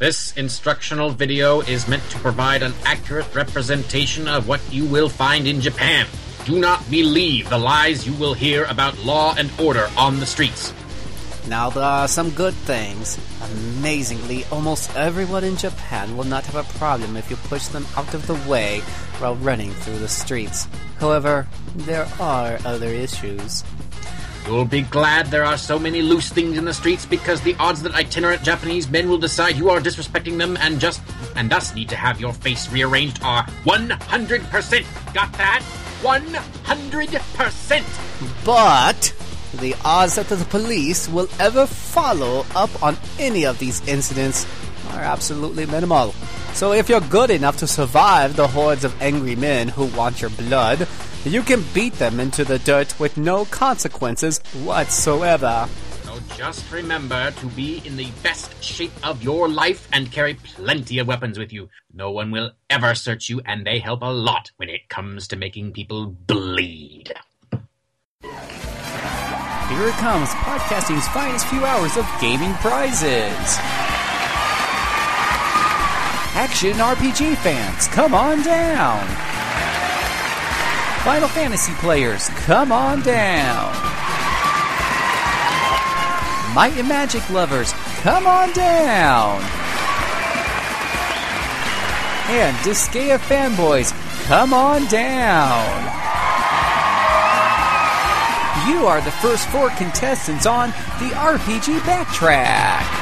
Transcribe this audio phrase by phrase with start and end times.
[0.00, 5.46] This instructional video is meant to provide an accurate representation of what you will find
[5.46, 6.06] in Japan.
[6.46, 10.72] Do not believe the lies you will hear about law and order on the streets.
[11.48, 13.18] Now, there are some good things.
[13.76, 18.14] Amazingly, almost everyone in Japan will not have a problem if you push them out
[18.14, 18.80] of the way
[19.18, 20.66] while running through the streets.
[20.98, 21.46] However,
[21.76, 23.64] there are other issues.
[24.46, 27.82] You'll be glad there are so many loose things in the streets because the odds
[27.82, 31.00] that itinerant Japanese men will decide you are disrespecting them and just
[31.36, 35.14] and thus need to have your face rearranged are 100%.
[35.14, 35.62] Got that?
[36.02, 38.44] 100%.
[38.44, 39.14] But
[39.60, 44.46] the odds that the police will ever follow up on any of these incidents
[44.90, 46.12] are absolutely minimal.
[46.54, 50.30] So if you're good enough to survive the hordes of angry men who want your
[50.30, 50.88] blood,
[51.24, 55.68] you can beat them into the dirt with no consequences whatsoever.
[56.04, 60.98] So just remember to be in the best shape of your life and carry plenty
[60.98, 61.68] of weapons with you.
[61.92, 65.36] No one will ever search you, and they help a lot when it comes to
[65.36, 67.12] making people bleed.
[68.22, 73.58] Here it comes, podcasting's finest few hours of gaming prizes.
[76.32, 79.29] Action RPG fans, come on down.
[81.04, 83.72] Final Fantasy players, come on down.
[86.54, 89.40] Might and Magic lovers, come on down.
[92.28, 93.92] And Disgaea fanboys,
[94.26, 95.66] come on down.
[98.68, 102.99] You are the first four contestants on the RPG Backtrack.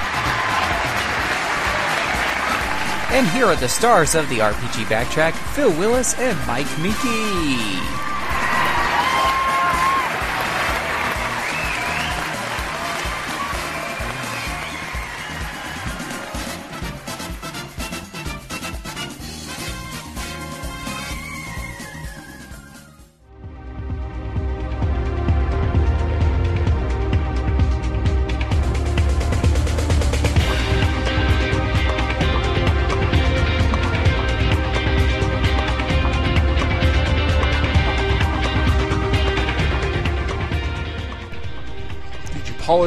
[3.10, 7.97] And here are the stars of the RPG Backtrack Phil Willis and Mike Meeky.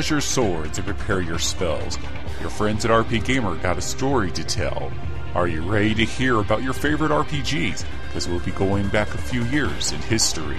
[0.01, 2.00] Polish your swords and prepare your spells?
[2.39, 4.91] Your friends at RP Gamer got a story to tell.
[5.35, 7.85] Are you ready to hear about your favorite RPGs?
[8.07, 10.57] Because we'll be going back a few years in history.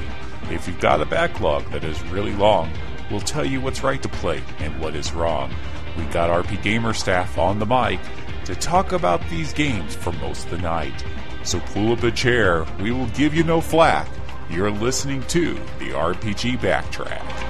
[0.48, 2.70] If you've got a backlog that is really long,
[3.10, 5.52] we'll tell you what's right to play and what is wrong.
[5.96, 7.98] We got RP Gamer staff on the mic
[8.44, 11.04] to talk about these games for most of the night.
[11.42, 14.08] So pull up a chair, we will give you no flack.
[14.48, 17.41] You're listening to the RPG Backtrack.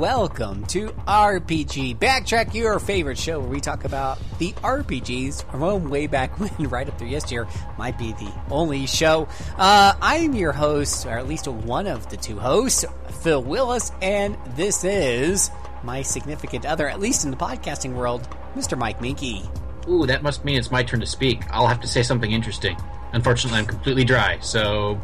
[0.00, 6.06] Welcome to RPG Backtrack, your favorite show where we talk about the RPGs from way
[6.06, 7.46] back when, right up through yesteryear,
[7.76, 9.28] might be the only show.
[9.58, 12.86] Uh, I'm your host, or at least one of the two hosts,
[13.20, 15.50] Phil Willis, and this is
[15.82, 18.78] my significant other, at least in the podcasting world, Mr.
[18.78, 19.42] Mike Minky.
[19.86, 21.42] Ooh, that must mean it's my turn to speak.
[21.50, 22.74] I'll have to say something interesting.
[23.12, 24.98] Unfortunately, I'm completely dry, so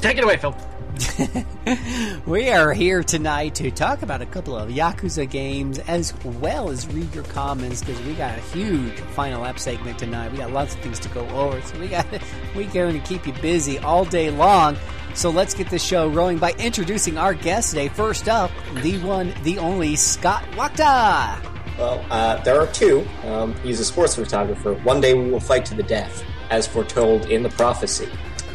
[0.00, 0.56] take it away, Phil.
[2.26, 6.86] We are here tonight to talk about a couple of Yakuza games as well as
[6.86, 10.30] read your comments because we got a huge final lap segment tonight.
[10.30, 12.06] We got lots of things to go over, so we got
[12.56, 14.76] we going to keep you busy all day long.
[15.14, 17.88] So let's get this show rolling by introducing our guest today.
[17.88, 18.50] First up,
[18.82, 21.40] the one, the only Scott Wakta.
[21.78, 23.06] Well, uh, there are two.
[23.24, 24.74] Um, he's a sports photographer.
[24.74, 28.08] One day we will fight to the death, as foretold in the prophecy.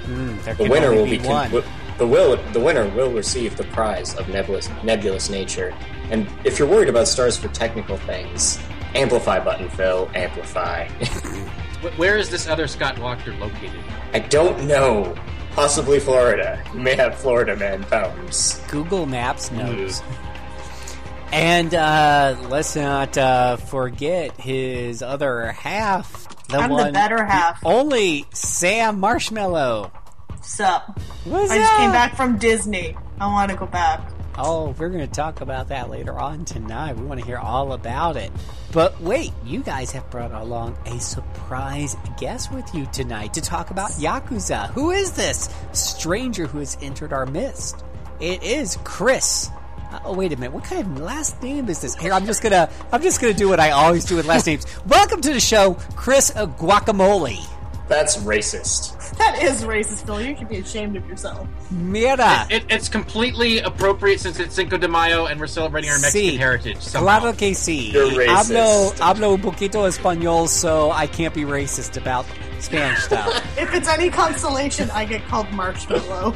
[0.08, 1.52] There The winner will be, be one.
[1.98, 5.74] Wi- the will the winner will receive the prize of nebulous nebulous nature.
[6.10, 8.60] And if you're worried about stars for technical things,
[8.96, 10.88] amplify button, Phil, amplify.
[11.98, 13.80] Where is this other Scott Walker located?
[14.14, 15.16] I don't know.
[15.52, 16.64] Possibly Florida.
[16.74, 18.62] You may have Florida man powers.
[18.68, 20.02] Google Maps knows.
[21.32, 26.28] And uh, let's not uh, forget his other half.
[26.48, 27.66] The I'm the better half.
[27.66, 29.92] Only Sam Marshmallow.
[30.48, 30.98] Sup?
[31.26, 31.78] What's I just up?
[31.80, 32.96] came back from Disney.
[33.20, 34.12] I want to go back.
[34.38, 36.96] Oh, we're going to talk about that later on tonight.
[36.96, 38.32] We want to hear all about it.
[38.72, 43.72] But wait, you guys have brought along a surprise guest with you tonight to talk
[43.72, 44.70] about Yakuza.
[44.72, 47.84] Who is this stranger who has entered our midst?
[48.20, 49.50] It is Chris.
[49.92, 50.52] Uh, Oh wait a minute!
[50.54, 51.96] What kind of last name is this?
[51.96, 54.66] Here, I'm just gonna I'm just gonna do what I always do with last names.
[54.86, 57.40] Welcome to the show, Chris Guacamole.
[57.88, 59.18] That's racist.
[59.18, 60.22] That is racist, Phil.
[60.22, 61.48] You should be ashamed of yourself.
[61.72, 62.46] Mira.
[62.50, 66.38] It, it's completely appropriate since it's Cinco de Mayo and we're celebrating our Mexican Sí.
[66.38, 66.82] heritage.
[66.82, 67.20] Somehow.
[67.20, 67.94] Claro que sí.
[67.94, 68.28] You're racist.
[68.52, 72.26] Hablo, hablo un poquito español, so I can't be racist about
[72.60, 73.28] Spanish stuff.
[73.58, 76.36] If it's any consolation, I get called Marshmallow.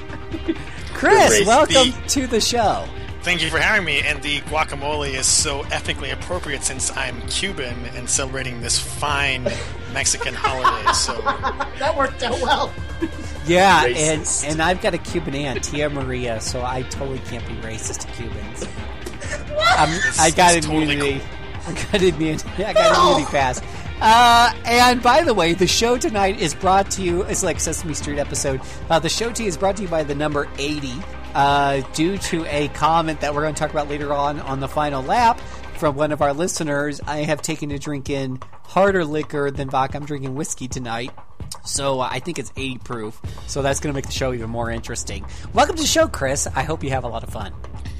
[0.93, 2.85] Chris, welcome The- to the show.
[3.23, 4.01] Thank you for having me.
[4.01, 9.47] And the guacamole is so ethnically appropriate since I'm Cuban and celebrating this fine
[9.93, 10.91] Mexican holiday.
[10.93, 12.73] So that worked out well.
[13.45, 14.49] Yeah, and Racist.
[14.49, 18.07] and I've got a Cuban aunt, Tia Maria, so I totally can't be racist to
[18.13, 18.67] Cubans.
[19.77, 21.21] I'm, I got it's totally immunity.
[21.67, 22.63] I got immunity.
[22.65, 23.61] I got immunity pass.
[24.01, 27.21] Uh, and by the way, the show tonight is brought to you.
[27.23, 28.61] It's like Sesame Street episode.
[28.89, 30.95] Uh, the show to you is brought to you by the number eighty,
[31.33, 34.67] uh, due to a comment that we're going to talk about later on on the
[34.67, 35.39] final lap
[35.77, 37.01] from one of our listeners.
[37.07, 39.97] I have taken to drink in harder liquor than vodka.
[39.97, 41.11] I'm drinking whiskey tonight.
[41.65, 43.21] So uh, I think it's 80 proof.
[43.47, 45.25] So that's going to make the show even more interesting.
[45.53, 46.47] Welcome to the show, Chris.
[46.47, 47.53] I hope you have a lot of fun.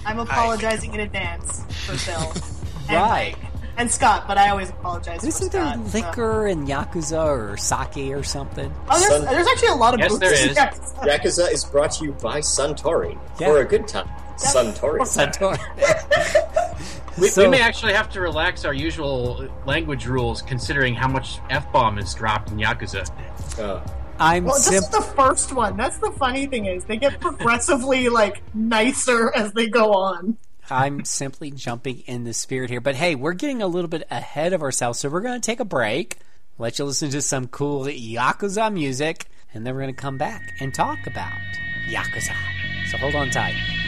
[0.05, 2.33] I'm apologizing in advance for Phil.
[2.89, 3.37] Right.
[3.39, 3.50] Mike.
[3.81, 5.87] And Scott, but I always apologize Isn't for there Scott.
[5.89, 8.71] so- liquor and yakuza or sake or something?
[8.87, 10.55] Oh, there's, Sun- there's actually a lot of Yes, booths there in is.
[10.57, 11.01] Yakuza.
[11.47, 13.47] Yakuza is brought to you by Suntory Yeah.
[13.47, 14.07] for a good time.
[14.37, 14.99] Suntory.
[15.17, 15.57] Suntory.
[17.17, 21.39] We, So- we may actually have to relax our usual language rules considering how much
[21.49, 23.03] F bomb is dropped in Yakuza.
[23.59, 23.81] Uh,
[24.19, 25.75] I'm Well, this is the first one.
[25.75, 30.37] That's the funny thing is they get progressively like nicer as they go on.
[30.71, 32.81] I'm simply jumping in the spirit here.
[32.81, 35.59] But hey, we're getting a little bit ahead of ourselves, so we're going to take
[35.59, 36.17] a break,
[36.57, 40.41] let you listen to some cool Yakuza music, and then we're going to come back
[40.59, 41.33] and talk about
[41.89, 42.35] Yakuza.
[42.89, 43.80] So hold on tight.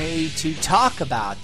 [0.00, 1.36] To talk about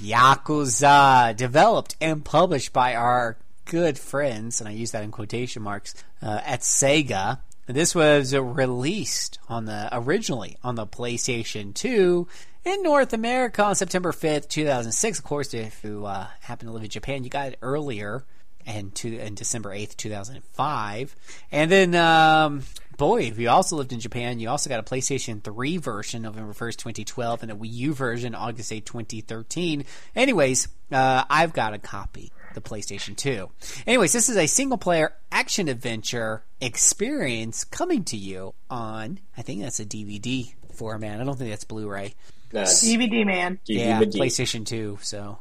[0.00, 5.94] Yakuza, developed and published by our good friends, and I use that in quotation marks,
[6.22, 7.40] uh, at Sega.
[7.66, 12.28] This was released on the originally on the PlayStation 2
[12.64, 15.18] in North America on September 5th, 2006.
[15.18, 18.24] Of course, if you uh, happen to live in Japan, you got it earlier
[18.66, 21.14] and to and December eighth, two thousand and five.
[21.52, 22.62] And then, um,
[22.96, 26.52] boy, if you also lived in Japan, you also got a PlayStation Three version, November
[26.52, 29.84] first, twenty twelve, and a Wii U version, August eighth, twenty thirteen.
[30.16, 32.30] Anyways, uh, I've got a copy.
[32.54, 33.50] The PlayStation 2.
[33.84, 39.62] Anyways, this is a single player action adventure experience coming to you on, I think
[39.62, 41.20] that's a DVD format.
[41.20, 42.14] I don't think that's Blu ray.
[42.52, 43.58] that's DVD man.
[43.66, 44.98] Yeah, PlayStation 2.
[45.02, 45.38] So,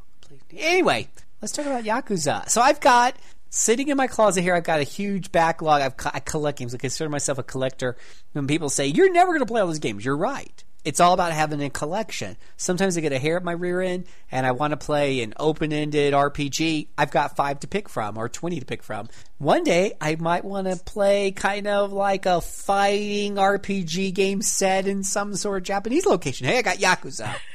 [0.58, 1.08] anyway,
[1.44, 2.48] let's talk about Yakuza.
[2.50, 3.18] So, I've got
[3.50, 4.56] sitting in my closet here.
[4.56, 5.82] I've got a huge backlog.
[5.82, 6.74] I've, I collect games.
[6.74, 7.98] I consider myself a collector.
[8.32, 10.64] When people say you're never going to play all those games, you're right.
[10.86, 12.38] It's all about having a collection.
[12.56, 15.34] Sometimes I get a hair at my rear end and I want to play an
[15.38, 16.88] open-ended RPG.
[16.98, 19.10] I've got five to pick from or 20 to pick from.
[19.38, 24.88] One day I might want to play kind of like a fighting RPG game set
[24.88, 26.48] in some sort of Japanese location.
[26.48, 27.34] Hey, I got Yakuza.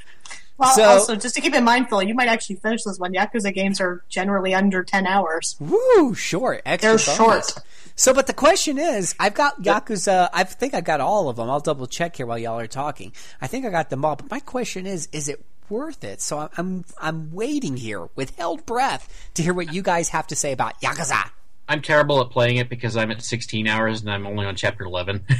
[0.59, 3.13] Well, So- also, just to keep in mind, Phil, you might actually finish this one.
[3.15, 5.57] Yakuza games are generally under 10 hours.
[5.61, 6.63] Woo, short.
[6.67, 7.17] Extra They're bonus.
[7.55, 7.65] short.
[7.95, 10.29] So, but the question is, I've got Yakuza.
[10.33, 11.49] I think I've got all of them.
[11.49, 13.13] I'll double check here while y'all are talking.
[13.41, 14.17] I think I got them all.
[14.17, 16.21] But my question is, is it worth it?
[16.21, 20.27] So I'm I'm, I'm waiting here with held breath to hear what you guys have
[20.29, 21.31] to say about Yakuza.
[21.69, 24.85] I'm terrible at playing it because I'm at 16 hours and I'm only on chapter
[24.85, 25.25] 11.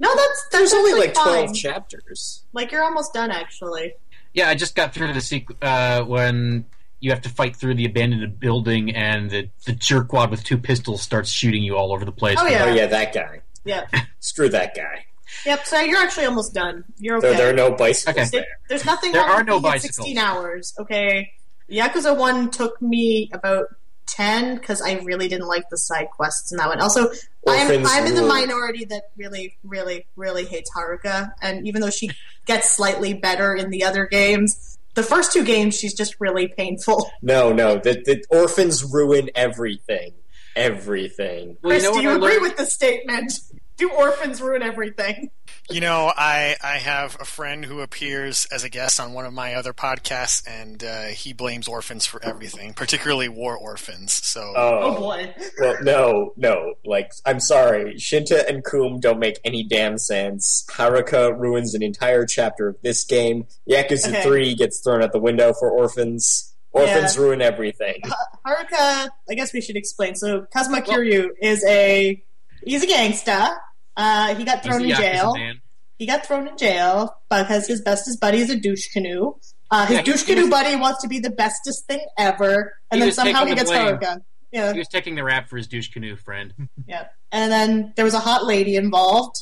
[0.00, 1.14] No, that's There's only actually like
[1.50, 2.44] 12 chapters.
[2.52, 3.94] Like, you're almost done, actually.
[4.34, 6.64] Yeah, I just got through the sequ- uh, when
[7.00, 11.00] you have to fight through the abandoned building and the, the jerkwad with two pistols
[11.02, 12.36] starts shooting you all over the place.
[12.40, 12.64] Oh, yeah.
[12.64, 13.40] Oh, yeah, that guy.
[13.64, 13.92] Yep.
[14.20, 15.04] Screw that guy.
[15.46, 16.84] Yep, so you're actually almost done.
[16.98, 17.28] You're okay.
[17.28, 18.28] There, there are no bicycles Okay.
[18.30, 18.58] There- there.
[18.68, 19.96] There's nothing There wrong are with no being bicycles.
[20.06, 21.30] 16 hours, okay?
[21.70, 23.66] Yakuza 1 took me about
[24.08, 26.80] 10 because I really didn't like the side quests in that one.
[26.80, 27.10] Also,
[27.46, 31.32] I'm, I'm in the minority that really, really, really hates Haruka.
[31.40, 32.10] And even though she
[32.46, 37.10] gets slightly better in the other games, the first two games she's just really painful.
[37.22, 37.76] No, no.
[37.78, 40.14] The, the orphans ruin everything.
[40.56, 41.56] Everything.
[41.62, 42.42] Well, you Chris, know do you I agree learned?
[42.42, 43.32] with the statement?
[43.76, 45.30] Do orphans ruin everything?
[45.70, 49.34] You know, I I have a friend who appears as a guest on one of
[49.34, 54.12] my other podcasts, and uh, he blames orphans for everything, particularly war orphans.
[54.14, 55.34] So Oh, Oh boy.
[55.60, 56.74] Well, no, no.
[56.86, 57.96] Like, I'm sorry.
[57.96, 60.64] Shinta and Kum don't make any damn sense.
[60.70, 63.46] Haruka ruins an entire chapter of this game.
[63.68, 64.22] Yakuza Okay.
[64.22, 66.54] 3 gets thrown out the window for orphans.
[66.72, 67.22] Orphans Yeah.
[67.22, 68.00] ruin everything.
[68.46, 70.14] Haruka, I guess we should explain.
[70.14, 72.22] So Kazuma Kiryu is a
[72.64, 73.58] he's a gangsta.
[73.98, 75.34] Uh, he got thrown in jail.
[75.36, 75.60] man.
[75.98, 79.34] He got thrown in jail because his bestest buddy is a douche canoe.
[79.70, 83.02] Uh, his Yeah, douche canoe was- buddy wants to be the bestest thing ever, and
[83.02, 83.96] then somehow he the gets blame.
[83.98, 84.22] Haruka.
[84.52, 86.54] Yeah, He was taking the rap for his douche canoe friend.
[86.86, 87.08] yeah.
[87.32, 89.36] And then there was a hot lady involved,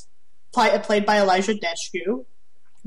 [0.53, 2.25] played, played by Eliza Dushku.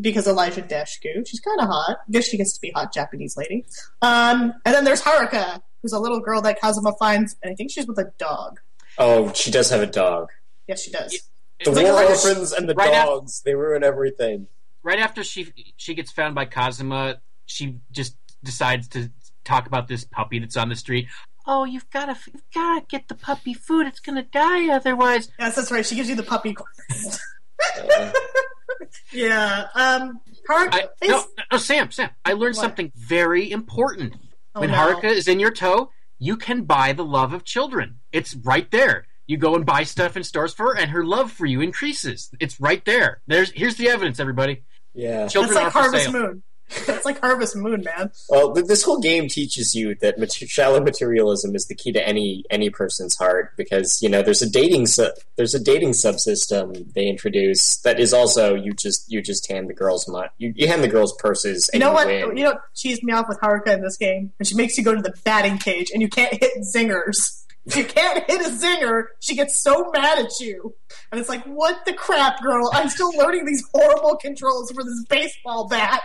[0.01, 1.97] Because Eliza Dushku, she's kind of hot.
[2.07, 3.65] I guess she gets to be hot Japanese lady.
[4.01, 7.69] Um, and then there's Haruka, who's a little girl that Kazuma finds, and I think
[7.69, 8.59] she's with a dog.
[8.97, 10.29] Oh, she does have a dog.
[10.67, 11.19] Yes, she does.
[11.63, 14.47] The It's like war right- orphans and the right af- dogs, they ruin everything.
[14.83, 19.11] right after she she gets found by Kazuma, she just decides to
[19.43, 21.07] talk about this puppy that's on the street.
[21.45, 23.87] Oh, you've got to you've got to get the puppy food.
[23.87, 25.29] It's gonna die otherwise.
[25.39, 25.85] Yes, that's right.
[25.85, 27.19] She gives you the puppy quest.
[27.91, 28.11] Uh,
[29.11, 29.67] yeah.
[29.75, 30.73] Um, Haruka.
[30.73, 32.09] I, is- no, no, Sam, Sam.
[32.23, 32.61] I learned What?
[32.61, 34.15] something very important.
[34.55, 34.77] Oh, when no.
[34.77, 37.99] Haruka is in your tow, you can buy the love of children.
[38.11, 39.07] It's right there.
[39.29, 42.29] You go and buy stuff in stores for her, and her love for you increases.
[42.39, 43.21] It's right there.
[43.27, 44.63] There's here's the evidence, everybody.
[44.93, 45.27] yeah.
[45.27, 46.13] Children That's like are Harvest sale.
[46.13, 46.43] Moon.
[46.85, 48.11] That's like Harvest Moon, man.
[48.29, 52.07] Well, th- this whole game teaches you that mat- shallow materialism is the key to
[52.07, 56.91] any any person's heart because you know there's a dating su- there's a dating subsystem
[56.93, 60.67] they introduce that is also you just you just hand the girls mon- you, you
[60.67, 62.05] hand the girls purses You and know what?
[62.07, 62.37] win.
[62.37, 64.31] You know what cheesed me off with Haruka in this game?
[64.39, 67.43] And she makes you go to the batting cage, and you can't hit zingers.
[67.69, 70.73] If you can't hit a zinger, she gets so mad at you.
[71.11, 72.69] And it's like, what the crap, girl?
[72.73, 76.01] I'm still learning these horrible controls for this baseball bat.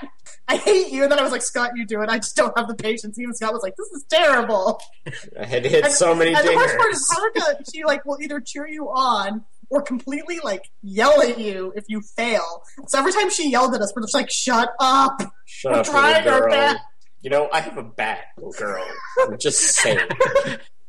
[0.47, 1.03] I hate you.
[1.05, 2.09] And then I was like, Scott, you do it.
[2.11, 3.19] I just don't have the patience.
[3.19, 4.81] Even Scott was like, this is terrible.
[5.41, 8.05] I had to hit And- so many And the worst part is Haruka, she like
[8.05, 12.63] will either cheer you on or completely like yell at you if you fail.
[12.89, 15.21] So every time she yelled at us, we're just like, shut up.
[15.47, 16.79] Shut We're up, trying our best.
[17.23, 18.19] You know, I have a bat,
[18.59, 18.85] girl.
[19.23, 19.99] I'm just saying.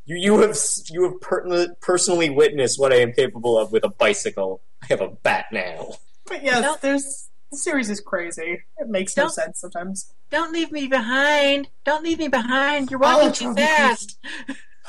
[0.05, 0.57] You you have
[0.89, 4.61] you have per- personally witnessed what I am capable of with a bicycle.
[4.83, 5.93] I have a bat now.
[6.25, 8.63] But yes, Don't- there's the series is crazy.
[8.77, 10.11] It makes no sense sometimes.
[10.31, 11.69] Don't leave me behind.
[11.85, 12.89] Don't leave me behind.
[12.91, 14.17] You're Oh, walking it too fast.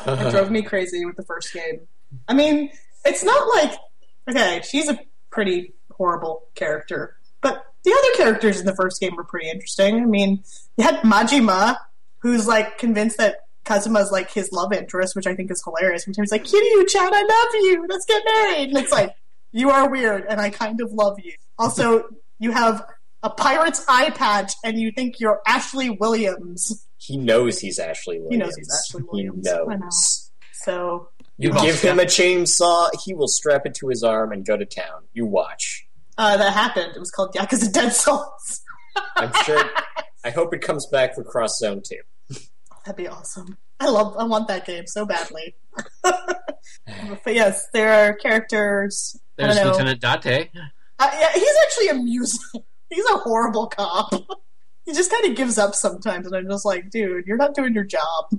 [0.07, 1.81] It drove me crazy with the first game.
[2.29, 2.71] I mean,
[3.05, 3.79] it's not like
[4.29, 4.99] okay, she's a
[5.31, 9.97] pretty horrible character, but the other characters in the first game were pretty interesting.
[10.03, 10.43] I mean,
[10.77, 11.79] you had Majima,
[12.19, 16.05] who's like convinced that Kazuma's like his love interest, which I think is hilarious.
[16.05, 17.87] Time he's like, Kiryu-chan, I love you.
[17.89, 18.69] Let's get married.
[18.71, 19.15] And it's like,
[19.53, 21.33] you are weird, and I kind of love you.
[21.59, 22.05] Also,
[22.39, 22.85] you have
[23.23, 26.87] a pirate's eye patch, and you think you're Ashley Williams.
[26.99, 28.33] He knows he's Ashley Williams.
[28.33, 29.49] He knows he's Ashley Williams.
[29.49, 30.31] He knows.
[30.53, 31.09] So
[31.39, 34.65] You give him a chainsaw, he will strap it to his arm and go to
[34.65, 35.05] town.
[35.13, 35.87] You watch.
[36.19, 36.93] uh, that happened.
[36.97, 38.63] It was called Yakuza Dead Souls.
[39.17, 39.63] I'm sure.
[40.25, 41.97] I hope it comes back for Cross Zone 2.
[42.87, 43.59] That'd be awesome.
[43.81, 44.17] I love.
[44.17, 45.57] I want that game so badly.
[46.05, 49.19] but yes, there are characters.
[49.37, 49.73] I There's don't know.
[49.73, 50.51] Lieutenant Date.
[51.01, 52.63] Uh, yeah, he's actually amusing.
[52.89, 54.13] He's a horrible cop.
[54.87, 57.75] he just kind of gives up sometimes, and I'm just like, dude, you're not doing
[57.75, 58.31] your job.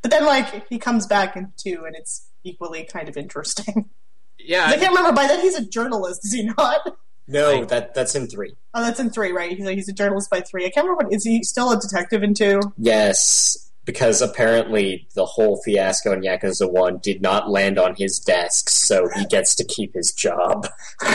[0.00, 3.90] But then, like, he comes back in two, and it's equally kind of interesting.
[4.38, 5.12] Yeah, I can't remember.
[5.12, 6.96] By then, he's a journalist, is he not?
[7.28, 8.54] No, that that's in three.
[8.72, 9.52] Oh, that's in three, right?
[9.52, 10.64] He's a, he's a journalist by three.
[10.64, 11.04] I can't remember.
[11.04, 12.60] What, is he still a detective in two?
[12.78, 18.70] Yes, because apparently the whole fiasco in Yakuza One did not land on his desk,
[18.70, 20.68] so he gets to keep his job.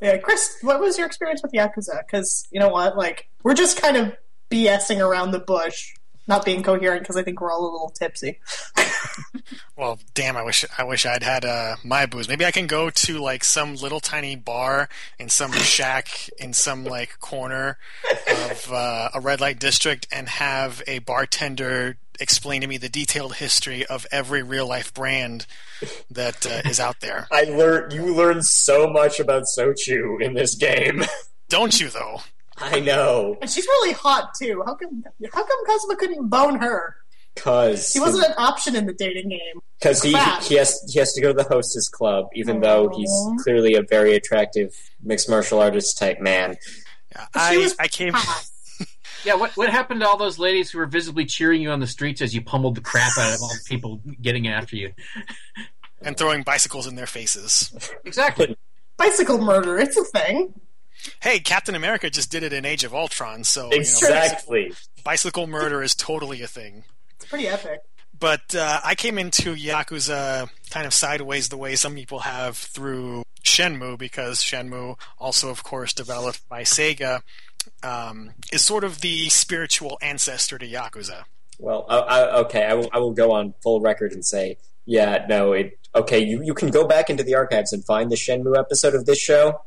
[0.00, 2.00] Yeah, Chris, what was your experience with Yakuza?
[2.06, 4.16] Because you know what, like we're just kind of
[4.50, 5.94] BSing around the bush,
[6.30, 8.38] not being coherent because I think we're all a little tipsy.
[9.76, 10.36] Well, damn!
[10.36, 12.28] I wish I wish I'd had uh, my booze.
[12.28, 16.84] Maybe I can go to like some little tiny bar in some shack in some
[16.84, 17.78] like corner
[18.28, 23.36] of uh, a red light district and have a bartender explain to me the detailed
[23.36, 25.46] history of every real life brand
[26.10, 27.26] that uh, is out there.
[27.32, 31.04] I learned you learn so much about Shochu in this game.
[31.48, 32.20] Don't you though?
[32.60, 34.62] I know, And she's really hot too.
[34.66, 35.04] How come?
[35.32, 36.96] How come Kazuma couldn't bone her?
[37.36, 39.60] cause She wasn't an option in the dating game.
[39.78, 40.10] because he
[40.42, 43.12] he has he has to go to the hostess club, even though he's
[43.42, 46.56] clearly a very attractive mixed martial artist type man.
[47.34, 48.14] I was I came.
[49.22, 51.86] Yeah, what what happened to all those ladies who were visibly cheering you on the
[51.86, 54.94] streets as you pummeled the crap out of all the people getting after you?
[56.02, 57.70] and throwing bicycles in their faces.
[58.04, 58.56] Exactly.
[58.96, 59.78] Bicycle murder.
[59.78, 60.54] It's a thing.
[61.20, 64.72] Hey, Captain America just did it in Age of Ultron, so you know, Exactly.
[65.04, 66.84] bicycle murder is totally a thing.
[67.16, 67.80] It's pretty epic.
[68.18, 73.22] But uh, I came into Yakuza kind of sideways the way some people have through
[73.44, 77.22] Shenmue, because Shenmue, also of course developed by Sega,
[77.82, 81.24] um, is sort of the spiritual ancestor to Yakuza.
[81.58, 85.24] Well, I, I, okay, I will, I will go on full record and say, yeah,
[85.28, 85.78] no, it.
[85.94, 89.06] Okay, you, you can go back into the archives and find the Shenmue episode of
[89.06, 89.60] this show.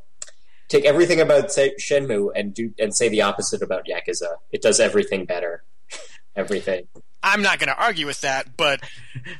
[0.69, 4.37] Take everything about say, Shenmue and do and say the opposite about Yakuza.
[4.51, 5.63] It does everything better.
[6.35, 6.87] everything.
[7.25, 8.81] I'm not going to argue with that, but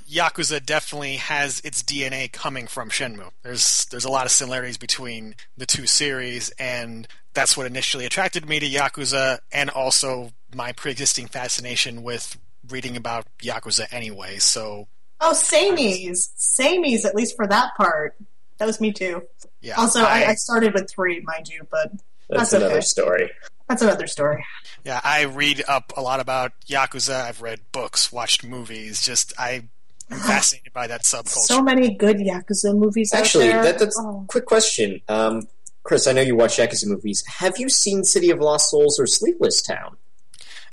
[0.09, 3.31] Yakuza definitely has its DNA coming from Shenmue.
[3.41, 8.47] There's there's a lot of similarities between the two series, and that's what initially attracted
[8.47, 12.37] me to Yakuza, and also my pre-existing fascination with
[12.69, 14.37] reading about Yakuza anyway.
[14.37, 14.87] So
[15.19, 17.05] Oh, samies, samies.
[17.05, 18.15] At least for that part,
[18.57, 19.23] that was me too.
[19.63, 19.75] Yeah.
[19.79, 21.89] Also, I, I started with three, mind you, but
[22.29, 22.82] That's, That's another okay.
[22.82, 23.32] story.
[23.67, 24.46] that's another story.
[24.86, 27.24] yeah, I read up a lot about Yakuza.
[27.24, 29.01] I've read books, watched movies.
[29.05, 29.63] Just I
[30.12, 31.45] am fascinated by that subculture.
[31.47, 33.71] So many good Yakuza movies Actually, out there.
[33.71, 34.26] that, that's Oh.
[34.28, 35.02] quick question.
[35.10, 35.47] Um,
[35.84, 37.23] Chris, I know you watch Yakuza movies.
[37.39, 39.97] Have you seen City of Lost Souls or Sleepless Town?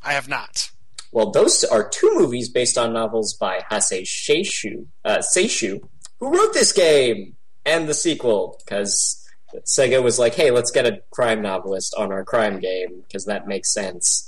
[0.03, 0.71] I have not.
[1.13, 5.81] Well, those are two movies based on novels by Hase Seishu, uh, Seishu,
[6.21, 7.35] who wrote this game
[7.71, 9.17] and the sequel, because
[9.65, 13.47] Sega was like, hey, let's get a crime novelist on our crime game, because that
[13.47, 14.27] makes sense.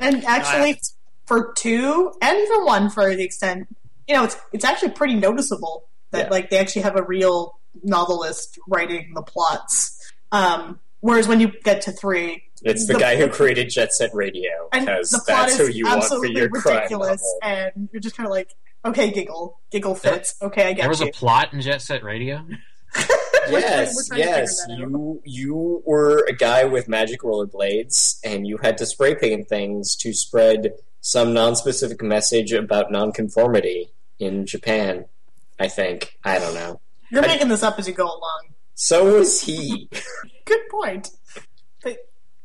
[0.00, 0.80] And actually,
[1.26, 3.68] for two and even one, for the extent,
[4.08, 6.30] you know, it's it's actually pretty noticeable that Yeah.
[6.30, 9.98] like they actually have a real novelist writing the plots.
[10.32, 14.14] Um, whereas when you get to three, It's the, The- guy who created Jet Set
[14.14, 17.58] Radio, because that's who you want for absolutely your crime ridiculous, novel.
[17.76, 20.34] and you're just kind of like, okay, giggle, giggle fits.
[20.42, 21.08] Okay, I get There was you.
[21.08, 22.44] a plot in Jet Set Radio.
[23.48, 24.64] Yes, we're trying to yes.
[24.66, 24.90] figure that out.
[24.90, 29.96] You you were a guy with magic rollerblades, and you had to spray paint things
[29.96, 35.04] to spread some non-specific message about nonconformity in Japan.
[35.58, 36.80] I think I don't know.
[37.10, 38.42] You're I- making this up as you go along.
[38.76, 39.88] So was he.
[40.46, 41.10] Good point.
[41.82, 41.98] But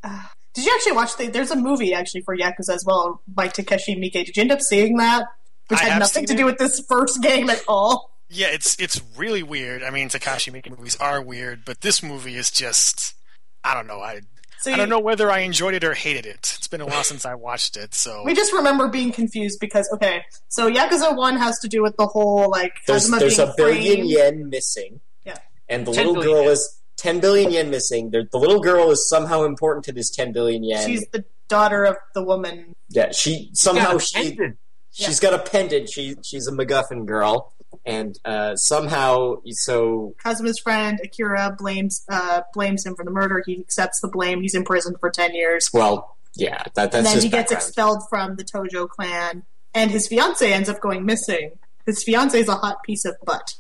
[0.04, 0.22] uh,
[0.54, 1.28] did you actually watch the?
[1.28, 4.26] There's a movie actually for Yakuza as well by Takashi Miike.
[4.26, 5.26] Did you end up seeing that?
[5.70, 6.52] Which I had nothing to do it.
[6.52, 8.12] with this first game at all.
[8.30, 9.82] Yeah, it's it's really weird.
[9.84, 13.16] I mean, Takashi Miike movies are weird, but this movie is just
[13.64, 14.00] I don't know.
[14.02, 14.22] I
[14.60, 16.56] So I don't know whether I enjoyed it or hated it.
[16.58, 19.90] It's been a while since I watched it, so We just remember being confused because
[19.94, 23.54] okay, so Yakuza One has to do with the whole like There's there's being a
[23.58, 24.10] billion framed.
[24.10, 25.02] yen missing.
[25.26, 25.38] Yeah.
[25.68, 26.52] And the little girl yen.
[26.52, 28.12] is ten billion yen missing.
[28.12, 30.86] The, the little girl is somehow important to this ten billion yen.
[30.86, 32.74] She's the daughter of the woman.
[32.90, 34.58] yeah, she somehow Yeah, she ended.
[35.08, 35.90] She's got a pendant.
[35.90, 37.54] She she's a MacGuffin girl,
[37.86, 43.42] and uh, somehow so Kazuma's friend Akira blames uh, blames him for the murder.
[43.46, 44.42] He accepts the blame.
[44.42, 45.70] He's imprisoned for ten years.
[45.74, 49.92] well, yeah, that that's and then just he gets expelled from the Tojo clan, and
[49.92, 51.52] his fiance ends up going missing.
[51.86, 53.56] His fiance is a hot piece of butt.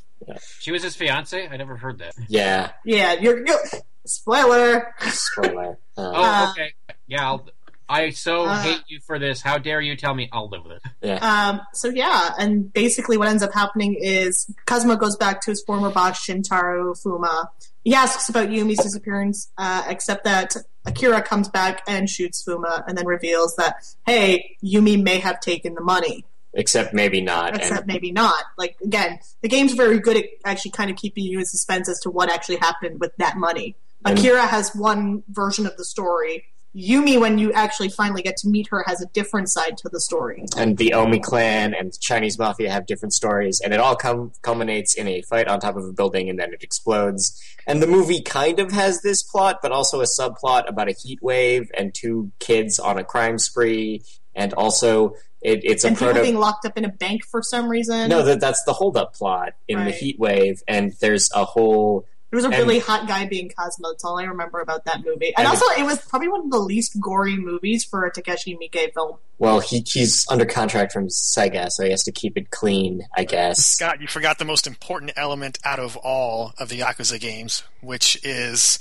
[0.60, 1.47] She was his fiance.
[1.47, 2.13] I never heard that.
[2.28, 3.58] yeah, Yeah, you're, you're
[4.06, 4.93] spoiler.
[5.02, 5.80] spoiler.
[5.97, 6.73] Uh, Oh, Uh, okay.
[7.08, 7.47] Yeah, I'll,
[7.89, 9.41] I so uh, hate you for this.
[9.41, 10.30] How dare you tell me?
[10.32, 10.82] I'll live with it.
[11.02, 11.15] yeah,
[11.49, 15.62] Um, so yeah, and basically what ends up happening is Kazuma goes back to his
[15.63, 17.47] former boss Shintaro Fuma.
[17.84, 22.97] He asks about Yumi's disappearance, uh, except that Akira comes back and shoots Fuma, and
[22.97, 26.25] then reveals that hey, Yumi may have taken the money.
[26.54, 27.56] except maybe not.
[27.56, 28.43] except And maybe not.
[28.58, 31.99] Like again, the game's very good at actually kind of keeping you in suspense as
[32.02, 33.75] to what actually happened with that money.
[34.06, 36.45] And- Akira has one version of the story.
[36.75, 39.99] Yumi, when you actually finally get to meet her, has a different side to the
[39.99, 40.45] story.
[40.55, 44.32] and the Omi clan and the Chinese mafia have different stories, and it all com-
[44.43, 47.41] culminates in a fight on top of a building, and then it explodes.
[47.65, 51.19] And the movie kind of has this plot, but also a subplot about a heat
[51.21, 54.03] wave and two kids on a crime spree,
[54.36, 56.21] and also it, it's a and people proto.
[56.23, 58.10] being locked up in a bank for some reason.
[58.10, 62.05] no, that, that's the holdup plot in the heat wave, and there's a whole.
[62.31, 63.89] There was a and- really hot guy being Cosmo.
[63.89, 65.33] That's all I remember about that movie.
[65.37, 68.55] And And- also, it was probably one of the least gory movies for a Takashi
[68.57, 69.17] Miike film.
[69.39, 73.23] Well, he, he's under contract from Sega, so he has to keep it clean, I
[73.23, 73.65] guess.
[73.65, 78.19] Scott, you forgot the most important element out of all of the Yakuza games, which
[78.23, 78.79] is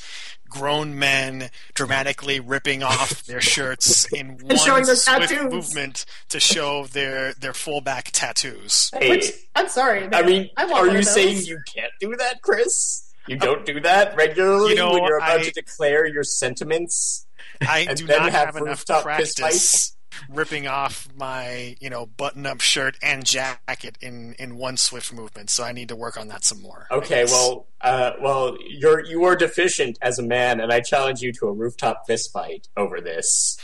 [0.50, 5.52] grown men dramatically ripping off their shirts in one swift tattoos.
[5.52, 8.90] movement to show their their full back tattoos.
[8.98, 10.08] Hey, Which I'm sorry.
[10.12, 11.12] I mean, I are you those.
[11.14, 13.04] saying you can't do that, Chris?
[13.28, 17.26] You don't do that regularly You know, when you're about I- to declare your sentiments?
[17.60, 19.96] I And do then not have have enough rooftop fist practice
[20.28, 25.50] ripping off my you know button up shirt and jacket in in one swift movement,
[25.50, 26.86] so I need to work on that some more.
[26.90, 31.32] Okay, well, uh, well, you're you are deficient as a man, and I challenge you
[31.34, 33.58] to a rooftop fist fight over this.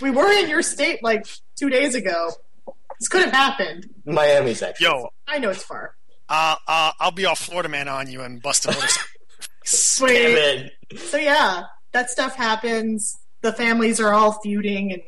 [0.00, 1.26] We were in your state like
[1.56, 2.30] two days ago.
[3.00, 3.88] This could have happened.
[4.04, 4.86] Miami's actually.
[4.88, 5.94] yo, I know it's far.
[6.28, 9.02] Uh, uh, I'll be all Florida man on you and bust a motorcycle.
[9.64, 10.08] Sweet.
[10.14, 10.36] Damn
[10.90, 10.98] it.
[10.98, 13.18] So yeah, that stuff happens.
[13.42, 15.02] The families are all feuding, and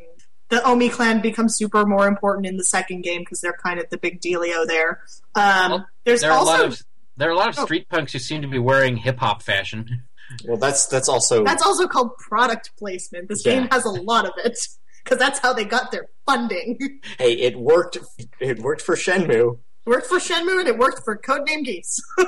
[0.51, 3.89] the Omi clan becomes super more important in the second game because they're kind of
[3.91, 5.01] the big dealio there.
[5.35, 6.83] Um, Well, there's There are also a lot of
[7.17, 7.65] there are a lot of Oh.
[7.65, 10.05] street punks who seem to be wearing hip hop fashion.
[10.47, 13.29] Well, that's that's also that's also called product placement.
[13.29, 13.55] This Yeah.
[13.61, 14.59] game has a lot of it
[15.05, 17.01] because that's how they got their funding.
[17.19, 17.99] hey, it worked.
[18.39, 19.59] It worked for Shenmue.
[19.91, 22.01] Worked for Shenmue and it worked for Codename Geese.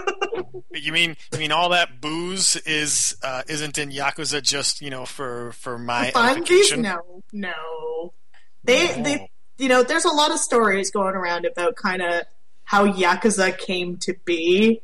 [0.74, 5.04] You mean you mean all that booze is uh, isn't in Yakuza just you know
[5.04, 6.74] for for my Fun Geese?
[6.76, 8.14] No, no.
[8.64, 12.22] They they you know there's a lot of stories going around about kind of
[12.64, 14.80] how Yakuza came to be.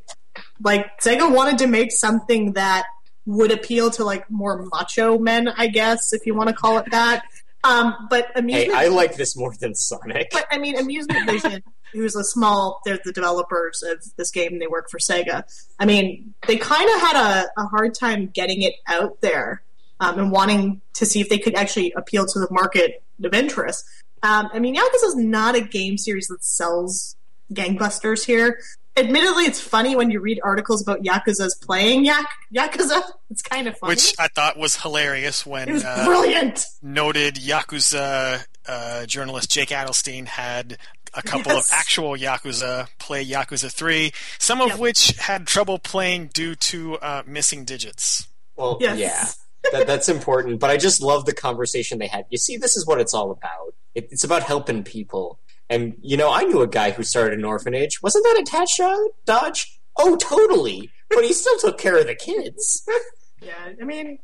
[0.63, 2.85] Like Sega wanted to make something that
[3.25, 6.91] would appeal to like more macho men, I guess, if you want to call it
[6.91, 7.23] that.
[7.63, 10.29] Um, but Hey, amusement I like this more than Sonic.
[10.31, 14.67] But I mean, Amusement Vision, who's a small, they're the developers of this game they
[14.67, 15.43] work for Sega.
[15.79, 19.61] I mean, they kind of had a, a hard time getting it out there
[19.99, 23.85] um, and wanting to see if they could actually appeal to the market of interest.
[24.23, 27.15] Um, I mean, Yakuza's is not a game series that sells
[27.53, 28.59] gangbusters here.
[28.99, 33.01] Admittedly, it's funny when you read articles about Yakuza's playing Yak- Yakuza.
[33.31, 33.91] It's kind of funny.
[33.91, 36.65] Which I thought was hilarious when it was uh, brilliant.
[36.81, 40.79] noted Yakuza uh, journalist Jake Adelstein had
[41.13, 41.71] a couple Yes.
[41.71, 44.79] of actual Yakuza play Yakuza 3, some of Yep.
[44.79, 48.27] which had trouble playing due to uh, missing digits.
[48.55, 48.97] Well, Yes.
[48.97, 50.59] yeah, that, that's important.
[50.59, 52.25] But I just love the conversation they had.
[52.31, 53.75] You see, this is what it's all about.
[53.93, 55.39] It, it's about helping people.
[55.69, 58.01] And you know, I knew a guy who started an orphanage.
[58.01, 59.79] Wasn't that a Tatcha Dodge?
[59.97, 60.89] Oh, totally.
[61.09, 62.87] But he still took care of the kids.
[63.41, 64.19] Yeah, I mean,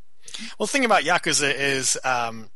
[0.60, 2.50] Well, the thing about Yakuza is um,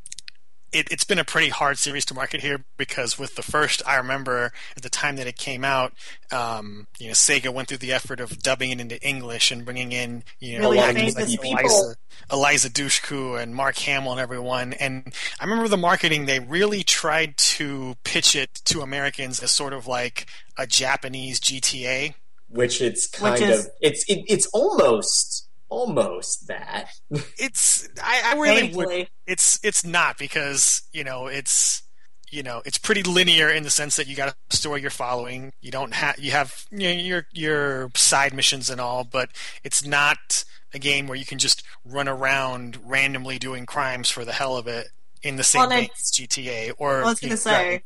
[0.71, 3.95] it, it's been a pretty hard series to market here because with the first, I
[3.97, 5.93] remember at the time that it came out,
[6.31, 9.91] um, you know, Sega went through the effort of dubbing it into English and bringing
[9.91, 11.39] in, you know, Really like, like.
[11.61, 11.95] Eliza,
[12.31, 14.73] Eliza Dushku and Mark Hamill and everyone.
[14.73, 19.73] And I remember the marketing; they really tried to pitch it to Americans as sort
[19.73, 20.27] of like
[20.57, 22.13] a Japanese GTA.
[22.47, 26.89] Which it's kind Which is- of it's it, it's almost almost that.
[27.37, 31.83] It's I, I really would it's it's not because you know it's
[32.31, 35.53] you know it's pretty linear in the sense that you got a story you're following
[35.61, 39.29] you don't have you have you know, your your side missions and all but
[39.63, 44.33] it's not a game where you can just run around randomly doing crimes for the
[44.33, 44.89] hell of it
[45.23, 47.81] in the same Well, vein as GTA or I was gonna say-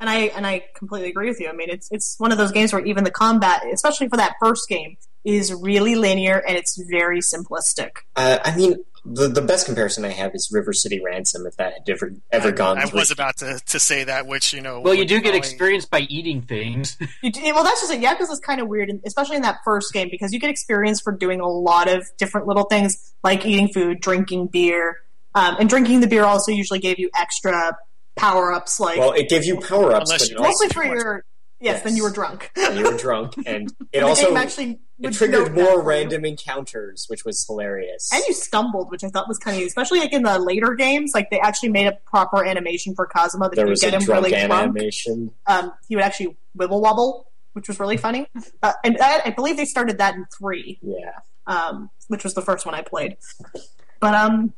[0.00, 1.48] and I and I completely agree with you.
[1.48, 4.34] I mean, it's it's one of those games where even the combat, especially for that
[4.40, 7.90] first game, is really linear and it's very simplistic.
[8.16, 11.46] Uh, I mean, the the best comparison I have is River City Ransom.
[11.46, 12.98] If that had ever ever I, gone I through.
[13.00, 15.86] was about to, to say that which you know Well, you do get probably- experience
[15.86, 16.96] by eating things.
[17.22, 18.00] You do, well, that's just it.
[18.00, 21.40] Yakuza's kind of weird, especially in that first game, because you get experience for doing
[21.40, 24.96] a lot of different little things, like eating food, drinking beer,
[25.34, 27.76] um, and drinking the beer also usually gave you extra
[28.16, 30.64] power ups, like well, it gave you power ups, Unless but you it drank also
[30.64, 31.04] mostly for too much.
[31.04, 31.24] your
[31.60, 31.74] yes.
[31.74, 31.82] Yes.
[31.82, 32.50] Then you were drunk.
[32.74, 38.10] you were drunk, and it also actually it triggered more random encounters, which was hilarious.
[38.12, 41.12] And you stumbled, which I thought was kind of, especially like in the later games,
[41.14, 43.96] like they actually made a proper animation for Kazuma that there you was get a
[43.96, 44.52] him drunk really drunk.
[44.52, 45.32] animation.
[45.46, 48.26] Um, he would actually wibble wobble, which was really funny.
[48.62, 50.78] Uh, and I, I believe they started that in three.
[50.82, 51.12] Yeah,
[51.46, 53.16] um, which was the first one I played.
[54.00, 54.52] But um,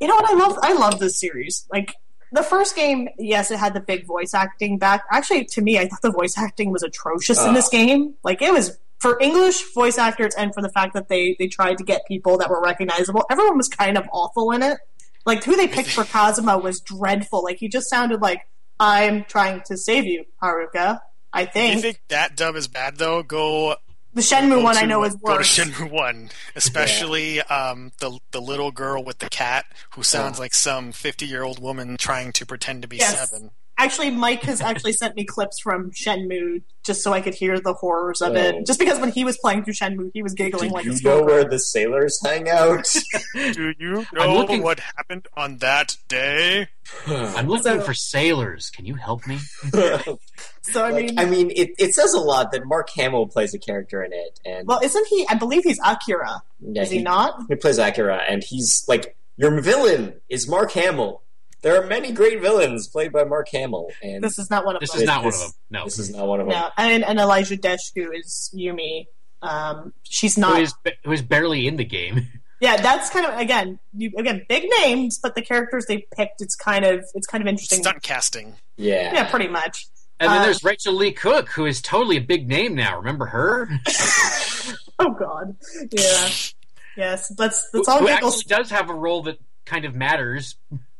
[0.00, 0.28] you know what?
[0.28, 1.66] I love I love this series.
[1.70, 1.94] Like
[2.34, 5.04] the first game, yes, it had the big voice acting back.
[5.10, 8.14] Actually, to me, I thought the voice acting was atrocious in this game.
[8.24, 11.78] Like it was for English voice actors and for the fact that they they tried
[11.78, 13.24] to get people that were recognizable.
[13.30, 14.78] Everyone was kind of awful in it.
[15.24, 17.44] Like who they picked for Kazuma was dreadful.
[17.44, 18.48] Like he just sounded like
[18.80, 21.00] I'm trying to save you, Haruka.
[21.32, 23.76] I If you think think that dub is bad though, go
[24.14, 25.22] the Shenmue go one I know is worse.
[25.22, 25.58] Go to worse.
[25.78, 30.92] Shenmue One, especially um, the the little girl with the cat who sounds like some
[30.92, 33.30] fifty year old woman trying to pretend to be Yes.
[33.30, 33.50] seven.
[33.76, 37.72] Actually, Mike has actually sent me clips from Shenmue just so I could hear the
[37.74, 38.36] horrors of Oh.
[38.36, 38.66] it.
[38.66, 41.02] Just because when he was playing through Shenmue, he was giggling Do like you a
[41.02, 42.86] know where the sailors hang out?
[43.34, 46.68] Do you know looking- what happened on that day?
[47.06, 48.70] I'm looking So- for sailors.
[48.70, 49.38] Can you help me?
[50.66, 53.52] So I Like, mean, I mean, it, it says a lot that Mark Hamill plays
[53.52, 55.26] a character in it, and well, isn't he?
[55.28, 56.42] I believe he's Akira.
[56.60, 57.38] yeah, Is he not?
[57.50, 61.20] He plays Akira, and he's like your villain is Mark Hamill.
[61.64, 64.80] There are many great villains played by Mark Hamill, and This is not one of
[64.80, 65.00] This them.
[65.00, 65.56] is not one this- of them.
[65.70, 65.84] No.
[65.84, 66.56] this is not one of them.
[66.56, 69.06] No, and, and Eliza Dushku is Yumi.
[69.42, 70.60] Um, she's not.
[70.60, 70.72] is,
[71.04, 72.28] who is barely in the game.
[72.60, 76.54] yeah, that's kind of again, you, again, big names, but the characters they picked, it's
[76.54, 77.80] kind of, it's kind of interesting.
[77.82, 78.54] Stunt casting.
[78.76, 79.86] Yeah, Yeah, pretty much.
[80.20, 82.98] And then Uh, there's Rachael Leigh Cook, who is totally a big name now.
[82.98, 83.68] Remember her?
[84.98, 85.56] Oh God,
[85.90, 86.28] yeah,
[86.96, 87.28] yes.
[87.36, 88.38] That's that's who all who giggles.
[88.38, 90.54] actually does have a role that kind of matters,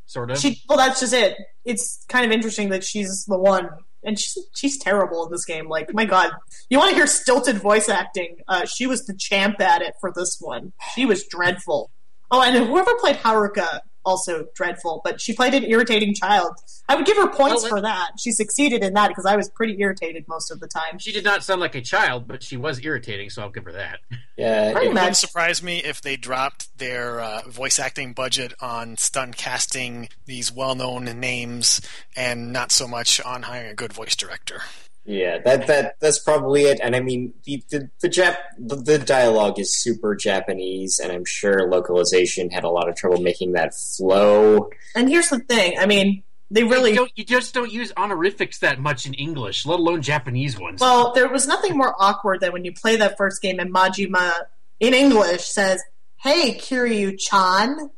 [0.06, 0.38] sort of.
[0.38, 1.36] She well, that's just it.
[1.64, 3.68] It's kind of interesting that she's the one,
[4.02, 5.68] and she's she's terrible in this game.
[5.68, 6.32] Like, my God,
[6.68, 8.38] you want to hear stilted voice acting?
[8.48, 10.72] Uh, she was the champ at it for this one.
[10.94, 11.90] She was dreadful.
[12.30, 16.52] Oh, and whoever played Haruka also dreadful, but she played an irritating child.
[16.88, 18.12] I would give her points Well, for that.
[18.18, 20.98] She succeeded in that because I was pretty irritated most of the time.
[20.98, 23.72] She did not sound like a child, but she was irritating, so I'll give her
[23.72, 24.00] that.
[24.36, 24.72] yeah.
[24.72, 25.00] Pretty it- much.
[25.02, 30.52] Wouldn't surprise me if they dropped their uh, voice acting budget on stunt casting these
[30.52, 31.80] well known names
[32.16, 34.60] and not so much on hiring a good voice director.
[35.06, 36.80] Yeah, that that that's probably it.
[36.82, 41.26] And I mean, the the the, Jap- the the dialogue is super Japanese, and I'm
[41.26, 44.70] sure localization had a lot of trouble making that flow.
[44.94, 45.78] And here's the thing.
[45.78, 49.66] I mean, they really You, don't, you just don't use honorifics that much in English,
[49.66, 50.80] let alone Japanese ones.
[50.80, 54.32] Well, there was nothing more awkward than when you play that first game and Majima
[54.80, 55.82] in English says,
[56.16, 57.90] "Hey, Kiryu-chan,"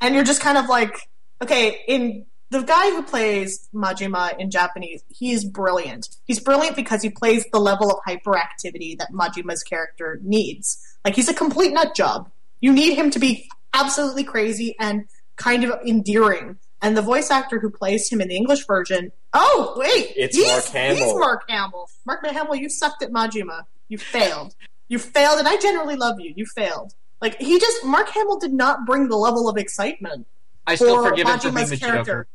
[0.00, 1.08] and you're just kind of like,
[1.42, 6.08] okay, in the guy who plays Majima in Japanese, he's brilliant.
[6.24, 10.78] He's brilliant because he plays the level of hyperactivity that Majima's character needs.
[11.04, 12.30] Like he's a complete nut job.
[12.60, 15.06] You need him to be absolutely crazy and
[15.36, 16.56] kind of endearing.
[16.82, 20.46] And the voice actor who plays him in the English version, oh wait, It's he's,
[20.46, 20.96] Mark Hamill.
[20.96, 21.90] He's Mark Hamill.
[22.04, 23.64] Mark Hamill, you sucked at Majima.
[23.88, 24.54] You failed.
[24.88, 26.32] You failed, and I generally love you.
[26.36, 26.94] You failed.
[27.20, 30.26] Like he just Mark Hamill did not bring the level of excitement.
[30.66, 32.04] I still for forgive him for being Majima's the character.
[32.04, 32.28] Joker.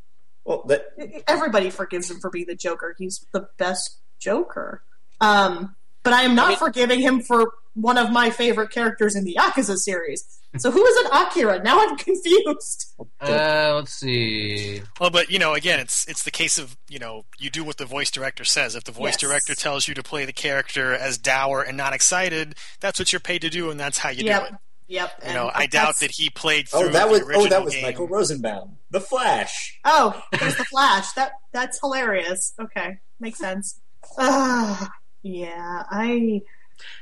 [0.44, 0.86] Well, that
[1.28, 2.94] Everybody forgives him for being the Joker.
[2.98, 4.82] He's the best Joker.
[5.20, 9.16] Um, but I am not I mean- forgiving him for one of my favorite characters
[9.16, 10.26] in the Yakuza series.
[10.58, 11.62] So who is an Akira?
[11.62, 11.96] Now I'm
[12.36, 12.92] confused.
[13.20, 14.82] Uh, let's see.
[15.00, 17.78] Well, but you know, again, it's it's the case of you know you do what
[17.78, 18.74] the voice director says.
[18.74, 19.20] If the voice Yes.
[19.20, 23.20] director tells you to play the character as dour and not excited, that's what you're
[23.20, 24.40] paid to do, and that's how you yep.
[24.48, 24.60] do it.
[24.88, 25.10] Yep.
[25.28, 27.64] You know, I doubt that he played through oh that was the original oh that
[27.64, 27.82] was game.
[27.84, 29.78] Michael Rosenbaum, the Flash.
[29.84, 31.12] Oh, there's the Flash.
[31.12, 32.52] That that's hilarious.
[32.60, 33.80] Okay, makes sense.
[34.18, 34.86] Uh,
[35.22, 36.42] yeah, I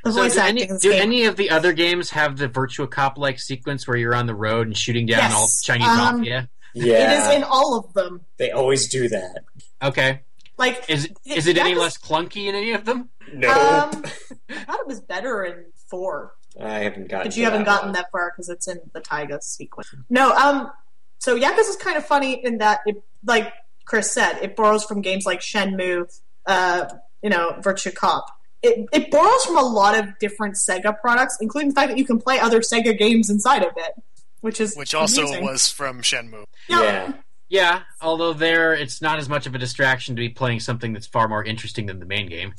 [0.04, 0.58] the So voice do, acting.
[0.70, 3.96] any, do game- any of the other games have the Virtua Cop like sequence where
[3.96, 5.34] you're on the road and shooting down Yes.
[5.34, 6.48] all the Chinese Um, mafia?
[6.74, 8.20] Yeah, It is in all of them.
[8.36, 9.42] they always do that.
[9.82, 10.20] Okay.
[10.58, 13.08] Like, Is is it any Yakuza- less clunky in any of them?
[13.32, 14.04] No, um,
[14.50, 17.26] I thought it was better in four, I haven't gotten.
[17.26, 17.94] but to you haven't that gotten one.
[17.94, 19.94] that far because it's in the Taiga sequence.
[20.08, 20.70] No, um,
[21.18, 23.52] so Yakuza is kind of funny in that it, like
[23.84, 26.06] Chris said, it borrows from games like Shenmue,
[26.46, 26.86] uh,
[27.22, 28.26] you know, Virtua Cop.
[28.62, 32.04] It, it borrows from a lot of different Sega products, including the fact that you
[32.04, 33.94] can play other Sega games inside of it,
[34.40, 35.44] which is which also amusing.
[35.44, 36.44] was from Shenmue.
[36.68, 36.82] Yeah.
[36.82, 37.12] Yeah,
[37.48, 41.06] Yeah, although there it's not as much of a distraction to be playing something that's
[41.06, 42.54] far more interesting than the main game.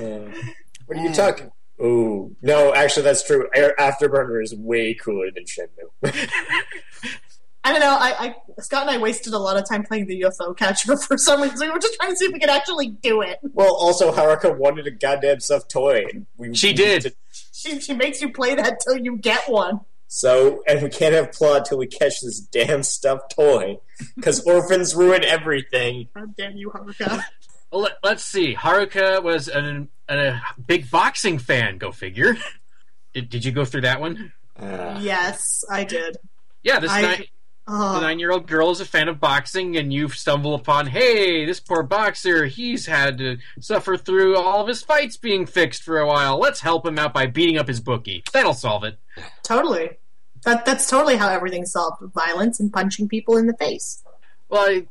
[0.00, 0.28] yeah.
[0.86, 1.50] What are you talking?
[1.82, 3.48] Oh no, actually that's true.
[3.54, 6.28] Air- Afterburner is way cooler than Shenmue.
[7.64, 7.96] I don't know.
[7.96, 11.16] I, I Scott and I wasted a lot of time playing the UFO catcher for
[11.16, 11.58] some reason.
[11.60, 13.38] We were just trying to see if we could actually do it.
[13.42, 16.04] well, also Haruka wanted a goddamn stuffed toy.
[16.36, 17.02] We, She we did.
[17.02, 17.14] did-
[17.52, 19.80] She she makes you play that till you get one.
[20.08, 23.78] So, and we can't have plot till we catch this damn stuffed toy,
[24.14, 26.08] because orphans ruin everything.
[26.14, 27.22] God damn you, Haruka.
[27.72, 28.54] Well, let, let's see.
[28.54, 31.78] Haruka was an, a big boxing fan.
[31.78, 32.36] Go figure.
[33.14, 34.32] Did, did you go through that one?
[34.58, 36.18] Uh, Yes, I did.
[36.62, 37.24] Yeah, this I- nine,
[37.66, 41.82] the nine-year-old girl is a fan of boxing, and you stumble upon, hey, this poor
[41.82, 46.38] boxer, he's had to suffer through all of his fights being fixed for a while.
[46.38, 48.24] Let's help him out by beating up his bookie.
[48.32, 48.98] That'll solve it.
[49.42, 49.90] totally.
[50.44, 54.02] That that's totally how everything's solved: violence and punching people in the face.
[54.48, 54.82] Well,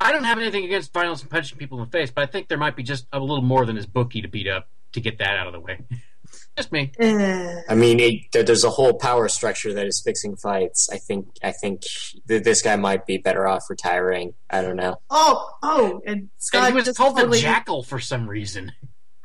[0.00, 2.26] I, I don't have anything against violence and punching people in the face, but I
[2.26, 5.00] think there might be just a little more than his bookie to beat up to
[5.00, 5.78] get that out of the way.
[6.56, 6.92] just me.
[7.00, 10.88] I mean, it, there's a whole power structure that is fixing fights.
[10.90, 11.28] I think.
[11.42, 11.82] I think
[12.28, 14.34] th- this guy might be better off retiring.
[14.48, 15.00] I don't know.
[15.10, 18.72] Oh, oh, and And Scott he was just called totally, the Jackal for some reason.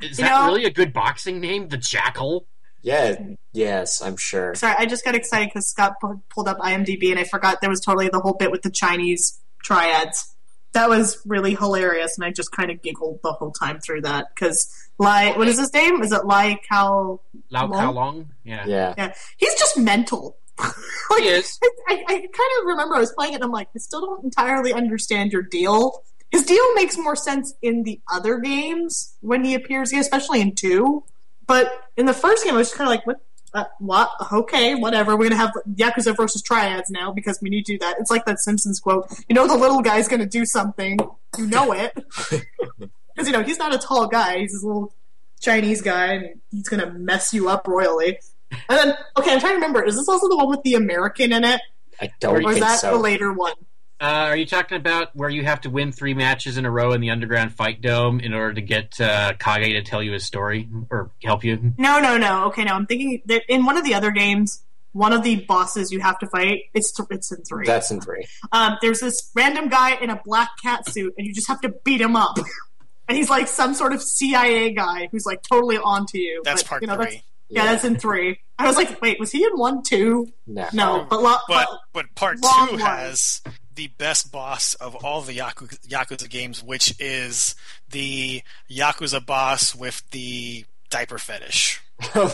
[0.02, 1.70] Is You that know- really a good boxing name?
[1.70, 2.48] The Jackal?
[2.82, 3.16] Yeah.
[3.54, 4.54] Yes, I'm sure.
[4.54, 5.94] Sorry, I just got excited because Scott
[6.30, 9.40] pulled up IMDb and I forgot there was totally the whole bit with the Chinese
[9.64, 10.35] triads.
[10.76, 14.28] That was really hilarious, and I just kind of giggled the whole time through that
[14.36, 16.02] because Lai, what is his name?
[16.04, 17.22] Is it Lai Kao?
[17.50, 17.80] Lao Long?
[17.80, 18.30] Kao Long?
[18.44, 18.66] Yeah.
[18.68, 18.94] Yeah.
[18.98, 20.38] Yeah, he's just mental.
[20.60, 21.58] like, He is.
[21.88, 24.24] I, I kind of remember I was playing it and I'm like, I still don't
[24.24, 26.04] entirely understand your deal.
[26.32, 31.04] His deal makes more sense in the other games when he appears, especially in two.
[31.48, 33.22] But in the first game, I was just kind of like, what?
[33.56, 34.12] Uh, what?
[34.34, 35.16] Okay, whatever.
[35.16, 37.96] We're gonna have Yakuza versus Triads now because we need to do that.
[38.00, 39.08] It's like that Simpsons quote.
[39.30, 41.00] You know, the little guy's gonna do something.
[41.38, 41.94] You know it
[42.30, 44.40] because you know he's not a tall guy.
[44.40, 44.94] He's this little
[45.40, 48.20] Chinese guy, and he's gonna mess you up royally.
[48.52, 49.86] And then, okay, I'm trying to remember.
[49.86, 51.62] Is this also the one with the American in it,
[52.02, 52.92] I don't or is that so.
[52.92, 53.54] the later one?
[54.02, 56.92] Uh, are you talking about where you have to win three matches in a row
[56.92, 60.26] in the Underground Fight Dome in order to get uh, Kage to tell you his
[60.26, 61.74] story or help you?
[61.78, 62.48] No, no, no.
[62.48, 62.74] Okay, no.
[62.74, 66.20] I'm thinking that in one of the other games, one of the bosses you have
[66.20, 66.64] to fight.
[66.74, 67.66] It's th- it's in three.
[67.66, 68.26] That's in three.
[68.52, 71.70] um, there's this random guy in a black cat suit, and you just have to
[71.86, 72.38] beat him up.
[73.08, 76.42] and he's like some sort of CIA guy who's like totally onto you.
[76.44, 77.06] That's but, part you know, three.
[77.06, 78.40] That's, yeah, that's in three.
[78.58, 80.32] I was like, wait, was he in one too?
[80.48, 80.68] No.
[80.74, 82.80] No, but, lo- But but but part two one.
[82.80, 83.42] has
[83.76, 87.56] the best boss of all the Yakuza, Yakuza games, which is
[87.90, 91.82] the Yakuza boss with the diaper fetish.
[92.16, 92.32] oh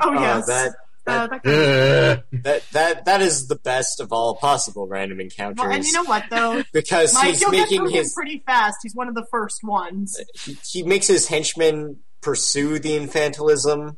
[0.00, 0.46] yes.
[0.46, 0.74] that
[1.06, 5.58] uh, that, that guy- that that that is the best of all possible random encounters.
[5.58, 8.78] well, and you know what though, because Mike, he's you'll making through his pretty fast.
[8.82, 10.20] He's one of the first ones.
[10.44, 13.96] he, he makes his henchmen pursue the infantilism.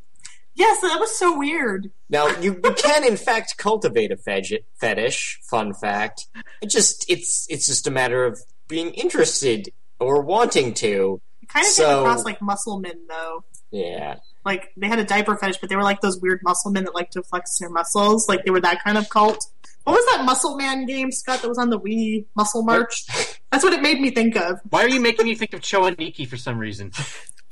[0.56, 1.90] Yes, that was so weird.
[2.08, 5.40] Now you, you can in fact cultivate a fetish, fetish.
[5.42, 6.26] Fun fact.
[6.62, 11.20] It just it's it's just a matter of being interested or wanting to.
[11.42, 13.44] It kind of So- came across like muscle men though.
[13.70, 14.16] Yeah.
[14.44, 16.94] Like they had a diaper fetish, but they were like those weird muscle men that
[16.94, 18.28] like to flex their muscles.
[18.28, 19.46] Like they were that kind of cult.
[19.84, 21.42] What was that Muscle Man game, Scott?
[21.42, 23.04] That was on the Wii Muscle March.
[23.52, 24.58] That's what it made me think of.
[24.70, 26.90] Why are you making me think of Choaniki for some reason?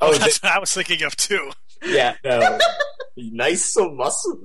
[0.00, 1.50] Oh, That's what I was thinking of too.
[1.84, 2.14] yeah.
[2.24, 2.58] No.
[3.16, 4.40] nice so muscle.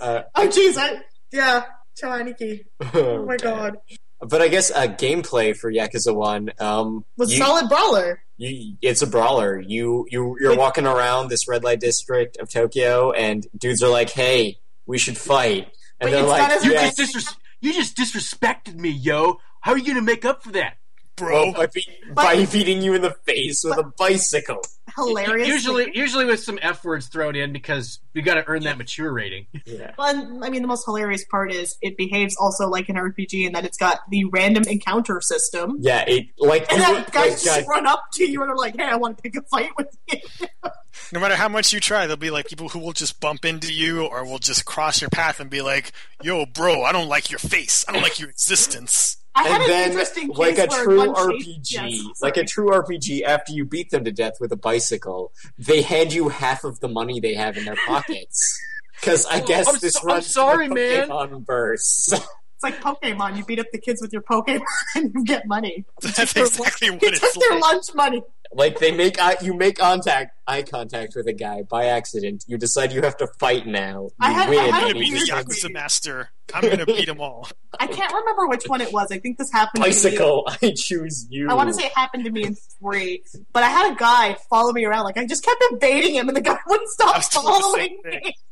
[0.00, 1.00] uh, Oh, jeez, I
[1.32, 1.64] yeah,
[2.00, 2.64] Choaniki.
[2.94, 3.78] Oh my god,
[4.20, 8.20] But I guess uh, gameplay for Yakuza One um, was you- solid brawler.
[8.36, 9.60] you, it's a brawler.
[9.60, 13.90] You you you're Like- walking around this red light district of Tokyo, and dudes are
[13.90, 15.68] like, "Hey, we should fight,"
[16.00, 19.38] and they're like, as You "Yeah." just, disres- you just disrespected me, yo.
[19.60, 20.76] How are you going to make up for that?
[21.16, 24.60] Bro, Well, by, be- by beating you in the face with a bicycle.
[24.96, 25.46] Hilarious.
[25.48, 29.12] Usually, usually with some f words thrown in because we got to earn that mature
[29.12, 29.46] rating.
[29.66, 29.92] Yeah.
[29.98, 33.52] Well, I mean, the most hilarious part is it behaves also like an RPG in
[33.52, 35.76] that it's got the random encounter system.
[35.80, 38.50] Yeah, it like And you then would- guys like, just run up to you and
[38.50, 40.18] are like, "Hey, I want to pick a fight with you."
[41.12, 43.72] no matter how much you try, there'll be like people who will just bump into
[43.72, 47.30] you or will just cross your path and be like, "Yo, bro, I don't like
[47.30, 47.84] your face.
[47.88, 52.38] I don't like your existence." I and an then, like a true RPG, yes, like
[52.38, 56.30] a true RPG, after you beat them to death with a bicycle, they hand you
[56.30, 58.58] half of the money they have in their pockets.
[58.98, 61.08] Because I oh, guess I'm this so- I'm runs sorry, the man.
[61.08, 62.14] Pokemon burst.
[62.56, 63.36] It's like Pokemon.
[63.36, 64.62] You beat up the kids with your Pokemon
[64.94, 65.84] and you get money.
[66.00, 68.22] That's Their- exactly what you it's take their lunch money.
[68.52, 72.44] like they make eye, you make contact, eye contact with a guy by accident.
[72.46, 74.04] You decide you have to fight now.
[74.04, 74.58] You I had- I win.
[74.58, 76.30] had I'm gonna be the Yakuza master.
[76.54, 77.46] I'm gonna beat them all.
[77.78, 79.08] I can't remember which one it was.
[79.12, 79.82] I think this happened.
[79.84, 79.92] To me.
[79.94, 80.48] bicycle.
[80.62, 81.50] I choose you.
[81.50, 84.36] I want to say it happened to me in three, but I had a guy
[84.48, 85.04] follow me around.
[85.04, 87.98] Like I just kept evading him, and the guy wouldn't stop was doing the following
[88.04, 88.34] me.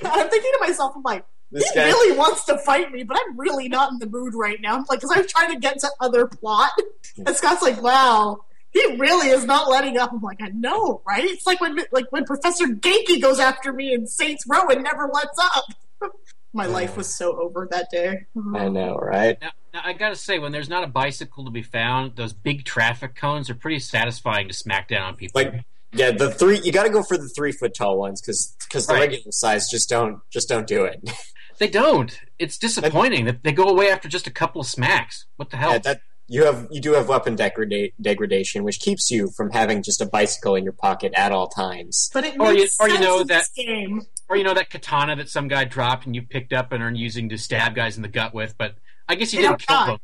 [0.00, 1.84] And I'm thinking to myself, I'm like, this he guy.
[1.86, 4.74] really wants to fight me, but I'm really not in the mood right now.
[4.76, 6.70] I'm like, because I'm trying to get to other plot.
[7.18, 8.38] And Scott's like, wow,
[8.70, 10.12] he really is not letting up.
[10.12, 11.24] I'm like, I know, right?
[11.24, 15.08] It's like when like when Professor Genki goes after me in Saints Row and never
[15.12, 15.64] lets up.
[16.54, 18.26] My life was so over that day.
[18.54, 19.38] I know, right?
[19.40, 22.64] Now, now, I gotta say, when there's not a bicycle to be found, those big
[22.66, 25.40] traffic cones are pretty satisfying to smack down on people.
[25.42, 28.54] Like Yeah, the three you got to go for the three foot tall ones because
[28.86, 29.00] the Right.
[29.00, 31.00] regular size just don't just don't do it.
[31.62, 32.18] They don't.
[32.40, 35.26] It's disappointing that they go away after just a couple of smacks.
[35.36, 35.70] What the hell?
[35.70, 39.80] Yeah, that you have you do have weapon degrada- degradation, which keeps you from having
[39.84, 42.10] just a bicycle in your pocket at all times.
[42.12, 44.02] But it Or you- makes or you sense know in that- this game.
[44.28, 46.90] or you know that katana that some guy dropped and you picked up and are
[46.90, 48.74] using to stab guys in the gut with, but
[49.08, 49.98] I guess you They didn't don't kill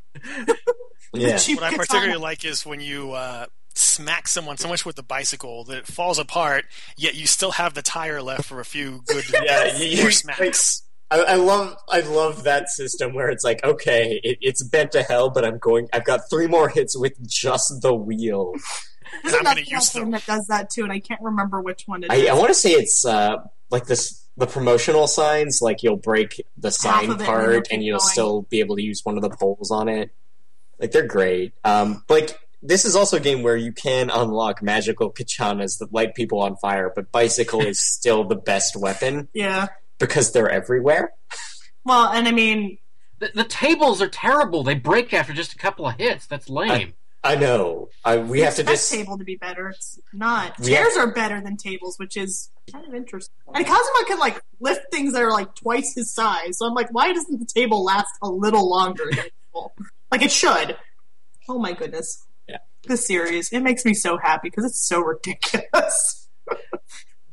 [0.47, 0.57] them.
[1.15, 1.87] Yeah, Cheap What I katana.
[1.87, 5.87] particularly like is when you uh, smack someone so much with the bicycle that it
[5.87, 9.75] falls apart, yet you still have the tire left for a few good yeah.
[9.77, 10.83] You, more you, smacks.
[11.11, 15.03] I, I love I love that system where it's like, okay, it, it's bent to
[15.03, 15.89] hell, but I'm going.
[15.93, 18.53] I've got three more hits with just the wheel.
[19.23, 20.11] There's I'm another gonna use them.
[20.11, 22.29] that does that too, and I can't remember which one it I, is.
[22.29, 23.37] I want to say it's uh,
[23.71, 25.63] like this the promotional signs.
[25.63, 28.11] Like you'll break the sign of it and part, and, you'll going.
[28.11, 30.11] still be able to use one of the poles on it.
[30.79, 31.55] Like they're great.
[31.65, 36.15] Um, like this is also a game where you can unlock magical katanas that light
[36.15, 39.69] people on fire, but bicycle is still the best weapon yeah.
[39.99, 41.13] Because they're everywhere.
[41.85, 42.79] Well, and I mean,
[43.19, 44.63] The, the tables are terrible.
[44.63, 46.27] They break after just a couple of hits.
[46.27, 46.95] That's lame.
[47.25, 47.89] I know.
[48.05, 48.93] I, we have to expect just.
[48.93, 49.71] table to be better.
[49.71, 50.57] It's not.
[50.61, 53.35] We Chairs are better than tables, which is kind of interesting.
[53.53, 56.59] And Kazuma can like lift things that are like twice his size.
[56.59, 59.25] So I'm like, why doesn't the table last a little longer than?
[60.13, 60.77] Like it should.
[61.49, 62.25] Oh my goodness.
[62.49, 62.59] Yeah.
[62.85, 66.28] This series, it makes me so happy because it's so ridiculous.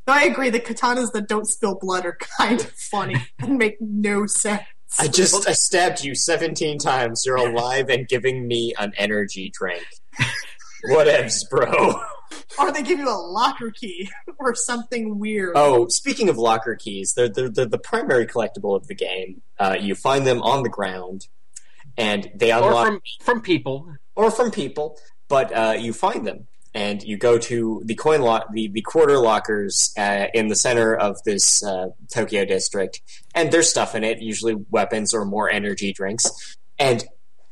[0.06, 3.78] Though I agree, the katanas that don't spill blood are kind of funny and make
[3.80, 4.64] no sense.
[5.00, 7.24] I just I stabbed you 17 times.
[7.26, 9.86] You're alive and giving me an energy drink.
[10.90, 12.00] Whatevs, bro.
[12.58, 15.54] Or they give you a locker key or something weird.
[15.56, 19.42] Oh, speaking of locker keys, they're, they're, they're the primary collectible of the game.
[19.60, 21.28] Uh, you find them on the ground,
[21.98, 23.94] and they or unlock from from people.
[24.16, 24.98] or from people,
[25.28, 29.18] but uh, you find them and you go to the coin lock, the, the quarter
[29.18, 33.02] lockers uh, in the center of this uh, Tokyo district,
[33.34, 36.58] and there's stuff in it, usually weapons or more energy drinks.
[36.78, 37.06] And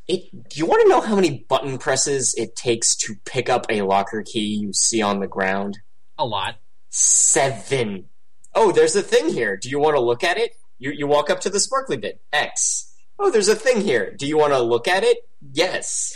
[0.10, 3.66] it, do you want to know how many button presses it takes to pick up
[3.70, 5.80] a locker key you see on the ground?
[6.18, 6.56] A lot.
[6.90, 8.10] Seven.
[8.54, 9.56] Oh, there's a thing here.
[9.56, 10.52] Do you want to look at it?
[10.80, 12.22] You, you walk up to the sparkly bit.
[12.34, 12.94] X.
[13.18, 14.14] Oh, there's a thing here.
[14.14, 15.18] Do you want to look at it?
[15.52, 16.16] Yes.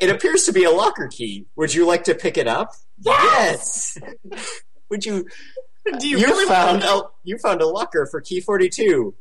[0.00, 1.46] it appears to be a locker key.
[1.56, 2.72] Would you like to pick it up?
[3.00, 3.98] Yes.
[4.90, 5.26] Would you?
[5.98, 9.14] Do you, You, really found want a you found a locker for key forty two.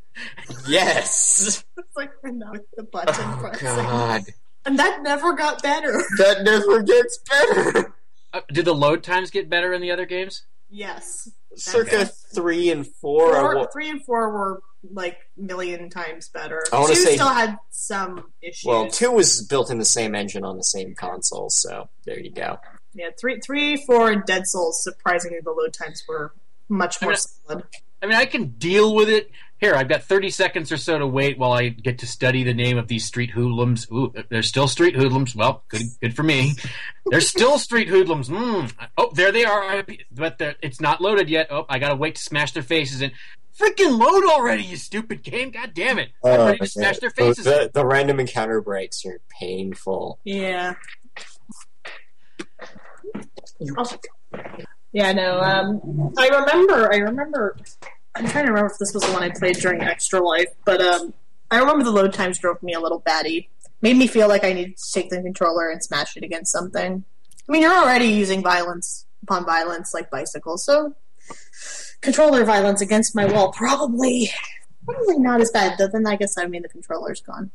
[0.67, 1.63] Yes.
[1.77, 3.65] It's like not the button Oh pressing.
[3.85, 4.23] God,
[4.65, 5.91] And that never got better.
[6.19, 7.93] that never gets better.
[8.33, 10.43] Uh, did the load times get better in the other games?
[10.69, 11.29] Yes.
[11.55, 13.33] Circa three and four.
[13.33, 16.63] Four, what- three and four were like million times better.
[16.73, 18.65] I wanna Two say- still had some issues.
[18.67, 22.31] well, two was built in the same engine on the same console, so there you
[22.31, 22.57] go.
[22.93, 24.83] Yeah, three, three, four, and Dead Souls.
[24.83, 26.33] Surprisingly, the load times were
[26.69, 27.63] much more I mean- solid.
[28.01, 29.31] I mean, I can deal with it.
[29.63, 32.53] Here, I've got 30 seconds or so to wait while I get to study the
[32.53, 33.87] name of these street hoodlums.
[33.93, 35.37] Ooh, there's still street hoodlums.
[35.37, 36.55] Well, good, good for me.
[37.05, 38.27] There's still street hoodlums.
[38.27, 38.73] Mm.
[38.97, 39.85] Oh, there they are.
[40.11, 41.47] But it's not loaded yet.
[41.49, 43.13] Oh, I gotta wait to smash their faces in.
[43.57, 45.51] Freaking load already, you stupid game!
[45.51, 46.09] God damn it!
[46.25, 47.45] I'm ready to smash their faces.
[47.45, 50.19] The, the random encounter breaks are painful.
[50.25, 50.73] Yeah.
[54.91, 55.39] Yeah, no.
[55.39, 56.93] Um, I remember.
[56.93, 57.55] I remember.
[58.15, 60.81] I'm trying to remember if this was the one I played during Extra Life, but
[60.81, 61.13] um,
[61.49, 63.49] I remember the load times drove me a little batty.
[63.81, 67.03] Made me feel like I needed to take the controller and smash it against something.
[67.47, 70.95] I mean, you're already using violence upon violence, like bicycles, so
[72.01, 74.29] controller violence against my wall probably
[74.85, 75.77] probably not as bad.
[75.77, 77.51] Though then I guess I mean the controller's gone.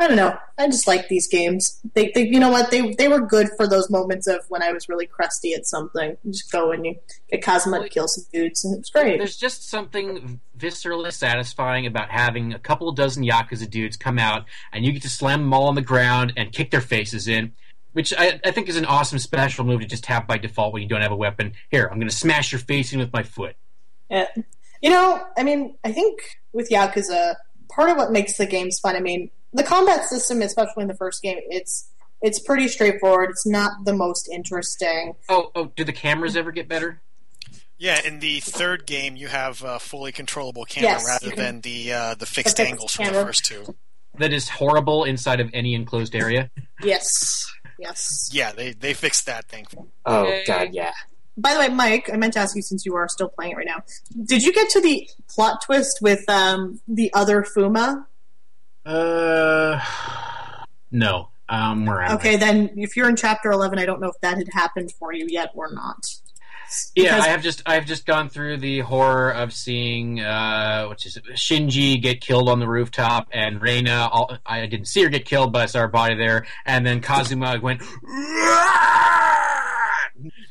[0.00, 0.34] I don't know.
[0.56, 1.78] I just like these games.
[1.92, 2.70] They, they, you know what?
[2.70, 6.16] They they were good for those moments of when I was really crusty at something.
[6.24, 6.96] You just go and you
[7.30, 9.18] get Kazuma to kill some dudes, and it was great.
[9.18, 14.86] There's just something viscerally satisfying about having a couple dozen Yakuza dudes come out and
[14.86, 17.52] you get to slam them all on the ground and kick their faces in,
[17.92, 20.82] which I, I think is an awesome special move to just have by default when
[20.82, 21.52] you don't have a weapon.
[21.70, 23.54] Here, I'm going to smash your face in with my foot.
[24.08, 24.28] Yeah.
[24.80, 26.20] You know, I mean, I think
[26.54, 27.34] with Yakuza,
[27.68, 30.94] part of what makes the games fun, I mean, the combat system, especially in the
[30.94, 31.88] first game, it's
[32.22, 33.30] it's pretty straightforward.
[33.30, 35.14] It's not the most interesting.
[35.28, 37.00] Oh, oh, do the cameras ever get better?
[37.78, 41.60] Yeah, in the third game, you have a fully controllable camera Yes, rather can- than
[41.62, 43.74] the uh, the fixed fixed angles from the first two.
[44.18, 46.50] That is horrible inside of any enclosed area.
[46.82, 47.50] Yes.
[47.78, 48.28] Yes.
[48.32, 49.66] Yeah, they they fixed that thing.
[50.04, 50.44] Oh Yay.
[50.46, 50.92] god, yeah.
[51.38, 53.56] By the way, Mike, I meant to ask you since you are still playing it
[53.56, 53.82] right now.
[54.26, 58.04] Did you get to the plot twist with um, the other Fuma?
[58.84, 59.80] Uh,
[60.90, 61.28] no.
[61.48, 64.38] Um, where am Okay, then if you're in chapter 11, I don't know if that
[64.38, 66.06] had happened for you yet or not.
[66.94, 71.18] Yeah, I have just I've just gone through the horror of seeing uh which is
[71.32, 75.52] Shinji get killed on the rooftop and Reina all, I didn't see her get killed
[75.52, 77.82] but I saw her body there and then Kazuma went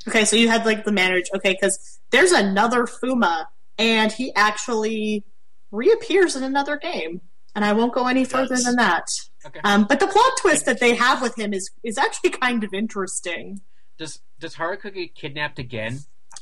[0.07, 1.29] Okay, so you had like the marriage.
[1.35, 3.45] Okay, because there's another Fuma,
[3.77, 5.23] and he actually
[5.71, 7.21] reappears in another game,
[7.55, 8.63] and I won't go any further does.
[8.65, 9.05] than that.
[9.45, 9.59] Okay.
[9.63, 12.73] Um, but the plot twist that they have with him is is actually kind of
[12.73, 13.61] interesting.
[13.97, 15.99] Does does Haruka get kidnapped again?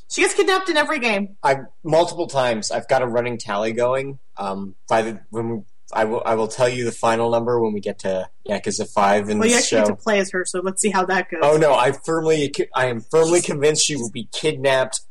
[0.09, 1.35] She gets kidnapped in every game.
[1.43, 2.71] I multiple times.
[2.71, 4.19] I've got a running tally going.
[4.37, 5.59] Um, by the when we,
[5.93, 9.29] I will I will tell you the final number when we get to Yakuza Five
[9.29, 9.87] in Well, you this actually show.
[9.87, 11.39] get to play as her, so let's see how that goes.
[11.43, 11.73] Oh no!
[11.73, 15.01] I firmly, I am firmly convinced she will be kidnapped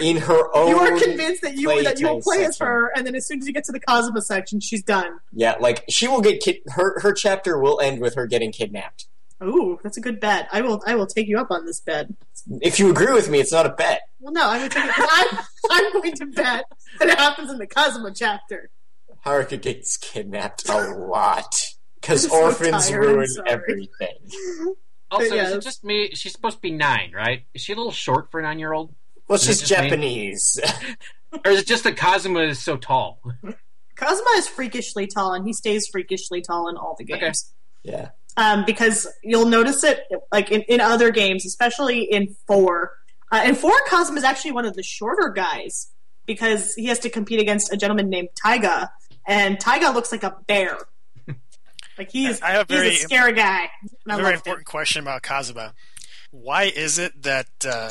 [0.00, 0.68] in her own.
[0.68, 3.14] You are convinced that you play that you will time play as her, and then
[3.14, 5.18] as soon as you get to the Kazuma section, she's done.
[5.32, 6.58] Yeah, like she will get kid.
[6.68, 9.06] Her her chapter will end with her getting kidnapped.
[9.42, 10.48] Ooh, that's a good bet.
[10.52, 12.06] I will I will take you up on this bet.
[12.60, 14.02] If you agree with me, it's not a bet.
[14.20, 14.94] Well, no, I'm going to take it.
[14.94, 15.38] 'cause I'm
[15.70, 16.64] I'm going to bet
[17.00, 18.70] that it happens in the Kazuma chapter.
[19.26, 21.54] Haruka gets kidnapped a lot
[22.00, 24.16] because I'm so orphans tired, ruin everything.
[25.10, 25.48] Also, yeah.
[25.48, 26.10] is it just me?
[26.14, 27.44] She's supposed to be nine, right?
[27.54, 28.94] Is she a little short for a nine year old?
[29.28, 29.70] Well, Is it she's just?
[29.70, 30.60] Japanese.
[31.46, 33.18] Or is it just that Kazuma is so tall?
[33.96, 37.18] Kazuma is freakishly tall, and he stays freakishly tall in all the Okay.
[37.20, 37.54] games.
[37.82, 40.00] yeah, Um, because you'll notice it
[40.30, 42.92] like in, in other games, especially in four.
[43.30, 45.90] Uh, in four, Kazuma is actually one of the shorter guys
[46.26, 48.90] because he has to compete against a gentleman named Taiga,
[49.26, 50.76] and Taiga looks like a bear.
[51.98, 53.68] Like he's I have he's a scary guy.
[54.06, 54.34] Very love him.
[54.36, 55.72] important question about Kazuma.
[56.30, 57.90] Why is it that uh,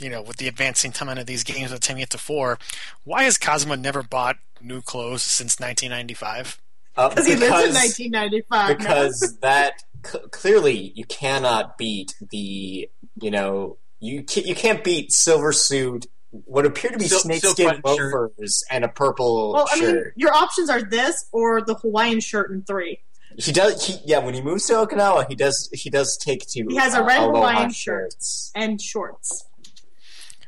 [0.00, 2.58] you know, with the advancing time of these games with taking it to four,
[3.04, 6.58] why has Kazuma never bought new clothes since 1995?
[6.96, 8.50] uh, Because he lives in 1995.
[8.50, 8.76] now.
[8.76, 12.88] because that c- clearly you cannot beat the
[13.20, 17.68] you know you ca- you can't beat silver suit what appear to be Sil- snakeskin
[17.82, 20.12] silk loafers and a purple Well, I mean, shirt.
[20.16, 22.98] your options are this or the Hawaiian shirt in three.
[23.36, 23.86] he does.
[23.86, 25.70] He, yeah, when he moves to Okinawa, he does.
[25.72, 26.66] He does take to.
[26.68, 28.14] He has a uh, red aloha Hawaiian shirt.
[28.54, 29.44] and shorts.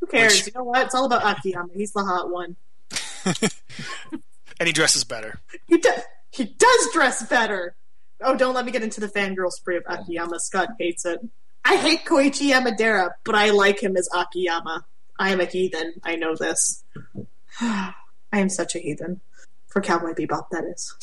[0.00, 0.34] Who cares?
[0.36, 0.86] Which- You know what?
[0.86, 1.68] It's all about Akiyama.
[1.74, 2.56] He's the hot one.
[4.58, 5.40] And he dresses better.
[5.68, 6.02] He does.
[6.30, 7.74] He does dress better.
[8.20, 10.38] Oh, don't let me get into the fangirl spree of Akiyama.
[10.38, 11.18] Scott hates it.
[11.64, 14.84] I hate Koichi Yamadera, but I like him as Akiyama.
[15.18, 15.94] I am a heathen.
[16.04, 16.84] I know this.
[17.60, 17.94] I
[18.32, 19.22] am such a heathen.
[19.68, 20.94] For Cowboy Bebop, that is.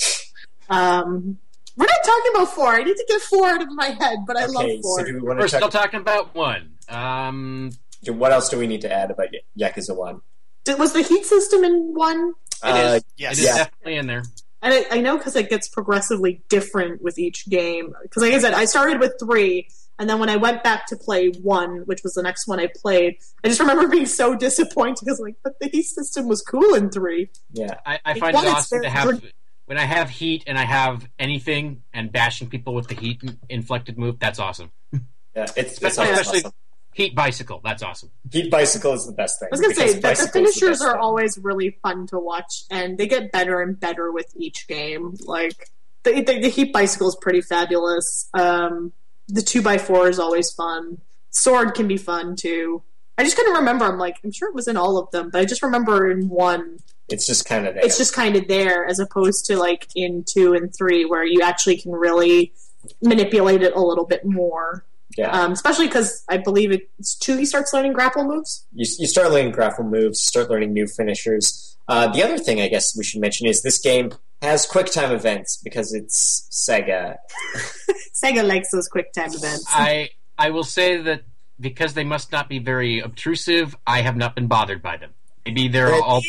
[0.70, 1.40] Um,
[1.76, 2.68] we're not talking about four.
[2.68, 5.00] I need to get four out of my head, but I love four.
[5.00, 5.84] so do we want We're to still talk?
[5.86, 6.74] talking about one.
[6.90, 7.72] Um,
[8.06, 10.22] What else do we need to add about Ya- Yakuza One?
[10.66, 12.34] Did- was the heat system in one?
[12.64, 13.04] it Uh, is.
[13.18, 13.34] Yes.
[13.34, 13.58] It is Yeah.
[13.58, 14.24] definitely in there.
[14.62, 17.94] And I, I know because it gets progressively different with each game.
[18.02, 19.68] Because, like I said, I started with three,
[20.00, 22.68] and then when I went back to play one, which was the next one I
[22.76, 26.74] played, I just remember being so disappointed because, like, but the heat system was cool
[26.74, 27.30] in three.
[27.54, 29.22] yeah, I, I It find it was awesome to have
[29.66, 33.98] when I have heat and I have anything and bashing people with the heat inflected
[34.00, 34.18] move.
[34.18, 34.72] That's awesome.
[34.92, 35.00] yeah.
[35.36, 36.52] It's, it's Especially, awesome.
[36.98, 37.62] Especially heat bicycle.
[37.64, 38.12] That's awesome.
[38.32, 39.50] Heat bicycle is the best thing.
[39.52, 41.02] I was going to say that the finishers best are thing.
[41.02, 45.16] always really fun to watch, and they get better and better with each game.
[45.26, 45.70] Like,
[46.04, 48.30] the, the, the heat bicycle is pretty fabulous.
[48.34, 48.94] Um,
[49.28, 51.00] the 2x4 is always fun.
[51.32, 52.84] Sword can be fun, too.
[53.18, 53.86] I just couldn't remember.
[53.86, 56.30] I'm like, I'm sure it was in all of them, but I just remember in
[56.30, 56.78] one
[57.10, 57.84] It's just kind of there.
[57.84, 61.42] it's just kind of there as opposed to like in two and three where you
[61.42, 62.54] actually can really
[63.02, 64.86] manipulate it a little bit more
[65.18, 65.32] yeah.
[65.32, 69.32] um, especially because i believe it's two he starts learning grapple moves you, you start
[69.32, 71.78] learning grapple moves, start learning new finishers.
[71.88, 74.12] Uh, the other thing I guess we should mention is this game
[74.42, 77.18] has quick time events because it's Sega.
[78.24, 81.24] sega likes those quick time events I I will say that
[81.60, 85.12] because they must not be very obtrusive, I have not been bothered by them.
[85.48, 86.22] Maybe they're all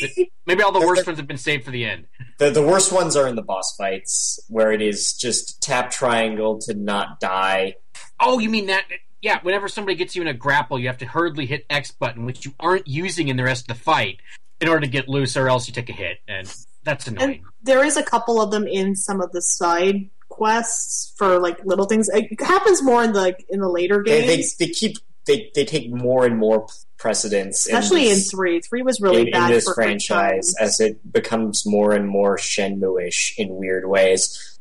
[0.45, 2.05] maybe all the worst ones have been saved for the end.
[2.37, 6.57] The, the worst ones are in the boss fights where it is just tap triangle
[6.61, 7.75] to not die.
[8.19, 8.85] Oh, you mean that?
[9.21, 12.25] Yeah, whenever somebody gets you in a grapple, you have to hurriedly hit X button,
[12.25, 14.19] which you aren't using in the rest of the fight,
[14.61, 16.53] in order to get loose, or else you take a hit, and
[16.83, 17.43] that's and annoying.
[17.61, 21.85] there is a couple of them in some of the side quests for like little
[21.85, 24.97] things it happens more in the like in the later They, games they, they keep
[25.25, 26.67] they, they take more and more
[26.97, 30.79] precedence, especially in, this, three three was really in, in bad this for franchise as
[30.79, 34.59] it becomes more and more Shenmue-ish in weird ways.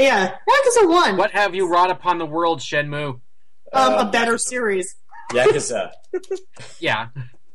[0.00, 3.08] But yeah Yakuza 1 What have you wrought upon the world, Shenmue?
[3.14, 3.20] um,
[3.72, 4.94] Uh, a better series
[5.32, 5.90] Yakuza.
[6.80, 7.08] Yeah,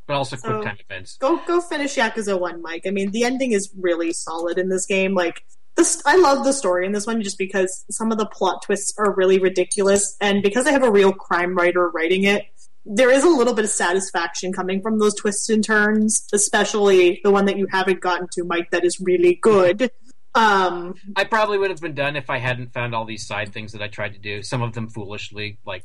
[0.07, 1.17] but also So- quick time events.
[1.17, 2.83] go go finish Yakuza One, Mike.
[2.87, 5.13] I mean, the ending is really solid in this game.
[5.13, 5.41] Like
[5.75, 8.93] this, I love the story in this one just because some of the plot twists
[8.97, 12.43] are really ridiculous, and because I have a real crime writer writing it,
[12.85, 17.31] there is a little bit of satisfaction coming from those twists and turns, especially the
[17.31, 18.71] one that you haven't gotten to, Mike.
[18.71, 19.91] That is really good.
[20.35, 23.71] Um, I probably would have been done if I hadn't found all these side things
[23.71, 24.43] that I tried to do.
[24.43, 25.83] Some of them foolishly, like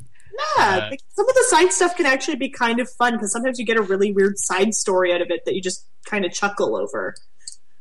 [0.57, 3.31] yeah, Uh, like, some of the side stuff can actually be kind of fun because
[3.31, 6.25] sometimes you get a really weird side story out of it that you just kind
[6.25, 7.15] of chuckle over.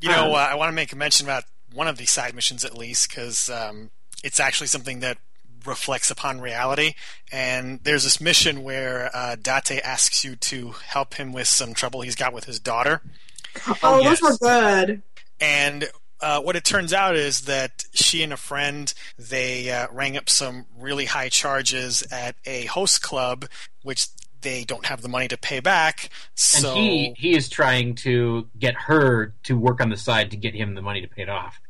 [0.00, 2.34] You know, Um, uh, I want to make a mention about one of these side
[2.34, 3.90] missions at least because um,
[4.22, 5.18] it's actually something that
[5.66, 6.94] reflects upon reality.
[7.32, 12.00] And there's this mission where uh, Date asks you to help him with some trouble
[12.00, 13.02] he's got with his daughter.
[13.82, 14.20] Oh, yes.
[14.20, 15.02] those were good.
[15.40, 15.88] And
[16.20, 20.28] uh, what it turns out is that she and a friend they uh, rang up
[20.28, 23.46] some really high charges at a host club,
[23.82, 24.08] which
[24.42, 26.04] they don't have the money to pay back.
[26.54, 30.36] and So he he is trying to get her to work on the side to
[30.36, 31.60] get him the money to pay it off.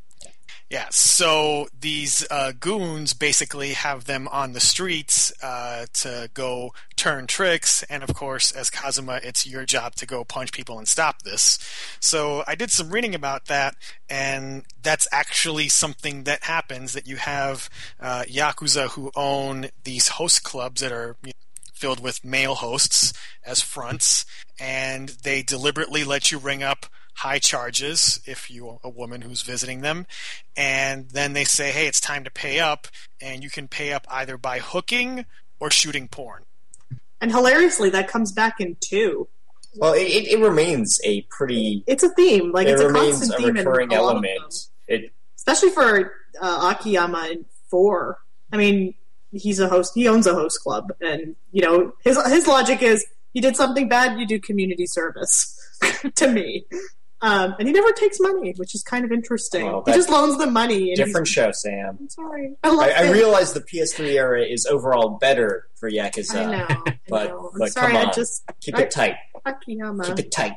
[0.71, 7.27] Yeah, so these uh, goons basically have them on the streets uh, to go turn
[7.27, 11.23] tricks, and of course, as Kazuma, it's your job to go punch people and stop
[11.23, 11.59] this.
[11.99, 13.75] So I did some reading about that,
[14.09, 16.93] and that's actually something that happens.
[16.93, 17.69] That you have
[17.99, 23.13] uh, yakuza who own these host clubs that are you know, filled with male hosts
[23.45, 24.25] as fronts,
[24.61, 26.87] and they deliberately let you ring up
[27.21, 30.07] high charges if you're a woman who's visiting them
[30.57, 32.89] and then they say hey it's time to pay up
[33.21, 35.27] and you can pay up either by hooking
[35.61, 36.45] or shooting porn
[37.21, 39.29] And hilariously, that comes back in two.
[39.77, 41.85] Well, it, it, it remains a pretty.
[41.87, 42.51] It's a theme.
[42.51, 44.69] Like it it's a remains constant a theme in recurring a element.
[44.89, 48.19] It especially for uh, Akiyama in four.
[48.53, 48.95] I mean,
[49.33, 49.93] he's a host.
[49.95, 53.89] He owns a host club, and you know his his logic is you did something
[53.89, 55.57] bad, you do community service.
[56.17, 56.65] to me,
[57.23, 59.67] um, and he never takes money, which is kind of interesting.
[59.67, 60.91] Well, he just loans the money.
[60.91, 61.97] And different show, Sam.
[62.01, 62.57] I'm sorry.
[62.65, 66.47] I love I, I realize the PS3 era is overall better for Yakuza.
[66.47, 66.67] I know.
[66.87, 67.51] I but- know.
[67.53, 67.93] I'm but sorry.
[67.93, 68.13] come I on.
[68.15, 69.15] just Keep I- it tight.
[69.45, 70.05] Akiyama.
[70.05, 70.57] Keep it tight.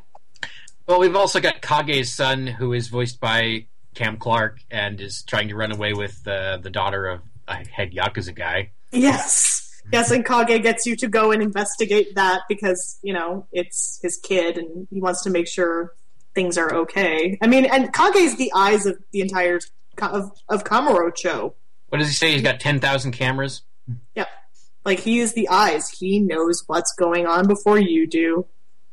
[0.87, 5.47] Well, we've also got Kage's son, who is voiced by Cam Clarke, and is trying
[5.49, 8.71] to run away with uh, the daughter of a head yakuza guy.
[8.91, 9.69] Yes.
[9.91, 14.17] Yes, and Kage gets you to go and investigate that because, you know, it's his
[14.17, 15.93] kid and he wants to make sure
[16.33, 17.37] things are okay.
[17.41, 19.59] I mean, and Kage's the eyes of the entire
[20.01, 21.53] of, of Kamurocho.
[21.89, 22.31] What does he say?
[22.31, 23.61] He's got ten thousand cameras.
[24.15, 24.27] Yep.
[24.85, 25.89] Like he is the eyes.
[25.89, 28.45] He knows what's going on before you do.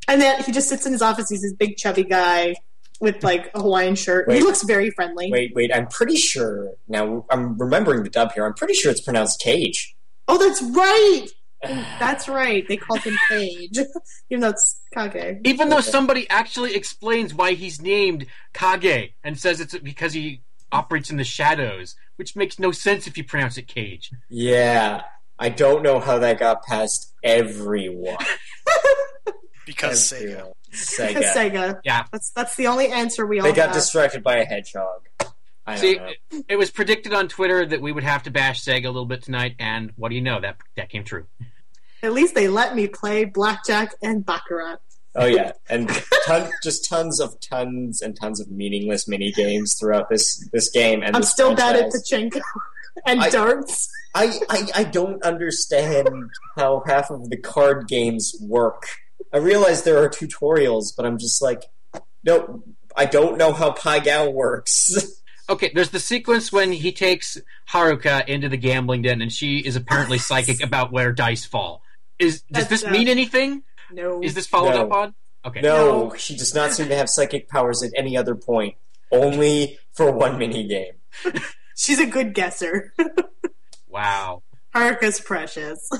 [0.06, 1.28] And then he just sits in his office.
[1.28, 2.56] He's this big chubby guy
[3.00, 4.30] with like a Hawaiian shirt.
[4.30, 5.30] He looks very friendly.
[5.30, 5.74] Wait, wait.
[5.74, 6.72] I'm pretty sure.
[6.88, 8.44] Now, I'm remembering the dub here.
[8.44, 9.96] I'm pretty sure it's pronounced Cage.
[10.28, 11.26] Oh, that's right.
[11.62, 12.66] That's right.
[12.66, 13.78] They called him Cage,
[14.30, 15.40] even though it's Kage.
[15.44, 20.42] Even though somebody actually explains why he's named Kage and says it's because he
[20.72, 24.10] operates in the shadows, which makes no sense if you pronounce it Cage.
[24.28, 25.02] Yeah.
[25.38, 28.16] I don't know how that got past everyone.
[29.66, 30.22] because Sega.
[30.22, 30.52] Everyone.
[30.70, 31.32] Because Sega.
[31.34, 31.80] Sega.
[31.84, 32.04] Yeah.
[32.12, 33.74] That's that's the only answer we all They got have.
[33.74, 35.08] distracted by a hedgehog.
[35.70, 36.06] I don't See, know.
[36.30, 39.06] it, it was predicted on Twitter that we would have to bash Sega a little
[39.06, 40.40] bit tonight, and what do you know?
[40.40, 41.26] That that came true.
[42.02, 44.78] At least they let me play blackjack and baccarat.
[45.14, 45.88] Oh yeah, and
[46.26, 51.02] ton, just tons of tons and tons of meaningless mini games throughout this this game.
[51.02, 52.10] And I'm this still bad at franchise.
[52.10, 52.40] pachinko
[53.06, 53.88] and I- darts.
[54.14, 56.08] I, I I don't understand
[56.56, 58.86] how half of the card games work.
[59.32, 61.62] I realize there are tutorials, but I'm just like,
[62.24, 62.64] no,
[62.96, 65.19] I don't know how Pai Gow works.
[65.50, 67.36] Okay, there's the sequence when he takes
[67.70, 71.82] Haruka into the gambling den, and she is apparently psychic about where dice fall.
[72.18, 73.64] Is does That's, this uh, mean anything?
[73.90, 74.22] No.
[74.22, 74.86] Is this followed No.
[74.86, 75.14] up on?
[75.44, 75.60] Okay.
[75.62, 78.76] no, she does not seem to have psychic powers at any other point.
[79.10, 80.92] Only for one mini game.
[81.76, 82.94] She's a good guesser.
[83.88, 84.44] Wow.
[84.72, 85.90] Haruka's precious.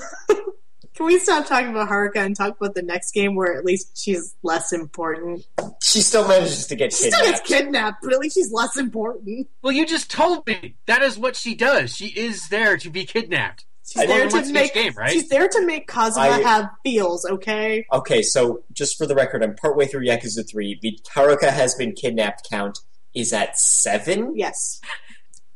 [1.01, 3.97] Can we stop talking about Haruka and talk about the next game where at least
[3.97, 5.43] she's less important?
[5.81, 7.47] She still manages to get She still gets kidnapped.
[7.47, 9.47] kidnapped, but at least she's less important.
[9.63, 11.95] Well, you just told me that is what she does.
[11.95, 13.65] She is there to be kidnapped.
[13.83, 15.09] She's I there to make game, right?
[15.11, 17.87] She's there to make Kazuma I- have feels, okay?
[17.91, 20.77] Okay, so just for the record, I'm partway through Yakuza 3.
[20.83, 22.77] The Haruka has been kidnapped count
[23.15, 24.37] is at seven.
[24.37, 24.79] Yes.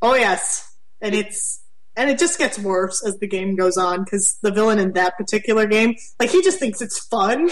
[0.02, 0.76] Oh yes.
[1.02, 1.62] And it's
[1.98, 5.18] and it just gets worse as the game goes on because the villain in that
[5.18, 7.50] particular game, like he just thinks it's fun,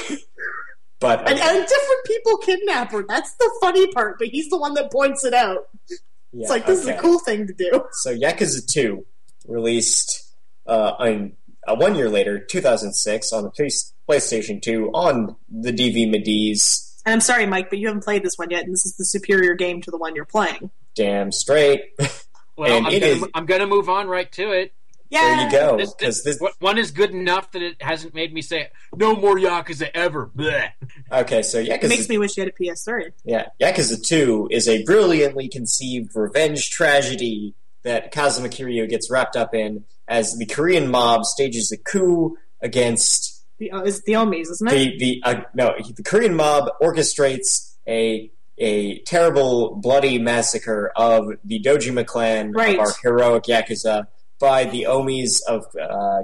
[0.99, 3.03] But and, and different people kidnap her.
[3.07, 5.67] That's the funny part, but he's the one that points it out.
[5.89, 5.97] yeah,
[6.41, 7.83] It's like this is a cool thing to do.
[7.91, 9.05] So Yakuza 2
[9.47, 10.33] released
[10.65, 11.33] uh, on,
[11.67, 16.89] uh, one year later, 2006, on the PlayStation 2 on the DV Mediz.
[17.05, 19.03] And I'm sorry, Mike, but you haven't played this one yet, and this is the
[19.03, 20.71] superior game to the one you're playing.
[20.95, 21.81] Damn straight.
[22.57, 24.73] Well, And I'm it gonna, is- I'm gonna move on right to it.
[25.09, 25.21] Yeah.
[25.21, 25.77] There you go.
[25.77, 29.15] This- Because this- this, one is good enough that it hasn't made me say no
[29.15, 30.31] more Yakuza ever.
[30.35, 30.69] Bleh.
[31.11, 33.11] okay, so It makes me wish you had a PS3.
[33.23, 39.53] yeah, Yakuza Two is a brilliantly conceived revenge tragedy that Kazuma Kiryu gets wrapped up
[39.53, 44.67] in as the Korean mob stages a coup against The, uh, it's the Omis, isn't
[44.67, 44.71] it?
[44.71, 51.59] the the uh, no the Korean mob orchestrates a a terrible bloody massacre of the
[51.61, 52.75] Dojima clan Right.
[52.75, 54.07] of our heroic yakuza
[54.39, 56.23] by the Omis of uh,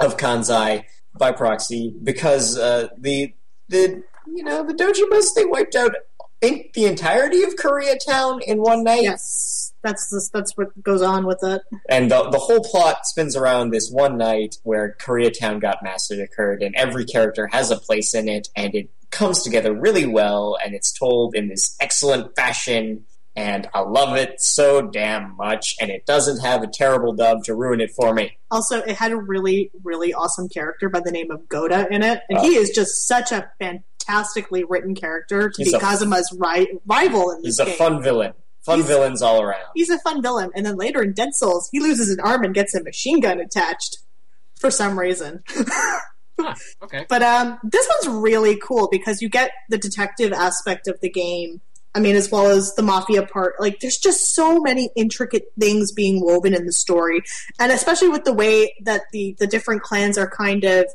[0.00, 0.84] of Kansai
[1.16, 3.34] by proxy because uh, the
[3.68, 5.94] the you know the Dojimas they wiped out
[6.40, 9.72] the entirety of Koreatown in one night yes.
[9.82, 11.60] That's the, that's what goes on with it.
[11.90, 16.74] and the, the whole plot spins around this one night where Koreatown got massacred, and
[16.74, 20.92] every character has a place in it, and it comes together really well, and it's
[20.92, 23.06] told in this excellent fashion,
[23.36, 27.54] and I love it so damn much, and it doesn't have a terrible dub to
[27.54, 28.36] ruin it for me.
[28.50, 32.20] Also, it had a really, really awesome character by the name of Goda in it,
[32.28, 32.42] and Oh.
[32.42, 32.60] he uh.
[32.60, 37.38] is just such a fantastically written character to He's be a- Kazuma's ri- rival in
[37.38, 37.76] this He's a game.
[37.76, 38.34] fun villain.
[38.62, 39.64] Fun He's- villains all around.
[39.74, 42.54] He's a fun villain, and then later in Dead Souls, he loses an arm and
[42.54, 43.98] gets a machine gun attached
[44.58, 45.42] for some reason.
[46.38, 47.06] Huh, okay.
[47.08, 51.60] But um, this one's really cool because you get the detective aspect of the game.
[51.96, 53.54] I mean, as well as the mafia part.
[53.60, 57.22] Like, there's just so many intricate things being woven in the story,
[57.60, 60.86] and especially with the way that the the different clans are kind of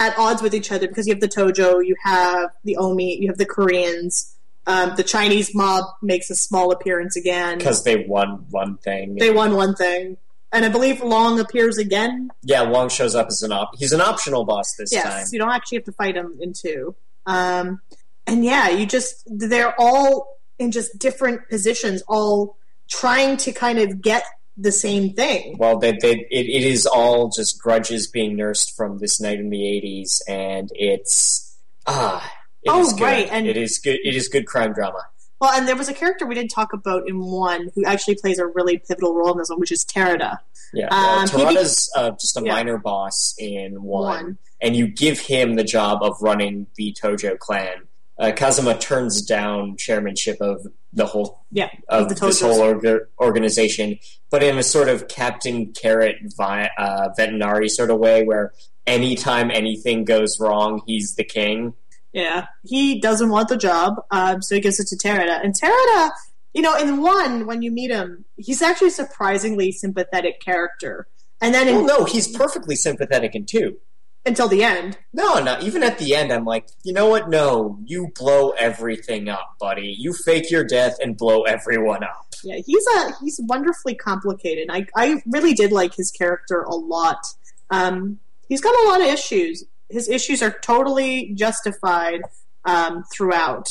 [0.00, 3.28] at odds with each other because you have the Tojo, you have the Omi, you
[3.28, 4.34] have the Koreans.
[4.66, 7.56] Um, the Chinese mob makes a small appearance again.
[7.56, 9.14] Because they won one thing.
[9.14, 10.18] They won one thing,
[10.52, 13.72] and I believe Long appears again yeah, Long shows up as an op.
[13.76, 15.02] He's an optional boss this time.
[15.04, 15.26] yes, time.
[15.32, 16.94] you don't actually have to fight him in two.
[17.26, 17.80] Um,
[18.26, 22.56] and yeah, you just they're all in just different positions, all
[22.90, 24.24] trying to kind of get
[24.56, 25.56] the same thing.
[25.58, 29.50] Well, they, they, it, it is all just grudges being nursed from this night in
[29.50, 32.20] the '80s, and it's ah,
[32.62, 33.98] it Oh, right, and- it is good.
[34.02, 35.06] It is good crime drama.
[35.40, 38.38] Well, and there was a character we didn't talk about in one who actually plays
[38.38, 40.38] a really pivotal role in this one, which is Terada.
[40.72, 40.90] Yeah, Um,
[41.24, 42.52] uh, Terada's uh, just a Yeah.
[42.54, 44.38] minor boss in one, One.
[44.60, 47.86] and you give him the job of running the Tojo clan.
[48.18, 53.98] Uh, Kazuma turns down chairmanship of the whole Yeah, of the this whole orga- organization,
[54.30, 58.52] but in a sort of Captain Carrot vi- uh, veterinary sort of way, where
[58.88, 61.74] anytime anything goes wrong, he's the king.
[62.12, 65.42] Yeah, he doesn't want the job, um, so he gives it to Terada.
[65.44, 66.10] And Terada,
[66.54, 71.06] you know, in one, when you meet him, he's actually a surprisingly sympathetic character.
[71.40, 73.76] And then in, Well, no, he's perfectly sympathetic in two.
[74.26, 75.58] until the end, No, no.
[75.60, 77.28] Even at the end, I'm like, you know what?
[77.30, 79.94] No, you blow everything up, buddy.
[79.98, 82.26] You fake your death and blow everyone up.
[82.42, 84.68] Yeah, he's a he's wonderfully complicated.
[84.70, 87.18] I I really did like his character a lot.
[87.70, 89.64] Um, he's got a lot of issues.
[89.90, 92.22] His issues are totally justified
[92.64, 93.68] um, throughout.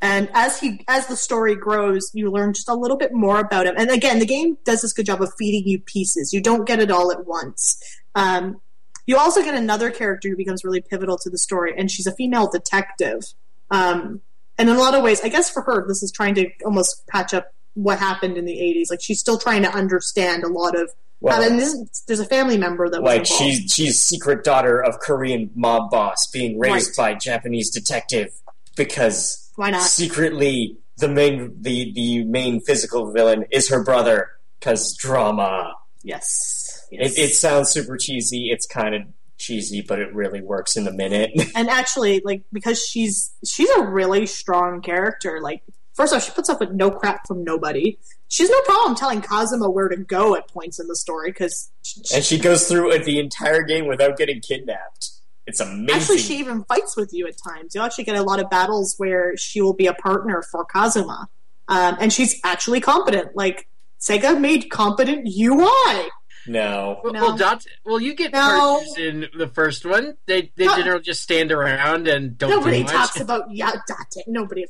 [0.00, 3.66] And as he as the story grows, you learn just a little bit more about
[3.66, 3.74] him.
[3.76, 6.32] And again, the game does this good job of feeding you pieces.
[6.32, 7.82] You don't get it all at once.
[8.14, 8.60] Um,
[9.06, 12.12] you also get another character who becomes really pivotal to the story, and she's a
[12.12, 13.24] female detective.
[13.70, 14.20] Um,
[14.56, 17.06] and in a lot of ways, I guess for her, this is trying to almost
[17.08, 18.90] patch up what happened in the 80s.
[18.90, 20.90] Like, she's still trying to understand a lot of.
[21.20, 25.00] Well, and this, there's a family member that was like she's she's secret daughter of
[25.00, 27.14] Korean mob boss being raised Right.
[27.14, 28.28] by Japanese detective
[28.76, 29.82] because Why not?
[29.82, 35.72] secretly the main the the main physical villain is her brother because drama.
[36.04, 36.86] Yes.
[36.90, 37.18] yes.
[37.18, 38.50] It, it sounds super cheesy.
[38.50, 39.02] It's kind of
[39.36, 41.30] cheesy, but it really works in the minute.
[41.56, 45.40] and actually, like, because she's she's a really strong character.
[45.40, 45.62] Like,
[45.94, 47.98] first off, she puts up with no crap from nobody.
[48.28, 51.70] She's no problem telling Kazuma where to go at points in the story because
[52.14, 55.10] and she goes through it the entire game without getting kidnapped.
[55.46, 55.90] It's amazing.
[55.90, 57.74] Actually, she even fights with you at times.
[57.74, 61.28] You'll actually get a lot of battles where she will be a partner for Kazuma.
[61.68, 63.34] Um, and she's actually competent.
[63.34, 63.66] Like,
[63.98, 66.08] Sega made competent UI.
[66.46, 67.00] no.
[67.02, 67.20] Well, No.
[67.22, 68.38] well, Dot, well, you get No.
[68.40, 70.16] partners in the first one.
[70.26, 70.76] They they No.
[70.76, 72.92] generally just stand around and don't Nobody do much.
[72.92, 74.24] talks about yeah, Date.
[74.26, 74.66] Nobody.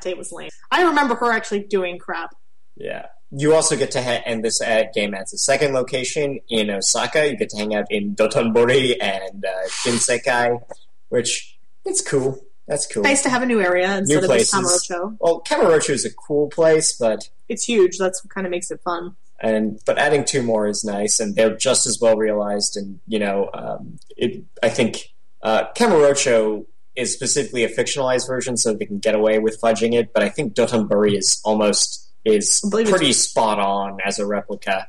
[0.00, 0.50] Date was lame.
[0.72, 2.34] I remember her actually doing crap.
[2.78, 3.06] Yeah.
[3.30, 7.28] You also get to ha- end this at game at the second location in Osaka.
[7.30, 10.62] You get to hang out in Dotonbori and uh, Shinsekai,
[11.10, 12.42] which it's cool.
[12.66, 13.02] That's cool.
[13.02, 14.88] Nice to have a new area instead of just places.
[14.90, 15.16] Kamurocho.
[15.20, 17.98] Well, Kamurocho is a cool place, but It's huge.
[17.98, 19.16] That's what kind of makes it fun.
[19.40, 22.76] and but adding two more is nice, and they're just as well realized.
[22.76, 25.12] And you know, um, it, I think
[25.42, 26.64] uh, Kamurocho
[26.96, 30.12] is specifically a fictionalized version, so they can get away with fudging it.
[30.14, 34.26] But I think Dotonbori is almost is I believe it's- pretty spot on as a
[34.26, 34.88] replica.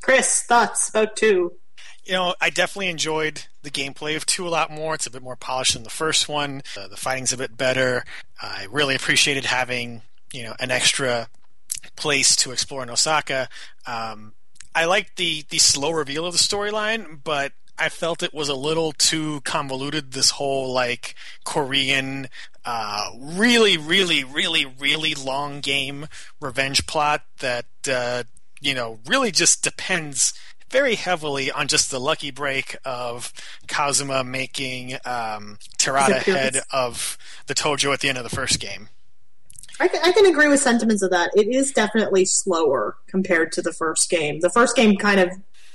[0.00, 1.52] Chris, thoughts about two?
[2.04, 4.94] You know, I definitely enjoyed the gameplay of two a lot more.
[4.94, 6.62] It's a bit more polished than the first one.
[6.76, 8.04] Uh, the fighting's a bit better.
[8.40, 10.02] I really appreciated having
[10.32, 11.28] you know an extra
[11.94, 13.48] place to explore in Osaka.
[13.86, 14.32] Um,
[14.74, 18.54] I liked the the slow reveal of the storyline, but I felt it was a
[18.56, 20.10] little too convoluted.
[20.10, 21.14] This whole like
[21.44, 22.28] Korean,
[22.64, 26.06] uh, really, really, really, really long game
[26.40, 28.24] revenge plot that uh,
[28.60, 30.32] you know really just depends
[30.70, 33.32] very heavily on just the lucky break of
[33.68, 38.88] Kazuma making um, Terada head of the Tojo at the end of the first game.
[39.78, 41.30] I can, I can agree with sentiments of that.
[41.34, 44.40] It is definitely slower compared to the first game.
[44.40, 45.30] The first game kind of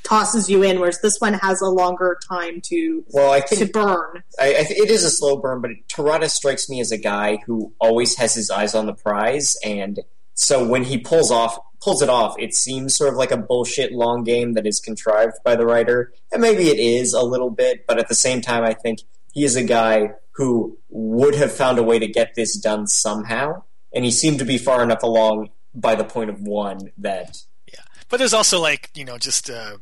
[0.07, 4.23] tosses you in, whereas this one has a longer time to Well, I to burn.
[4.39, 7.37] I, I th- it is a slow burn, but Terada strikes me as a guy
[7.45, 9.99] who always has his eyes on the prize, and
[10.33, 13.91] so when he pulls off pulls it off, it seems sort of like a bullshit
[13.91, 17.85] long game that is contrived by the writer, and maybe it is a little bit,
[17.87, 18.99] but at the same time, I think
[19.33, 23.63] he is a guy who would have found a way to get this done somehow,
[23.93, 27.81] and he seemed to be far enough along by the point of one that Yeah,
[28.09, 29.77] But there's also like you know just uh,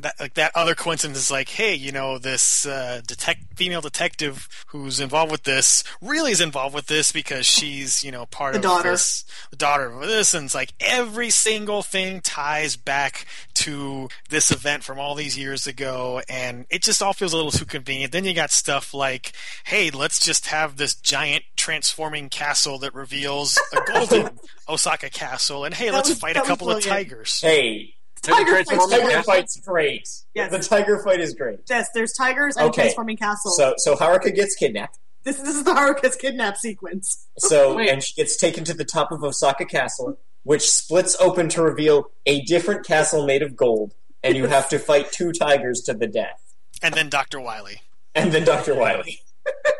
[0.00, 4.48] that like that other coincidence is like, hey, you know this uh, detect female detective
[4.68, 8.58] who's involved with this really is involved with this because she's you know part The
[8.58, 8.90] of daughter.
[8.90, 14.50] this, the daughter of this, and it's like every single thing ties back to this
[14.50, 18.12] event from all these years ago, and it just all feels a little too convenient.
[18.12, 19.32] Then you got stuff like,
[19.64, 24.38] hey, let's just have this giant transforming castle that reveals a golden
[24.68, 27.40] Osaka castle, and hey, That let's was- fight a was couple of tigers.
[27.40, 29.32] hey, There's a Tiger Transformers fights tiger castle?
[29.32, 30.08] fight's great.
[30.34, 30.50] Yes.
[30.50, 31.60] The tiger fight is great.
[31.68, 32.82] Yes, there's tigers and Okay.
[32.82, 33.52] transforming castle.
[33.52, 34.98] So so Haruka gets kidnapped.
[35.24, 37.26] this this is the Haruka's kidnap sequence.
[37.38, 37.88] So Wait.
[37.90, 42.10] and she gets taken to the top of Osaka Castle, which splits open to reveal
[42.26, 46.06] a different castle made of gold, and you have to fight two tigers to the
[46.06, 46.40] death.
[46.82, 47.40] And then Dr.
[47.40, 47.82] Wily.
[48.14, 48.74] And then Dr.
[48.74, 49.20] Wily.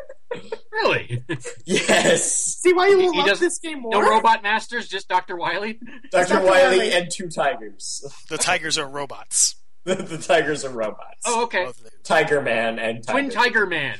[0.71, 1.23] Really?
[1.65, 2.57] Yes.
[2.61, 3.91] See why you will He love does- this game more?
[3.91, 5.35] no robot masters, just Dr.
[5.35, 5.79] Wily?
[6.11, 6.33] Dr.
[6.35, 6.45] Dr.
[6.45, 6.93] Wily Wily.
[6.93, 8.05] and two tigers.
[8.29, 9.55] The tigers are robots.
[9.85, 11.21] The, the tigers are robots.
[11.25, 11.65] Oh, okay.
[11.65, 11.93] Both of them.
[12.03, 13.19] Tiger Man and Tiger.
[13.19, 13.97] Twin Tiger Man.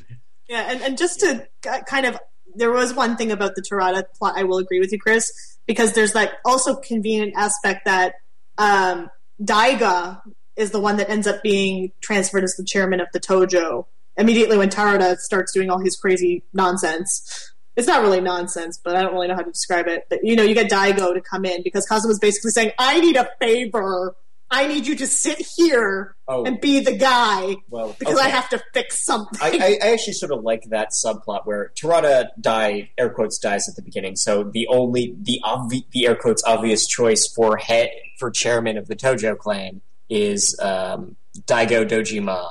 [0.49, 2.17] Yeah, and, and just to ki- kind of,
[2.55, 5.31] there was one thing about the Terada plot I will agree with you, Chris,
[5.65, 8.15] because there's that also convenient aspect that
[8.57, 9.09] um,
[9.41, 10.21] Daigo
[10.55, 13.85] is the one that ends up being transferred as the chairman of the Tojo
[14.17, 17.53] immediately when Terada starts doing all his crazy nonsense.
[17.75, 20.05] It's not really nonsense, but I don't really know how to describe it.
[20.09, 23.15] But you know, you get Daigo to come in because Kazuma's basically saying, "I need
[23.15, 24.15] a favor.
[24.49, 28.49] I need you to sit here Oh, and be the guy well, because I have
[28.49, 32.89] to fix something." I, I, I actually sort of like that subplot where Terada die
[32.97, 34.15] air quotes dies at the beginning.
[34.15, 38.87] So the only the obvi- the air quotes obvious choice for head for chairman of
[38.87, 41.15] the Tojo clan is um,
[41.45, 42.49] Daigo Dojima.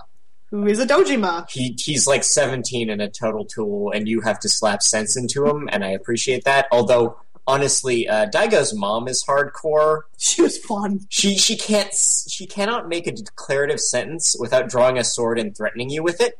[0.51, 1.51] Who is a Dojima?
[1.51, 5.47] He he's like seventeen and a total tool, and you have to slap sense into
[5.47, 6.69] him, and I appreciate that.
[6.71, 7.17] Although
[7.47, 10.03] honestly, uh, Daigo's mom is hardcore.
[10.19, 11.07] She was fun.
[11.09, 11.93] She she can't
[12.29, 16.39] she cannot make a declarative sentence without drawing a sword and threatening you with it.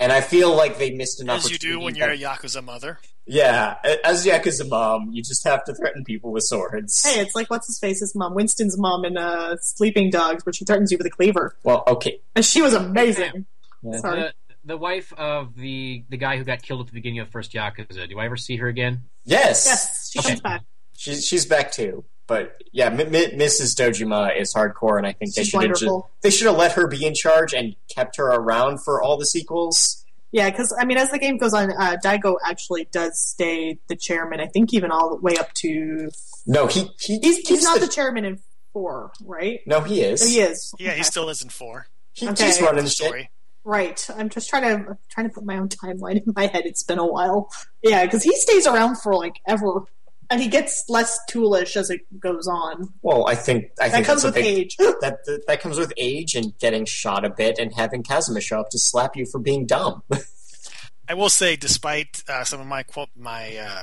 [0.00, 2.98] And I feel like they missed an As you do when you're a Yakuza mother.
[3.26, 7.02] yeah, as Yakuza mom, you just have to threaten people with swords.
[7.04, 10.64] Hey, it's like what's his face's mom, Winston's mom in uh, Sleeping Dogs, where she
[10.64, 12.20] threatens you with a cleaver, Well, okay.
[12.34, 13.46] and she was amazing.
[13.82, 13.96] Yeah.
[13.98, 14.20] Sorry.
[14.20, 14.32] The,
[14.66, 17.52] the wife of the the guy who got killed at the beginning of the first
[17.52, 18.08] Yakuza.
[18.08, 19.02] Do I ever see her again?
[19.24, 20.28] Yes, Yes, she Okay.
[20.30, 20.62] comes back.
[20.96, 22.04] she's she's back too.
[22.26, 23.74] But yeah, M- M- Mrs.
[23.76, 26.86] Dojima is hardcore, and I think they should have ju- they should have let her
[26.86, 30.04] be in charge and kept her around for all the sequels.
[30.32, 33.94] Yeah, because I mean, as the game goes on, uh, Daigo actually does stay the
[33.96, 34.40] chairman.
[34.40, 36.10] I think even all the way up to
[36.46, 38.40] No, he, he he's he's keeps not the chairman in
[38.72, 39.60] four, right?
[39.66, 40.26] no, he is.
[40.26, 40.74] He is.
[40.78, 40.98] Yeah, Okay.
[40.98, 41.86] he still is in four.
[42.14, 42.46] He, Okay.
[42.46, 43.30] He's running The story.
[43.64, 44.04] Right.
[44.16, 46.62] I'm just trying to I'm trying to put my own timeline in my head.
[46.66, 47.50] It's been a while.
[47.82, 49.82] Yeah, because he stays around for like ever,
[50.30, 52.88] and he gets less toolish as it goes on.
[53.02, 54.76] Well, I think I That think comes that's with big, age.
[54.78, 58.60] that, that that comes with age and getting shot a bit and having Kazuma show
[58.60, 60.02] up to slap you for being dumb.
[61.08, 63.82] I will say, despite uh, some of my quote my uh,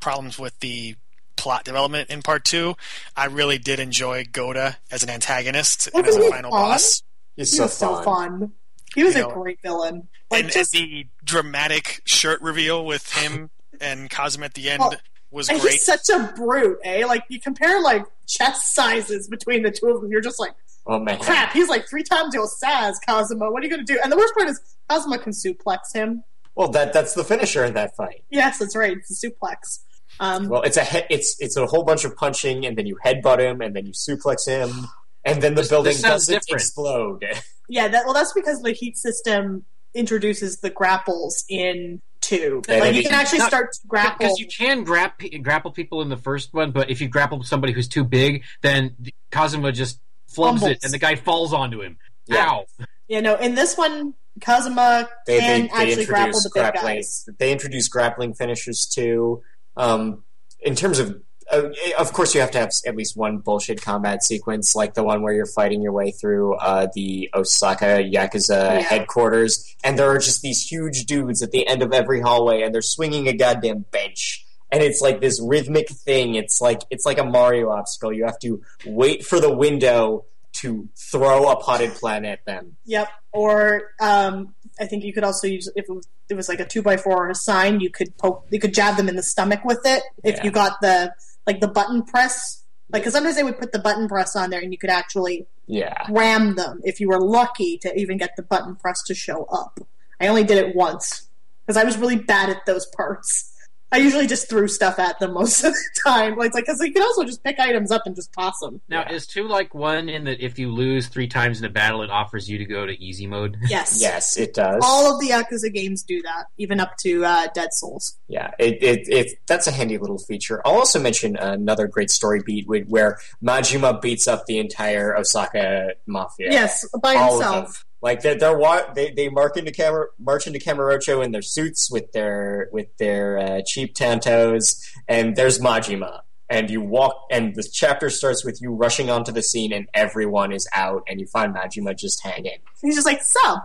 [0.00, 0.96] problems with the
[1.36, 2.74] plot development in part two,
[3.16, 6.60] I really did enjoy Goda as an antagonist and as a final fun?
[6.70, 7.02] boss.
[7.36, 8.04] He's He so was so fun.
[8.40, 8.52] fun.
[8.94, 10.08] He was You a know, great villain.
[10.30, 14.82] Like and, just and the dramatic shirt reveal with him and Kazuma at the end
[14.84, 14.92] Oh,
[15.34, 15.72] was and great.
[15.72, 17.04] he's such a brute, eh?
[17.06, 20.52] Like you compare like chest sizes between the two of them, you're just like,
[20.86, 21.52] Oh man, crap.
[21.52, 23.50] He's like three times your size, Kazuma.
[23.50, 23.98] What are you gonna do?
[24.02, 26.22] And the worst part is Kazuma can suplex him.
[26.54, 28.22] Well, that that's the finisher in that fight.
[28.30, 28.96] Yes, that's right.
[28.96, 29.80] It's a suplex.
[30.20, 32.96] Um, Well, it's a he- it's it's a whole bunch of punching, and then you
[33.04, 34.86] headbutt him, and then you suplex him.
[35.26, 36.60] and then the This- building this doesn't different.
[36.62, 37.24] explode.
[37.66, 39.64] Yeah, that, well, that's because the heat system
[39.94, 42.62] introduces the grapples in two.
[42.68, 44.16] Yeah, like you can actually not- start to grapple.
[44.18, 47.72] Because you can grap, grapple people in the first one, but if you grapple somebody
[47.72, 48.96] who's too big, then
[49.30, 50.00] Kazuma just
[50.30, 50.70] flubs Fumbles.
[50.70, 51.96] it and the guy falls onto him.
[52.26, 52.48] Yeah.
[52.50, 52.66] Ow.
[53.08, 56.62] You know, in this one, Kazuma They, can they, they actually grapple introduce the big
[56.72, 56.96] grappling.
[56.96, 57.28] guys.
[57.38, 59.42] They introduce grappling finishers too.
[59.76, 60.24] Um,
[60.60, 61.20] in terms of,
[61.50, 61.68] uh,
[61.98, 65.22] of course, you have to have at least one bullshit combat sequence, like the one
[65.22, 68.80] where you're fighting your way through uh, the Osaka Yakuza Yeah.
[68.80, 72.74] headquarters, and there are just these huge dudes at the end of every hallway, and
[72.74, 74.44] they're swinging a goddamn bench.
[74.72, 76.34] And it's like this rhythmic thing.
[76.34, 78.12] It's like it's like a Mario obstacle.
[78.12, 80.24] You have to wait for the window
[80.54, 82.76] to throw a potted plant at them.
[82.84, 83.08] Yep.
[83.32, 85.84] Or um, I think you could also use if
[86.28, 88.72] it was, like a two by four or a sign, you could poke, you could
[88.74, 90.44] jab them in the stomach with it if Yeah.
[90.44, 91.12] you got the
[91.46, 92.62] like the button press.
[92.90, 95.46] Like, because sometimes they would put the button press on there, and you could actually
[95.66, 96.06] Yeah.
[96.10, 99.80] ram them if you were lucky to even get the button press to show up.
[100.20, 101.28] I only did it once
[101.66, 103.52] because I was really bad at those parts.
[103.94, 106.36] I usually just threw stuff at them most of the time.
[106.36, 108.80] Like, because you can also just pick items up and just toss them.
[108.88, 109.12] Now, Yeah.
[109.14, 112.10] is two like one in that if you lose three times in a battle, it
[112.10, 113.56] offers you to go to easy mode?
[113.68, 113.98] Yes.
[114.00, 114.80] Yes, it does.
[114.84, 118.18] All of the Yakuza games do that, even up to uh, Dead Souls.
[118.28, 120.60] Yeah, it, it, it that's a handy little feature.
[120.66, 126.50] I'll also mention another great story beat where Majima beats up the entire Osaka mafia.
[126.50, 127.84] Yes, by himself.
[128.04, 131.90] Like they're, they're wa- they they mark into camera march into Kamurocho in their suits
[131.90, 134.78] with their with their uh, cheap tantos,
[135.08, 136.20] and there's Majima.
[136.50, 140.52] And you walk, and the chapter starts with you rushing onto the scene, and everyone
[140.52, 142.58] is out, and you find Majima just hanging.
[142.82, 143.56] He's just like, so,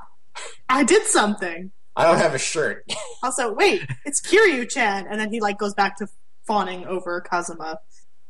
[0.70, 1.72] I did something.
[1.98, 2.90] I don't have a shirt.
[3.22, 6.08] Also, wait, it's Kiryu-chan, and then he like goes back to
[6.48, 7.80] fawning over Kazuma.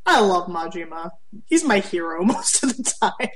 [0.08, 1.12] I love Majima.
[1.46, 3.30] He's my hero most of the time.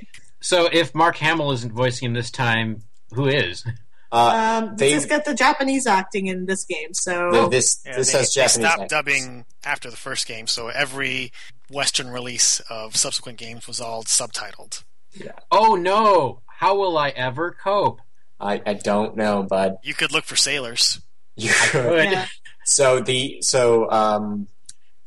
[0.44, 2.82] So if Mark Hamill isn't voicing him this time,
[3.14, 3.64] who is?
[4.12, 7.80] Uh, Um, they- they just got the Japanese acting in this game, so th- this
[7.84, 8.88] Yeah, this they, has they stopped actors.
[8.90, 11.32] dubbing after the first game, so every
[11.70, 14.84] Western release of subsequent games was all subtitled.
[15.50, 16.42] Oh no!
[16.46, 18.02] How will I ever cope?
[18.38, 19.78] I, I don't know, bud.
[19.82, 21.00] You could look for sailors.
[21.36, 22.10] You could.
[22.12, 22.26] yeah.
[22.64, 24.46] So the so um,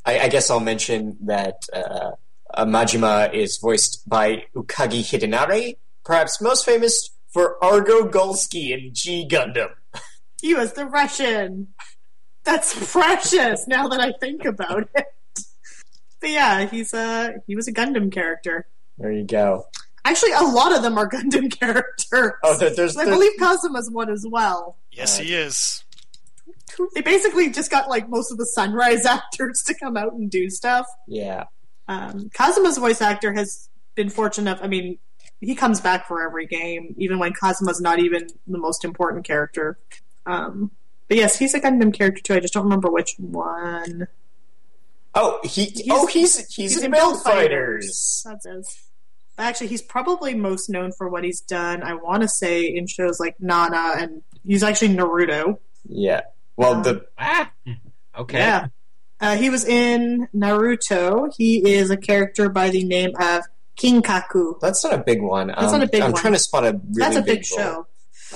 [0.04, 2.10] I, I guess I'll mention that uh,
[2.54, 9.26] uh, Majima is voiced by Ukagi Hidenari, perhaps most famous for Argo Gulskii in G
[9.30, 9.70] Gundam.
[10.40, 11.68] he was the Russian.
[12.44, 13.66] That's precious.
[13.68, 15.06] now that I think about it.
[16.20, 18.66] But yeah, he's a he was a Gundam character.
[18.96, 19.66] There you go.
[20.04, 22.32] Actually, a lot of them are Gundam characters.
[22.42, 24.76] Oh, there, there's, I there's believe Kazuma's one as well.
[24.90, 25.84] Yes, Uh, he is.
[26.94, 30.48] They basically just got like most of the Sunrise actors to come out and do
[30.50, 30.86] stuff.
[31.06, 31.44] yeah.
[31.88, 34.62] Um, Kazuma's voice actor has been fortunate enough.
[34.62, 34.98] I mean,
[35.40, 39.78] he comes back for every game, even when Kazuma's not even the most important character.
[40.26, 40.70] Um,
[41.08, 42.34] but yes, he's a Gundam character too.
[42.34, 44.08] I just don't remember which one.
[45.14, 48.22] Oh, he oh he's he's, in Build Fighters.
[48.24, 48.66] That's it.
[49.38, 51.82] Actually, he's probably most known for what he's done.
[51.82, 55.58] I want to say in shows like Nana, and he's actually Naruto.
[55.88, 56.22] Yeah.
[56.56, 57.50] Well, the Ah,
[58.18, 58.38] okay.
[58.38, 58.66] Yeah.
[59.20, 61.32] Uh, he was in Naruto.
[61.36, 63.42] He is a character by the name of
[63.76, 64.60] Kinkaku.
[64.60, 65.48] that's not a big one.
[65.48, 66.20] That's Um, not a big I'm one.
[66.20, 67.58] trying to spot a really That's a big role.
[67.58, 67.86] show.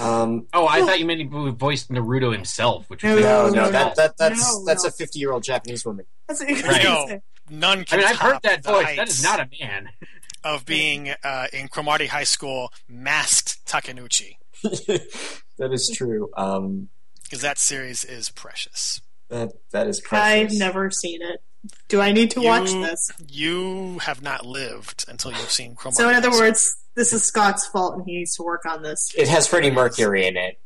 [0.03, 3.47] Um, Oh, I Well- thought you meant he voiced Naruto himself, which No, was no,
[3.49, 4.89] no, no, no, that that that's no, that's no.
[4.89, 6.07] a 50 year old Japanese woman.
[6.28, 6.83] That's Right.
[6.85, 7.20] No,
[7.51, 8.87] none I can mean, I've heard that voice.
[8.87, 9.89] That heights is not a man.
[10.45, 16.30] of being uh, in Cromartie High School masked Takenouchi, that is true.
[16.37, 16.89] Um,
[17.24, 19.01] because that series is precious.
[19.33, 21.43] That that is I've never seen it.
[21.89, 23.11] Do I need to You- watch this?
[23.28, 25.97] You have not lived until you've seen Cromartie.
[26.03, 29.12] So, in other words, this is Scott's fault, and he needs to work on this.
[29.16, 30.61] It has Freddie Mercury in it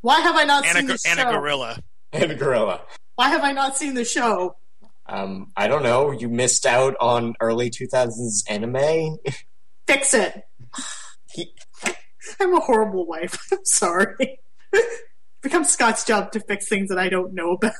[0.00, 1.32] Why have I not and a, seen gor- the and a show?
[1.32, 1.82] gorilla.
[2.12, 2.80] and a gorilla.
[3.16, 4.56] Why have I not seen the show?
[5.06, 6.10] Um, I don't know.
[6.12, 9.18] You missed out on early 2000s anime.
[9.86, 10.44] Fix it.
[11.32, 11.54] He-
[12.40, 13.38] I'm a horrible wife.
[13.52, 14.40] I'm sorry.
[14.72, 17.72] It becomes Scott's job to fix things that I don't know about.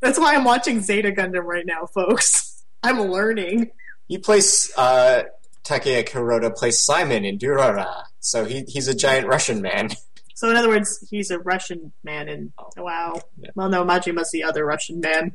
[0.00, 2.64] That's why I'm watching Zeta Gundam right now, folks.
[2.82, 3.70] I'm learning.
[4.08, 5.22] He plays uh,
[5.64, 9.90] Takaya Kuroda plays Simon in Durara, so he he's a giant Russian man.
[10.36, 13.20] So, in other words, he's a Russian man, and wow.
[13.38, 13.50] Yeah.
[13.54, 15.32] Well, no, Majima's the other Russian man.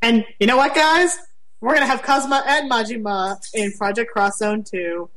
[0.00, 1.18] And you know what, guys?
[1.60, 5.10] We're gonna have Kazuma and Majima in Project X Zone 2.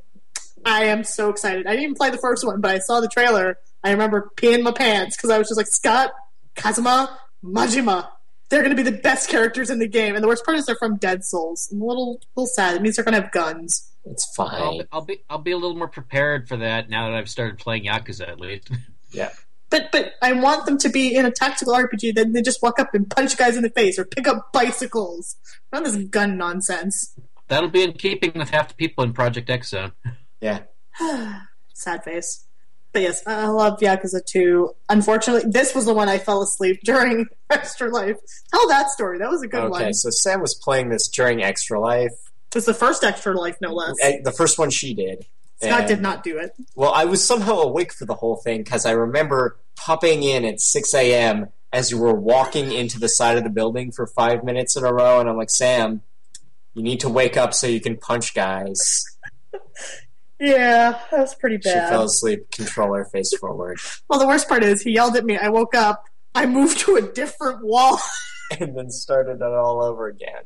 [0.66, 1.68] I am so excited.
[1.68, 3.60] I didn't even play the first one, but I saw the trailer.
[3.84, 6.12] I remember peeing my pants because I was just like, Scott,
[6.56, 8.08] Kazuma, Majima.
[8.50, 10.16] They're gonna be the best characters in the game.
[10.16, 11.70] And the worst part is they're from Dead Souls.
[11.72, 12.76] I'm a little, little sad.
[12.76, 13.90] It means they're gonna have guns.
[14.06, 14.78] It's I'll, fine.
[14.80, 17.60] be- I'll be I'll be a little more prepared for that now that I've started
[17.60, 18.70] playing Yakuza at least.
[19.14, 19.32] Yeah.
[19.70, 22.16] But but I want them to be in a tactical RPG.
[22.16, 25.36] Then they just walk up and punch guys in the face or pick up bicycles.
[25.74, 27.14] Not this gun nonsense.
[27.50, 29.92] That'll be in keeping with half the people in Project X Zone.
[30.40, 30.62] Yeah.
[31.74, 32.46] Sad face.
[32.94, 34.74] But yes, I love Yakuza 2.
[34.90, 38.18] Unfortunately, this was the one I fell asleep during Extra Life.
[38.54, 39.18] Tell that story.
[39.20, 39.82] That was a good Okay, one.
[39.82, 42.12] Okay, so Sam was playing this during Extra Life.
[42.50, 43.96] It was the first Extra Life, no less.
[44.02, 45.26] Eh, The first one she did.
[45.62, 46.54] Scott And- did not do it.
[46.76, 50.60] Well, I was somehow awake for the whole thing because I remember popping in at
[50.60, 51.48] 6 a.m.
[51.72, 54.92] as you were walking into the side of the building for five minutes in a
[54.92, 56.02] row, and I'm like, Sam,
[56.74, 59.06] you need to wake up so you can punch guys.
[60.42, 61.86] Yeah, that was pretty bad.
[61.86, 63.78] She fell asleep, controller face forward,
[64.10, 65.38] Well, the worst part is he yelled at me.
[65.38, 66.06] I woke up.
[66.34, 68.00] I moved to a different wall.
[68.60, 70.44] and then started it all over again.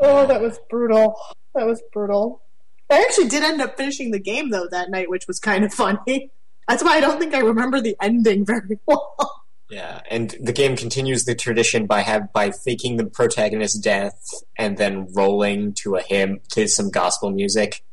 [0.00, 1.14] Oh, that was brutal.
[1.54, 2.42] That was brutal.
[2.90, 5.72] I actually did end up finishing the game though that night, which was kind of
[5.72, 6.32] funny.
[6.68, 9.44] That's why I don't think I remember the ending very well.
[9.70, 14.20] Yeah, and the game continues the tradition by have by faking the protagonist's death
[14.58, 17.84] and then rolling to a hymn to some gospel music.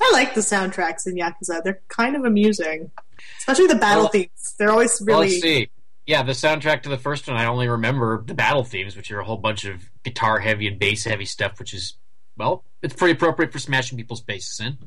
[0.00, 1.62] I like the soundtracks in Yakuza.
[1.62, 2.90] They're kind of amusing,
[3.38, 4.54] especially the battle Well, themes.
[4.58, 5.30] They're always oh, Well, really.
[5.32, 5.68] let's see.
[6.06, 9.20] Yeah, the soundtrack to the first one, I only remember the battle themes, which are
[9.20, 11.94] a whole bunch of guitar heavy and bass heavy stuff, which is,
[12.36, 14.78] well, it's pretty appropriate for smashing people's faces in.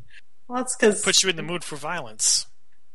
[0.47, 2.47] well, that's because Puts you in the mood for violence.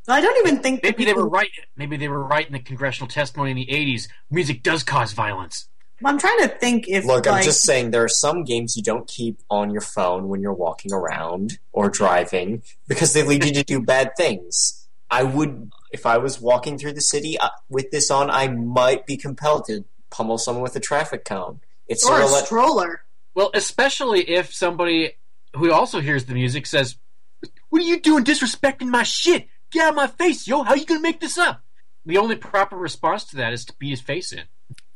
[0.09, 1.51] I don't even think that Maybe they were right.
[1.77, 4.09] Maybe they were right in the congressional testimony in the '80s.
[4.31, 5.69] Music does cause violence.
[6.05, 8.83] I'm trying to think if Look, like, I'm just saying there are some games you
[8.83, 13.53] don't keep on your phone when you're walking around or driving because they lead you
[13.55, 14.89] to do bad things.
[15.11, 19.07] I would, if I was walking through the city uh, with this on, I might
[19.07, 21.61] be compelled to pummel someone with a traffic cone.
[21.89, 23.03] It's or sort a of like, stroller.
[23.35, 25.15] Well, especially if somebody
[25.55, 26.97] who also hears the music says,
[27.69, 29.49] "What are you doing, disrespecting my shit?
[29.73, 30.63] Get out of my face, yo!
[30.63, 31.63] How you gonna make this up?"
[32.07, 34.45] The only proper response to that is to beat his face in.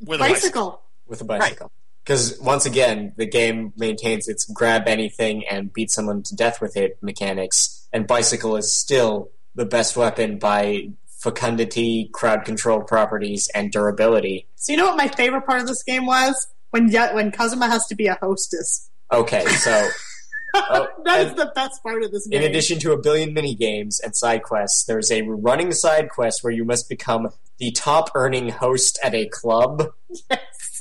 [0.00, 0.83] With a bicycle.
[1.06, 1.70] With a bicycle.
[2.04, 6.76] Because once again, the game maintains its grab anything and beat someone to death with
[6.76, 13.72] it mechanics, and bicycle is still the best weapon by fecundity, crowd control properties, and
[13.72, 14.46] durability.
[14.56, 17.68] So you know what my favorite part of this game was when Ya- when Kazuma
[17.68, 18.90] has to be a hostess.
[19.12, 19.88] Okay, so
[20.56, 22.40] Oh, that is the best part of this game.
[22.42, 26.44] in addition to a billion mini games and side quests, there's a running side quest
[26.44, 27.28] where you must become
[27.58, 29.92] the top earning host at a club.
[30.30, 30.73] Yes.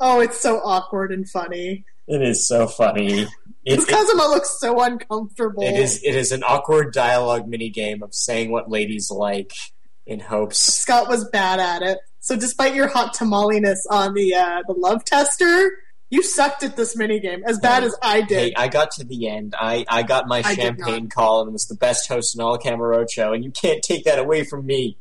[0.00, 1.84] Oh, it's so awkward and funny.
[2.08, 3.22] It is so funny.
[3.22, 3.28] It,
[3.78, 5.62] Because Kazuma looks so uncomfortable.
[5.62, 9.52] it is it is an awkward dialogue mini game of saying what ladies like
[10.06, 11.98] in hopes Scott was bad at it.
[12.20, 15.70] So despite your hot tamaliness on the uh, the love tester,
[16.08, 18.54] you sucked at this minigame as bad as I Hey, did.
[18.56, 19.54] I got to the end.
[19.58, 23.34] I, I got my I champagne call and was the best host in all Kamurocho,
[23.34, 24.96] and you can't take that away from me.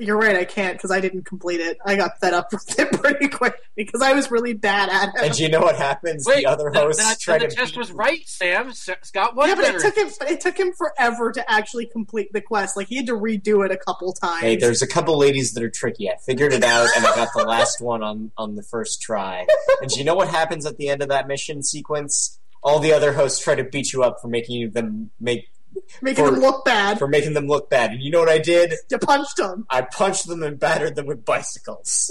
[0.00, 1.76] You're right, I can't because I didn't complete it.
[1.84, 5.26] I got fed up with it pretty quick because I was really bad at it.
[5.28, 6.24] And you know what happens?
[6.26, 8.72] Wait, the other th- hosts that- try the to test beat was right, Sam.
[8.72, 9.78] Scott was yeah, but better.
[9.78, 10.08] it took him.
[10.28, 12.76] It took him forever to actually complete the quest.
[12.76, 14.40] Like he had to redo it a couple times.
[14.40, 16.08] Hey, there's a couple ladies that are tricky.
[16.08, 19.46] I figured it out, and I got the last one on on the first try.
[19.82, 22.38] And you know what happens at the end of that mission sequence?
[22.62, 25.48] All the other hosts try to beat you up for making them make
[26.02, 26.98] making for- him look bad.
[26.98, 27.92] for making them look bad.
[27.92, 28.74] And you know what I did?
[28.90, 29.66] you punched them.
[29.70, 32.10] I punched them and battered them with bicycles.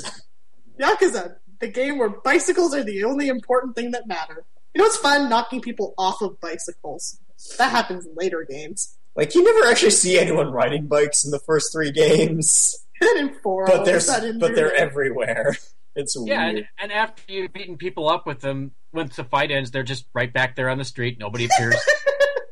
[0.80, 4.46] Yakuza, uh, the game where bicycles are the only important thing that matter.
[4.74, 5.30] You know it's fun?
[5.30, 7.20] Knocking people off of bicycles.
[7.58, 8.98] That happens in later games.
[9.16, 12.76] Like you never actually see anyone riding bikes in the first three games.
[13.02, 15.56] And in four, but all they're of but they're everywhere.
[15.96, 16.68] It's yeah, and, weird.
[16.80, 20.32] and after you've beaten people up with them, once the fight ends, they're just right
[20.32, 21.18] back there on the street.
[21.20, 21.76] Nobody appears.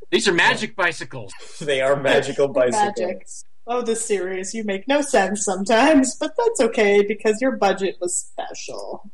[0.10, 1.34] These are magic bicycles.
[1.60, 2.96] They are magical bicycles.
[2.98, 3.28] Magic.
[3.70, 8.16] Oh, this series, you make no sense sometimes, but that's okay because your budget was
[8.16, 9.12] special.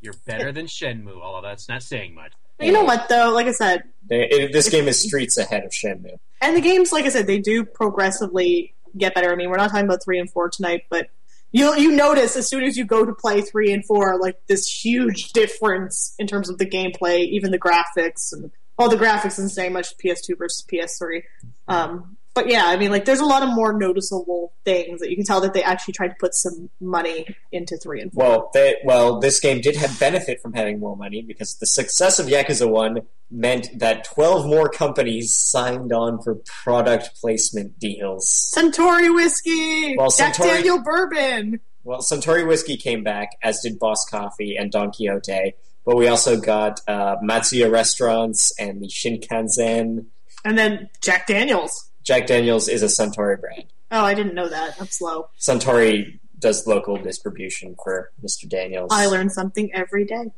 [0.00, 2.32] You're better than Shenmue, although that's not saying much.
[2.58, 3.32] But you know what, though?
[3.32, 6.18] Like I said, They, it, this game is streets ahead of Shenmue.
[6.42, 9.32] and the games, like I said, they do progressively get better.
[9.32, 11.08] I mean, we're not talking about three and four tonight, but
[11.50, 14.66] you you notice as soon as you go to play three and four, like this
[14.68, 19.50] huge difference in terms of the gameplay, even the graphics, and all the graphics isn't
[19.50, 21.22] saying much PS2 versus PS3.
[21.66, 25.16] Um, but yeah, I mean, like there's a lot of more noticeable things that you
[25.16, 28.24] can tell that they actually tried to put some money into three and four.
[28.24, 32.20] Well, they, well, this game did have benefit from having more money because the success
[32.20, 38.28] of Yakuza One meant that twelve more companies signed on for product placement deals.
[38.56, 41.60] Suntory whiskey, Well, Jack Suntory- Daniel bourbon.
[41.84, 45.54] Well, Suntory Whiskey came back, as did Boss Coffee and Don Quixote,
[45.88, 50.04] but we also got uh, Matsuya Restaurants and the Shinkansen.
[50.44, 51.88] And then Jack Daniels.
[52.02, 53.64] Jack Daniels is a Suntory brand.
[53.90, 54.78] Oh, I didn't know that.
[54.78, 55.30] I'm slow.
[55.40, 58.46] Suntory does local distribution for Mr.
[58.46, 58.90] Daniels.
[58.92, 60.30] I learn something every day.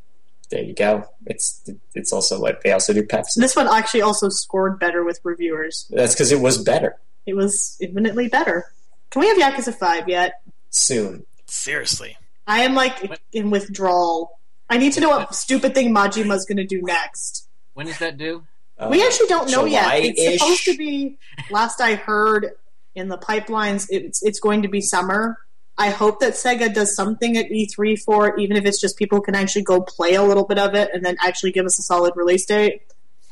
[0.50, 1.04] There you go.
[1.26, 3.34] It's it's also what they also do Pepsi.
[3.34, 5.88] This one actually also scored better with reviewers.
[5.90, 6.94] That's because it was better.
[7.26, 8.66] It was infinitely better.
[9.10, 10.42] Can we have Yakuza 5 yet?
[10.70, 11.26] Soon.
[11.46, 12.16] Seriously.
[12.46, 14.39] I am like in withdrawal.
[14.70, 17.48] I need to know what stupid thing Majima's going to do next.
[17.74, 18.44] When does that due?
[18.78, 19.90] Uh, we actually don't know yet.
[19.94, 21.18] It's supposed to be.
[21.50, 22.52] Last I heard
[22.94, 25.38] in the pipelines, it's it's going to be summer.
[25.76, 29.20] I hope that Sega does something at E3 for it, even if it's just people
[29.20, 31.82] can actually go play a little bit of it and then actually give us a
[31.82, 32.82] solid release date.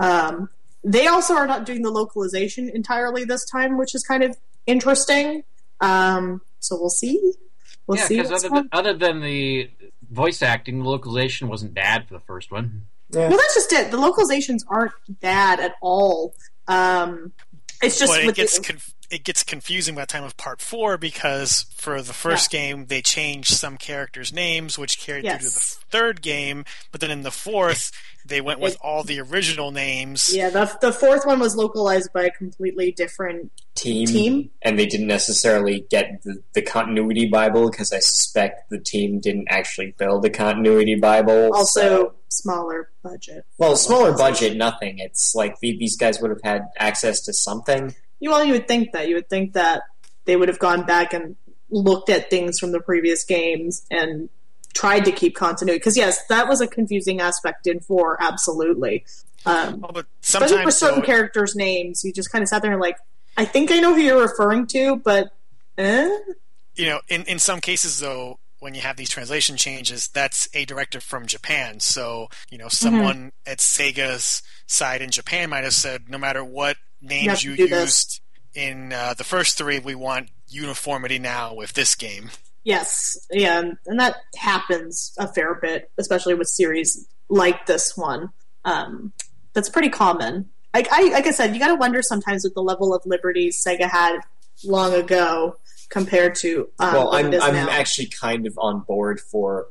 [0.01, 0.49] Um,
[0.83, 4.37] they also are not doing the localization entirely this time, which is kind of
[4.67, 5.45] interesting.
[5.81, 7.35] Um, so we'll see.
[7.87, 8.17] We'll yeah, see.
[8.17, 9.71] because other than, other than the
[10.11, 12.83] voice acting, the localization wasn't bad for the first one.
[13.11, 13.29] Yeah.
[13.29, 13.91] Well, that's just it.
[13.91, 16.35] The localizations aren't bad at all.
[16.67, 17.33] Um,
[17.83, 20.37] it's just but it with gets the- conf- it gets confusing by the time of
[20.37, 25.39] part four because for the first game they changed some characters' names, which carried through
[25.39, 26.65] to the third game.
[26.93, 27.91] But then in the fourth,
[28.27, 30.35] they went with It- all the original names.
[30.35, 30.51] yeah.
[30.51, 34.51] The the fourth one was localized by a completely different team, Team?
[34.63, 39.47] and they didn't necessarily get the, the continuity Bible because I suspect the team didn't
[39.49, 41.55] actually build a continuity Bible.
[41.55, 43.45] also so- smaller budget.
[43.57, 44.99] well, smaller budget, nothing.
[44.99, 47.95] It's like these guys would have had access to something.
[48.21, 49.83] You well, you would think that you would think that
[50.25, 51.37] they would have gone back and
[51.71, 54.29] looked at things from the previous games and
[54.75, 55.79] tried to keep continuity.
[55.79, 59.05] Because yes, that was a confusing aspect in four, absolutely.
[59.47, 62.73] Um, Oh, but especially for certain though, characters' names, you just kind of sat there
[62.73, 62.99] and like,
[63.37, 65.33] I think I know who you're referring to, but
[65.79, 66.09] eh?
[66.75, 70.65] you know, in in some cases though, when you have these translation changes, that's a
[70.65, 71.81] directive from Japan.
[71.81, 72.97] So you know, Mm-hmm.
[72.97, 77.57] someone at Sega's side in Japan might have said, no matter what names to you,
[77.57, 77.81] do this.
[77.81, 78.21] used
[78.55, 82.31] in uh, the first three, we want uniformity now with this game.
[82.65, 88.31] Yes, yeah, and, that happens a fair bit, especially with series like this one.
[88.65, 89.13] Um,
[89.55, 90.51] that's pretty common.
[90.75, 93.63] Like I, like I said, you got to wonder sometimes with the level of liberties
[93.67, 94.19] Sega had
[94.65, 95.57] long ago
[95.89, 97.69] compared to um, well, I'm I'm now.
[97.71, 99.67] actually kind of on board for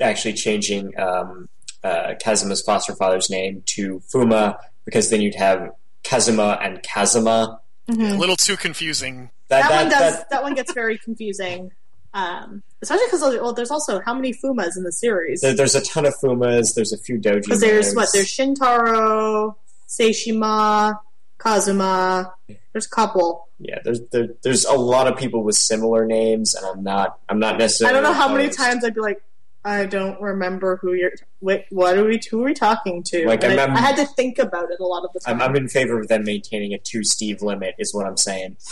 [0.00, 1.48] actually changing um,
[1.84, 5.70] uh, Kazuma's foster father's name to Fuma because then you'd have
[6.04, 7.60] Kazuma and Kazuma.
[7.90, 8.14] Mhm.
[8.14, 9.30] A little too confusing.
[9.48, 10.18] That, one does.
[10.18, 11.72] that- That, one gets very confusing,
[12.14, 15.40] um, especially because well, there's also how many Fumas in the series?
[15.40, 16.74] there- there's a ton of Fumas.
[16.74, 17.42] There's a few Doji.
[17.42, 19.54] Because there's what there's Shintaro,
[19.88, 20.98] Seishima,
[21.42, 22.32] Kazuma.
[22.72, 23.48] There's a couple.
[23.58, 23.78] yeah.
[23.84, 27.58] There's there, there's a lot of people with similar names, and I'm not I'm not
[27.58, 27.98] necessarily.
[27.98, 29.20] I don't know how many times I'd be like,
[29.64, 31.12] I don't remember who you're.
[31.40, 32.20] Wait, what are we?
[32.30, 33.26] Who are we talking to?
[33.26, 35.36] Like, And I, I'm- I had to think about it a lot of the time.
[35.42, 38.56] I'm, I'm in favor of them maintaining a two Steve limit, is what I'm saying.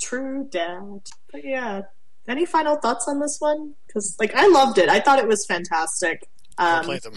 [0.00, 1.00] True, Dad.
[1.30, 1.82] But yeah.
[2.28, 3.74] Any final thoughts on this one?
[3.86, 4.88] Because like I loved it.
[4.88, 6.28] I thought it was fantastic.
[6.58, 7.14] Go Um, play them.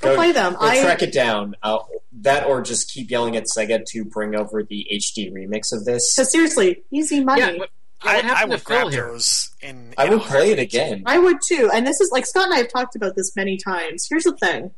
[0.00, 0.54] Go play them.
[0.54, 1.54] Go I track it down.
[1.62, 1.78] Uh,
[2.20, 6.12] that or just keep yelling at Sega to bring over the HD remix of this.
[6.12, 7.40] So seriously, easy money.
[7.40, 7.70] Yeah, what,
[8.02, 9.94] I, I would grab those in.
[9.98, 11.02] I in would play it again.
[11.06, 11.70] I would too.
[11.72, 14.06] And this is like Scott and I have talked about this many times.
[14.08, 14.70] Here's the thing.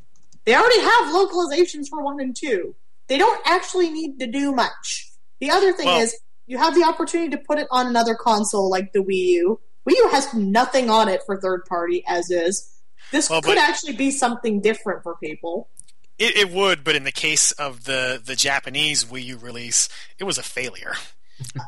[0.44, 2.74] They already have localizations for one and two.
[3.08, 5.10] They don't actually need to do much.
[5.40, 6.16] The other thing Well- is
[6.46, 9.60] you have the opportunity to put it on another console like the Wii U.
[9.88, 12.68] Wii U has nothing on it for third party as is.
[13.12, 15.68] This Well, could actually be something different for people.
[16.18, 19.88] It, it would, but in the case of the the Japanese Wii U release,
[20.18, 20.92] it was a failure.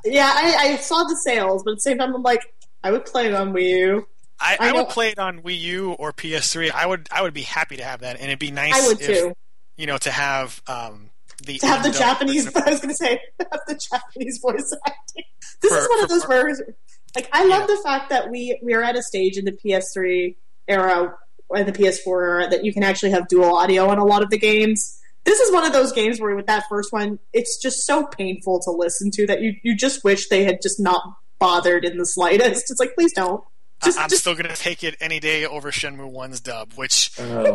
[0.04, 2.40] Yeah, I, I saw the sales, but at the same time I'm like,
[2.84, 4.06] I would play it on Wii U.
[4.38, 6.70] I, I I, would play it on Wii U or PS3.
[6.72, 8.74] I would I would be happy to have that, and it'd be nice.
[8.74, 9.32] I would if, too.
[9.78, 11.10] You know, to have um,
[11.44, 15.24] the To have the Japanese of- I was gonna say have the Japanese voice acting.
[15.62, 16.74] This For- is one of for- those where
[17.14, 17.76] like I love Yeah.
[17.76, 20.36] the fact that we we are at a stage in the PS3
[20.68, 21.14] era
[21.54, 24.30] and the PS4 era that you can actually have dual audio on a lot of
[24.30, 24.98] the games.
[25.24, 28.60] This is one of those games where with that first one, it's just so painful
[28.60, 31.02] to listen to that you, you just wish they had just not
[31.38, 32.70] bothered in the slightest.
[32.70, 33.42] It's like please don't.
[33.84, 36.72] Just, I- I'm just still going to take it any day over Shenmue 1's dub,
[36.74, 37.44] which Oh.
[37.46, 37.52] you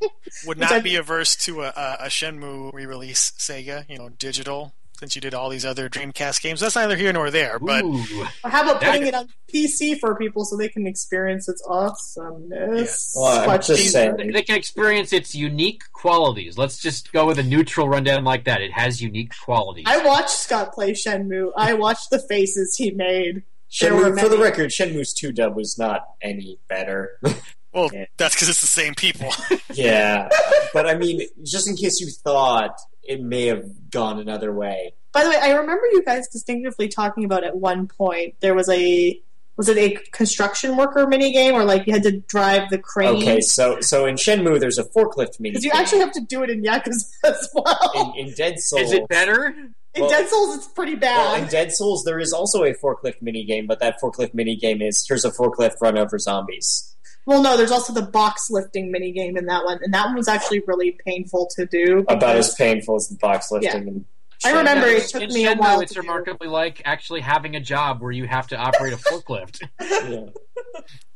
[0.00, 0.08] know,
[0.46, 3.32] would not be averse to a, a, a Shenmue re-release.
[3.38, 4.74] Sega, you know, digital.
[5.00, 7.58] Since you did all these other Dreamcast games, that's neither here nor there.
[7.58, 7.96] But Ooh.
[8.44, 13.14] How about putting I- it on PC for people so they can experience its awesomeness?
[13.16, 13.90] Well, I'm Much just easier.
[13.90, 14.16] saying.
[14.18, 16.58] They they can experience its unique qualities.
[16.58, 18.60] Let's just go with a neutral rundown like that.
[18.60, 19.84] It has unique qualities.
[19.88, 21.52] I watched Scott play Shenmue.
[21.56, 23.42] I watched the faces he made.
[23.70, 27.18] Shenmue, for the record, Shenmue's 2 dub was not any better.
[27.72, 28.06] Well, Yeah.
[28.16, 29.32] that's because it's the same people.
[29.72, 30.28] Yeah,
[30.74, 32.76] but I mean, just in case you thought
[33.10, 34.94] it may have gone another way.
[35.12, 38.68] By the way, I remember you guys distinctively talking about at one point there was
[38.68, 39.20] a
[39.56, 43.16] was it a construction worker mini game or like you had to drive the crane?
[43.16, 45.50] Okay, so so in Shenmue, there's a forklift mini.
[45.50, 48.14] Because you actually have to do it in Yakuza as well.
[48.16, 48.82] in, in Dead Souls.
[48.82, 49.46] Is it better?
[49.94, 51.48] In well- Dead Souls, it's pretty Well, in.
[51.48, 55.04] Dead Souls, there is also a forklift mini game, but that forklift mini game is
[55.06, 56.89] here's a forklift run over zombies.
[57.26, 60.16] Well, no, there's also the box lifting mini game in that one, and that one
[60.16, 62.04] was actually really painful to do.
[62.08, 63.88] About as painful as the box lifting.
[63.88, 64.04] And
[64.44, 66.00] I remember it took In me a Shenmue, while it's to do.
[66.00, 69.60] remarkably like actually having a job where you have to operate a forklift.
[69.80, 70.26] Yeah.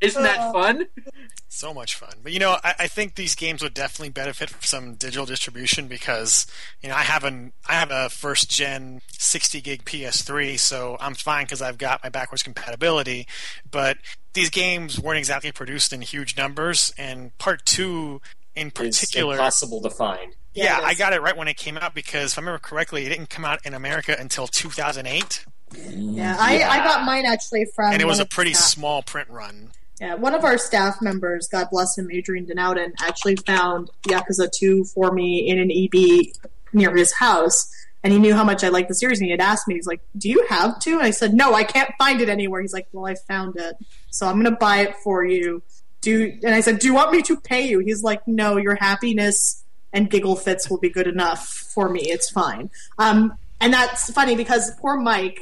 [0.00, 0.86] Isn't that Uh, fun?
[1.54, 2.14] So much fun.
[2.22, 5.86] But you know, I, I think these games would definitely benefit from some digital distribution
[5.88, 6.46] because
[6.82, 11.14] you know I have an I have a first gen 60 gig PS3, so I'm
[11.14, 13.26] fine because I've got my backwards compatibility.
[13.70, 13.98] But
[14.32, 18.20] these games weren't exactly produced in huge numbers, and Part Two
[18.56, 19.34] in It's particular.
[19.34, 20.34] impossible to find.
[20.54, 23.06] Yeah, Yeah, I got it right when it came out because if I remember correctly,
[23.06, 25.44] it didn't come out in America until 2008,
[25.90, 27.92] Yeah, I, I got mine actually from.
[27.92, 29.70] and it was a pretty staff- small print run.
[30.00, 34.84] Yeah, one of our staff members, God bless him, Adrian Denowden, actually found Yakuza 2
[34.84, 36.32] for me in an EB
[36.72, 37.70] near his house.
[38.02, 39.86] And he knew how much I liked the series, and he had asked me, he's
[39.86, 40.92] like, Do you have to?
[40.94, 42.60] And I said, No, I can't find it anywhere.
[42.60, 43.76] He's like, Well, I found it.
[44.10, 45.62] So I'm going to buy it for you.
[46.02, 47.78] Do And I said, Do you want me to pay you?
[47.78, 49.64] He's like, No, your happiness
[49.94, 52.02] and giggle fits will be good enough for me.
[52.02, 52.68] It's fine.
[52.98, 55.40] Um, and that's funny because poor Mike,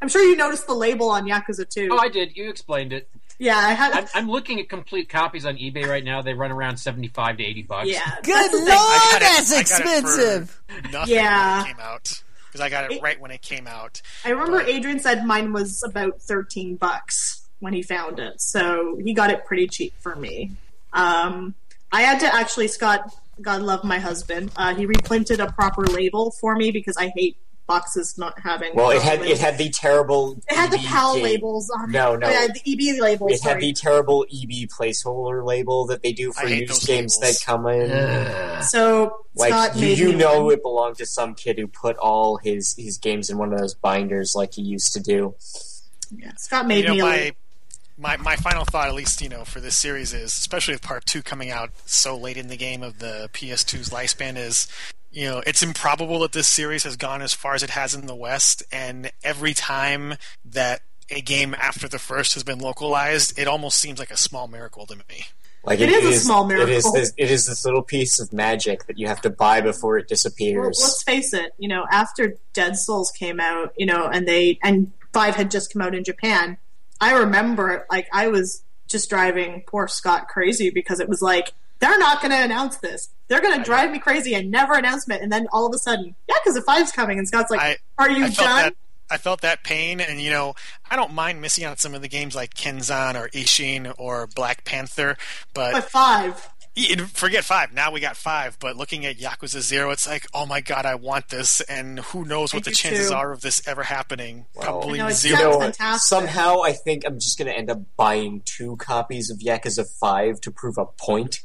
[0.00, 1.88] I'm sure you noticed the label on Yakuza 2.
[1.90, 2.34] Oh, I did.
[2.36, 3.10] You explained it.
[3.38, 3.94] Yeah, I have.
[3.94, 6.22] I'm, I'm looking at complete copies on eBay right now.
[6.22, 7.88] They run around seventy-five to eighty bucks.
[7.88, 8.16] yeah.
[8.22, 8.76] Good that's lord, thing.
[8.78, 10.62] I got it- that's it expensive.
[10.92, 11.56] Nothing Yeah.
[11.62, 14.00] when it came out because I got it It- right when it came out.
[14.24, 18.40] I remember But- Adrian said mine was about 13 bucks when he found it.
[18.40, 20.52] So he got it pretty cheap for me.
[20.92, 21.54] Um,
[21.92, 26.30] I had to actually, Scott, God love my husband, uh, he reprinted a proper label
[26.40, 27.36] for me because I hate
[27.68, 28.74] boxes not having.
[28.74, 30.40] Well, it proper had it had the terrible.
[30.48, 31.22] It had the PAL game.
[31.22, 32.20] labels on No, it.
[32.20, 32.26] no.
[32.26, 32.60] Oh, yeah, the
[32.96, 33.30] EB labels.
[33.32, 37.38] It had the terrible EB placeholder label that they do for hate used games labels.
[37.40, 38.62] that come in.
[38.64, 40.54] So Like Scott you, you know one.
[40.54, 43.74] it belonged to some kid who put all his his games in one of those
[43.74, 45.36] binders like he used to do.
[46.10, 47.34] Yeah, Scott made You know, me my,
[47.98, 51.04] my my final thought, at least you know, for this series is, especially with Part
[51.04, 54.68] Two coming out so late in the game of the PS2's lifespan, is
[55.10, 58.06] you know, it's improbable that this series has gone as far as it has in
[58.06, 60.14] the West, and every time
[60.44, 60.80] that
[61.10, 64.84] a game after the first has been localized, it almost seems like a small miracle
[64.86, 65.26] to me.
[65.64, 66.92] Like It is a small It is miracle.
[66.92, 70.02] this, it is this little piece of magic that you have to buy before it
[70.02, 70.78] Well, disappears.
[70.80, 71.52] let's face it.
[71.58, 75.72] You know, after Dead Souls came out, you know, and they and Five had just
[75.72, 76.58] come out in Japan.
[77.00, 81.98] I remember, like, I was just driving poor Scott crazy because it was like they're
[81.98, 83.08] not going to announce this.
[83.28, 85.20] They're going to drive me crazy and never announce it.
[85.22, 87.76] And then all of a sudden, yeah, because the Five's coming, and Scott's like, I-
[87.98, 88.74] "Are you I felt done?" that
[89.10, 90.54] I felt that pain, and you know,
[90.90, 94.26] I don't mind missing out on some of the games like Kenzan or Ishin or
[94.26, 95.16] Black Panther,
[95.54, 96.48] but But Five,
[97.12, 97.72] Forget five.
[97.72, 98.56] Now we got five.
[98.60, 102.24] But looking at Yakuza Zero, it's like, oh my god, I want this, and who
[102.24, 103.14] knows what I the chances too.
[103.16, 104.46] are of this ever happening?
[104.54, 105.38] Well, Probably know, zero.
[105.38, 105.76] you know, sounds what?
[105.76, 106.08] fantastic.
[106.08, 110.40] somehow I think I'm just going to end up buying two copies of Yakuza Five
[110.42, 111.40] to prove a point.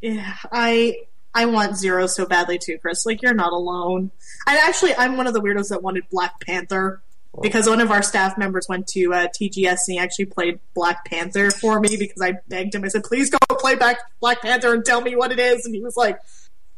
[0.00, 0.96] yeah, I
[1.34, 3.06] I want Zero so badly too, Chris.
[3.06, 4.10] Like you're not alone.
[4.46, 7.02] I actually I'm one of the weirdos that wanted Black Panther
[7.42, 11.04] because one of our staff members went to uh, TGS and he actually played Black
[11.04, 12.84] Panther for me because I begged him.
[12.84, 15.74] I said, "Please go play back Black Panther and tell me what it is." And
[15.74, 16.18] he was like.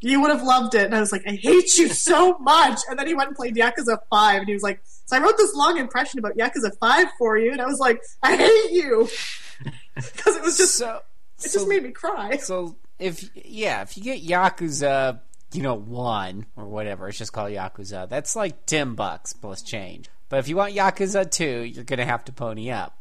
[0.03, 0.85] You would have loved it.
[0.85, 2.79] And I was like, I hate you so much.
[2.89, 4.39] And then he went and played Yakuza 5.
[4.39, 7.51] And he was like, So I wrote this long impression about Yakuza 5 for you.
[7.51, 9.07] And I was like, I hate you.
[9.93, 11.01] Because it was just, so,
[11.37, 12.37] it so- just made me cry.
[12.37, 15.19] So if yeah, if you get Yakuza,
[15.53, 18.07] you know, one or whatever, it's just called Yakuza.
[18.07, 20.09] That's like ten bucks plus change.
[20.29, 22.97] But if you want Yakuza two, you're gonna have to pony up.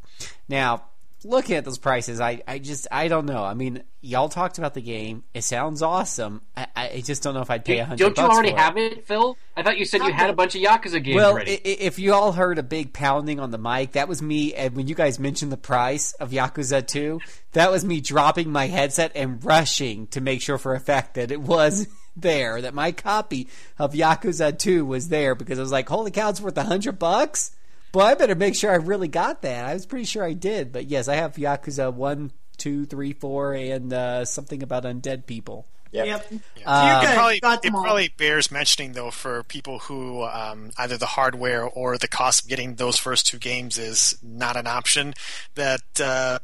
[0.49, 0.85] Now,
[1.25, 3.45] looking at those prices, I, I just I don't know.
[3.45, 5.25] I mean, y'all talked about the game.
[5.35, 6.43] It sounds awesome.
[6.57, 7.99] I, I just don't know if I'd pay a hundred.
[7.99, 9.37] Don't you bucks already for have it, Phil?
[9.57, 11.53] I thought you said you had a bunch of Yakuza games Well, ready.
[11.53, 14.55] i- if you all heard a big pounding on the mic, that was me.
[14.55, 17.21] And when you guys mentioned the price of Yakuza 2,
[17.53, 21.31] that was me dropping my headset and rushing to make sure for a fact that
[21.31, 21.87] it was
[22.17, 23.49] there, that my copy
[23.79, 26.99] of Yakuza 2 was there because I was like, holy cow, it's worth a hundred
[26.99, 27.51] bucks?
[27.93, 29.65] Boy, I better make sure I really got that.
[29.65, 30.73] I was pretty sure I did.
[30.73, 35.67] But yes, I have Yakuza 1, 2, 3, 4, and uh, something about undead people.
[35.93, 36.07] Yep.
[36.07, 36.33] Yep.
[36.65, 37.11] Uh, Good.
[37.11, 37.83] It probably, it all.
[37.83, 42.49] probably bears mentioning though for people who um, either the hardware or the cost of
[42.49, 45.15] getting those first two games is not an option.
[45.57, 46.39] That uh,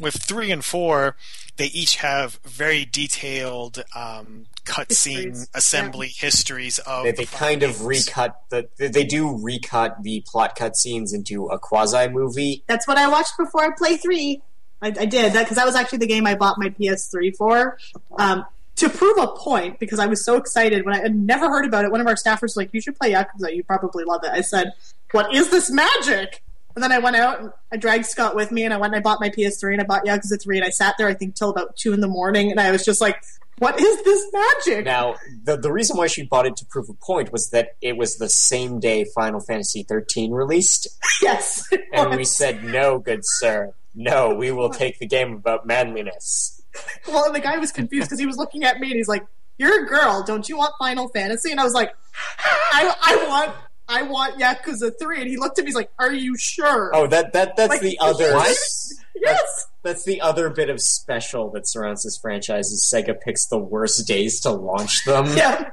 [0.00, 1.14] with three and four,
[1.56, 7.04] they each have very detailed um, cutscene Histories, assembly histories of.
[7.04, 8.68] They, the they five kind of recut the.
[8.78, 12.64] they- They do recut the plot cutscenes into a quasi movie.
[12.66, 14.42] That's what I watched before I play three.
[14.82, 17.76] I, I did that because that was actually the game I bought my PS3 for.
[18.18, 18.46] Um,
[18.76, 21.84] to prove a point, because I was so excited when I had never heard about
[21.84, 21.90] it.
[21.90, 23.54] One of our staffers was like, "You should play Yakuza.
[23.54, 24.72] You probably love it." I said,
[25.10, 26.42] "What is this magic?"
[26.74, 29.00] And then I went out and I dragged Scott with me, and I went and
[29.00, 31.34] I bought my PS3 and I bought Yakuza 3, and I sat there I think
[31.34, 33.16] till about two in the morning, and I was just like,
[33.58, 36.94] "What is this magic?" Now, the the reason why she bought it to prove a
[36.94, 40.88] point was that it was the same day Final Fantasy thirteen released,
[41.22, 46.62] yes, and we said, "No, good sir, no, we will take the game about manliness."
[47.08, 49.26] Well, and the guy was confused because he was looking at me and he's like,
[49.58, 51.92] "You're a girl, don't you want Final Fantasy?" And I was like,
[52.38, 53.56] "I, I want,
[53.90, 55.20] I want Yakuza 3.
[55.20, 57.80] And he looked at me, he's like, "Are you sure?" Oh, that that that's Like,
[57.80, 58.32] the other.
[59.22, 59.66] Yes.
[59.82, 64.06] That's the other bit of special that surrounds this franchise is Sega picks the worst
[64.06, 65.26] days to launch them.
[65.36, 65.70] Yeah,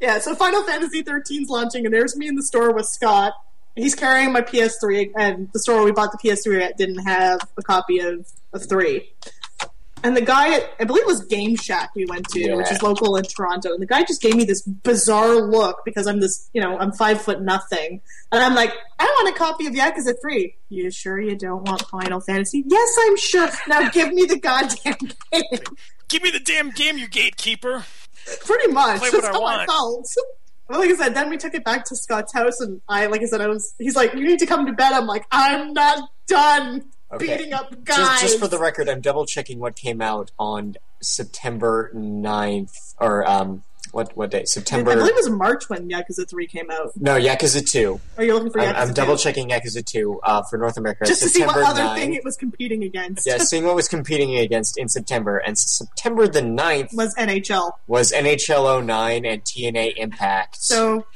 [0.00, 0.18] yeah.
[0.18, 3.34] So Final Fantasy 13's launching, and there's me in the store with Scott.
[3.76, 7.62] He's carrying my PS3, and the store we bought the PS3 at didn't have a
[7.62, 9.10] copy of of three.
[10.02, 12.54] And the guy, I believe it was Game Shack we went to, Yeah.
[12.56, 13.72] which is local in Toronto.
[13.72, 16.92] And the guy just gave me this bizarre look because I'm this, you know, I'm
[16.92, 18.00] five foot nothing.
[18.32, 20.54] And I'm like, I want a copy of Yakuza 3.
[20.70, 22.64] You sure you don't want Final Fantasy?
[22.66, 23.48] Yes, I'm sure.
[23.68, 24.96] Now give me the goddamn
[25.32, 25.60] game.
[26.08, 27.84] Give me the damn game, you gatekeeper.
[28.44, 29.00] Pretty much.
[29.00, 29.70] Play That's what I how I want.
[29.70, 30.06] felt.
[30.68, 33.22] Well, like I said, then we took it back to Scott's house, and I, like
[33.22, 33.74] I said, I was.
[33.78, 37.36] He's like, "You need to come to bed." I'm like, "I'm not done Okay.
[37.36, 40.76] beating up guys." Just, just for the record, I'm double checking what came out on
[41.02, 43.62] September 9th, or um,
[43.92, 44.40] what what day?
[44.42, 44.94] I September.
[44.94, 46.92] believe it was March when Yakuza Three came out.
[46.96, 48.00] No, Yakuza 2.
[48.18, 48.68] Are you looking for Yakuza?
[48.68, 51.04] I'm, I'm double checking Yakuza 2 uh, for North America.
[51.06, 51.94] just to see what September other 9th.
[51.96, 53.26] thing it was competing against.
[53.26, 55.38] Yeah, seeing what was competing against in September.
[55.38, 57.72] And September the 9th was NHL.
[57.86, 60.62] was NHL 09 and TNA Impact.
[60.62, 61.06] So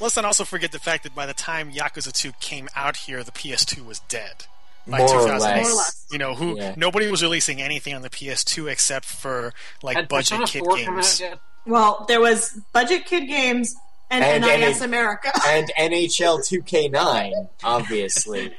[0.00, 3.24] Let's not also forget the fact that by the time Yakuza 2 came out here,
[3.24, 4.46] the PS2 was dead.
[4.88, 5.40] By More or 2008.
[5.40, 5.62] less.
[5.62, 6.06] more or less.
[6.10, 6.74] You know, who Yeah.
[6.76, 9.52] nobody was releasing anything on the PS2 except for
[9.82, 11.22] like Had budget Persona kit 4 come games.
[11.66, 13.74] Well, there was Budget Kid Games
[14.10, 15.30] and, And NIS NA America.
[15.46, 18.44] and NHL 2K9, obviously.
[18.44, 18.54] like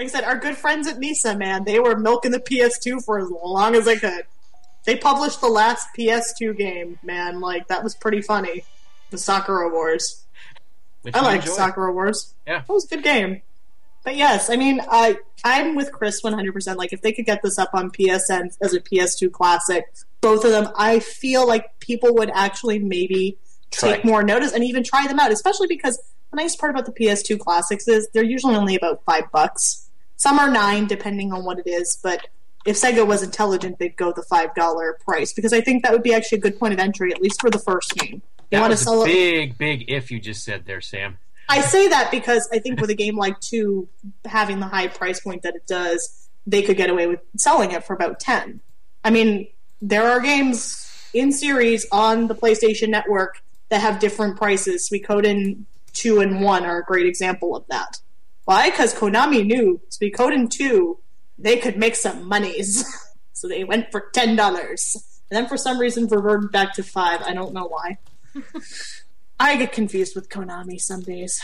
[0.00, 3.28] I said, our good friends at Nisa, man, they were milking the PS2 for as
[3.30, 4.24] long as they could.
[4.84, 7.40] They published the last PS2 game, man.
[7.40, 8.64] Like that was pretty funny.
[9.10, 10.24] The Sakura Wars.
[11.02, 11.52] Which I you like enjoy.
[11.52, 12.34] Sakura Wars.
[12.46, 12.60] Yeah.
[12.66, 13.42] that was a good game.
[14.08, 16.54] But yes, I mean, I I'm with Chris 100.
[16.54, 19.84] percent Like if they could get this up on PSN as a PS2 classic,
[20.22, 23.36] both of them, I feel like people would actually maybe
[23.70, 23.96] Try.
[23.96, 25.30] take more notice and even try them out.
[25.30, 25.98] Especially because
[26.30, 29.90] the nice part about the PS2 classics is they're usually only about five bucks.
[30.16, 31.98] Some are nine, depending on what it is.
[32.02, 32.28] But
[32.64, 36.02] if Sega was intelligent, they'd go the five dollar price because I think that would
[36.02, 38.14] be actually a good point of entry, at least for the first game.
[38.14, 38.22] You
[38.52, 39.08] That want to was sell a it.
[39.12, 41.18] big, big if you just said there, Sam.
[41.48, 43.88] I say that because I think with a game like two
[44.24, 47.84] having the high price point that it does, they could get away with selling it
[47.84, 48.60] for about ten.
[49.02, 49.48] I mean,
[49.80, 50.84] there are games
[51.14, 54.88] in series on the PlayStation Network that have different prices.
[54.90, 57.98] Suikoden two and one are a great example of that.
[58.44, 58.70] Why?
[58.70, 60.98] Because Konami knew Suikoden two
[61.38, 62.84] they could make some monies,
[63.32, 64.96] so they went for ten dollars,
[65.30, 67.22] and then for some reason reverted back to five.
[67.22, 67.98] I don't know why.
[69.40, 71.40] I get confused with Konami some days.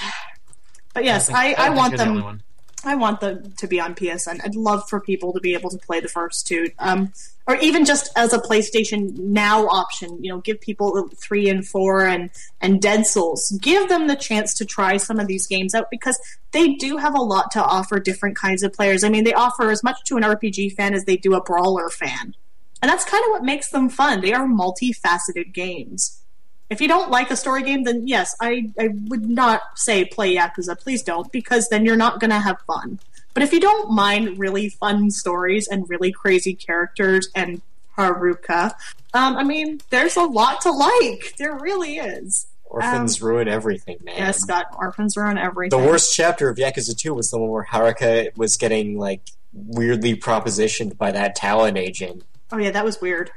[0.95, 2.43] But yes, think- I, I, don't want you're the them.
[2.85, 4.41] I want them to be on PSN.
[4.45, 7.13] I'd love for people to be able to play the first two, um,
[7.47, 10.23] or even just as a PlayStation Now option.
[10.23, 12.31] You know, give people three and four and
[12.61, 13.57] and Dead Souls.
[13.61, 16.19] Give them the chance to try some of these games out because
[16.53, 19.03] they do have a lot to offer different kinds of players.
[19.03, 21.89] I mean, they offer as much to an RPG fan as they do a brawler
[21.89, 22.35] fan,
[22.83, 24.21] and that's kind of what makes them fun.
[24.21, 26.21] They are multifaceted games.
[26.71, 30.35] If you don't like a story game, then yes, I, I would not say play
[30.35, 30.79] Yakuza.
[30.79, 32.99] Please don't, because then you're not going to have fun.
[33.35, 37.61] But if you don't mind really fun stories and really crazy characters and
[37.99, 38.73] Haruka,
[39.13, 41.35] um, I mean, there's a lot to like.
[41.37, 42.47] There really is.
[42.65, 44.17] Orphans ruin everything, man.
[44.17, 45.79] Yes, Scott, orphans ruin everything.
[45.79, 49.21] the worst chapter of Yakuza 2 was the one where Haruka was getting, like,
[49.55, 52.25] weirdly propositioned by that Talon agent.
[52.53, 53.31] Oh yeah, that was weird.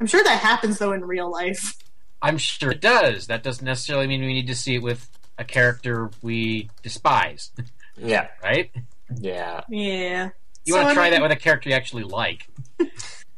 [0.00, 1.76] I'm sure that happens though in real life.
[2.22, 3.26] I'm sure it does.
[3.28, 7.50] That doesn't necessarily mean we need to see it with a character we despise,
[7.96, 8.28] Yeah.
[8.42, 8.70] right?
[9.18, 9.62] Yeah.
[9.68, 10.30] Yeah.
[10.64, 12.46] You So, want to try mean- that with a character you actually like.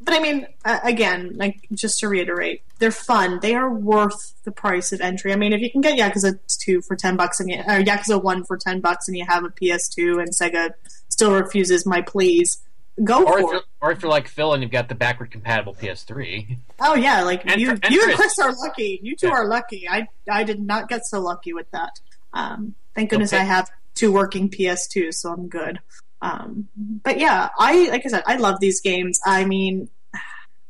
[0.05, 3.39] But I mean, uh, again, like just to reiterate, they're fun.
[3.41, 5.33] They are worth the price of entry.
[5.33, 8.21] I mean, if you can get Yakuza two for ten bucks and you, or Yakuza
[8.21, 10.71] one for ten bucks, and you have a PS2, and Sega
[11.09, 12.59] still refuses my pleas,
[13.03, 13.65] go Or if for you're, it.
[13.81, 16.59] Or if you're like Phil and you've got the backward compatible PS3.
[16.81, 18.35] Oh yeah, like And you, for- and you and Chris.
[18.35, 19.01] Chris are lucky.
[19.03, 19.33] You two Yeah.
[19.35, 19.89] are lucky.
[19.89, 22.01] I I did not get so lucky with that.
[22.33, 23.43] Um, thank goodness Okay.
[23.43, 25.81] I have two working PS2s, so I'm good.
[26.23, 29.19] Um, but yeah, I like I said, I love these games.
[29.27, 29.89] I mean,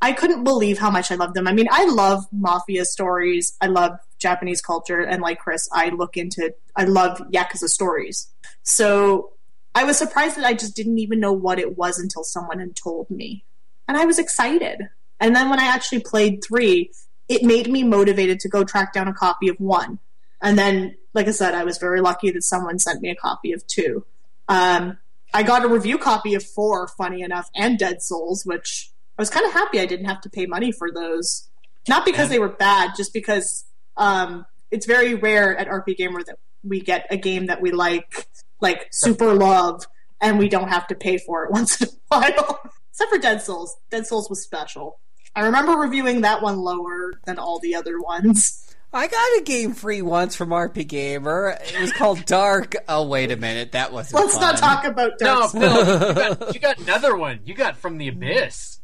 [0.01, 1.47] I couldn't believe how much I love them.
[1.47, 3.57] I mean, I love mafia stories.
[3.61, 8.29] I love Japanese culture, and like Chris, I look into I love yakuza stories.
[8.63, 9.33] So
[9.75, 12.77] I was surprised that I just didn't even know what it was until someone had
[12.77, 13.45] told me,
[13.89, 14.89] and I was excited.
[15.21, 16.91] And then when I actually played three,
[17.29, 19.99] it made me motivated to go track down a copy of one.
[20.41, 23.53] And then, like I said, I was very lucky that someone sent me a copy
[23.53, 24.05] of two.
[24.49, 24.99] Um,
[25.33, 29.31] I got a review copy of four, funny enough, and Dead Souls, which I was
[29.31, 31.49] kind of happy I didn't have to pay money for those.
[31.89, 33.65] Not because they were bad, just because
[33.97, 38.27] um, it's very rare at RPGamer that we get a game that we like,
[38.63, 39.85] like super love,
[40.21, 41.91] and we don't have to pay for it once in a
[42.21, 42.61] while.
[42.91, 43.77] Except for Dead Souls.
[43.91, 44.99] Dead Souls was special.
[45.35, 48.59] I remember reviewing that one lower than all the other ones.
[48.95, 51.59] I got a game free once from RPGamer.
[51.73, 52.75] It was called Dark.
[52.87, 53.73] Oh, wait a minute.
[53.73, 55.65] That wasn't Let's not talk about No, Dark Souls.
[55.65, 57.41] Phil, you got, you got another one.
[57.47, 58.81] You got from the abyss,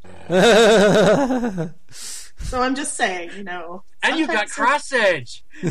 [2.40, 3.82] So I'm just saying, you know.
[4.02, 5.44] and you've got sometimes Cross Edge.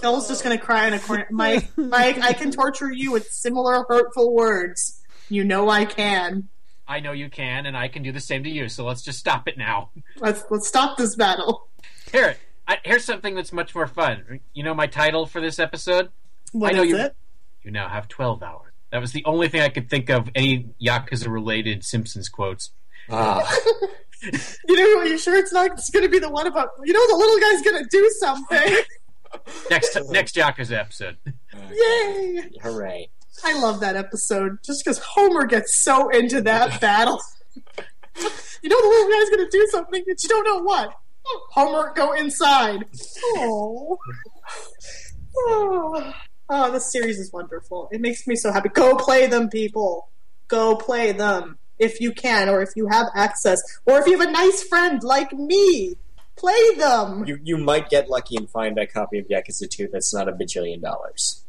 [0.00, 1.26] Phil's just gonna cry in a corner.
[1.30, 5.02] Mike, Mike, I can torture you with similar hurtful words.
[5.28, 6.48] You know I can.
[6.88, 8.68] I know you can, and I can do the same to you.
[8.68, 9.90] So let's just stop it now.
[10.18, 11.68] Let's let's stop this battle.
[12.12, 12.36] Here,
[12.68, 14.40] I, here's something that's much more fun.
[14.54, 16.10] You know my title for this episode?
[16.52, 17.16] What I know is you- it?
[17.62, 18.72] You now have 12 hours.
[18.92, 22.70] That was the only thing I could think of any Yakuza related Simpsons quotes.
[23.10, 23.52] Ah,
[24.68, 27.06] You know, are you sure it's not it's gonna be the one about you know
[27.08, 28.76] the little guy's gonna do something.
[29.70, 31.16] Next next Yakuza episode.
[31.70, 32.50] Yay!
[32.62, 33.10] hooray!
[33.44, 37.20] I love that episode just because Homer gets so into that battle.
[38.16, 40.94] you know the little guy's gonna do something, but you don't know what.
[41.50, 42.84] Homer, go inside.
[43.36, 43.98] Oh.
[45.36, 46.14] Oh,
[46.48, 47.88] oh this series is wonderful.
[47.92, 48.70] It makes me so happy.
[48.70, 50.08] Go play them, people.
[50.48, 54.28] Go play them if you can, or if you have access, or if you have
[54.28, 55.96] a nice friend like me.
[56.36, 57.24] Play them.
[57.26, 60.32] You you might get lucky and find a copy of Yakuza 2 that's not a
[60.32, 61.42] bajillion dollars.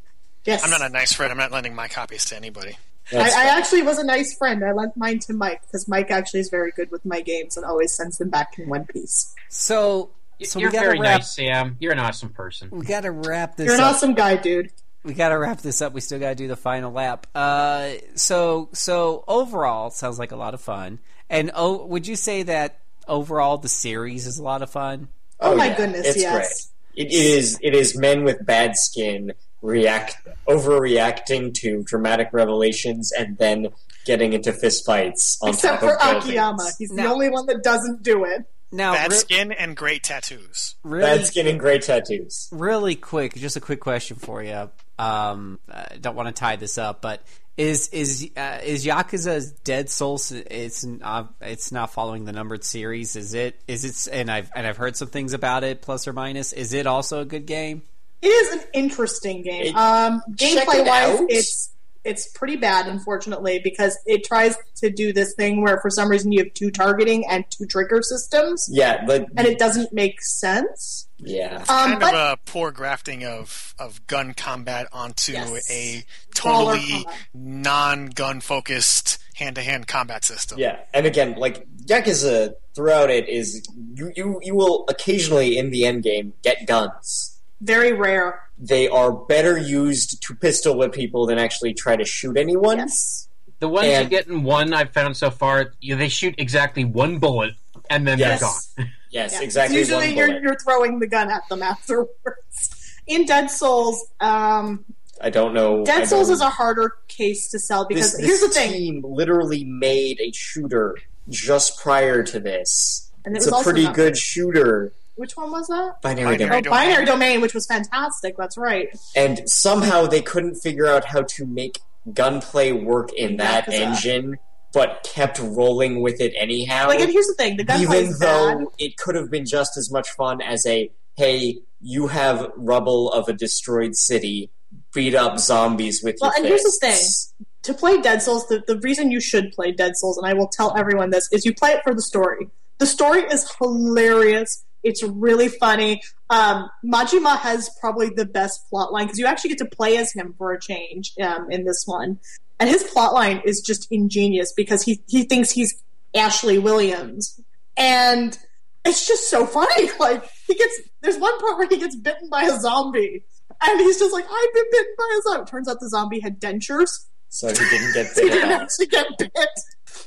[0.46, 1.30] Yes, I'm not a nice friend.
[1.30, 2.78] I'm not lending my copies to anybody.
[3.12, 4.64] I, I actually was a nice friend.
[4.64, 7.66] I lent mine to Mike because Mike actually is very good with my games and
[7.66, 9.34] always sends them back in one piece.
[9.50, 10.12] so,
[10.44, 11.20] so You're we very wrap.
[11.20, 11.76] nice, Sam.
[11.80, 12.70] You're an awesome person.
[12.72, 13.96] We gotta wrap this You're an up.
[13.96, 14.72] awesome guy, dude.
[15.04, 15.94] We gotta wrap this up.
[15.94, 17.28] We still gotta do the final lap.
[17.34, 21.00] Uh, so so overall, sounds like a lot of fun.
[21.30, 25.10] And oh, would you say that overall the series is a lot of fun?
[25.40, 26.72] Oh, my yeah, goodness, it's yes.
[26.96, 27.08] great.
[27.08, 30.18] It is it is men with bad skin react
[30.48, 33.68] overreacting to dramatic revelations and then
[34.06, 36.26] getting into fistfights on Except top for of buildings.
[36.26, 36.70] Akiyama.
[36.78, 38.46] He's the only one that doesn't do it.
[38.72, 40.76] Now, Bad re- skin and great tattoos.
[40.84, 42.50] really, Bad skin and great tattoos.
[42.52, 44.70] really quick, just a quick question for you.
[45.00, 47.22] Um, I don't want to tie this up, but
[47.56, 50.32] is is uh, is Yakuza's Dead Souls?
[50.32, 53.16] It's not, it's not following the numbered series.
[53.16, 53.60] Is it?
[53.68, 54.14] Is it?
[54.14, 56.54] And I've and I've heard some things about it, plus or minus.
[56.54, 57.82] Is it also a good game?
[58.22, 59.68] It is an interesting game.
[59.68, 61.26] It- um, gameplay it wise, out.
[61.30, 61.70] it's
[62.08, 66.32] it's pretty bad, unfortunately, because it tries to do this thing where for some reason
[66.32, 71.08] you have two targeting and two trigger systems, Yeah, but and it doesn't make sense.
[71.18, 71.58] yeah.
[71.58, 75.70] Um, kind but of a poor grafting of, of gun combat onto Yes.
[75.72, 76.04] a
[76.34, 80.58] totally non-gun focused hand-to-hand combat system.
[80.60, 85.86] Yeah, and again, like Yakuza throughout it is you, you you will occasionally in the
[85.86, 87.40] end game get guns.
[87.62, 88.40] very rare.
[88.60, 92.78] They are better used to pistol whip people than actually try to shoot anyone.
[92.80, 93.28] Yes.
[93.60, 96.84] The ones you And- get in one I've found so far, you they shoot exactly
[96.86, 97.54] one bullet
[97.90, 98.40] and then Yes.
[98.76, 98.92] they're gone.
[99.10, 99.42] Yes, Yeah.
[99.42, 99.78] exactly.
[99.78, 102.92] Usually one you're you're throwing the gun at them afterwards.
[103.08, 104.84] In Dead Souls, um,
[105.22, 105.82] I don't know.
[105.82, 108.54] I Dead Souls don't- is a harder case to sell because this, here's this the
[108.60, 108.72] thing.
[108.74, 110.98] team literally made a shooter
[111.30, 113.10] just prior to this.
[113.26, 114.92] And it it's was a also pretty good shooter.
[115.18, 116.02] Which one was that?
[116.02, 116.68] Binary, Binary Domain.
[116.68, 118.38] Oh, Binary Domain, which was fantastic.
[118.38, 118.90] That's right.
[119.16, 121.80] And somehow they couldn't figure out how to make
[122.14, 123.70] gunplay work in that Yakuza.
[123.70, 124.38] Uh, engine,
[124.74, 126.88] but kept rolling with it anyhow.
[126.88, 128.68] Like, and here's the thing: the gunplay even though bad.
[128.78, 133.28] it could have been just as much fun as a hey, you have rubble of
[133.28, 134.52] a destroyed city,
[134.94, 138.64] beat up zombies with Well, your and here's the thing: To play Dead Souls, the,
[138.68, 141.56] the reason you should play Dead Souls, and I will tell everyone this, is you
[141.56, 142.50] play it for the story.
[142.78, 144.64] The story is hilarious.
[144.84, 146.02] It's really funny.
[146.30, 150.12] Um, Majima has probably the best plot line because you actually get to play as
[150.14, 152.20] him for a change um, in this one.
[152.60, 155.82] and his plotline is just ingenious because he he thinks he's
[156.16, 157.40] Ashley Williams,
[157.76, 158.38] and
[158.86, 159.90] it's just so funny.
[160.00, 163.24] Like he gets there's one part where he gets bitten by a zombie,
[163.62, 166.40] and he's just like, "I've been bitten by a zombie." Turns out the zombie had
[166.40, 169.32] dentures, So he didn't get so he didn't actually get bit.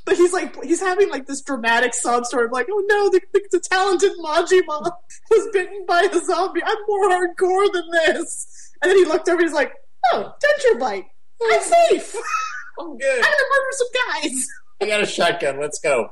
[0.04, 3.20] But he's like, he's having like this dramatic sob story of like, oh no, the,
[3.32, 4.90] the, the talented Majima
[5.30, 6.62] was bitten by a zombie.
[6.64, 8.72] I'm more hardcore than this.
[8.82, 9.72] And then he looked over and he's like,
[10.12, 11.04] oh, denture bite.
[11.42, 12.14] I'm safe.
[12.80, 13.16] I'm good.
[13.16, 13.88] I'm gonna murder some
[14.32, 14.46] guys.
[14.80, 15.60] I got a shotgun.
[15.60, 16.08] Let's go.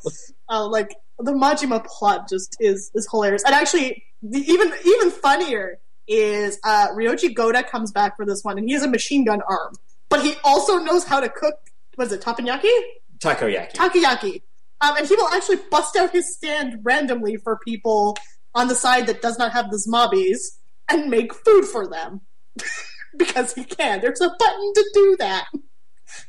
[0.48, 3.42] Uh, like the Majima plot just is is hilarious.
[3.44, 8.58] And actually, the, even even funnier is uh, Ryuji Goda comes back for this one,
[8.58, 9.74] and he has a machine gun arm,
[10.08, 11.54] but he also knows how to cook.
[11.96, 12.70] Was it teppanyaki?
[13.20, 13.72] Takoyaki.
[13.72, 14.42] takoyaki.
[14.80, 18.16] Um, and he will actually bust out his stand randomly for people
[18.54, 20.58] on the side that does not have the zombies
[20.88, 22.20] and make food for them.
[23.16, 24.00] because he can.
[24.00, 25.46] There's a button to do that.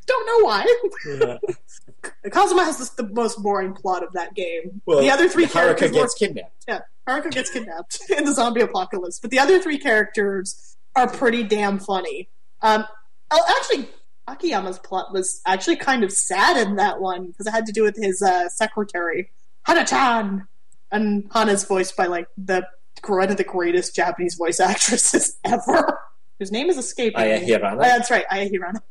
[0.07, 0.75] Don't know why.
[1.07, 1.37] Yeah.
[2.31, 4.81] Kazuma has this, the most boring plot of that game.
[4.85, 6.65] Well, the other three Haruka characters gets were- kidnapped.
[6.67, 11.43] yeah, Haruka gets kidnapped in the zombie apocalypse, but the other three characters are pretty
[11.43, 12.29] damn funny.
[12.61, 12.85] Um,
[13.31, 13.89] actually,
[14.31, 17.83] Akiyama's plot was actually kind of sad in that one because it had to do
[17.83, 19.31] with his uh, secretary,
[19.63, 20.47] Hana-chan,
[20.91, 22.67] and Hana's voiced by like the
[23.07, 25.99] one of the greatest Japanese voice actresses ever,
[26.37, 27.21] whose name is escaping.
[27.21, 27.39] Aya.
[27.39, 27.77] Hirano?
[27.77, 28.81] Oh, that's right, Aya Hirano.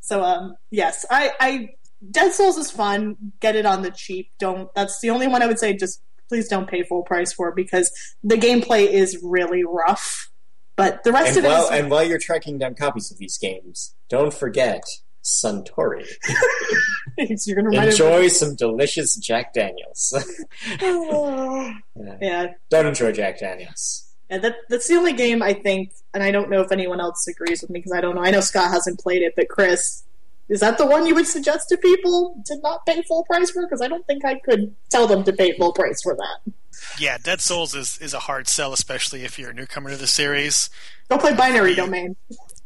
[0.00, 1.74] So, um, yes, I, I
[2.10, 3.16] Dead Souls is fun.
[3.40, 4.30] Get it on the cheap.
[4.38, 4.72] Don't.
[4.74, 5.74] That's the only one I would say.
[5.74, 7.90] Just please don't pay full price for because
[8.24, 10.30] the gameplay is really rough.
[10.76, 11.80] But the rest And of while, it is.
[11.80, 14.82] and while you're tracking down copies of these games, don't forget
[15.22, 16.06] Suntory.
[17.18, 20.12] you're gonna remind Enjoy some delicious Jack Daniels.
[20.80, 22.16] Yeah.
[22.20, 24.08] yeah, Don't enjoy Jack Daniels.
[24.30, 24.38] yeah.
[24.38, 27.60] That that's the only game I think, and I don't know if anyone else agrees
[27.60, 28.22] with me because I don't know.
[28.22, 30.04] I know Scott hasn't played it, but Chris.
[30.48, 33.62] Is that the one you would suggest to people to not pay full price for?
[33.62, 36.52] Because I don't think I could tell them to pay full price for that.
[36.98, 40.06] Yeah, Dead Souls is, is a hard sell, especially if you're a newcomer to the
[40.06, 40.70] series.
[41.08, 42.16] Don't play Binary Domain.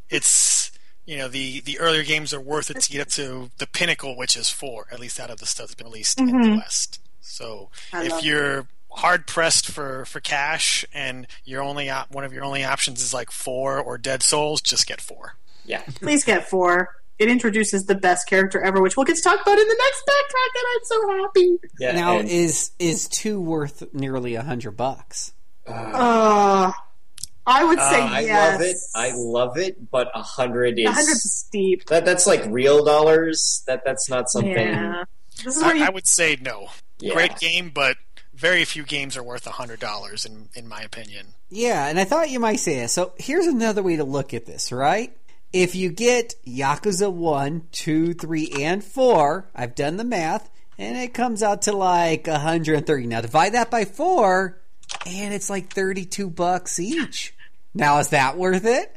[0.09, 0.70] It's
[1.06, 4.16] you know the the earlier games are worth it to get up to the pinnacle,
[4.16, 6.56] which is four, at least out of the stuff that's been released in the mm-hmm.
[6.56, 7.01] West.
[7.20, 12.32] So I if you're hard pressed for for cash and your only op- one of
[12.32, 15.36] your only options is like four or Dead Souls, just get four.
[15.64, 15.82] Yeah.
[15.97, 16.94] Please get four.
[17.19, 20.03] It introduces the best character ever, which we'll get to talk about in the next
[20.07, 21.59] backtrack, and I'm so happy.
[21.78, 21.93] Yeah.
[21.93, 25.32] now and, is is two worth nearly a hundred bucks?
[25.66, 26.73] Uh,
[27.47, 28.53] I would say Uh, I yes.
[28.53, 28.77] love it.
[28.95, 31.86] I love it, but a hundred is A hundred's steep.
[31.86, 33.62] that that's like real dollars.
[33.66, 34.51] That that's not something.
[34.53, 35.05] Yeah.
[35.45, 36.69] This is where I, you I would say no.
[37.01, 37.15] Yeah.
[37.15, 37.97] Great game, but
[38.35, 41.35] very few games are worth a hundred dollars in in my opinion.
[41.51, 42.91] Yeah, and I thought you might say that.
[42.91, 45.16] So here's another way to look at this, right?
[45.55, 51.14] If you get Yakuza 1, 2, 3, and 4, I've done the math, and it
[51.14, 53.06] comes out to like 130.
[53.06, 54.60] Now divide that by 4,
[55.06, 57.35] and it's like 32 bucks each.
[57.72, 58.94] Now is that worth it?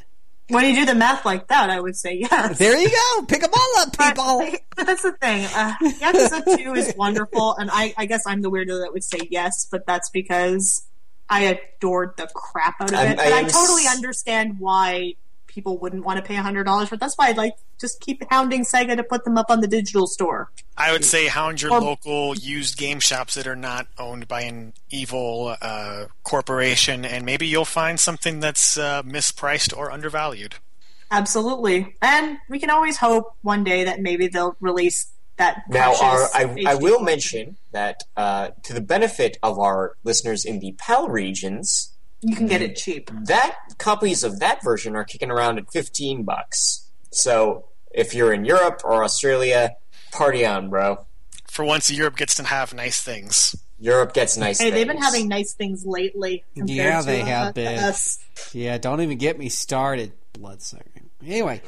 [0.50, 2.58] when you do the math like that, I would say yes.
[2.58, 3.26] There you go.
[3.28, 4.60] Pick them all up, people.
[4.76, 5.46] but that's the thing.
[5.54, 9.20] Uh, Yakuza 2 is wonderful, and I, I guess I'm the weirdo that would say
[9.30, 10.88] yes, but that's because
[11.30, 13.00] I adored the crap out of it.
[13.00, 15.14] I But I, am s- totally understand why
[15.58, 16.98] people wouldn't want to pay $100 for.
[16.98, 20.06] That's why I'd like just keep hounding Sega to put them up on the digital
[20.06, 20.52] store.
[20.78, 24.42] I would say hound your Or- local used game shops that are not owned by
[24.42, 30.56] an evil uh, corporation, and maybe you'll find something that's uh, mispriced or undervalued.
[31.10, 31.96] Absolutely.
[32.04, 35.08] And we can always hope one day that maybe they'll release
[35.38, 35.64] that.
[35.70, 40.60] Now, our, I, I will mention that uh, to the benefit of our listeners in
[40.60, 43.10] the PAL regions, you can get it cheap.
[43.26, 46.90] that copies of that version are kicking around at 15 bucks.
[47.12, 49.76] So if you're in Europe or Australia,
[50.12, 51.06] party on, bro.
[51.46, 53.56] For once, Europe gets to have nice things.
[53.80, 56.44] Europe gets nice Hey, they've been having nice things lately.
[56.56, 57.80] compared Yeah, to, they uh, have been.
[57.80, 58.20] us.
[58.54, 60.84] Yeah, don't even get me started, bloodsucker.
[61.26, 61.62] Anyway,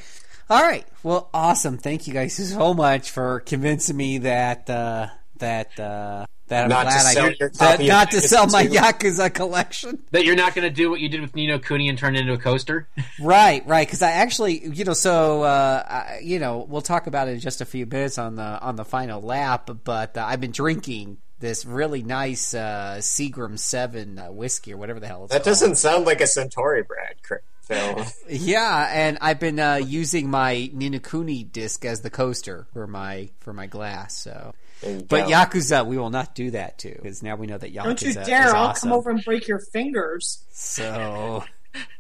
[0.50, 0.86] all right.
[1.04, 1.78] Well, awesome.
[1.78, 5.08] Thank you guys so much for convincing me that uh,
[5.38, 8.48] that uh, that I'm Not to glad I sell did- your that, not to sell
[8.48, 8.74] my 2.
[8.74, 10.04] Yakuza collection.
[10.12, 12.16] That you're not going to do what you did with Ni no Kuni and turn
[12.16, 12.88] it into a coaster?
[13.22, 13.86] Right, right.
[13.88, 17.40] Because I actually, you know, so uh, I, you know, we'll talk about it in
[17.40, 19.70] just a few minutes on the on the final lap.
[19.84, 25.00] But uh, I've been drinking this really nice uh, Seagram Seven uh, whiskey or whatever
[25.00, 25.46] the hell it's That called.
[25.46, 28.06] doesn't sound like a Suntory brand, Cr- Phil.
[28.30, 32.88] Yeah, and I've been uh, using my Ni no Kuni disc as the coaster for
[32.88, 34.16] my for my glass.
[34.16, 35.28] So, There you but go.
[35.28, 38.10] Yakuza, we will not do that too, because now we know that Yakuza Don't you
[38.10, 38.56] is dare!
[38.56, 38.90] I'll awesome.
[38.90, 40.44] come over and break your fingers.
[40.52, 41.44] So,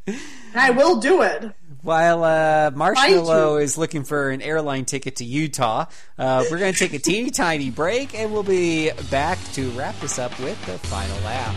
[0.56, 1.52] I will do it.
[1.82, 5.86] While uh, Marshmallow is looking for an airline ticket to Utah,
[6.18, 9.98] uh, we're going to take a teeny tiny break, and we'll be back to wrap
[10.00, 11.56] this up with the final lap.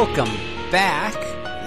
[0.00, 0.34] Welcome
[0.70, 1.12] back.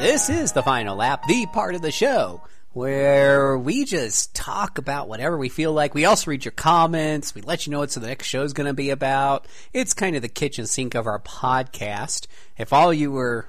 [0.01, 2.41] This is the final lap, the part of the show
[2.71, 5.93] where we just talk about whatever we feel like.
[5.93, 7.35] We also read your comments.
[7.35, 9.45] We let you know what the next show is going to be about.
[9.71, 12.25] It's kind of the kitchen sink of our podcast.
[12.57, 13.45] If all you were,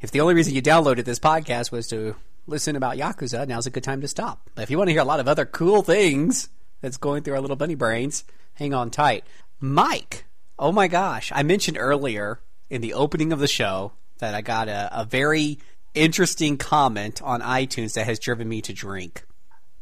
[0.00, 2.14] if the only reason you downloaded this podcast was to
[2.46, 4.48] listen about Yakuza, now's a good time to stop.
[4.54, 6.50] But if you want to hear a lot of other cool things
[6.80, 8.22] that's going through our little bunny brains,
[8.54, 9.24] hang on tight.
[9.58, 10.24] Mike,
[10.56, 12.38] oh my gosh, I mentioned earlier
[12.68, 13.90] in the opening of the show
[14.20, 15.58] that I got a, a very
[15.94, 19.24] interesting comment on iTunes that has driven me to drink.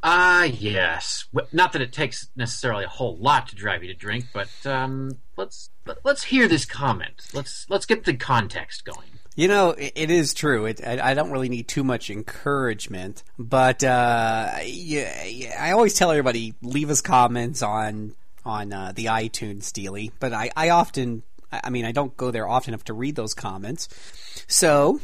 [0.03, 1.27] Ah, yes.
[1.53, 5.19] Not that it takes necessarily a whole lot to drive you to drink, but um,
[5.37, 7.27] let's let- let's hear this comment.
[7.35, 9.09] Let's let's get the context going.
[9.35, 10.67] You know, it, it is true.
[10.67, 16.11] It, I, I don't really need too much encouragement, but uh, yeah, I always tell
[16.11, 20.13] everybody leave us comments on on uh, the iTunes dealy.
[20.21, 23.35] But I, I often, I mean, I don't go there often enough to read those
[23.35, 23.89] comments.
[24.49, 25.01] So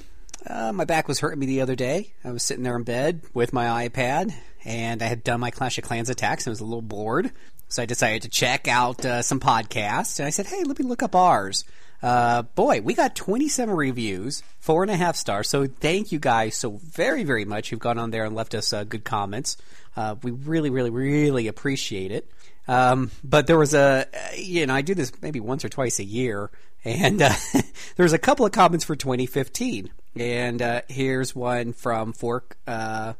[0.46, 2.12] uh, my back was hurting me the other day.
[2.24, 4.34] I was sitting there in bed with my iPad,
[4.64, 7.32] and I had done my Clash of Clans attacks, and I was a little bored.
[7.68, 10.84] So I decided to check out uh, some podcasts, and I said, "Hey, let me
[10.84, 11.64] look up ours."
[12.02, 15.48] Uh, boy, we got 27 reviews, four and a half stars.
[15.48, 18.74] So thank you guys so very, very much who've gone on there and left us
[18.74, 19.56] uh, good comments.
[19.96, 22.30] Uh, we really, really, really appreciate it.
[22.66, 26.04] Um, but there was a, you know, I do this maybe once or twice a
[26.04, 26.50] year,
[26.84, 27.32] and uh,
[27.96, 29.90] there's a couple of comments for 2015.
[30.16, 32.56] And uh, here's one from Fork.
[32.66, 33.14] Uh,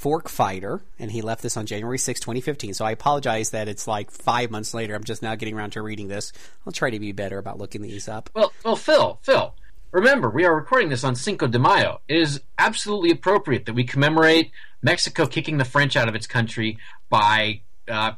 [0.00, 2.72] Fork Fighter, and he left this on January 6, 2015.
[2.72, 4.94] So I apologize that it's like five months later.
[4.94, 6.32] I'm just now getting around to reading this.
[6.66, 8.30] I'll try to be better about looking these up.
[8.34, 9.54] Well, well, Phil, Phil,
[9.92, 12.00] remember, we are recording this on Cinco de Mayo.
[12.08, 16.78] It is absolutely appropriate that we commemorate Mexico kicking the French out of its country
[17.10, 18.12] by uh,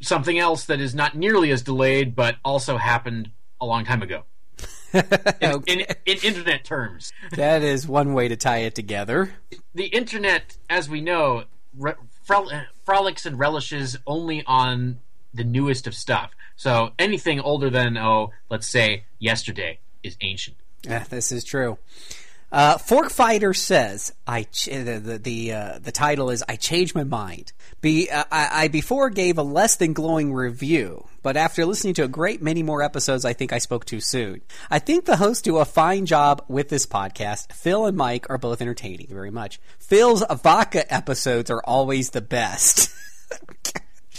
[0.00, 4.24] something else that is not nearly as delayed, but also happened a long time ago.
[4.92, 7.12] in, in, in internet terms.
[7.32, 9.34] That is one way to tie it together.
[9.74, 11.44] The internet, as we know,
[11.76, 11.94] re-
[12.24, 14.98] frol- eh, frolics and relishes only on
[15.32, 16.32] the newest of stuff.
[16.56, 20.56] So anything older than, oh, let's say yesterday is ancient.
[20.82, 21.78] Yeah, this is true.
[22.52, 26.94] Uh, Fork Fighter says, "I ch- the the the, uh, the title is I changed
[26.94, 27.52] my mind.
[27.80, 32.04] Be uh, I, I before gave a less than glowing review, but after listening to
[32.04, 34.42] a great many more episodes, I think I spoke too soon.
[34.68, 37.52] I think the hosts do a fine job with this podcast.
[37.52, 39.60] Phil and Mike are both entertaining very much.
[39.78, 42.92] Phil's vodka episodes are always the best."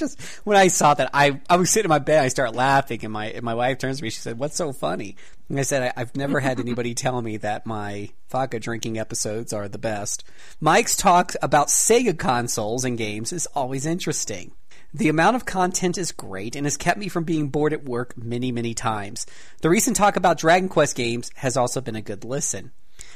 [0.01, 2.99] just when I saw that, I I was sitting in my bed, I start laughing,
[3.03, 4.09] and my and my wife turns to me.
[4.09, 5.15] She said, "What's so funny?"
[5.47, 9.53] And I said, I, "I've never had anybody tell me that my vodka drinking episodes
[9.53, 10.23] are the best."
[10.59, 14.51] Mike's talk about Sega consoles and games is always interesting.
[14.93, 18.17] The amount of content is great and has kept me from being bored at work
[18.17, 19.25] many, many times.
[19.61, 22.71] The recent talk about Dragon Quest games has also been a good listen.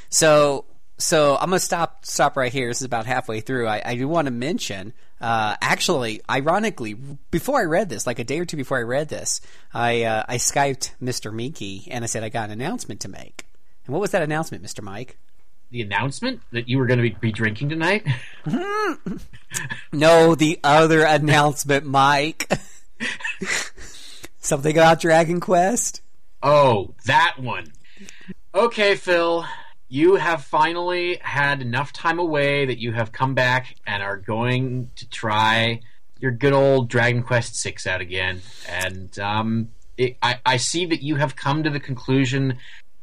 [0.08, 0.64] So
[0.98, 2.68] so I'm gonna stop stop right here.
[2.68, 3.66] This is about halfway through.
[3.68, 6.94] I, I do want to mention, uh, actually, ironically,
[7.30, 9.40] before I read this, like a day or two before I read this,
[9.72, 11.32] I uh, I skyped Mr.
[11.32, 13.46] Minky and I said I got an announcement to make.
[13.86, 14.82] And what was that announcement, Mr.
[14.82, 15.16] Mike?
[15.70, 18.06] The announcement that you were going to be, be drinking tonight?
[19.92, 22.50] no, the other announcement, Mike.
[24.38, 26.02] Something about Dragon Quest.
[26.42, 27.72] Oh, that one.
[28.54, 29.44] Okay, Phil
[29.88, 34.90] you have finally had enough time away that you have come back and are going
[34.96, 35.80] to try
[36.18, 38.42] your good old Dragon Quest Six out again.
[38.68, 42.58] And um, it, I, I see that you have come to the conclusion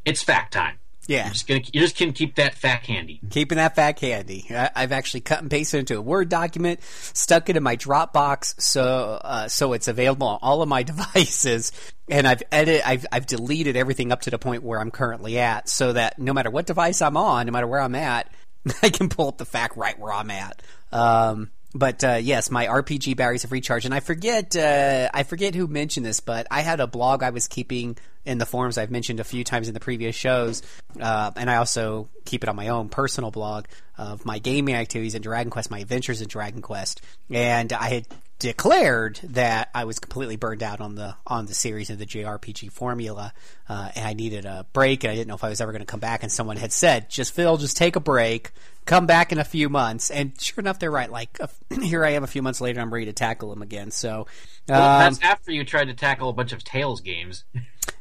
[0.06, 0.80] it's fact time.
[1.08, 3.20] Yeah, you're just gonna you're just gonna keep that fact handy.
[3.30, 4.46] Keeping that fact handy.
[4.50, 8.62] I, have actually cut and pasted into a Word document, stuck it in my Dropbox,
[8.62, 11.72] so uh, so it's available on all of my devices.
[12.10, 15.68] And I've edited, I've I've deleted everything up to the point where I'm currently at,
[15.68, 18.32] so that no matter what device I'm on, no matter where I'm at,
[18.82, 20.62] I can pull up the fact right where I'm at.
[20.92, 25.54] Um, but uh, yes, my RPG batteries have recharged, and I forget uh, I forget
[25.54, 28.92] who mentioned this, but I had a blog I was keeping in the forums I've
[28.92, 30.62] mentioned a few times in the previous shows,
[31.00, 33.66] uh, and I also keep it on my own personal blog
[33.98, 38.08] of my gaming activities in Dragon Quest, my adventures in Dragon Quest, and I had
[38.44, 42.74] declared that I was completely burned out on the on the series of the JRPG
[42.74, 43.32] formula,
[43.70, 45.80] uh, and I needed a break, and I didn't know if I was ever going
[45.80, 46.24] to come back.
[46.24, 48.52] And someone had said, "Just Phil, just take a break,
[48.84, 51.10] come back in a few months." And sure enough, they're right.
[51.10, 51.48] Like uh,
[51.82, 53.92] here I am a few months later, I'm ready to tackle them again.
[53.92, 54.28] So
[54.68, 57.46] um, well, that's after you tried to tackle a bunch of Tales games.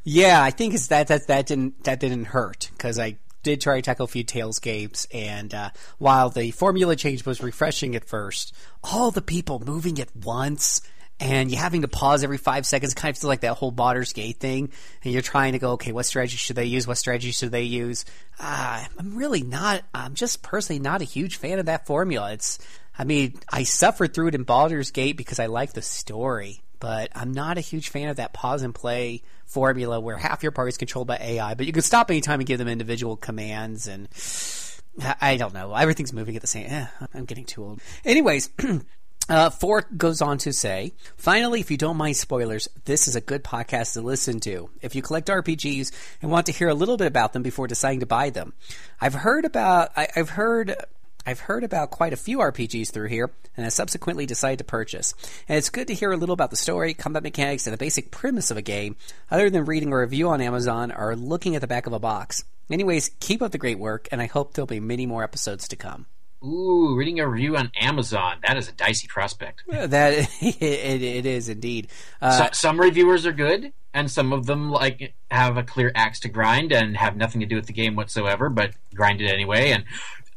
[0.03, 3.75] yeah, I think it's that that that didn't that didn't hurt because I did try
[3.75, 8.05] to tackle a few Tales games, and uh, while the formula change was refreshing at
[8.05, 8.53] first,
[8.83, 10.81] all the people moving at once
[11.19, 14.13] and you having to pause every five seconds kind of feels like that whole Baldur's
[14.13, 14.71] Gate thing,
[15.03, 16.87] and you're trying to go, okay, what strategy should they use?
[16.87, 18.05] What strategy should they use?
[18.39, 19.83] Uh, I'm really not.
[19.93, 22.33] I'm just personally not a huge fan of that formula.
[22.33, 22.59] It's,
[22.97, 27.11] I mean, I suffered through it in Baldur's Gate because I like the story, but
[27.15, 30.67] I'm not a huge fan of that pause and play formula where half your party
[30.67, 34.09] is controlled by AI, but you can stop anytime and give them individual commands and.
[35.19, 35.73] I don't know.
[35.73, 36.67] Everything's moving at the same.
[36.69, 36.85] Eh,
[37.15, 37.81] I'm getting too old.
[38.05, 38.51] Anyways,
[39.29, 43.21] Uh, Fork goes on to say, finally, if you don't mind spoilers, this is a
[43.21, 44.69] good podcast to listen to.
[44.81, 48.01] If you collect RPGs and want to hear a little bit about them before deciding
[48.01, 48.51] to buy them,
[48.99, 50.75] I've heard about, I, have heard
[51.25, 55.13] I've heard about quite a few RPGs through here, and I subsequently decided to purchase.
[55.47, 58.11] And it's good to hear a little about the story, combat mechanics, and the basic
[58.11, 58.97] premise of a game,
[59.31, 62.43] other than reading a review on Amazon or looking at the back of a box.
[62.69, 65.75] Anyways, keep up the great work, and I hope there'll be many more episodes to
[65.75, 66.07] come.
[66.43, 68.39] Ooh, reading a review on Amazon.
[68.45, 69.63] That is a dicey prospect.
[69.67, 71.87] that it, it is indeed.
[72.21, 76.19] Uh, so, some reviewers are good, and some of them like have a clear axe
[76.21, 79.71] to grind and have nothing to do with the game whatsoever, but grind it anyway.
[79.71, 79.85] And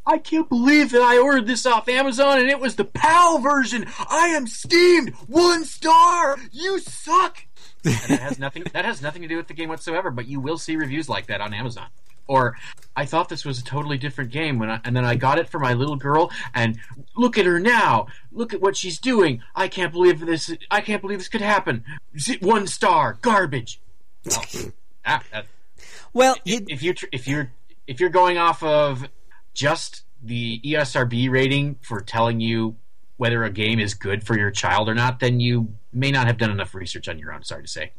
[0.07, 3.87] I can't believe that I ordered this off Amazon and it was the PAL version.
[4.09, 5.11] I am steamed.
[5.27, 6.37] One star.
[6.53, 7.45] You suck.
[7.85, 8.65] and that has nothing.
[8.73, 10.11] That has nothing to do with the game whatsoever.
[10.11, 11.89] But you will see reviews like that on Amazon.
[12.29, 12.57] Or
[12.97, 15.49] I thought this was a totally different game when I, and then I got it
[15.49, 16.79] for my little girl and
[17.17, 18.07] look at her now.
[18.33, 19.43] Look at what she's doing.
[19.55, 20.53] I can't believe this.
[20.71, 21.85] I can't believe this could happen.
[22.41, 23.81] One star, garbage.
[24.25, 24.45] Well,
[25.07, 25.47] ah, that,
[26.13, 27.53] well if, if you if you're
[27.87, 29.09] if you're going off of
[29.57, 32.77] just the ESRB rating for telling you
[33.17, 36.37] whether a game is good for your child or not, then you may not have
[36.37, 37.43] done enough research on your own.
[37.43, 37.93] Sorry to say.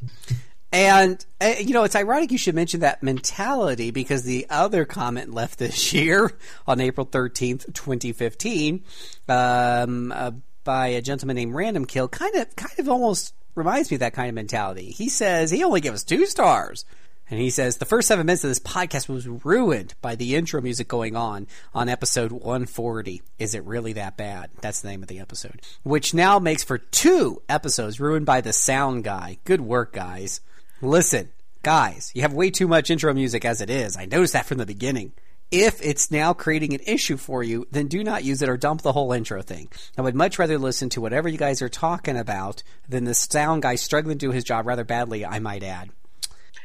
[0.72, 5.34] And uh, you know, it's ironic you should mention that mentality because the other comment
[5.34, 6.32] left this year
[6.68, 8.84] on April thirteenth, twenty fifteen,
[9.28, 10.32] um, uh,
[10.64, 14.14] by a gentleman named Random Kill, kind of, kind of almost reminds me of that
[14.14, 14.92] kind of mentality.
[14.92, 16.86] He says he only gave us two stars.
[17.30, 20.62] And he says the first seven minutes of this podcast was ruined by the intro
[20.62, 23.22] music going on on episode 140.
[23.38, 24.49] Is it really that bad?
[24.62, 25.62] That's the name of the episode.
[25.84, 29.40] Which now makes for two episodes ruined by the sound guy.
[29.44, 30.40] Good work, guys.
[30.82, 31.30] Listen,
[31.64, 33.98] guys, you have way too much intro music as it is.
[33.98, 35.12] I noticed that from the beginning.
[35.52, 38.82] If it's now creating an issue for you, then do not use it or dump
[38.82, 39.70] the whole intro thing.
[39.98, 43.62] I would much rather listen to whatever you guys are talking about than the sound
[43.62, 45.90] guy struggling to do his job rather badly, I might add.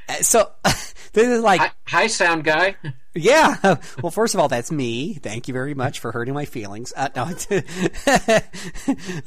[0.08, 2.76] Uh, So, this is like Hi, hi, sound guy.
[3.14, 3.76] yeah.
[4.02, 5.14] Well, first of all, that's me.
[5.14, 6.92] Thank you very much for hurting my feelings.
[6.96, 7.24] Uh, no.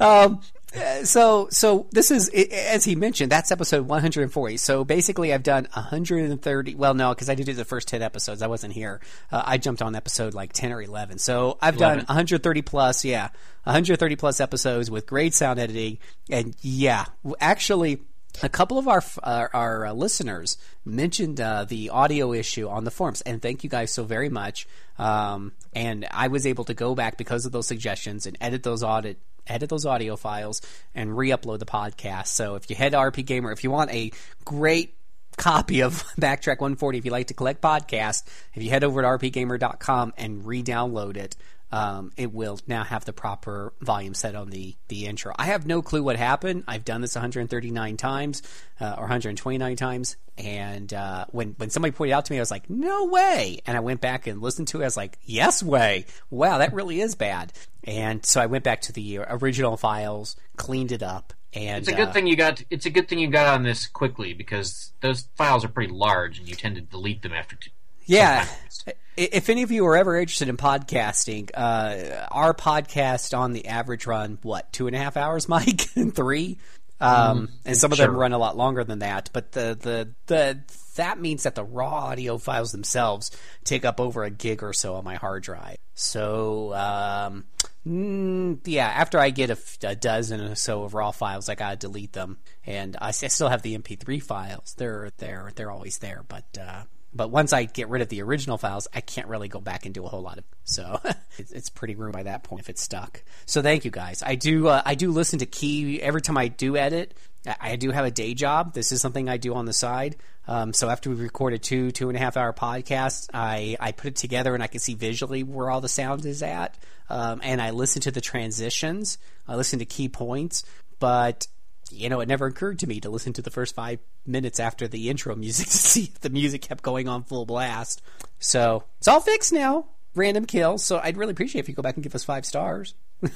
[0.00, 0.40] um,
[0.76, 4.56] uh, so, so this is, as he mentioned, that's episode 140.
[4.56, 6.74] So basically, I've done 130.
[6.74, 8.42] Well, no, because I did do the first 10 episodes.
[8.42, 9.00] I wasn't here.
[9.30, 11.18] Uh, I jumped on episode like 10 or 11.
[11.18, 12.06] So I've done 11.
[12.06, 13.04] 130 plus.
[13.04, 13.28] Yeah,
[13.64, 15.98] 130 plus episodes with great sound editing.
[16.30, 17.06] And yeah,
[17.40, 18.00] actually.
[18.42, 22.90] A couple of our our, our uh, listeners mentioned uh, the audio issue on the
[22.90, 24.66] forums, and thank you guys so very much.
[24.98, 28.82] Um, and I was able to go back because of those suggestions and edit those
[28.82, 30.60] audit edit those audio files
[30.94, 32.28] and re-upload the podcast.
[32.28, 34.10] So if you head to RPGamer, if you want a
[34.44, 34.94] great
[35.36, 39.08] copy of Backtrack 140, if you like to collect podcasts, if you head over to
[39.08, 41.36] rpgamer.com and re-download it,
[41.72, 45.34] um, it will now have the proper volume set on the, the intro.
[45.36, 46.64] I have no clue what happened.
[46.68, 48.42] I've done this 139 times
[48.80, 52.50] uh, or 129 times, and uh, when when somebody pointed out to me, I was
[52.50, 54.84] like, "No way!" And I went back and listened to it.
[54.84, 56.06] I was like, "Yes way!
[56.30, 57.52] Wow, that really is bad."
[57.84, 61.92] And so I went back to the original files, cleaned it up, and It's a
[61.92, 62.62] good uh, thing you got.
[62.70, 66.38] It's a good thing you got on this quickly because those files are pretty large,
[66.38, 67.70] and you tend to delete them after two.
[68.04, 68.44] Yeah.
[68.44, 68.84] sometimes.
[69.18, 73.66] I- If any of you are ever interested in podcasting, uh, our podcast on the
[73.68, 75.80] average run, what, two and a half hours, Mike?
[76.14, 76.58] Three?
[76.98, 79.28] Um, and some of them run a lot longer than that.
[79.34, 80.60] But the, the, the,
[80.96, 83.30] that means that the raw audio files themselves
[83.64, 85.76] take up over a gig or so on my hard drive.
[85.94, 87.44] So, um,
[87.86, 89.50] mm, yeah, after I get
[89.84, 92.38] a dozen or so of raw files, I gotta delete them.
[92.64, 94.74] And I still have the MP3 files.
[94.78, 96.24] They're, they're, they're always there.
[96.26, 96.82] But, uh,
[97.16, 99.94] but once I get rid of the original files, I can't really go back and
[99.94, 100.44] do a whole lot of.
[100.64, 101.00] So
[101.38, 103.22] it's, pretty ruined by that point if it's stuck.
[103.44, 104.22] So thank you guys.
[104.24, 107.14] I do uh, I do listen to Key every time I do edit.
[107.46, 108.72] I, I do have a day job.
[108.72, 110.16] This is something I do on the side.
[110.48, 113.92] Um, so after we record a two two and a half hour podcast, I I
[113.92, 116.76] put it together and I can see visually where all the sound is at.
[117.08, 119.18] Um, and I listen to the transitions.
[119.46, 120.64] I listen to key points,
[120.98, 121.46] but
[121.90, 124.88] you know, it never occurred to me to listen to the first five minutes after
[124.88, 128.02] the intro music to see if the music kept going on full blast.
[128.38, 129.86] So it's all fixed now.
[130.14, 130.78] Random kill.
[130.78, 132.94] So I'd really appreciate if you go back and give us five stars.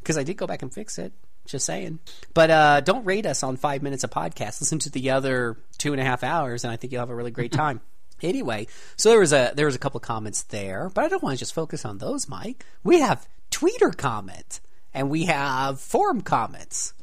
[0.00, 1.12] Because I did go back and fix it.
[1.46, 1.98] Just saying.
[2.34, 4.60] But uh, don't rate us on five minutes of podcast.
[4.60, 7.14] Listen to the other two and a half hours, and I think you'll have a
[7.16, 7.80] really great time.
[8.22, 11.36] Anyway, so there was a there was a couple comments there, but I don't want
[11.36, 12.64] to just focus on those, Mike.
[12.84, 14.60] We have tweeter comment
[14.94, 16.94] and we have forum comments.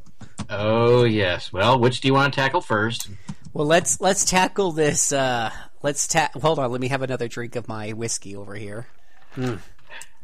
[0.49, 1.53] Oh yes.
[1.53, 3.09] Well, which do you want to tackle first?
[3.53, 5.11] Well, let's let's tackle this.
[5.11, 5.51] Uh,
[5.81, 6.71] let's ta- hold on.
[6.71, 8.87] Let me have another drink of my whiskey over here.
[9.35, 9.59] Mm.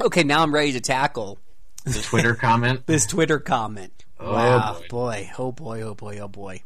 [0.02, 1.40] Okay, now I'm ready to tackle
[1.84, 2.84] The Twitter comment.
[2.88, 3.92] this Twitter comment.
[4.20, 4.88] Oh, wow, boy.
[4.90, 5.32] boy.
[5.38, 6.64] oh boy, oh boy, oh boy.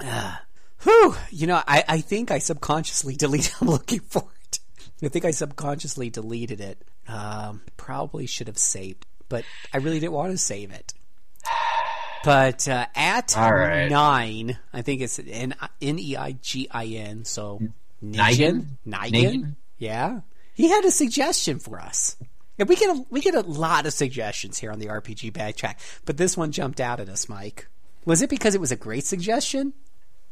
[0.00, 0.42] Ah.
[0.82, 1.14] whew.
[1.30, 3.52] You know, I, I think I subconsciously deleted.
[3.60, 4.60] I'm looking for it.
[5.02, 6.82] I think I subconsciously deleted it.
[7.06, 10.94] Um, probably should have saved, but I really didn't want to save it.
[12.24, 13.88] But uh, at right.
[13.88, 17.24] nine, I think it's N N E I G I N.
[17.24, 17.60] So
[18.02, 18.78] Nigan?
[18.84, 19.56] Nigan, Nigan?
[19.78, 20.20] yeah.
[20.54, 22.16] He had a suggestion for us.
[22.58, 25.76] And we get a, we get a lot of suggestions here on the RPG Backtrack,
[26.04, 27.68] but this one jumped out at us, Mike.
[28.04, 29.74] Was it because it was a great suggestion?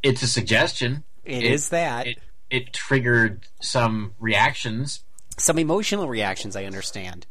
[0.02, 1.04] It's a suggestion.
[1.24, 2.06] It is that.
[2.06, 2.18] It,
[2.50, 5.04] it triggered some reactions.
[5.38, 7.26] Some emotional reactions, I understand.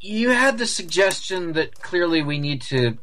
[0.00, 2.98] You had the suggestion that clearly we need to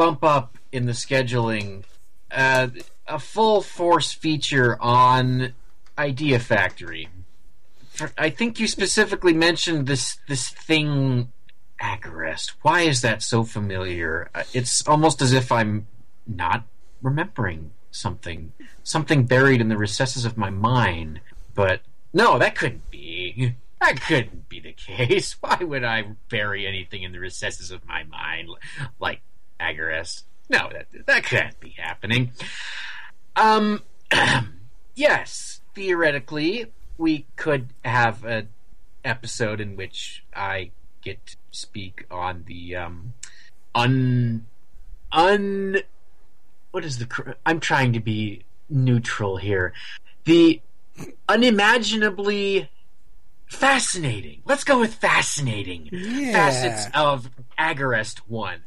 [0.00, 1.84] bump up in the scheduling
[2.30, 2.68] uh,
[3.06, 5.52] a full force feature on
[5.98, 7.08] Idea Factory.
[7.90, 11.30] For- I think you specifically mentioned this this thing,
[11.82, 12.52] Agarest.
[12.62, 14.30] Why is that so familiar?
[14.34, 15.86] Uh, It's almost as if I'm
[16.26, 16.64] not
[17.02, 21.20] remembering something, something buried in the recesses of my mind.
[21.54, 21.82] But
[22.14, 23.54] no, that couldn't be.
[23.82, 25.36] That couldn't be the case.
[25.40, 28.48] Why would I bury anything in the recesses of my mind
[28.98, 29.20] like
[29.60, 30.22] Agarest?
[30.48, 32.32] No, that that can't be happening.
[33.36, 33.82] Um,
[34.94, 36.66] yes, theoretically,
[36.98, 38.48] we could have an
[39.04, 40.70] episode in which I
[41.02, 43.12] get to speak on the um,
[43.74, 44.46] un
[45.12, 45.76] un.
[46.72, 47.36] What is the?
[47.46, 49.72] I'm trying to be neutral here.
[50.24, 50.60] The
[51.28, 52.68] unimaginably
[53.46, 54.42] fascinating.
[54.44, 56.32] Let's go with fascinating Yeah.
[56.32, 58.60] facets of Agarest One.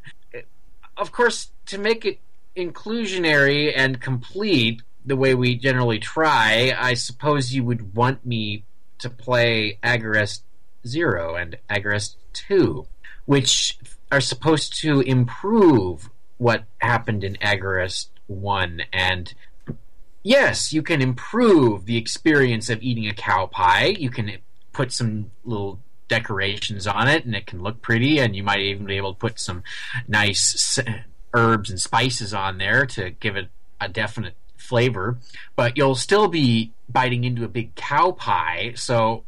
[0.97, 2.19] Of course, to make it
[2.55, 8.63] inclusionary and complete the way we generally try, I suppose you would want me
[8.99, 10.41] to play Agarest
[10.85, 12.87] Zero and Agarest Two,
[13.25, 13.77] which
[14.11, 19.33] are supposed to improve what happened in Agarest One and
[20.23, 23.87] yes, you can improve the experience of eating a cow pie.
[23.99, 24.31] You can
[24.71, 25.79] put some little
[26.13, 28.19] decorations on it, and it can look pretty.
[28.19, 29.63] And you might even be able to put some
[30.07, 30.79] nice
[31.33, 33.49] herbs and spices on there to give it
[33.81, 35.17] a definite flavor.
[35.55, 38.73] But you'll still be biting into a big cow pie.
[38.75, 39.23] So,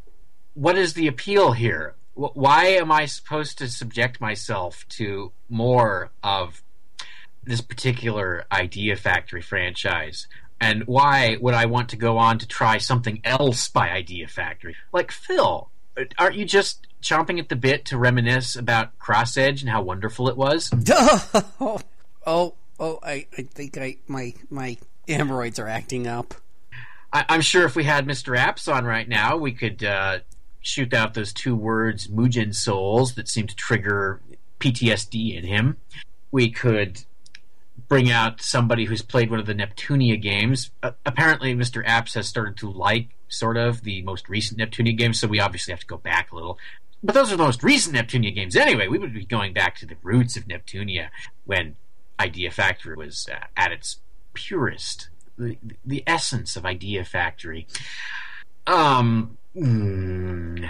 [0.54, 1.94] what is the appeal here?
[2.14, 6.62] Why am I supposed to subject myself to more of
[7.44, 10.26] this particular Idea Factory franchise?
[10.58, 14.76] And why would I want to go on to try something else by Idea Factory?
[14.92, 15.68] Like Phil,
[16.18, 20.28] aren't you just chomping at the bit to reminisce about Cross Edge and how wonderful
[20.28, 20.70] it was?
[20.90, 21.80] oh,
[22.26, 22.98] oh, oh!
[23.02, 24.76] I, I think I my my
[25.08, 26.34] hemorrhoids are acting up.
[27.12, 28.36] I, I'm sure if we had Mr.
[28.36, 30.18] Apps on right now, we could uh,
[30.60, 34.20] shoot out those two words, Mugen Souls, that seem to trigger
[34.60, 35.76] PTSD in him.
[36.30, 37.02] We could
[37.88, 40.70] bring out somebody who's played one of the Neptunia games.
[40.82, 41.84] Uh, apparently, Mr.
[41.86, 45.72] Apps has started to like, sort of, the most recent Neptunia games, so we obviously
[45.72, 46.58] have to go back a little.
[47.02, 48.88] But those are the most recent Neptunia games anyway.
[48.88, 51.08] We would be going back to the roots of Neptunia
[51.44, 51.76] when
[52.18, 54.00] Idea Factory was uh, at its
[54.32, 55.08] purest,
[55.38, 57.66] the, the essence of Idea Factory.
[58.66, 60.68] Um, mm,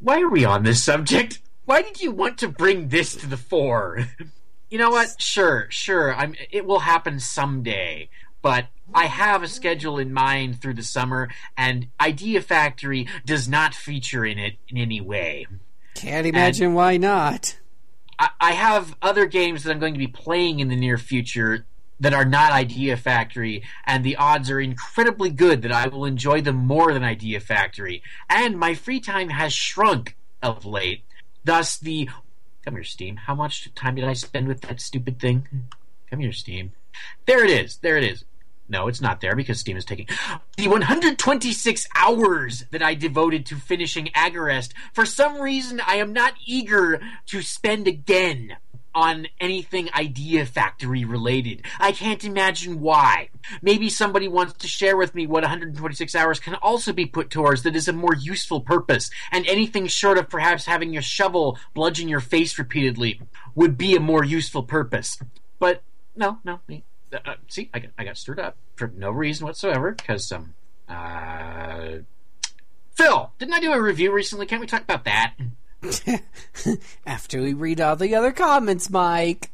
[0.00, 1.40] why are we on this subject?
[1.64, 4.06] Why did you want to bring this to the fore?
[4.70, 5.20] you know what?
[5.20, 6.14] Sure, sure.
[6.14, 6.34] I'm.
[6.50, 8.08] It will happen someday.
[8.42, 13.74] But I have a schedule in mind through the summer, and Idea Factory does not
[13.74, 15.46] feature in it in any way.
[15.94, 17.58] Can't imagine why not.
[18.18, 21.66] I, I have other games that I'm going to be playing in the near future
[22.00, 26.42] that are not Idea Factory, and the odds are incredibly good that I will enjoy
[26.42, 28.02] them more than Idea Factory.
[28.28, 31.04] And my free time has shrunk of late.
[31.44, 32.10] Thus, the.
[32.64, 33.16] Come here, Steam.
[33.16, 35.46] How much time did I spend with that stupid thing?
[36.10, 36.72] Come here, Steam.
[37.26, 37.78] There it is.
[37.78, 38.24] There it is.
[38.68, 40.06] No, it's not there because Steam is taking
[40.56, 44.72] the 126 hours that I devoted to finishing Agarest.
[44.92, 48.56] For some reason, I am not eager to spend again
[48.96, 51.62] on anything Idea Factory related.
[51.78, 53.28] I can't imagine why.
[53.60, 57.62] Maybe somebody wants to share with me what 126 hours can also be put towards
[57.62, 62.08] that is a more useful purpose, and anything short of perhaps having a shovel bludgeon
[62.08, 63.20] your face repeatedly
[63.54, 65.18] would be a more useful purpose.
[65.58, 65.82] But
[66.16, 66.60] no, no.
[67.24, 70.54] Uh, see, I got, I got stirred up for no reason whatsoever because um,
[70.88, 71.98] uh,
[72.94, 74.46] Phil, didn't I do a review recently?
[74.46, 75.34] Can't we talk about that?
[77.06, 79.50] After we read all the other comments, Mike.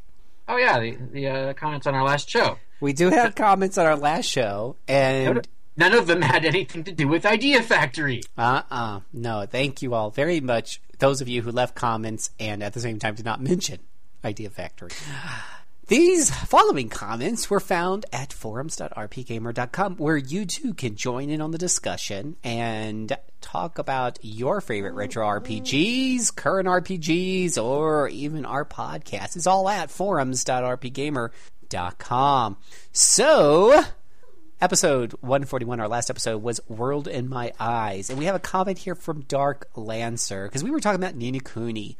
[0.48, 2.58] Oh yeah, the the uh, comments on our last show.
[2.80, 6.92] We do have comments on our last show, and None of them had anything to
[6.92, 8.22] do with Idea Factory.
[8.36, 10.80] uh uh no, thank you all very much.
[10.98, 13.78] Those of you who left comments and at the same time did not mention
[14.24, 14.90] Idea Factory.
[15.88, 21.58] These following comments were found at forums.rpgamer.com, where you too can join in on the
[21.58, 29.34] discussion and talk about your favorite retro RPGs, current RPGs, or even our podcast.
[29.34, 32.56] It's all at forums.rpgamer.com.
[32.92, 33.82] So,
[34.60, 38.08] episode 141, our last episode, was World in My Eyes.
[38.08, 41.32] And we have a comment here from Dark Lancer, because we were talking about Ni
[41.32, 41.98] no Kuni.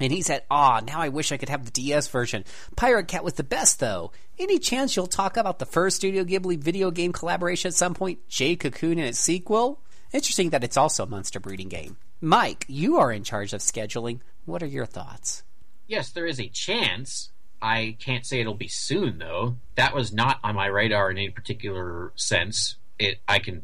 [0.00, 2.44] And he said, Aw, ah, now I wish I could have the DS version.
[2.76, 4.10] Pirate Cat was the best, though.
[4.38, 8.28] Any chance you'll talk about the first Studio Ghibli video game collaboration at some point,
[8.28, 9.80] Jade Cocoon and its sequel?
[10.12, 11.96] Interesting that it's also a monster breeding game.
[12.20, 14.20] Mike, you are in charge of scheduling.
[14.44, 15.42] What are your thoughts?
[15.86, 17.30] Yes, there is a chance.
[17.60, 19.56] I can't say it'll be soon though.
[19.74, 22.76] That was not on my radar in any particular sense.
[22.98, 23.62] It I can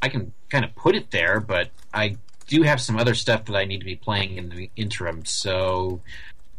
[0.00, 3.56] I can kind of put it there, but I do have some other stuff that
[3.56, 5.24] I need to be playing in the interim.
[5.24, 6.00] So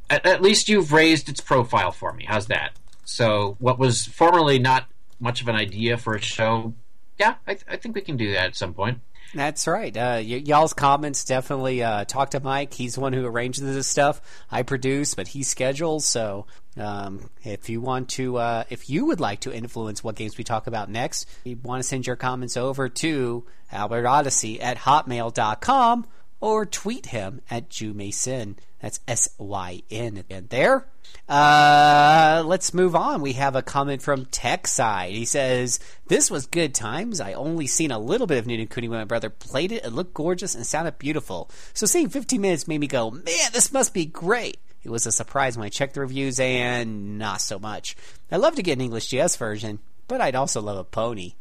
[0.10, 2.26] at, at least you've raised its profile for me.
[2.28, 2.72] How's that?
[3.06, 4.88] So what was formerly not
[5.20, 6.74] much of an idea for a show,
[7.18, 9.00] yeah, I, th- I think we can do that at some point.
[9.36, 9.96] That's right.
[9.96, 12.74] Uh, y- y'all's comments definitely uh, talk to Mike.
[12.74, 14.22] He's the one who arranges this stuff.
[14.50, 16.06] I produce, but he schedules.
[16.08, 16.46] So
[16.78, 20.46] um, if you want to, uh, if you would like to influence what games we
[20.46, 26.08] talk about next, you want to send your comments over to Albert Odyssey at hotmail.com
[26.40, 28.56] or tweet him at Jumason.
[28.80, 30.24] That's S Y N.
[30.30, 30.88] And there.
[31.28, 33.22] Uh, let's move on.
[33.22, 35.12] We have a comment from TechSide.
[35.12, 37.20] He says, This was good times.
[37.20, 39.84] I only seen a little bit of Ni no Kuni when my brother played it.
[39.84, 41.50] It looked gorgeous and sounded beautiful.
[41.74, 44.58] So seeing 15 minutes made me go, Man, this must be great.
[44.84, 47.96] It was a surprise when I checked the reviews and not so much.
[48.32, 51.34] I'd love to get an English DS version, but I'd also love a pony.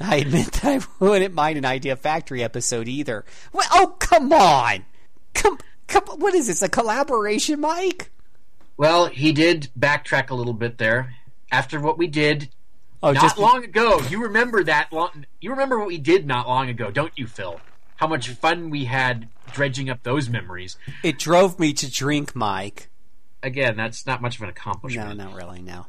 [0.00, 3.26] I admit that I wouldn't mind an Idea Factory episode either.
[3.52, 4.86] Well, oh, come on!
[5.34, 5.58] Come,
[5.88, 8.10] come, what is this, a collaboration, Mike?
[8.80, 11.14] Well, he did backtrack a little bit there.
[11.52, 12.48] After what we did
[13.02, 15.26] Oh, not just long ago, you remember that long.
[15.38, 17.60] You remember what we did not long ago, don't you, Phil?
[17.96, 20.78] How much fun we had dredging up those memories.
[21.02, 22.88] it drove me to drink, Mike.
[23.42, 25.14] Again, that's not much of an accomplishment.
[25.18, 25.84] No, not really, no.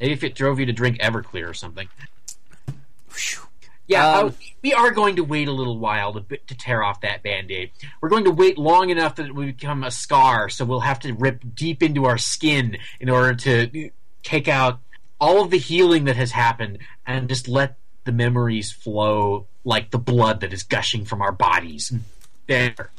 [0.00, 1.86] Maybe if it drove you to drink Everclear or something.
[3.08, 3.46] Phew.
[3.86, 4.30] Yeah, Um, uh,
[4.62, 7.72] we are going to wait a little while to, to tear off that band-aid.
[8.00, 11.00] We're going to wait long enough that it will become a scar, so we'll have
[11.00, 13.90] to rip deep into our skin in order to
[14.22, 14.80] take out
[15.20, 19.98] all of the healing that has happened and just let the memories flow like the
[19.98, 21.92] blood that is gushing from our bodies.
[22.46, 22.90] There.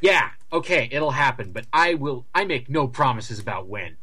[0.00, 3.96] Yeah, okay, it'll happen, but I will I make no promises about when.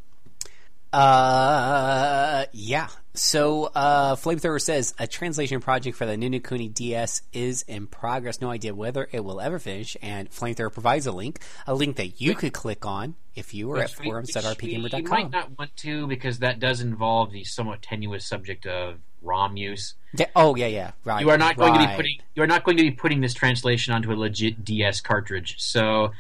[0.92, 2.88] Uh, yeah.
[3.14, 8.40] So, uh, Flamethrower says a translation project for the Ni DS is in progress.
[8.40, 9.98] No idea whether it will ever finish.
[10.02, 13.78] And Flamethrower provides a link, a link that you could click on if you were
[13.78, 15.04] at Which we forums.rpgamer.com.
[15.10, 19.96] might not want to because that does involve the somewhat tenuous subject of ROM use.
[20.14, 20.92] Yeah, oh, yeah, yeah.
[21.04, 21.22] Right.
[21.22, 23.34] You are not going to be putting you are not going to be putting this
[23.34, 25.56] translation onto a legit DS cartridge.
[25.60, 26.12] So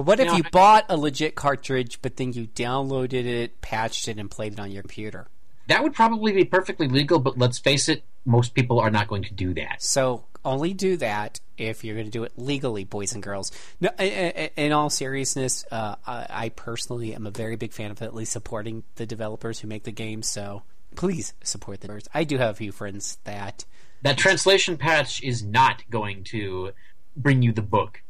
[0.00, 4.18] But what if you bought a legit cartridge, but then you downloaded it, patched it,
[4.18, 5.28] and played it on your computer?
[5.70, 7.20] that would probably be perfectly legal.
[7.20, 9.82] But let's face it, most people are not going to do that.
[9.82, 13.52] So only do that if you're going to do it legally, boys and girls.
[13.80, 18.32] No, in all seriousness, uh, I personally am a very big fan of at least
[18.32, 20.28] supporting the developers who make the games.
[20.28, 20.62] So
[20.96, 22.08] please support the developers.
[22.12, 23.64] I do have a few friends that
[24.02, 26.72] That translation patch is not going to
[27.16, 28.02] bring you the book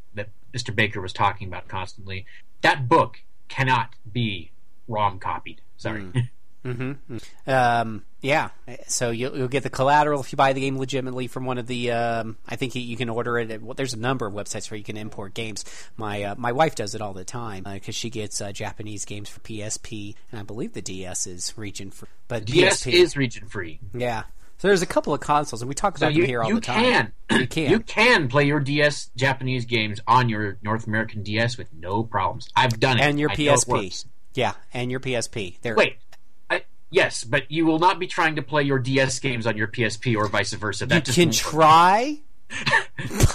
[0.55, 0.75] Mr.
[0.75, 2.27] Baker was talking about constantly.
[2.63, 4.51] That book cannot be
[4.89, 5.61] ROM copied.
[5.77, 6.07] Sorry.
[7.47, 8.51] Um, yeah,
[8.87, 11.67] so you'll, you'll get the collateral if you buy the game legitimately from one of
[11.67, 11.91] the.
[11.91, 13.51] Um, I think you, can order it.
[13.51, 15.65] At, well, there's a number of websites where you can import games.
[15.97, 19.31] My uh, my wife does it all the time because she gets uh, Japanese games
[19.31, 22.09] for PSP, and I believe the DS is region free.
[22.29, 23.81] But DS PSP, is region free.
[23.95, 24.25] yeah.
[24.61, 26.49] So there's a couple of consoles, and we talk So about you, them here all
[26.51, 27.13] you the time.
[27.31, 27.71] can You can.
[27.71, 32.47] you can play your DS Japanese games on your North American DS with no problems.
[32.55, 34.05] I've done it and your I PSP.
[34.35, 35.59] Yeah, and your PSP.
[35.63, 35.75] There.
[35.75, 35.97] Wait,
[36.51, 39.67] I, yes, but you will not be trying to play your DS games on your
[39.67, 40.85] PSP or vice versa.
[40.85, 42.19] That you can try.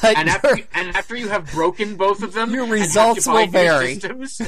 [0.02, 3.48] but And after, you're- and after you have broken both of them, Your results will
[3.48, 3.96] vary.
[3.96, 4.42] systems,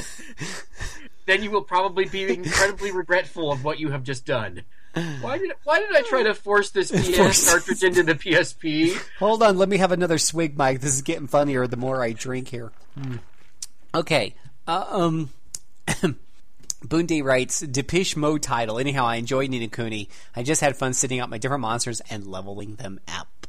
[1.26, 4.62] then you will probably be incredibly regretful of what you have just done.
[4.94, 8.96] Why did why did I try to force this PS Force- cartridge into the PSP?
[9.18, 10.80] Hold on, let me have another swig, Mike.
[10.80, 12.72] This is getting funnier the more I drink here.
[13.94, 14.34] Okay.
[14.66, 15.30] Uh, um.
[16.82, 18.78] Bundy writes, Depeche Mode title.
[18.78, 20.08] Anyhow, I enjoyed Ni no Kuni.
[20.36, 23.48] I just had fun sitting out my different monsters and leveling them up.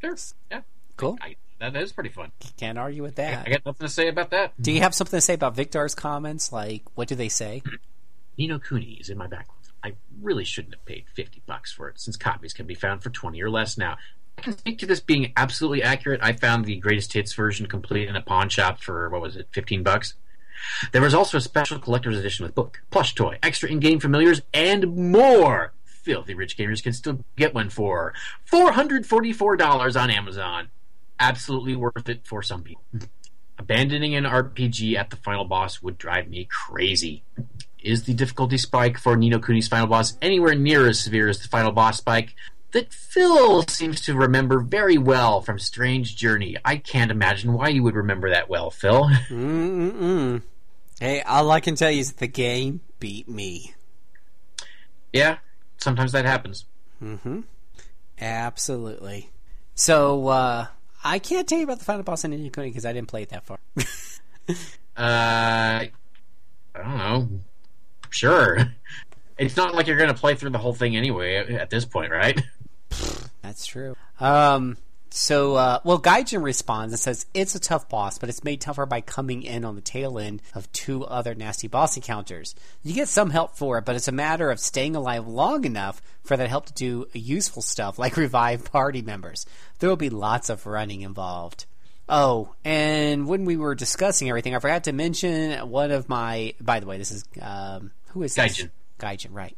[0.00, 0.16] Sure,
[0.52, 0.60] yeah,
[0.96, 1.18] Cool.
[1.20, 2.30] I, that is pretty fun.
[2.56, 3.46] Can't argue with that.
[3.46, 4.52] I got nothing to say about that.
[4.60, 6.52] Do you have something to say about Victor's comments?
[6.52, 7.62] Like, what do they say?
[8.38, 9.53] Ni no Kuni is in my backlog.
[9.84, 9.92] I
[10.22, 13.42] really shouldn't have paid fifty bucks for it, since copies can be found for twenty
[13.42, 13.98] or less now.
[14.38, 16.20] I can speak to this being absolutely accurate.
[16.22, 19.48] I found the greatest hits version complete in a pawn shop for what was it,
[19.52, 20.14] fifteen bucks.
[20.92, 24.96] There was also a special collector's edition with book, plush toy, extra in-game familiars, and
[25.12, 25.74] more.
[25.84, 30.68] Filthy rich gamers can still get one for four hundred forty-four dollars on Amazon.
[31.20, 32.84] Absolutely worth it for some people.
[33.58, 37.22] Abandoning an RPG at the final boss would drive me crazy.
[37.84, 41.38] Is the difficulty spike for Ni no Kuni's final boss anywhere near as severe as
[41.40, 42.34] the final boss spike
[42.72, 46.56] that Phil seems to remember very well from Strange Journey?
[46.64, 49.04] I can't imagine why you would remember that well, Phil.
[49.28, 50.42] Mm-mm-mm.
[50.98, 53.74] Hey, all I can tell you is the game beat me.
[55.12, 55.38] yeah,
[55.76, 56.64] sometimes that happens.
[57.02, 57.40] Mm-hmm.
[58.20, 59.28] Absolutely.
[59.74, 60.66] So, uh,
[61.04, 63.08] I can't tell you about the final boss in Ni no Kuni because I didn't
[63.08, 63.58] play it that far.
[64.96, 65.00] Uh,
[65.86, 65.90] I
[66.76, 67.28] don't know.
[68.14, 68.58] Sure.
[69.36, 72.12] It's not like you're going to play through the whole thing anyway at this point,
[72.12, 72.40] right?
[73.42, 73.96] That's true.
[74.20, 74.76] Um,
[75.10, 78.86] So, uh, well, Gaijin responds and says it's a tough boss, but it's made tougher
[78.86, 82.54] by coming in on the tail end of two other nasty boss encounters.
[82.84, 86.00] You get some help for it, but it's a matter of staying alive long enough
[86.22, 89.46] for that help to do useful stuff like revive party members.
[89.80, 91.66] There will be lots of running involved.
[92.08, 96.54] Oh, and when we were discussing everything, I forgot to mention one of my.
[96.60, 98.56] By the way, this is um, who is this?
[98.58, 98.70] Gaijin.
[98.98, 99.56] Gaijin, right?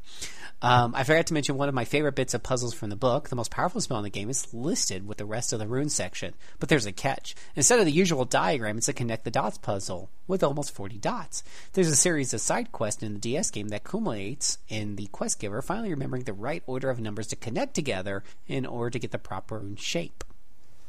[0.63, 3.29] Um, I forgot to mention one of my favorite bits of puzzles from the book.
[3.29, 5.91] The most powerful spell in the game is listed with the rest of the rune
[5.91, 7.35] section, but there's a catch.
[7.55, 11.45] Instead of the usual diagram, it's a connect the dots puzzle with almost 40 dots.
[11.75, 15.39] There's a series of side quests in the DS game that culminates in the quest
[15.39, 19.11] giver finally remembering the right order of numbers to connect together in order to get
[19.11, 20.25] the proper rune shape.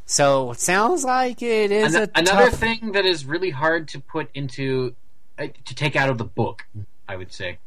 [0.05, 3.89] So it sounds like it is An- a another tough- thing that is really hard
[3.89, 4.95] to put into
[5.37, 6.65] uh, to take out of the book.
[7.07, 7.59] I would say.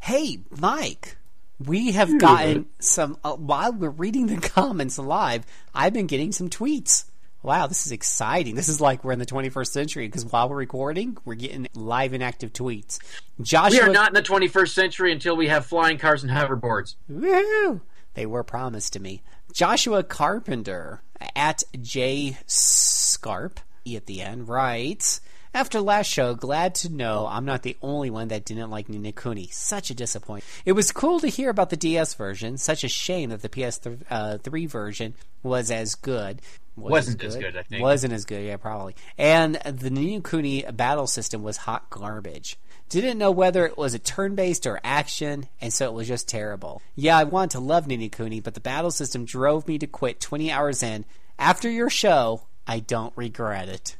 [0.00, 1.16] Hey, Mike,
[1.64, 6.48] we have gotten some, uh, while we're reading the comments live, I've been getting some
[6.48, 7.04] tweets.
[7.42, 8.54] Wow, this is exciting.
[8.54, 12.12] This is like we're in the 21st century because while we're recording, we're getting live
[12.12, 12.98] and active tweets.
[13.40, 16.30] Joshua, We Joshua, are not in the 21st century until we have flying cars and
[16.30, 16.94] hoverboards.
[17.10, 17.80] Woohoo!
[18.14, 19.22] They were promised to me.
[19.52, 21.02] Joshua Carpenter
[21.34, 25.20] at J Scarp E at the end writes.
[25.54, 28.96] After last show, glad to know I'm not the only one that didn't like Ni
[28.96, 29.48] no Kuni.
[29.48, 30.44] Such a disappointment.
[30.64, 32.56] It was cool to hear about the DS version.
[32.56, 35.12] Such a shame that the PS3 uh, version
[35.42, 36.40] was as good.
[36.74, 37.82] Was Wasn't as good, I think.
[37.82, 38.96] Wasn't as good, yeah, probably.
[39.18, 42.58] And the Ni no Kuni battle system was hot garbage.
[42.88, 46.28] Didn't know whether it was a turn based or action, and so it was just
[46.28, 46.80] terrible.
[46.94, 49.86] Yeah, I want to love Ni no Kuni, but the battle system drove me to
[49.86, 51.04] quit 20 hours in.
[51.38, 53.96] After your show, I don't regret it.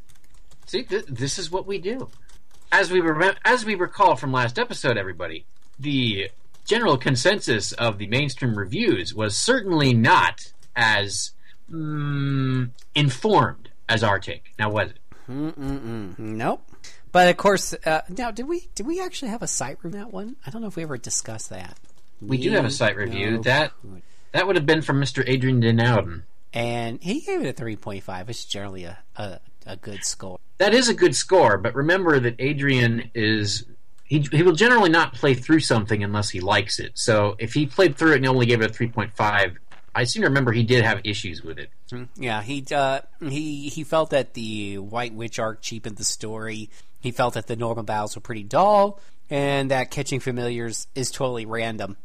[0.72, 2.08] See, th- this is what we do.
[2.72, 5.44] As we remem- as we recall from last episode, everybody,
[5.78, 6.30] the
[6.64, 11.32] general consensus of the mainstream reviews was certainly not as
[11.70, 14.54] mm, informed as our take.
[14.58, 14.98] Now, was it?
[16.18, 16.66] Nope.
[17.12, 20.10] But of course, uh, now did we did we actually have a site review that
[20.10, 20.36] one?
[20.46, 21.78] I don't know if we ever discussed that.
[22.22, 23.32] We do have a site review.
[23.32, 23.42] No.
[23.42, 23.72] That
[24.32, 25.22] that would have been from Mr.
[25.26, 26.22] Adrian Denowden.
[26.54, 30.39] and he gave it a 3.5, which is generally a, a, a good score.
[30.59, 33.64] That is a good score, but remember that Adriaan is
[34.05, 36.93] he he will generally not play through something unless he likes it.
[36.94, 39.56] So if he played through it and only gave it a three point five,
[39.94, 41.70] I seem to remember he did have issues with it.
[42.16, 46.70] Yeah, he uh, he he felt that the White Witch arc cheapened the story.
[47.01, 51.47] He felt that the normal battles were pretty dull, and that catching familiars is totally
[51.47, 51.97] random.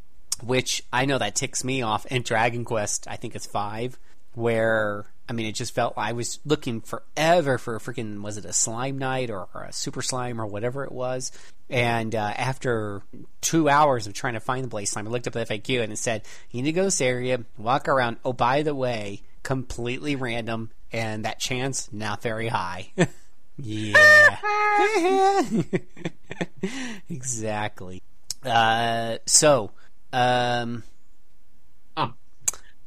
[0.44, 2.06] Which I know that ticks me off.
[2.12, 3.98] And Dragon Quest, I think it's five,
[4.34, 8.46] where I mean, it just felt I was looking forever for a freaking was it
[8.46, 11.32] a slime knight or, or a super slime or whatever it was.
[11.70, 13.02] And uh, after
[13.42, 15.92] two hours of trying to find the blaze slime, I looked up the FAQ and
[15.92, 18.18] it said you need to go to this area, walk around.
[18.24, 22.92] Oh, by the way, completely random, and that chance not very high.
[23.58, 24.38] yeah,
[27.10, 28.02] exactly.
[28.46, 29.72] Uh, so,
[30.14, 30.84] um,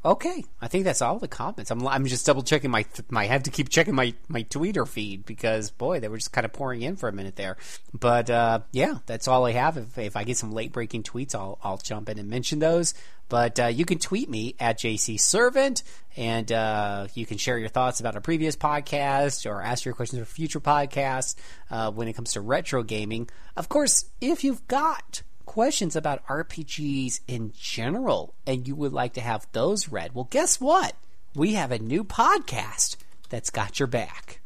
[0.02, 1.70] Okay, I think that's all the comments.
[1.70, 4.86] I'm I'm just double checking my my I have to keep checking my my Twitter
[4.86, 7.58] feed because boy, they were just kind of pouring in for a minute there.
[7.92, 9.76] But uh, yeah, that's all I have.
[9.76, 12.94] If, if I get some late breaking tweets, I'll I'll jump in and mention those.
[13.28, 15.82] But uh, you can tweet me at JC Servant,
[16.16, 20.18] and uh, you can share your thoughts about a previous podcast or ask your questions
[20.18, 21.34] for future podcasts
[21.70, 23.28] uh, when it comes to retro gaming.
[23.54, 29.20] Of course, if you've got questions about RPGs in general and you would like to
[29.20, 30.94] have those read, well, guess what?
[31.34, 32.96] We have a new podcast
[33.28, 34.40] that's got your back.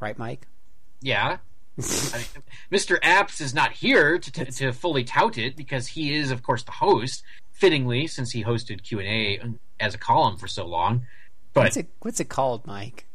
[0.00, 0.46] Right, Mike?
[1.00, 1.38] Yeah.
[1.78, 2.26] I mean,
[2.72, 3.00] Mr.
[3.00, 6.62] Apps is not here to, to, to fully tout it because he is, of course,
[6.64, 7.22] the host.
[7.52, 9.40] Fittingly, since he hosted Q and A
[9.80, 11.06] as a column for so long,
[11.54, 13.07] but What's it, what's it called, Mike?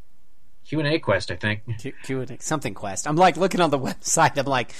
[0.74, 1.62] Q and A quest, I think.
[1.78, 3.08] Q- Q&A, something quest.
[3.08, 4.40] I'm like looking on the website.
[4.40, 4.74] I'm like,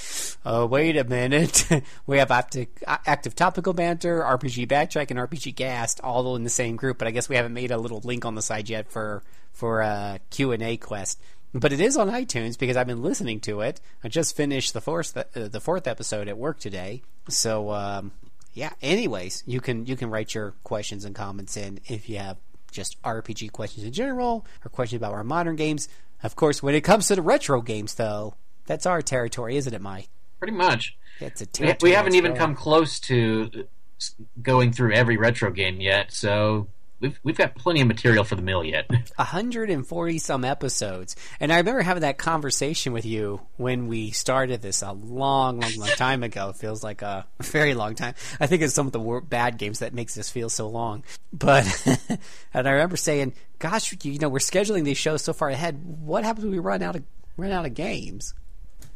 [0.44, 1.68] oh, wait a minute.
[2.08, 6.74] we have active, active topical banter, RPG backtrack, and RPG gast all in the same
[6.74, 6.98] group.
[6.98, 9.22] But I guess we haven't made a little link on the side yet for
[9.52, 11.20] for uh, Q and A quest.
[11.52, 13.80] But it is on iTunes because I've been listening to it.
[14.02, 17.02] I just finished the fourth uh, the fourth episode at work today.
[17.28, 18.10] So um,
[18.52, 18.72] yeah.
[18.82, 22.38] Anyways, you can you can write your questions and comments in if you have
[22.74, 25.88] just RPG questions in general or questions about our modern games.
[26.22, 28.34] Of course, when it comes to the retro games, though,
[28.66, 30.08] that's our territory, isn't it, Mike?
[30.38, 30.96] Pretty much.
[31.20, 31.90] It's a We, territory.
[31.90, 33.66] we haven't even come close to
[34.42, 36.66] going through every retro game yet, so
[37.04, 38.88] we've we've got plenty of material for the mill yet.
[39.16, 41.16] 140 some episodes.
[41.38, 45.76] And I remember having that conversation with you when we started this a long, long,
[45.76, 46.48] long time ago.
[46.48, 48.14] It feels like a very long time.
[48.40, 51.04] I think it's some of the bad games that makes this feel so long.
[51.32, 51.66] But,
[52.54, 55.82] and I remember saying, gosh, you know, we're scheduling these shows so far ahead.
[55.84, 57.04] What happens when we run out of,
[57.36, 58.34] run out of games?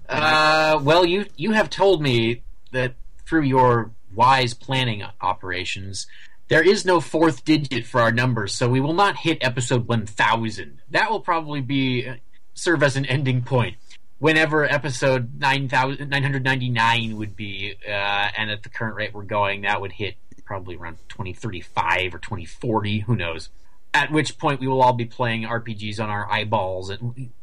[0.08, 2.94] Uh, well, you you have told me that
[3.26, 6.06] through your wise planning operations,
[6.48, 10.80] there is no fourth digit for our numbers, so we will not hit episode 1000.
[10.90, 12.14] That will probably be uh,
[12.54, 13.76] serve as an ending point.
[14.18, 19.80] Whenever episode 9,000 999 would be, uh, and at the current rate we're going, that
[19.80, 23.50] would hit probably around 2035 or 2040, who knows.
[23.94, 26.90] At which point we will all be playing RPGs on our eyeballs.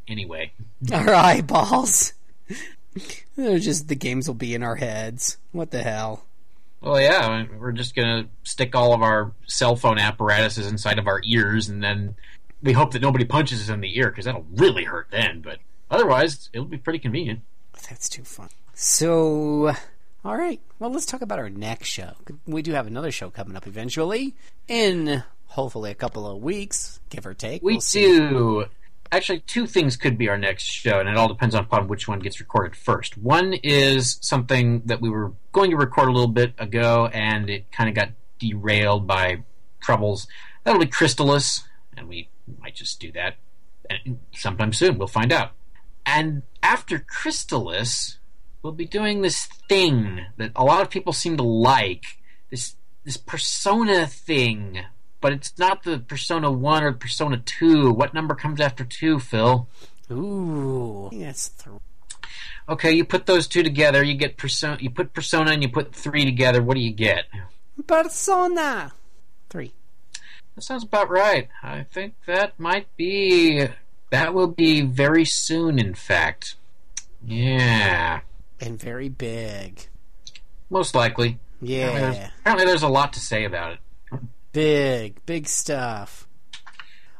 [0.07, 0.51] Anyway,
[0.91, 2.13] Our eyeballs.
[3.35, 5.37] They're just the games will be in our heads.
[5.51, 6.25] What the hell?
[6.81, 11.21] Well, yeah, we're just gonna stick all of our cell phone apparatuses inside of our
[11.23, 12.15] ears, and then
[12.61, 15.41] we hope that nobody punches us in the ear because that'll really hurt then.
[15.41, 17.41] But otherwise, it'll be pretty convenient.
[17.89, 18.49] That's too fun.
[18.73, 19.75] So,
[20.23, 20.59] all right.
[20.79, 22.13] Well, let's talk about our next show.
[22.45, 24.35] We do have another show coming up eventually
[24.67, 27.63] in hopefully a couple of weeks, give or take.
[27.63, 28.65] We We'll see.
[29.15, 32.19] Actually, two things could be our next show, and it all depends upon which one
[32.19, 33.17] gets recorded first.
[33.17, 37.71] One is something that we were going to record a little bit ago, and it
[37.71, 38.09] kind of got
[38.39, 39.43] derailed by
[39.79, 40.27] troubles.
[40.65, 41.61] That'll be Crystalis,
[41.95, 42.27] and we
[42.59, 43.35] might just do that
[44.33, 44.97] sometime soon.
[44.97, 45.51] We'll find out.
[46.05, 48.17] And after Crystalis,
[48.63, 52.03] we'll be doing this thing that a lot of people seem to like.
[52.51, 52.75] This
[53.05, 54.81] this persona thing.
[55.25, 57.91] But it's not the Persona 1 or Persona 2.
[57.91, 59.67] What number comes after 2, Phil?
[60.11, 61.79] Ooh, I that's three.
[62.69, 65.95] Okay, you put those two together, you get Persona you put Persona and you put
[65.95, 67.23] 3 together, what do you get?
[67.87, 68.93] Persona
[69.49, 69.73] three.
[70.53, 71.49] That sounds about right.
[71.63, 73.67] I think that might be
[74.11, 76.53] that will be very soon in fact.
[77.25, 78.19] Yeah.
[78.61, 79.87] And very big.
[80.69, 81.39] Most likely.
[81.63, 82.29] Apparently there's, Yeah.
[82.41, 83.79] apparently there's a lot to say about it.
[84.55, 86.29] Big, big stuff.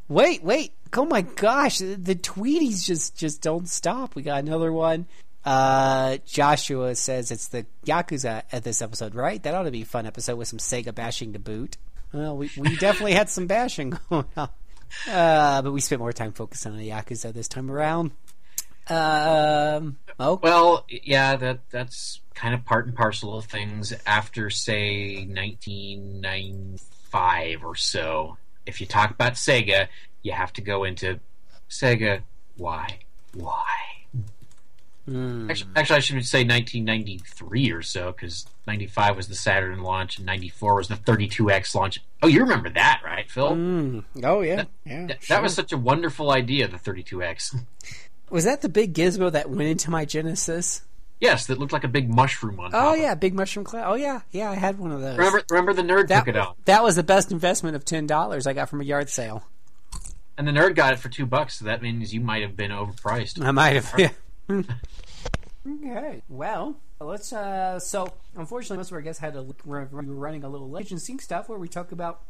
[0.07, 0.71] Wait, wait.
[0.93, 4.15] Oh my gosh, the, the tweeties just just don't stop.
[4.15, 5.05] We got another one.
[5.43, 9.43] Uh, Joshua says it's the Yakuza at this episode, right?
[9.43, 11.75] That ought to be a fun episode with some Sega bashing to boot.
[12.13, 14.49] Well, we, we definitely had some bashing going on.
[15.05, 18.11] Uh, but we spent more time focusing on the Yakuza this time around.
[18.87, 25.25] Um, oh, Well, yeah, that that's kind of part and parcel of things after say
[27.15, 28.37] 1995 or so.
[28.65, 29.87] If you talk about Sega,
[30.23, 31.19] you have to go into
[31.69, 32.21] Sega
[32.57, 32.99] why?
[33.33, 33.65] Why?
[35.05, 35.51] Hmm.
[35.51, 40.25] Actually, actually, I should say 1993 or so, because 95 was the Saturn launch, and
[40.25, 42.01] 94 was the 32X launch.
[42.23, 43.51] Oh, you remember that, right, Phil?
[43.51, 44.03] Mm.
[44.23, 45.07] oh yeah, yeah.
[45.07, 45.35] Th- sure.
[45.35, 47.63] That was such a wonderful idea, the 32X.
[48.31, 50.81] was that the big gizmo that went into my Genesis?
[51.19, 52.83] Yes, that looked like a big mushroom on top.
[52.83, 53.91] Oh yeah, big mushroom cloud.
[53.91, 54.51] Oh yeah, yeah.
[54.51, 55.17] I had one of those.
[55.17, 56.19] Remember, remember the nerd that?
[56.19, 58.83] took it out, That was the best investment of ten dollars I got from a
[58.83, 59.43] yard sale.
[60.37, 61.59] and the nerd got it for two bucks.
[61.59, 63.41] So that means you might have been overpriced.
[63.43, 63.93] I might have.
[63.97, 64.11] Yeah.
[65.67, 66.21] okay.
[66.29, 67.31] Well, let's.
[67.33, 69.41] uh So, unfortunately, most of our guests had to.
[69.43, 72.21] We were running a little legend sync stuff where we talk about.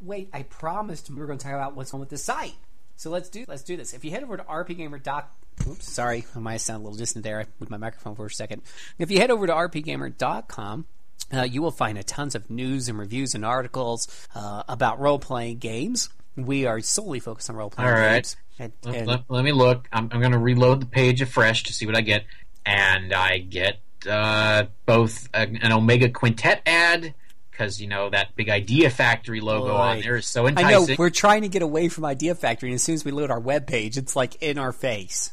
[0.00, 2.54] Wait, I promised we were going to talk about what's on with the site.
[2.96, 3.92] So let's do let's do this.
[3.92, 5.02] If you head over to rpgamer.
[5.02, 5.30] Doc,
[5.68, 7.44] oops, sorry, I might sound a little distant there.
[7.60, 8.62] Moved my microphone for a second.
[8.98, 10.86] If you head over to rpgamer.com,
[11.34, 15.18] uh, you will find a tons of news and reviews and articles uh, about role
[15.18, 16.08] playing games.
[16.36, 18.14] We are solely focused on role playing All right.
[18.14, 18.36] games.
[18.58, 19.88] And, Let, and- let- let me look.
[19.92, 22.24] I'm, I'm going to reload the page afresh to see what I get,
[22.64, 27.14] and I get uh, both an Omega Quintet ad
[27.56, 30.66] because you know that big Idea Factory logo on there is so enticing.
[30.66, 33.12] I know we're trying to get away from Idea Factory, and as soon as we
[33.12, 35.30] load our webpage, it's like in our face.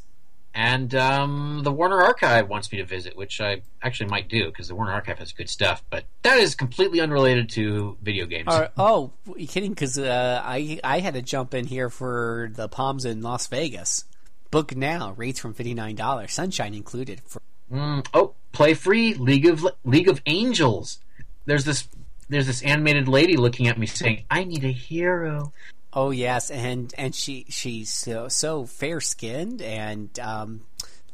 [0.56, 4.68] And um, the Warner Archive wants me to visit, which I actually might do because
[4.68, 5.84] the Warner Archive has good stuff.
[5.90, 8.50] But that is completely unrelated to video games.
[8.50, 9.72] Uh, oh, you kidding?
[9.72, 14.06] Because uh, I I had to jump in here for the Palms in Las Vegas.
[14.52, 17.22] Book now, rates from fifty nine dollars, sunshine included.
[17.26, 17.42] For,
[17.72, 21.00] Mm, oh, play free League of League of Angels.
[21.46, 21.88] There's this
[22.30, 25.52] there's this animated lady looking at me saying, "I need a hero."
[25.96, 30.62] oh yes, and and she she's so so fair skinned and um,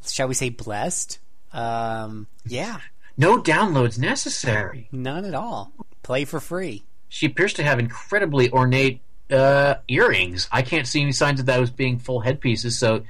[0.08, 1.20] shall we say blessed?
[1.52, 2.80] Um, yeah,
[3.18, 4.88] No downloads necessary.
[4.92, 5.72] none at all.
[6.04, 6.84] Play for free.
[7.10, 10.48] She appears to have incredibly ornate uh, earrings.
[10.52, 12.78] I can't see any signs of those being full headpieces.
[12.78, 13.04] So,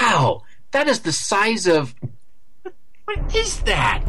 [0.00, 0.42] wow,
[0.72, 1.94] that is the size of.
[3.06, 4.02] What is that?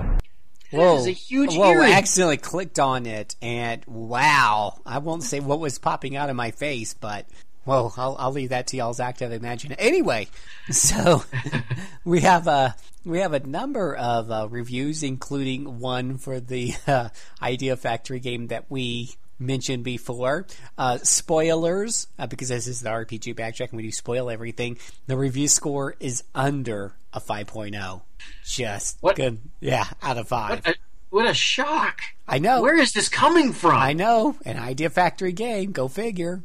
[0.72, 0.98] Whoa!
[0.98, 1.82] is a huge Whoa!
[1.82, 4.80] I accidentally clicked on it, and wow!
[4.86, 7.26] I won't say what was popping out of my face, but
[7.64, 7.94] whoa!
[7.98, 9.80] I'll, I'll leave that to y'all's active imagination.
[9.80, 10.28] Anyway,
[10.72, 11.24] so
[12.06, 12.76] we have a
[13.06, 17.10] we have a number of uh, reviews, including one for the uh,
[17.42, 20.48] Idea Factory game that we mentioned before.
[20.78, 24.78] Uh, spoilers, uh, because this is the RPG backtrack and we do spoil everything.
[25.08, 28.02] The review score is under a 5.0.
[28.46, 29.16] Just What?
[29.16, 29.40] good.
[29.60, 30.64] Yeah, out of five.
[30.66, 30.76] What a,
[31.10, 32.00] what a shock!
[32.28, 32.62] I know.
[32.62, 33.76] Where is this coming from?
[33.76, 34.36] I know.
[34.46, 35.72] An Idea Factory game.
[35.72, 36.44] Go figure.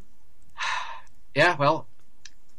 [1.33, 1.87] Yeah, well,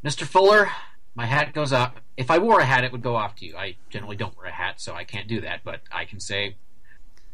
[0.02, 0.24] Mr.
[0.24, 0.70] Fuller,
[1.14, 1.98] my hat goes up.
[2.16, 3.58] If I wore a hat, it would go off to you.
[3.58, 5.62] I generally don't wear a hat, so I can't do that.
[5.66, 6.56] But I can say,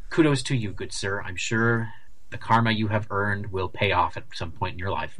[0.10, 1.22] kudos to you, good sir.
[1.22, 1.90] I'm sure
[2.30, 5.16] the karma you have earned will pay off at some point in your life.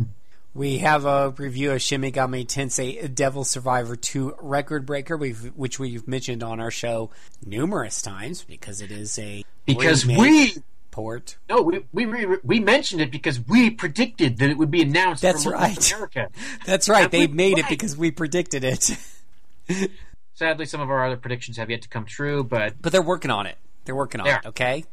[0.54, 5.78] We have a review of Shin Megami Tensei Devil Survivor 2 Record Breaker, we've, which
[5.78, 7.12] we've mentioned on our show
[7.46, 10.56] numerous times because it is a Because we
[10.90, 11.38] port.
[11.48, 15.22] no, we we re- we mentioned it because we predicted that it would be announced.
[15.22, 15.94] That's right.
[15.94, 16.30] America.
[16.66, 17.04] That's right.
[17.04, 18.98] And They made it because we predicted it.
[20.34, 23.30] Sadly, some of our other predictions have yet to come true, but but they're working
[23.32, 23.58] on it.
[23.86, 24.38] They're working on There.
[24.44, 24.86] it, okay?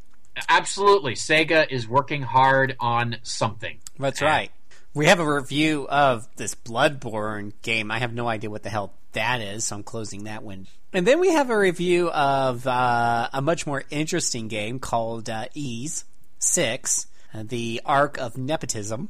[0.48, 3.78] Absolutely, Sega is working hard on something.
[3.98, 4.50] That's And right.
[4.94, 7.90] We have a review of this Bloodborne game.
[7.90, 10.66] I have no idea what the hell that is, so I'm closing that one.
[10.92, 15.46] And then we have a review of uh, a much more interesting game called uh,
[15.54, 16.04] Ys
[16.38, 19.08] 6, uh, the Arc of Nepotism.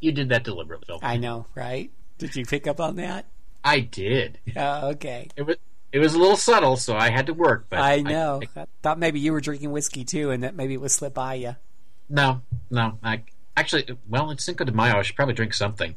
[0.00, 0.98] You did that deliberately.
[1.02, 1.90] I know, right?
[2.18, 3.26] Did you pick up on that?
[3.62, 4.38] I did.
[4.56, 5.28] Oh, okay.
[5.36, 5.56] It was
[5.92, 7.66] it was a little subtle, so I had to work.
[7.68, 8.42] But I know.
[8.56, 11.34] I, thought maybe you were drinking whiskey too, and that maybe it would slip by
[11.34, 11.56] you.
[12.08, 12.98] no, no.
[13.02, 13.22] I
[13.56, 14.98] actually, well, it's Cinco de Mayo.
[14.98, 15.94] I should probably drink something.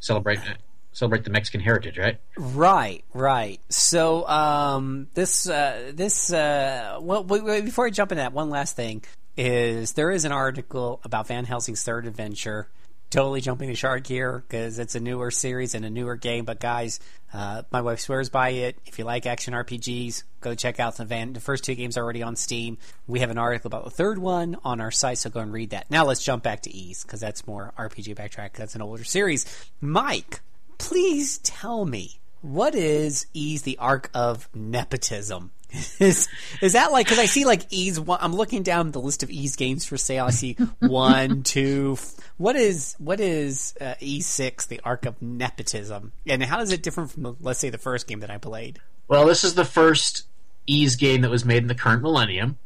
[0.00, 0.54] Celebrate uh,
[0.92, 2.18] celebrate the Mexican heritage, right?
[2.36, 3.60] Right, right.
[3.68, 8.50] So um, this uh, this uh, well, wait, wait, before I jump into that, one
[8.50, 9.02] last thing
[9.36, 12.68] is there is an article about Van Helsing's third adventure.
[13.10, 16.44] Totally jumping the shark here because it's a newer series and a newer game.
[16.44, 17.00] But guys,
[17.32, 18.78] uh, my wife swears by it.
[18.86, 21.32] If you like action RPGs, go check out the Van.
[21.32, 22.78] The first two games are already on Steam.
[23.08, 25.70] We have an article about the third one on our site, so go and read
[25.70, 25.90] that.
[25.90, 28.52] Now let's jump back to Ys because that's more RPG backtrack.
[28.52, 29.44] That's an older series.
[29.80, 30.40] Mike,
[30.78, 35.50] please tell me what is Ys the Arc of Nepotism?
[36.00, 36.28] is
[36.60, 38.18] is that like because I see like Ys one?
[38.20, 40.26] I'm looking down the list of Ys games for sale.
[40.26, 41.96] I see one, two.
[41.98, 46.72] f- What is what is uh, E six the Arc of Nepotism, and how is
[46.72, 48.80] it different from let's say the first game that I played?
[49.08, 50.26] Well, this is the first
[50.66, 52.58] Ys game that was made in the current millennium.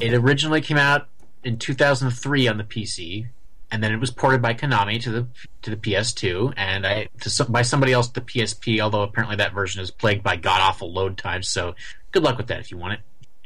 [0.00, 1.08] It originally came out
[1.42, 3.26] in 2003 on the PC,
[3.70, 5.26] and then it was ported by Konami to the
[5.62, 8.80] to the PS2, and I to some, by somebody else to the PSP.
[8.80, 11.74] Although apparently that version is plagued by god awful load times, so
[12.12, 13.00] good luck with that if you want it.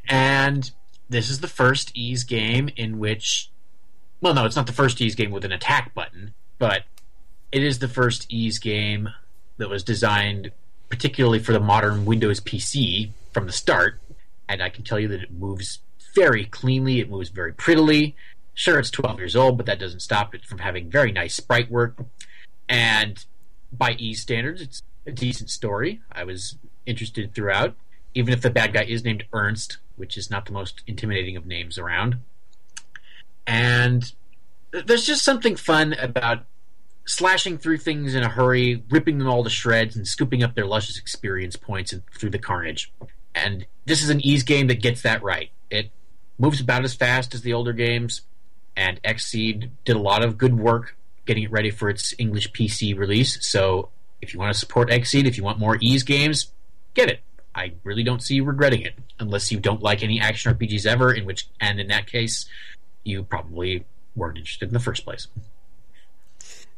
[0.09, 0.71] And
[1.09, 3.51] this is the first Ys game in which,
[4.21, 6.85] well, no, it's not the first Ys game with an attack button, but
[7.51, 9.11] it is the first Ys game
[9.59, 10.53] that was designed
[10.89, 13.99] particularly for the modern Windows PC from the start.
[14.49, 15.79] And I can tell you that it moves
[16.15, 18.15] very cleanly, it moves very prettily.
[18.55, 21.71] Sure, it's 12 years old, but that doesn't stop it from having very nice sprite
[21.71, 22.05] work.
[22.69, 23.25] And
[23.73, 26.03] by E standards, it's a decent story.
[26.11, 27.75] I was interested throughout,
[28.15, 31.47] even if the bad guy is named Ernst, which is not the most intimidating of
[31.47, 32.17] names around.
[33.47, 34.13] And
[34.71, 36.45] there's just something fun about
[37.05, 40.67] slashing through things in a hurry, ripping them all to shreds, and scooping up their
[40.67, 42.93] luscious experience points through the carnage.
[43.35, 45.51] And this is an Ys game that gets that right.
[45.71, 45.91] It
[46.39, 48.23] moves about as fast as the older games,
[48.77, 52.97] and Xseed did a lot of good work getting it ready for its English PC
[52.97, 53.39] release.
[53.47, 53.91] So
[54.21, 56.51] if you want to support Xseed, if you want more Ys games,
[56.95, 57.21] get it.
[57.55, 61.13] I really don't see you regretting it, unless you don't like any action RPGs ever.
[61.13, 62.47] In which, and in that case,
[63.05, 63.85] you probably
[64.17, 65.29] weren't interested in the first place.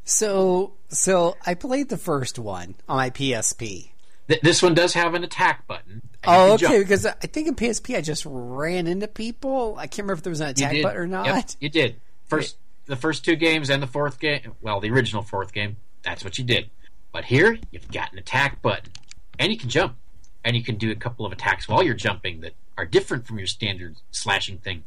[0.05, 3.91] So so I played the first one on my PSP.
[4.29, 6.03] Th- this one does have an attack button.
[6.25, 6.63] Oh, okay.
[6.63, 6.79] jump.
[6.79, 9.77] Because I think in PSP I just ran into people.
[9.79, 11.27] I can't remember if there was an attack button or not.
[11.27, 12.01] Yep, you did.
[12.27, 12.57] First,
[12.87, 14.53] the first two games and the fourth game.
[14.61, 15.77] Well, the original fourth game.
[16.03, 16.71] That's what you did.
[17.13, 18.93] But here, you've got an attack button,
[19.39, 19.97] and you can jump,
[20.45, 23.39] and you can do a couple of attacks while you're jumping that are different from
[23.39, 24.85] your standard slashing thing.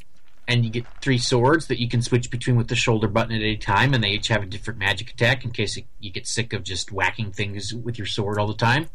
[0.48, 3.42] And you get three swords that you can switch between with the shoulder button at
[3.42, 6.54] any time, and they each have a different magic attack in case you get sick
[6.54, 8.90] of just whacking things with your sword all the time.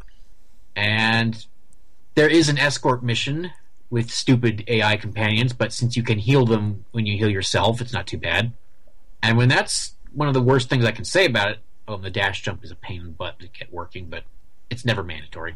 [0.75, 1.45] And
[2.15, 3.51] there is an escort mission
[3.91, 7.93] with stupid AI companions, but since you can heal them when you heal yourself, it's
[7.93, 8.51] not too bad.
[9.21, 12.09] And when that's one of the worst things I can say about it, oh, the
[12.09, 14.23] dash jump is a pain in the butt to get working, but
[14.71, 15.55] it's never mandatory.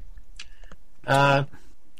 [1.08, 1.44] Uh,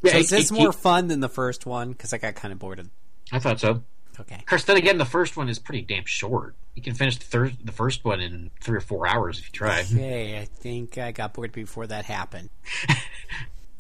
[0.04, 1.92] So yeah, is this more fun than the first one?
[1.92, 2.90] Because I got kind of bored of
[3.32, 3.82] I thought so.
[4.20, 4.36] Okay.
[4.36, 6.56] Of course, then again, the first one is pretty damn short.
[6.76, 9.52] You can finish the third, the first one in three or four hours if you
[9.54, 9.80] try.
[9.92, 12.50] Okay, I think I got bored before that happened.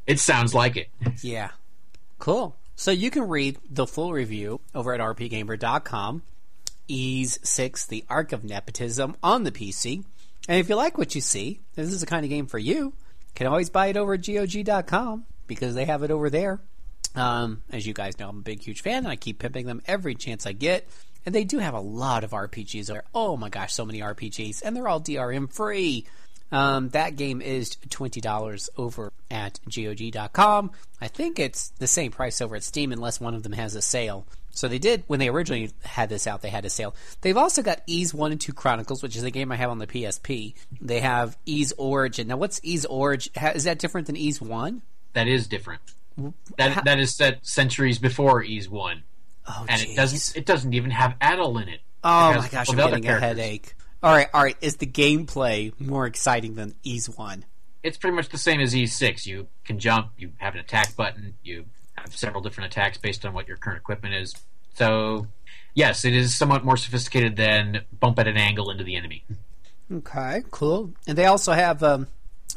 [0.08, 0.90] It sounds like it.
[1.22, 1.49] Yeah.
[2.18, 2.56] Cool.
[2.78, 6.24] So you can read the full review over at rpgamer.com.
[6.88, 10.06] Ys 6, The Arc of Nepotism on the PC.
[10.48, 12.94] And if you like what you see, this is the kind of game for you.
[13.38, 16.59] Can always buy it over at GOG.com because they have it over there.
[17.14, 19.80] Um, as you guys know, I'm a big, huge fan, and I keep pimping them
[19.85, 20.88] every chance I get.
[21.23, 23.03] And they do have a lot of RPGs there.
[23.14, 26.07] Oh my gosh, so many RPGs, and they're all DRM free.
[26.51, 30.72] Um, that game is twenty dollars over at GOG.com.
[30.99, 33.84] I think it's the same price over at Steam, unless one of them has a
[33.84, 34.26] sale.
[34.58, 36.42] So they did when they originally had this out.
[36.42, 36.96] They had a sale.
[37.22, 39.78] They've also got Ys One and Two Chronicles, which is a game I have on
[39.78, 40.56] the PSP.
[40.82, 42.28] They have Ys Origin.
[42.28, 43.32] Now, what's Ys Origin?
[43.56, 44.82] Is that different than Ys One?
[45.14, 45.82] That is different.
[46.58, 49.04] That that is set centuries before Ys One,
[49.48, 51.82] Oh, and it doesn't it doesn't even have Adol in it.
[52.04, 53.76] Oh It my gosh, I'm getting a headache.
[54.02, 54.58] All right, all right.
[54.62, 57.46] Is the gameplay more exciting than Ys One?
[57.84, 59.28] It's pretty much the same as Ys Six.
[59.28, 60.10] You can jump.
[60.18, 61.36] You have an attack button.
[61.44, 61.66] You
[62.16, 64.34] several different attacks based on what your current equipment is.
[64.76, 65.28] So,
[65.74, 69.24] yes, it is somewhat more sophisticated than bump at an angle into the enemy.
[69.92, 70.94] Okay, cool.
[71.08, 72.08] And they also have, um,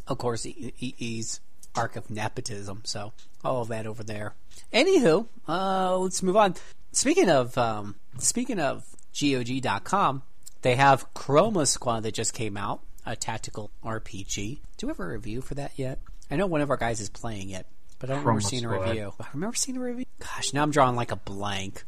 [0.07, 1.41] of course, E- E- E's
[1.75, 2.83] Arc of Nepotism.
[2.85, 3.13] So
[3.45, 4.35] all of that over there.
[4.73, 6.57] Anywho, uh, let's move on.
[6.93, 8.85] Speaking of um, speaking of
[9.19, 10.23] GOG.com,
[10.63, 14.59] they have Chroma Squad that just came out, a tactical RPG.
[14.77, 16.01] Do we have a review for that yet?
[16.31, 17.67] I know one of our guys is playing it,
[18.01, 19.13] but I don't remember seeing a review.
[19.21, 20.07] I remember seeing a review.
[20.19, 21.85] Gosh, now I'm drawing like a blank.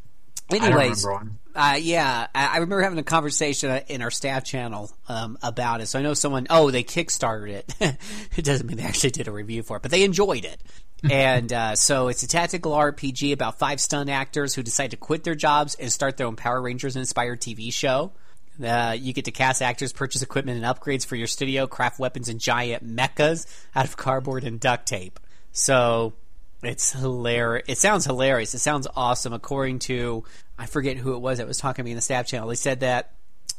[0.51, 1.07] Anyways,
[1.55, 5.81] uh, yeah, I, I remember having a conversation uh, in our staff channel um, about
[5.81, 5.87] it.
[5.87, 6.47] So I know someone.
[6.51, 7.75] Oh, they kickstarted it.
[8.37, 10.61] it doesn't mean they actually did a review for it, but they enjoyed it.
[11.11, 15.25] and uh, so it's a tactical RPG about five stunt actors who decide to quit
[15.25, 18.13] their jobs and start their own Power Rangers inspired TV show.
[18.63, 22.29] Uh, you get to cast actors, purchase equipment and upgrades for your studio, craft weapons
[22.29, 25.19] and giant mechas out of cardboard and duct tape.
[25.53, 26.15] So
[26.63, 27.65] it's hilarious.
[27.69, 28.55] It sounds hilarious.
[28.55, 29.33] It sounds awesome.
[29.33, 30.25] According to
[30.59, 32.55] I forget who it was that was talking to me in the staff channel, they
[32.55, 33.13] said that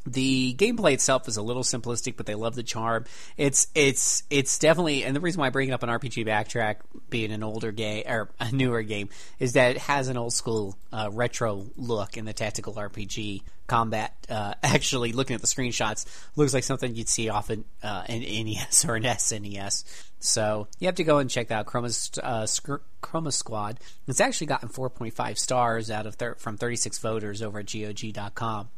[0.06, 3.06] the gameplay itself is a little simplistic, but they love the charm.
[3.38, 6.78] It's it's it's definitely, and the reason why I bring up an RPG backtrack,
[7.10, 9.10] being an older game or a newer game,
[9.40, 14.14] is that it has an old school uh, retro look in the tactical RPG combat.
[14.30, 16.06] Uh, actually, looking at the screenshots,
[16.36, 19.86] looks like something you'd see often uh, in NES or an SNES.
[20.20, 21.66] So you have to go and check that out.
[21.66, 23.80] Chroma, uh, Sc- Chroma Squad.
[24.08, 28.70] It's actually gotten 4.5 stars out of thir- from 36 voters over at GOG.com.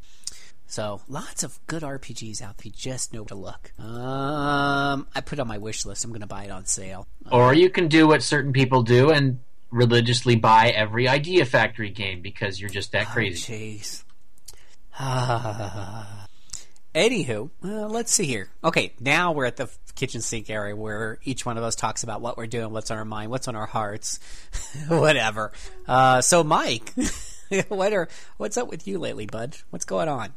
[0.67, 2.65] So lots of good RPGs out there.
[2.65, 3.71] You just know where to look.
[3.79, 6.03] Um, I put it on my wish list.
[6.03, 7.07] I'm going to buy it on sale.
[7.31, 9.39] Or you can do what certain people do and
[9.71, 13.79] religiously buy every Idea Factory game because you're just that crazy.
[13.79, 14.03] Jeez.
[16.95, 18.49] Anywho, uh, let's see here.
[18.63, 22.21] Okay, now we're at the kitchen sink area where each one of us talks about
[22.21, 24.19] what we're doing, what's on our mind, what's on our hearts,
[24.87, 25.51] whatever.
[25.87, 26.93] Uh, so, Mike,
[27.67, 29.57] what are what's up with you lately, bud?
[29.71, 30.33] What's going on?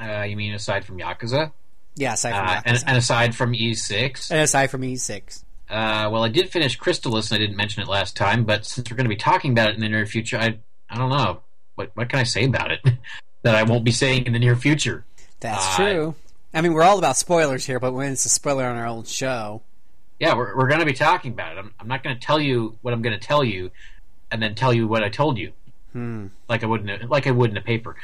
[0.00, 1.52] Uh, you mean aside from Yakuza?
[1.96, 4.30] Yeah, aside from Uh, and, and aside from E6?
[4.30, 5.44] and aside from E6.
[5.68, 8.90] Uh, well, I did finish Crystalis, and I didn't mention it last time, but since
[8.90, 10.58] we're going to be talking about it in the near future, I
[10.90, 11.40] I don't know.
[11.76, 12.80] What, what can I say about it
[13.42, 15.04] that I won't be saying in the near future?
[15.40, 16.14] That's Uh, true.
[16.52, 19.04] I mean, we're all about spoilers here, but when it's a spoiler on our own
[19.04, 19.62] show,
[20.20, 21.58] Yeah, we're, we're going to be talking about it.
[21.60, 23.70] I'm, I'm not going to tell you what I'm going to tell you,
[24.30, 25.52] and then tell you what I told you,
[25.92, 26.26] hmm.
[26.48, 27.96] like I would in a, like I would in a paper.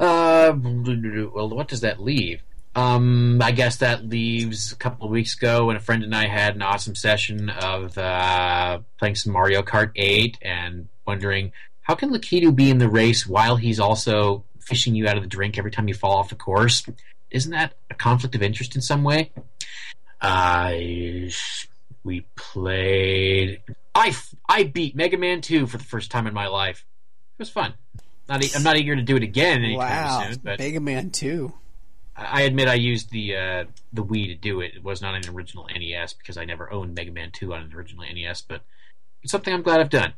[0.00, 2.42] Uh, well, what does that leave?
[2.74, 6.26] Um, I guess that leaves a couple of weeks ago when a friend and I
[6.26, 12.10] had an awesome session of uh, playing some Mario Kart 8 and wondering how can
[12.10, 15.70] Lakitu be in the race while he's also fishing you out of the drink every
[15.70, 16.84] time you fall off the course?
[17.30, 19.32] Isn't that a conflict of interest in some way?
[20.22, 21.30] I
[22.04, 23.62] we played.
[23.94, 24.14] I
[24.48, 26.84] I beat Mega Man 2 for the first time in my life.
[27.38, 27.74] It was fun.
[28.30, 31.52] Not I'm not eager to do it again anytime wow, soon, but Mega Man Two.
[32.16, 34.76] I admit I used the uh, the Wii to do it.
[34.76, 37.72] It was not an original NES because I never owned Mega Man 2 on an
[37.74, 38.62] original NES, but
[39.22, 40.12] it's something I'm glad I've done.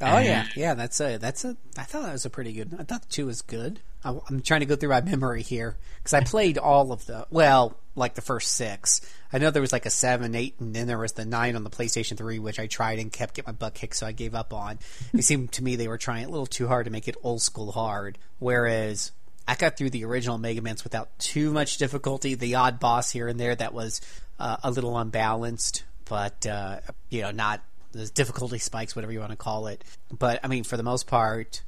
[0.00, 0.74] Oh yeah, yeah.
[0.74, 1.56] That's a that's a.
[1.78, 2.74] I thought that was a pretty good.
[2.78, 3.78] I thought the two was good.
[4.02, 7.28] I, I'm trying to go through my memory here because I played all of the
[7.30, 9.00] well, like the first six.
[9.32, 11.64] I know there was like a seven, eight, and then there was the nine on
[11.64, 14.34] the PlayStation Three, which I tried and kept getting my butt kicked, so I gave
[14.34, 14.78] up on.
[15.12, 17.42] It seemed to me they were trying a little too hard to make it old
[17.42, 19.12] school hard, whereas.
[19.46, 22.34] I got through the original Mega Man's without too much difficulty.
[22.34, 24.00] The odd boss here and there that was
[24.38, 27.60] uh, a little unbalanced, but uh, you know, not
[27.92, 29.84] the difficulty spikes, whatever you want to call it.
[30.10, 31.62] But I mean, for the most part,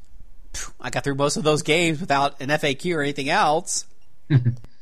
[0.81, 3.87] I got through most of those games without an FAQ or anything else.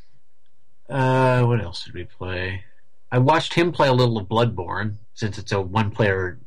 [0.89, 2.65] Uh, what else did we play?
[3.11, 6.39] I watched him play a little of Bloodborne since it's a one-player.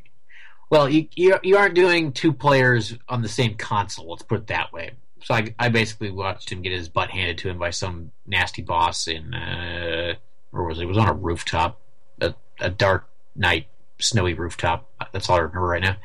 [0.70, 4.10] Well, you you, you aren't doing two players on the same console.
[4.10, 4.92] Let's put it that way.
[5.24, 8.62] So I, I basically watched him get his butt handed to him by some nasty
[8.62, 10.16] boss in, uh,
[10.52, 10.84] where was it?
[10.84, 11.82] It was on a rooftop,
[12.22, 13.68] a, a dark night,
[14.00, 14.90] snowy rooftop.
[15.12, 15.96] That's all I remember right now.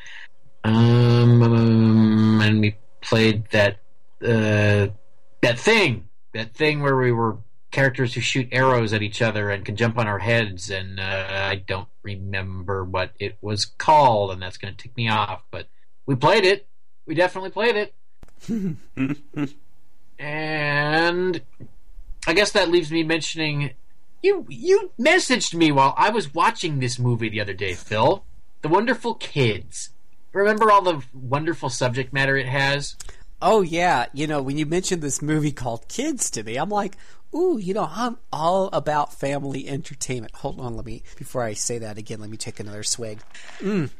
[0.65, 3.79] Um, and we played that
[4.23, 4.89] uh,
[5.43, 7.37] that thing, that thing where we were
[7.73, 11.27] characters who shoot arrows at each other and can jump on our heads, and uh,
[11.29, 15.43] I don't remember what it was called, and that's going to tick me off.
[15.51, 15.67] But
[16.07, 16.69] we played it.
[17.07, 17.95] We definitely played it.
[20.19, 21.41] and
[22.27, 23.71] I guess that leaves me mentioning
[24.23, 24.47] you.
[24.49, 28.25] You messaged me while I was watching this movie the other day, Phil.
[28.61, 29.91] The Wonderful Kids.
[30.33, 32.97] Remember all the wonderful subject matter it has?
[33.43, 36.97] Oh yeah, you know when you mentioned this movie called Kids to me, I'm like,
[37.35, 40.35] ooh, you know I'm all about family entertainment.
[40.37, 42.21] Hold on, let me before I say that again.
[42.21, 43.21] Let me take another swig.
[43.59, 43.91] Mm.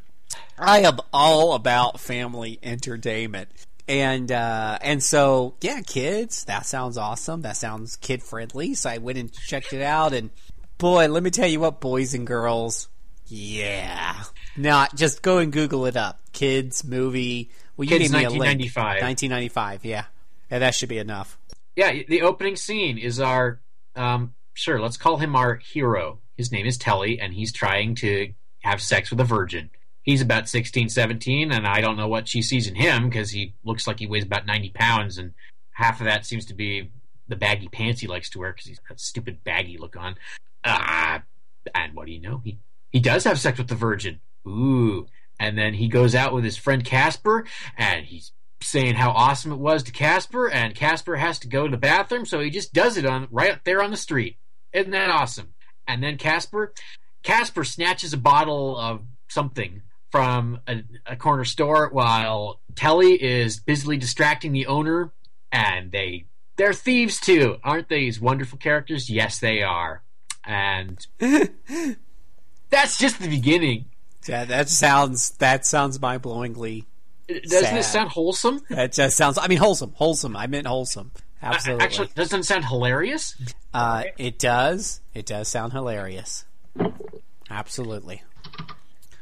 [0.57, 3.49] I am all about family entertainment.
[3.87, 6.45] And uh, and so yeah, kids.
[6.45, 7.41] That sounds awesome.
[7.41, 8.75] That sounds kid friendly.
[8.75, 10.29] So I went and checked it out, and
[10.77, 12.87] boy, let me tell you what, boys and girls,
[13.27, 14.23] yeah.
[14.55, 16.19] Not just go and Google it up.
[16.31, 17.49] Kids movie.
[17.75, 18.59] Well, you Kids gave me a link.
[18.61, 19.01] 1995.
[19.01, 19.85] 1995.
[19.85, 20.05] Yeah,
[20.49, 21.37] yeah, that should be enough.
[21.75, 23.59] Yeah, the opening scene is our
[23.95, 24.79] um, sure.
[24.79, 26.19] Let's call him our hero.
[26.37, 29.69] His name is Telly, and he's trying to have sex with a virgin.
[30.01, 33.53] He's about 16, 17, and I don't know what she sees in him because he
[33.63, 35.33] looks like he weighs about 90 pounds, and
[35.71, 36.91] half of that seems to be
[37.27, 40.15] the baggy pants he likes to wear because he's got a stupid baggy look on.
[40.65, 41.23] Ah,
[41.73, 42.41] and what do you know?
[42.43, 44.19] He he does have sex with the virgin.
[44.47, 45.07] Ooh,
[45.39, 47.45] and then he goes out with his friend Casper,
[47.77, 48.31] and he's
[48.63, 52.25] saying how awesome it was to Casper, and Casper has to go to the bathroom,
[52.25, 54.37] so he just does it on right there on the street.
[54.71, 55.53] Isn't that awesome?
[55.87, 56.73] And then Casper,
[57.23, 63.97] Casper snatches a bottle of something from a, a corner store while Telly is busily
[63.97, 65.11] distracting the owner,
[65.51, 66.25] and they
[66.55, 68.01] they're thieves too, aren't they?
[68.01, 69.09] These wonderful characters.
[69.09, 70.03] Yes, they are,
[70.45, 71.05] and
[72.69, 73.85] that's just the beginning.
[74.27, 76.85] Yeah, that sounds that sounds mind blowingly.
[77.27, 77.77] Doesn't Sad.
[77.77, 78.61] it sound wholesome?
[78.69, 79.37] That just sounds.
[79.37, 80.35] I mean, wholesome, wholesome.
[80.35, 81.11] I meant wholesome.
[81.41, 81.83] Absolutely.
[81.85, 83.35] Actually, doesn't it sound hilarious?
[83.73, 85.01] uh, it does.
[85.13, 86.45] It does sound hilarious.
[87.49, 88.23] Absolutely.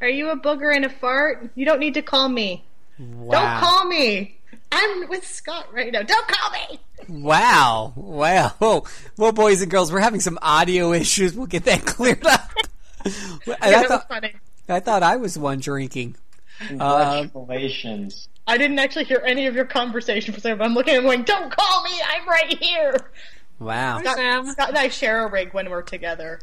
[0.02, 1.50] Are you a booger and a fart?
[1.56, 2.64] You don't need to call me.
[3.00, 3.32] Wow.
[3.40, 4.38] Don't call me.
[4.72, 6.02] I'm with Scott right now.
[6.02, 6.80] Don't call me.
[7.08, 7.94] Wow.
[7.96, 8.84] Wow.
[9.18, 11.36] Well, boys and girls, we're having some audio issues.
[11.36, 12.52] We'll get that cleared up.
[13.04, 14.34] And I, Yeah, that was thought, funny.
[14.70, 16.16] I thought I was the one drinking.
[16.80, 18.30] Uh, Congratulations.
[18.48, 21.00] I didn't actually hear any of your conversation for a second, but I'm looking at
[21.00, 21.92] him going, "Don't call me.
[22.06, 22.96] I'm right here."
[23.60, 24.00] wow.
[24.00, 26.40] Scott, Scott and I share a rig when we're together.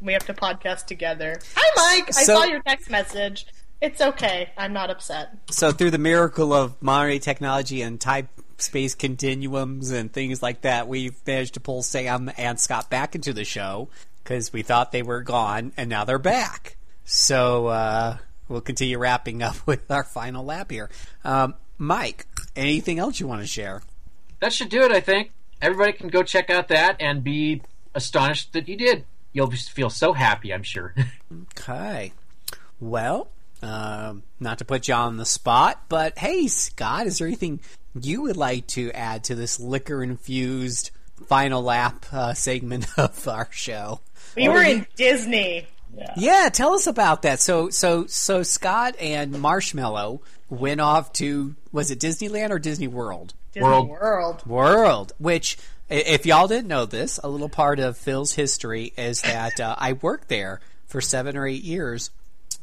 [0.00, 1.38] We have to podcast together.
[1.56, 2.08] Hi, Mike.
[2.16, 3.46] I saw your text message.
[3.80, 4.50] It's okay.
[4.56, 5.30] I'm not upset.
[5.50, 10.88] So through the miracle of modern technology and type space continuums and things like that,
[10.88, 13.88] we've managed to pull Sam and Scott back into the show
[14.22, 16.76] because we thought they were gone and now they're back.
[17.04, 20.90] So uh, we'll continue wrapping up with our final lap here.
[21.24, 23.82] Um, Mike, anything else you want to share?
[24.40, 25.32] That should do it, I think.
[25.60, 27.62] Everybody can go check out that and be
[27.94, 29.04] astonished that you did.
[29.32, 30.94] You'll just feel so happy, I'm sure.
[31.58, 32.14] Okay.
[32.80, 33.28] Well,
[33.62, 37.60] um, not to put you on the spot, but hey, Scott, is there anything
[38.00, 40.90] you would like to add to this liquor infused
[41.26, 44.00] final lap uh, segment of our show?
[44.36, 45.66] We were in Disney.
[45.96, 46.14] Yeah.
[46.16, 47.40] Yeah, tell us about that.
[47.40, 53.34] So, so, so Scott and Marshmallow went off to was it Disneyland or Disney World?
[53.52, 53.88] Disney World.
[53.88, 54.46] World.
[54.46, 55.58] World, which,
[55.88, 59.94] if y'all didn't know this, a little part of Phil's history is that uh, I
[59.94, 62.10] worked there for seven or eight years.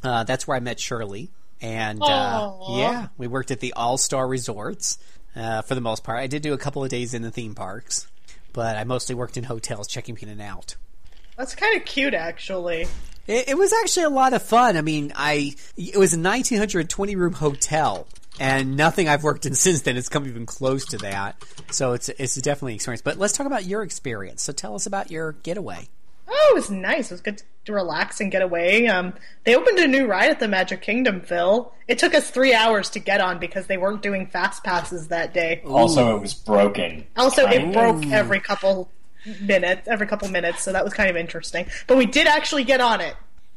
[0.03, 1.29] Uh, that's where I met Shirley.
[1.61, 4.99] And uh, yeah, we worked at the All Star Resorts
[5.35, 6.19] uh, for the most part.
[6.19, 8.07] I did do a couple of days in the theme parks,
[8.53, 10.75] but I mostly worked in hotels, checking in and out.
[11.37, 12.87] That's kind of cute, actually.
[13.27, 14.77] It, it was actually a lot of fun.
[14.77, 18.07] I mean, I it was a 1920 room hotel,
[18.39, 21.35] and nothing I've worked in since then has come even close to that.
[21.71, 23.01] So it's it's definitely an experience.
[23.01, 24.43] But let's talk about your experience.
[24.43, 25.89] So tell us about your getaway.
[26.27, 27.11] Oh, it was nice.
[27.11, 28.87] It was good to relax and get away.
[28.87, 29.13] Um,
[29.43, 31.71] they opened a new ride at the Magic Kingdom, Phil.
[31.87, 35.33] It took us three hours to get on because they weren't doing fast passes that
[35.33, 35.61] day.
[35.65, 37.05] Also, it was broken.
[37.15, 37.71] Also, it Ooh.
[37.71, 38.89] broke every couple
[39.41, 41.67] minutes, every couple minutes, so that was kind of interesting.
[41.87, 43.15] But we did actually get on it,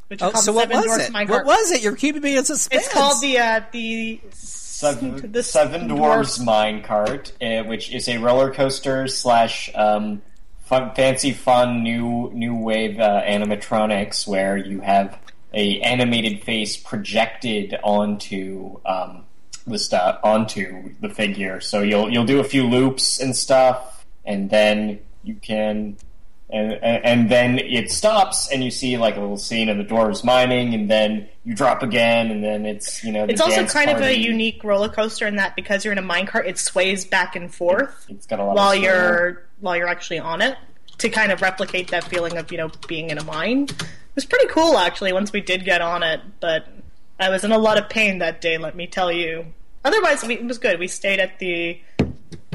[0.09, 1.13] which Oh, so what was it?
[1.13, 1.83] What was it?
[1.83, 2.85] You're keeping me in suspense.
[2.85, 8.53] It's called the uh, the Seven, the Seven Dwarfs Minecart, uh, which is a roller
[8.53, 10.23] coaster slash um,
[10.65, 15.19] fun, fancy fun new new wave uh, animatronics where you have
[15.53, 19.25] a animated face projected onto um,
[19.67, 21.61] the stuff onto the figure.
[21.61, 25.97] So you'll you'll do a few loops and stuff, and then you can.
[26.51, 29.85] And, and and then it stops, and you see like a little scene of the
[29.85, 33.25] dwarves mining, and then you drop again, and then it's you know.
[33.25, 36.47] It's also kind of a unique roller coaster in that because you're in a minecart,
[36.47, 40.41] it sways back and forth It's got a lot while you're while you're actually on
[40.41, 40.57] it
[40.97, 43.65] to kind of replicate that feeling of you know being in a mine.
[43.65, 46.67] It was pretty cool actually once we did get on it, but
[47.21, 48.57] I was in a lot of pain that day.
[48.57, 49.53] Let me tell you.
[49.85, 50.79] Otherwise, we, it was good.
[50.79, 51.79] We stayed at the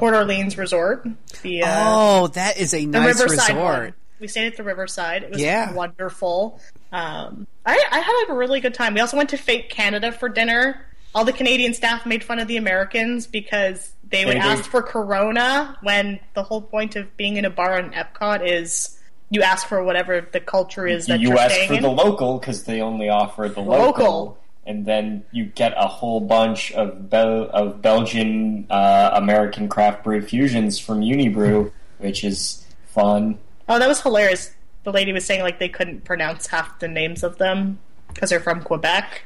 [0.03, 1.07] Port Orleans Resort.
[1.43, 3.63] The uh, oh, that is a nice Riverside resort.
[3.83, 3.93] one.
[4.19, 5.23] We stayed at the Riverside.
[5.23, 5.71] It was Yeah.
[5.71, 6.59] wonderful.
[6.91, 8.95] Um, I, I had a really good time.
[8.95, 10.85] We also went to Fake Canada for dinner.
[11.15, 14.81] All the Canadian staff made fun of the Americans because they would They ask for
[14.83, 18.99] Corona when the whole point of being in a bar in Epcot is
[19.29, 21.81] you ask for whatever the culture is that you you're ask staying for in.
[21.81, 24.37] the local because they only offer the local, Local.
[24.65, 30.21] And then you get a whole bunch of Bel- of Belgian uh, American craft brew
[30.21, 33.37] fusions from Unibrew, which is fun.
[33.67, 34.51] Oh, that was hilarious.
[34.83, 38.39] The lady was saying like they couldn't pronounce half the names of them because they're
[38.39, 39.23] from Quebec,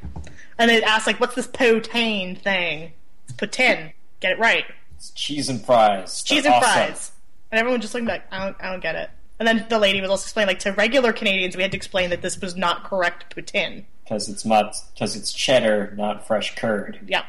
[0.57, 2.93] and they asked like, "What's this poutine thing?"
[3.25, 3.91] It's poutine.
[4.19, 4.65] Get it right.
[4.95, 6.73] It's cheese and fries, Cheese They're and awesome.
[6.73, 7.11] fries.
[7.51, 9.09] And everyone just looked like, I don't, I don't get it.
[9.39, 12.09] And then the lady was also explaining, like to regular Canadians, we had to explain
[12.09, 13.83] that this was not correct poutine.
[14.07, 16.99] Because it's not because it's cheddar, not fresh curd.
[17.07, 17.25] Yeah.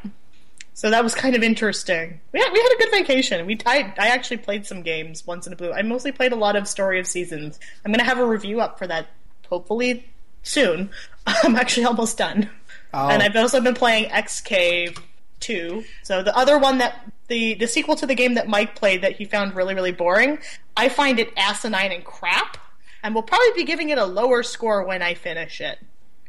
[0.74, 2.20] So that was kind of interesting.
[2.30, 3.44] We had, we had a good vacation.
[3.46, 5.72] We I, I actually played some games once in a blue.
[5.72, 7.58] I mostly played a lot of Story of Seasons.
[7.84, 9.08] I'm going to have a review up for that
[9.48, 10.06] hopefully
[10.44, 10.90] soon.
[11.26, 12.48] I'm actually almost done.
[12.94, 13.08] Oh.
[13.08, 14.98] And I've also been playing Excave
[15.40, 15.84] 2.
[16.04, 19.16] So the other one that the the sequel to the game that Mike played that
[19.16, 20.38] he found really really boring.
[20.76, 22.56] I find it asinine and crap,
[23.02, 25.78] and we'll probably be giving it a lower score when I finish it.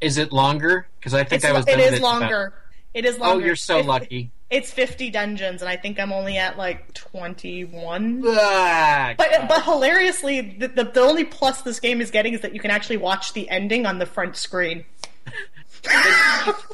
[0.02, 0.88] Is it longer?
[1.00, 1.66] Because I think It's, I was.
[1.68, 2.54] it done with about- longer.
[2.94, 3.44] It is longer.
[3.44, 4.32] Oh, you're so It- lucky.
[4.50, 8.24] It's 50 dungeons, and I think I'm only at like 21.
[8.26, 12.56] Ah, But but hilariously, the, the the only plus this game is getting is that
[12.56, 14.86] you can actually watch the ending on the front screen.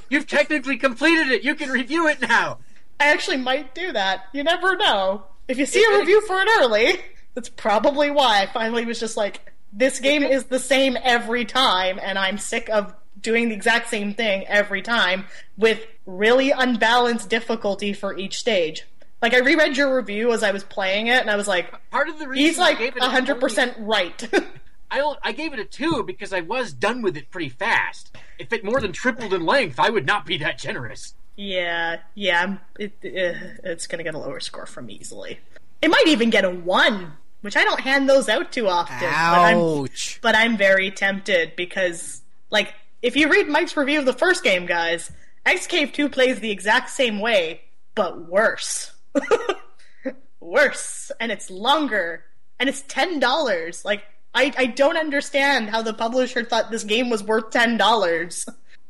[0.09, 1.43] You've technically completed it.
[1.43, 2.59] You can review it now.
[2.99, 4.25] I actually might do that.
[4.33, 5.23] You never know.
[5.49, 6.95] If you see a review for it early,
[7.33, 11.99] that's probably why I finally was just like, this game is the same every time,
[12.01, 12.93] and I'm sick of
[13.25, 15.25] doing the exact same thing every time
[15.57, 18.85] with really unbalanced difficulty for each stage.
[19.21, 22.07] Like I reread your review as I was playing it, and I was like, Part
[22.09, 24.23] of the reason he's like gave it a hundred percent right.
[24.91, 28.15] I I gave it a two because I was done with it pretty fast.
[28.37, 31.15] If it more than tripled in length, I would not be that generous.
[31.35, 35.39] Yeah, yeah, I'm- it, uh, it's gonna get a lower score from me easily.
[35.81, 38.99] It might even get a one, which I don't hand those out too often.
[38.99, 40.19] But I'm, Ouch.
[40.21, 42.21] but I'm very tempted because,
[42.51, 42.73] like,
[43.05, 45.11] if you read Mike's review of the first game, guys,
[45.45, 47.61] Excave 2 plays the exact same way,
[47.93, 48.91] but worse.
[50.39, 51.11] worse.
[51.19, 52.23] And it's longer.
[52.59, 53.85] And it's $10.
[53.85, 54.03] Like,
[54.33, 58.47] I, I don't understand how the publisher thought this game was worth $10.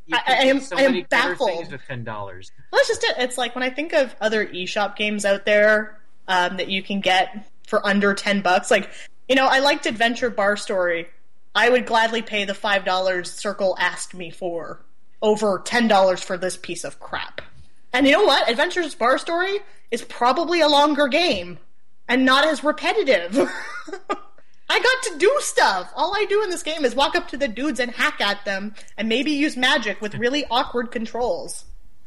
[0.08, 1.72] You I- I am- so I am baffled.
[1.72, 2.52] with ten dollars.
[2.72, 3.16] Well, that's just it.
[3.18, 7.00] It's like when I think of other eShop games out there um, that you can
[7.02, 8.70] get for under ten bucks.
[8.70, 8.92] Like,
[9.28, 11.08] you know, I liked Adventure Bar Story.
[11.56, 14.82] I would gladly pay the five dollars Circle asked me for
[15.22, 17.42] over ten dollars for this piece of crap.
[17.94, 18.50] And you know what?
[18.50, 19.60] Adventures Bar Story
[19.90, 21.58] is probably a longer game
[22.08, 23.38] and not as repetitive.
[24.68, 25.92] I got to do stuff.
[25.96, 28.44] All I do in this game is walk up to the dudes and hack at
[28.46, 31.66] them and maybe use magic with really awkward controls.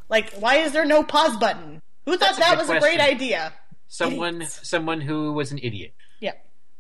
[0.09, 1.81] Like, why is there no pause button?
[2.05, 3.53] Who thought That's that was a great idea?
[3.87, 5.95] Someone, someone who was an idiot.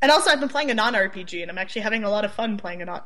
[0.01, 2.33] And also, I've been playing a non RPG, and I'm actually having a lot of
[2.33, 3.02] fun playing a non.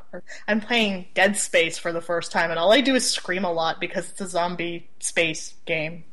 [0.47, 3.53] I'm playing Dead Space for the first time, and all I do is scream a
[3.53, 6.05] lot because it's a zombie space game.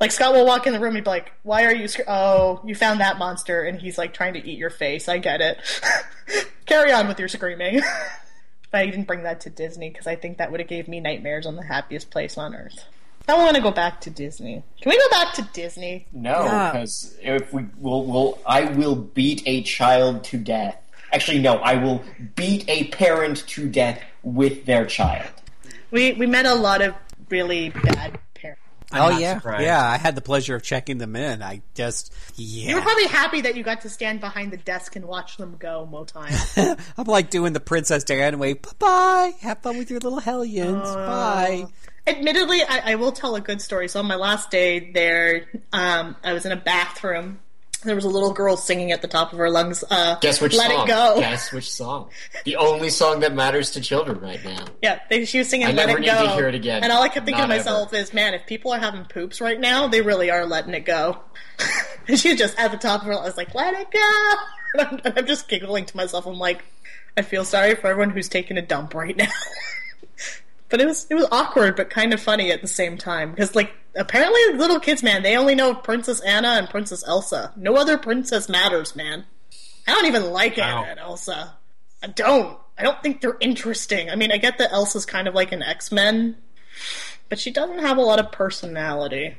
[0.00, 1.86] Like Scott will walk in the room, he'd be like, "Why are you?
[1.86, 5.06] Sc- oh, you found that monster," and he's like trying to eat your face.
[5.08, 5.58] I get it.
[6.66, 7.80] Carry on with your screaming.
[8.70, 10.98] but I didn't bring that to Disney because I think that would have gave me
[10.98, 12.86] nightmares on the happiest place on earth.
[13.28, 14.62] I want to go back to Disney.
[14.80, 16.06] Can we go back to Disney?
[16.12, 16.72] No, Yeah.
[16.72, 20.76] because if we will, will I will beat a child to death.
[21.12, 22.02] Actually, no, I will
[22.34, 25.28] beat a parent to death with their child.
[25.90, 26.94] We we met a lot of
[27.28, 28.60] really bad parents.
[28.92, 29.62] oh yeah, surprised.
[29.64, 29.82] yeah.
[29.88, 31.42] I had the pleasure of checking them in.
[31.42, 32.70] I just yeah.
[32.70, 35.56] You were probably happy that you got to stand behind the desk and watch them
[35.58, 36.78] go, Motai.
[36.98, 38.54] I'm like doing the Princess Diana way.
[38.54, 39.32] Bye bye.
[39.40, 40.82] Have fun with your little hellions.
[40.84, 40.94] Oh.
[40.96, 41.64] Bye.
[42.06, 43.88] Admittedly, I, I will tell a good story.
[43.88, 47.38] So on my last day there, um, I was in a bathroom.
[47.84, 49.82] There was a little girl singing at the top of her lungs.
[49.88, 50.84] Uh, Guess which Let song?
[50.84, 51.16] it go.
[51.18, 52.10] Guess which song?
[52.44, 54.64] The only song that matters to children right now.
[54.82, 56.84] Yeah, they, she was singing I "Let never It need to hear it again.
[56.84, 59.40] and all I kept thinking Not to myself is, "Man, if people are having poops
[59.40, 61.18] right now, they really are letting it go."
[62.08, 63.14] and she was just at the top of her.
[63.14, 64.34] I was like, "Let it go,"
[64.74, 66.24] and I'm, and I'm just giggling to myself.
[66.26, 66.64] I'm like,
[67.16, 69.26] I feel sorry for everyone who's taking a dump right now.
[70.72, 73.54] but it was it was awkward, but kind of funny at the same time because
[73.54, 77.52] like apparently little kids, man, they only know Princess Anna and Princess Elsa.
[77.56, 79.26] No other princess matters, man.
[79.86, 81.58] I don't even like Anna and Elsa.
[82.02, 82.58] I don't.
[82.78, 84.08] I don't think they're interesting.
[84.08, 86.38] I mean, I get that Elsa's kind of like an X Men,
[87.28, 89.36] but she doesn't have a lot of personality.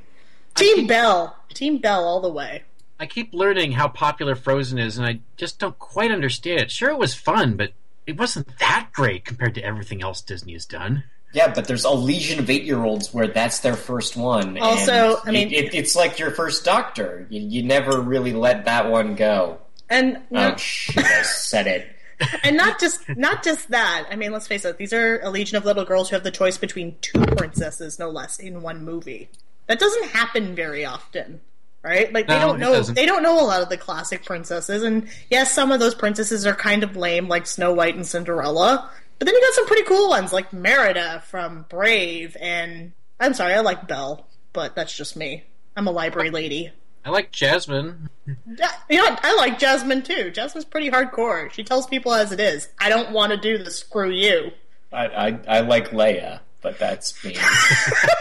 [0.54, 2.62] Team Belle, Team Belle, all the way.
[3.00, 6.70] I keep learning how popular Frozen is, and I just don't quite understand it.
[6.70, 7.72] Sure, it was fun, but
[8.06, 11.06] it wasn't that great compared to everything else Disney has done.
[11.34, 14.58] Yeah, but there's a legion of eight-year-olds where that's their first one.
[14.60, 17.26] Also, and I mean- it, it, it's like your first Doctor.
[17.30, 19.60] You, you never really let that one go.
[19.90, 21.04] And Oh not, shit!
[21.04, 21.88] I said it.
[22.44, 24.06] and not just not just that.
[24.10, 26.32] I mean, let's face it; these are a legion of little girls who have the
[26.32, 29.30] choice between two princesses, no less, in one movie.
[29.68, 31.42] That doesn't happen very often,
[31.84, 32.12] right?
[32.14, 35.08] Like they No, don't know they don't know a lot of the classic princesses, and
[35.30, 38.90] yes, some of those princesses are kind of lame, like Snow White and Cinderella.
[39.20, 43.54] But then you got some pretty cool ones, like Merida from Brave, and I'm sorry,
[43.54, 45.44] I like Belle, but that's just me.
[45.76, 46.72] I'm a library lady.
[47.06, 48.10] I like Jasmine.
[48.26, 49.18] Yeah, you know?
[49.22, 50.32] I like Jasmine too.
[50.32, 51.52] Jasmine's pretty hardcore.
[51.52, 52.70] She tells people as it is.
[52.80, 53.80] I don't want to do this.
[53.80, 54.52] Screw you.
[54.92, 57.36] I, I I like Leia, but that's me.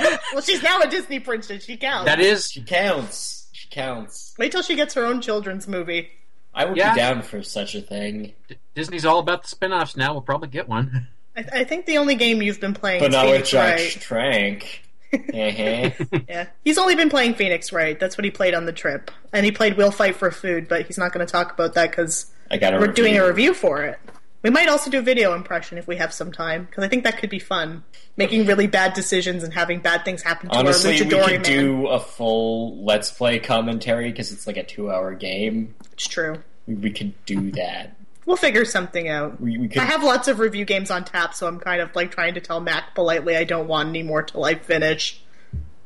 [0.32, 1.64] Well, she's now a Disney princess.
[1.64, 2.06] She counts.
[2.06, 3.48] That is, she counts.
[3.52, 4.34] She counts.
[4.38, 6.10] Wait till she gets her own children's movie.
[6.54, 6.92] I would Yeah.
[6.94, 8.32] be down for such a thing,
[8.74, 10.12] Disney's all about the spin-offs now.
[10.12, 11.08] We'll probably get one.
[11.36, 13.78] I, I think the only game you've been playing but is not with Phoenix Jack
[13.78, 13.90] Wright.
[14.00, 14.82] Trank.
[15.12, 16.20] uh-huh.
[16.28, 17.98] Yeah, he's only been playing Phoenix Wright.
[18.00, 20.68] That's what he played on the trip, and he played Will Fight for Food.
[20.68, 23.50] But he's not going to talk about that because I got we're doing a review.
[23.50, 23.98] review for it.
[24.42, 27.04] We might also do a video impression if we have some time because I think
[27.04, 27.84] that could be fun.
[28.16, 31.42] Making really bad decisions and having bad things happen to Honestly, our we could man.
[31.42, 35.74] do a full Let's Play commentary because it's like a two-hour game.
[36.02, 36.42] It's true.
[36.66, 37.96] We, we could do that.
[38.26, 39.40] We'll figure something out.
[39.40, 39.82] We, we could.
[39.82, 42.40] I have lots of review games on tap, so I'm kind of like trying to
[42.40, 45.22] tell Mac politely I don't want any more till I finish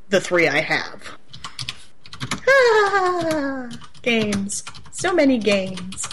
[0.08, 1.18] the three I have.
[2.48, 3.68] Ah,
[4.02, 4.64] games.
[4.90, 6.08] So many games.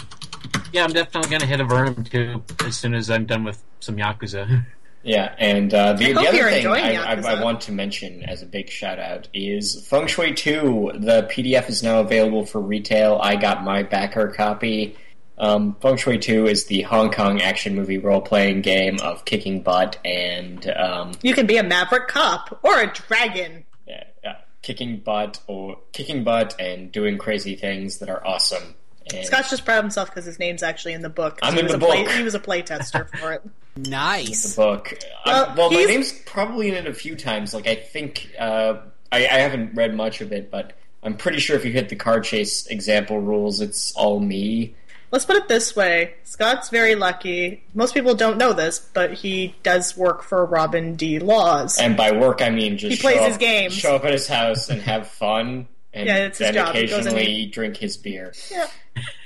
[0.70, 3.62] Yeah, I'm definitely going to hit a Verm too as soon as I'm done with
[3.80, 4.66] some Yakuza.
[5.04, 8.42] Yeah, and uh, the, I the other thing I, I, I want to mention as
[8.42, 10.92] a big shout out is Feng Shui 2.
[10.94, 13.20] The PDF is now available for retail.
[13.22, 14.96] I got my backer copy.
[15.36, 19.60] Um, Feng Shui 2 is the Hong Kong action movie role playing game of kicking
[19.62, 23.64] butt and um, You can be a maverick cop or a dragon.
[23.86, 28.74] yeah, yeah, kicking butt or kicking butt and doing crazy things that are awesome.
[29.12, 31.40] And Scott's just proud of himself because his name's actually in the book.
[31.42, 32.12] I'm in the a play- book.
[32.12, 33.42] he was a play tester for it.
[33.76, 34.54] Nice.
[34.54, 34.94] The book.
[35.26, 37.52] Well, Uh, well, my name's probably in it a few times.
[37.54, 38.74] Like I think uh,
[39.10, 40.72] I, I haven't read much of it, but
[41.02, 44.74] I'm pretty sure if you hit the car chase example rules, it's all me.
[45.10, 47.62] Let's put it this way: Scott's very lucky.
[47.74, 51.18] Most people don't know this, but he does work for Robin D.
[51.20, 51.78] Laws.
[51.78, 53.72] And by work, I mean just He plays show his up, games.
[53.74, 56.74] show up at his house and have fun, and Yeah, it's his then job.
[56.74, 58.32] He goes and occasionally drink his beer.
[58.50, 58.66] Yeah.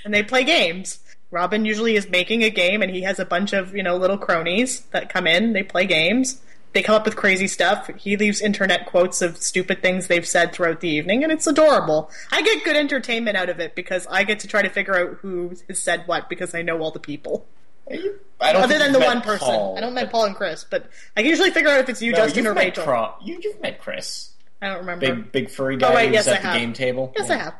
[0.05, 0.99] and they play games.
[1.31, 4.18] Robin usually is making a game, and he has a bunch of you know little
[4.18, 5.52] cronies that come in.
[5.52, 6.40] They play games.
[6.74, 7.89] They come up with crazy stuff.
[7.97, 12.10] He leaves internet quotes of stupid things they've said throughout the evening, and it's adorable.
[12.31, 15.16] I get good entertainment out of it because I get to try to figure out
[15.23, 17.47] who has said what because I know all the people.
[17.90, 20.90] I don't Other than the one person, Paul, I don't met Paul and Chris, but
[21.16, 22.84] I can usually figure out if it's you, No, Justin, or Rachel.
[22.84, 25.07] Cro- you, you've met Chris, I don't remember.
[25.15, 26.58] big big furry oh, guy Oh, right, who's yes, at I the have.
[26.58, 27.15] game table.
[27.16, 27.34] Yes, Yeah.
[27.34, 27.55] I have.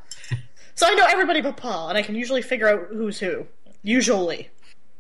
[0.75, 3.47] So I know everybody but Paul, and I can usually figure out who's who.
[3.83, 4.51] Usually.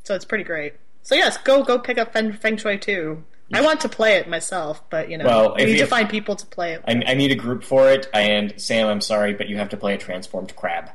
[0.04, 0.74] So it's pretty great.
[1.02, 3.24] So yes, go go pick up Feng, Feng Shui too.
[3.52, 6.08] I want to play it myself, but you know, Well, we need you- to find
[6.08, 6.82] people to play it.
[6.86, 9.76] I, I need a group for it, and Sam, I'm sorry, but you have to
[9.78, 10.90] play a transformed crab.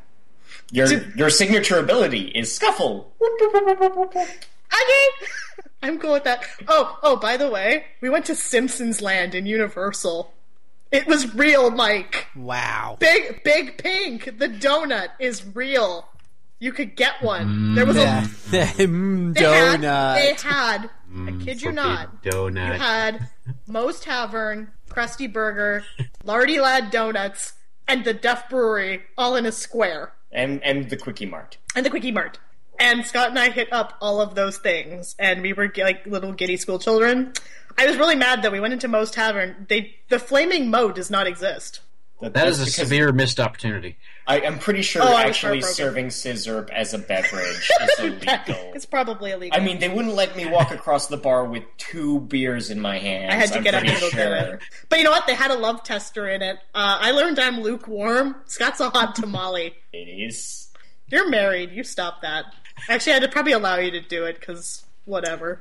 [0.71, 3.11] Your your signature ability is scuffle.
[3.21, 4.27] Okay,
[5.83, 6.43] I'm cool with that.
[6.67, 10.31] Oh, oh, by the way, we went to Simpsons Land in Universal.
[10.91, 12.27] It was real, Mike.
[12.35, 12.97] Wow.
[12.99, 16.07] Big Big Pink, the donut is real.
[16.63, 17.75] You could get one.
[17.75, 18.23] There was Yeah.
[18.23, 18.25] a
[18.87, 20.15] Mm, they had, donut.
[20.15, 22.23] they had I kid you not.
[22.23, 22.73] Donut.
[22.75, 23.27] You had
[23.67, 25.83] Moe's Tavern, Krusty Burger,
[26.23, 27.53] Lardy Lad Donuts,
[27.85, 30.13] and the Duff Brewery all in a square.
[30.31, 31.57] And and the Quickie Mart.
[31.75, 32.39] And the Quickie Mart.
[32.79, 36.31] And Scott and I hit up all of those things, and we were like little
[36.31, 37.33] giddy school children.
[37.77, 39.65] I was really mad that we went into Moe's Tavern.
[39.67, 41.81] They the flaming Mo does not exist.
[42.21, 43.97] That is a because severe missed opportunity.
[44.25, 48.71] I, I'm pretty sure Oh, actually serving scissor as a beverage is illegal.
[48.73, 49.59] It's probably illegal.
[49.59, 52.99] I mean, they wouldn't let me walk across the bar with two beers in my
[52.99, 53.33] hands.
[53.33, 54.59] I had to I'm get and go sure.
[54.89, 55.27] But you know what?
[55.27, 56.57] They had a love tester in it.
[56.73, 58.35] Uh, I learned I'm lukewarm.
[58.45, 59.73] Scott's a hot tamale.
[59.91, 60.69] It is.
[61.09, 61.71] You're married.
[61.71, 62.45] You stop that.
[62.89, 65.59] Actually, I'd probably allow you to do it because whatever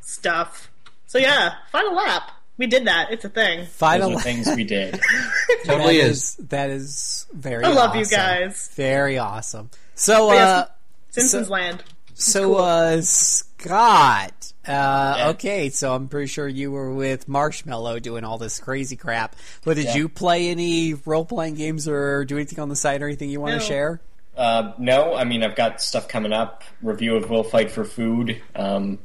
[0.00, 0.70] stuff.
[1.06, 2.30] So yeah, final lap.
[2.58, 3.12] We did that.
[3.12, 3.66] It's a thing.
[3.66, 5.00] Final Those are things we did.
[5.64, 6.34] Totally that is.
[6.48, 7.64] That is very.
[7.64, 8.68] I love you guys.
[8.74, 9.70] Very awesome.
[9.94, 10.66] So, But yes, uh,
[11.10, 11.84] Simpsons so- Land.
[12.14, 14.52] so uh, Scott.
[14.66, 19.34] Uh, Okay, so I'm pretty sure you were with Marshmallow doing all this crazy crap.
[19.64, 19.96] But did Yeah.
[19.96, 23.40] you play any role playing games or do anything on the side or anything you
[23.40, 23.58] want No.
[23.60, 24.00] to share?
[24.36, 26.62] Uh, no, I mean I've got stuff coming up.
[26.82, 28.40] Review of Will Fight for Food.
[28.54, 28.98] Um,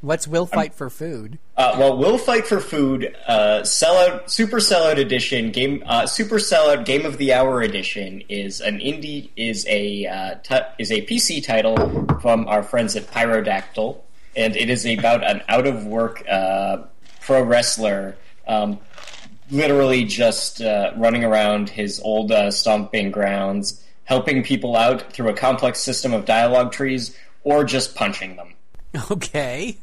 [0.00, 1.38] What's Will Fight for Food?
[1.56, 3.16] uh, well, Will Fight for Food.
[3.26, 5.50] Uh, sellout, Super Sellout Edition.
[5.50, 5.82] Game.
[5.86, 9.30] Uh, Super Sellout Game of the Hour Edition is an indie.
[9.36, 13.98] Is a uh, t- is a PC title from our friends at Pyrodactyl,
[14.36, 16.78] and it is about an out of work uh,
[17.20, 18.16] pro wrestler.
[18.46, 18.78] Um,
[19.50, 25.34] literally just uh, running around his old uh, stomping grounds, helping people out through a
[25.34, 28.52] complex system of dialogue trees, or just punching them.
[29.10, 29.76] Okay.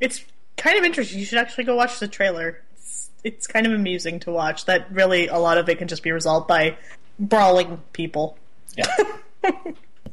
[0.00, 0.24] It's
[0.56, 1.18] kind of interesting.
[1.18, 2.62] You should actually go watch the trailer.
[2.74, 4.64] It's, it's kind of amusing to watch.
[4.66, 6.76] That really a lot of it can just be resolved by
[7.18, 8.36] brawling people.
[8.76, 8.86] Yeah.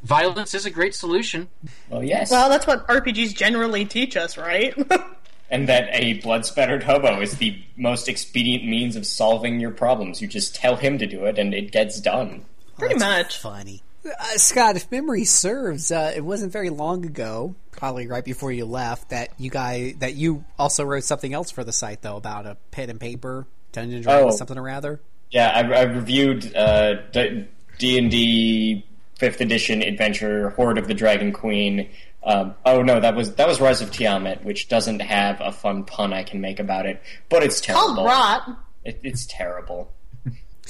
[0.04, 1.48] Violence is a great solution.
[1.90, 2.30] well, yes.
[2.30, 4.76] Well, that's what RPGs generally teach us, right?
[5.50, 10.22] and that a blood spattered hobo is the most expedient means of solving your problems.
[10.22, 12.44] You just tell him to do it, and it gets done.
[12.78, 13.38] Pretty much.
[13.38, 13.82] Funny.
[14.06, 18.66] Uh, Scott, if memory serves, uh, it wasn't very long ago, probably right before you
[18.66, 22.46] left, that you guy that you also wrote something else for the site though about
[22.46, 24.38] a pen and paper Dungeon Dragons Oh.
[24.38, 25.00] something or rather.
[25.32, 28.86] Yeah, I, I reviewed uh, D and D
[29.18, 31.90] Fifth Edition Adventure Hoard of the Dragon Queen.
[32.24, 35.86] Um, oh no, that was that was Rise of Tiamat, which doesn't have a fun
[35.86, 38.06] pun I can make about it, but it's Called terrible.
[38.06, 38.50] rot.
[38.84, 39.92] It, it's terrible.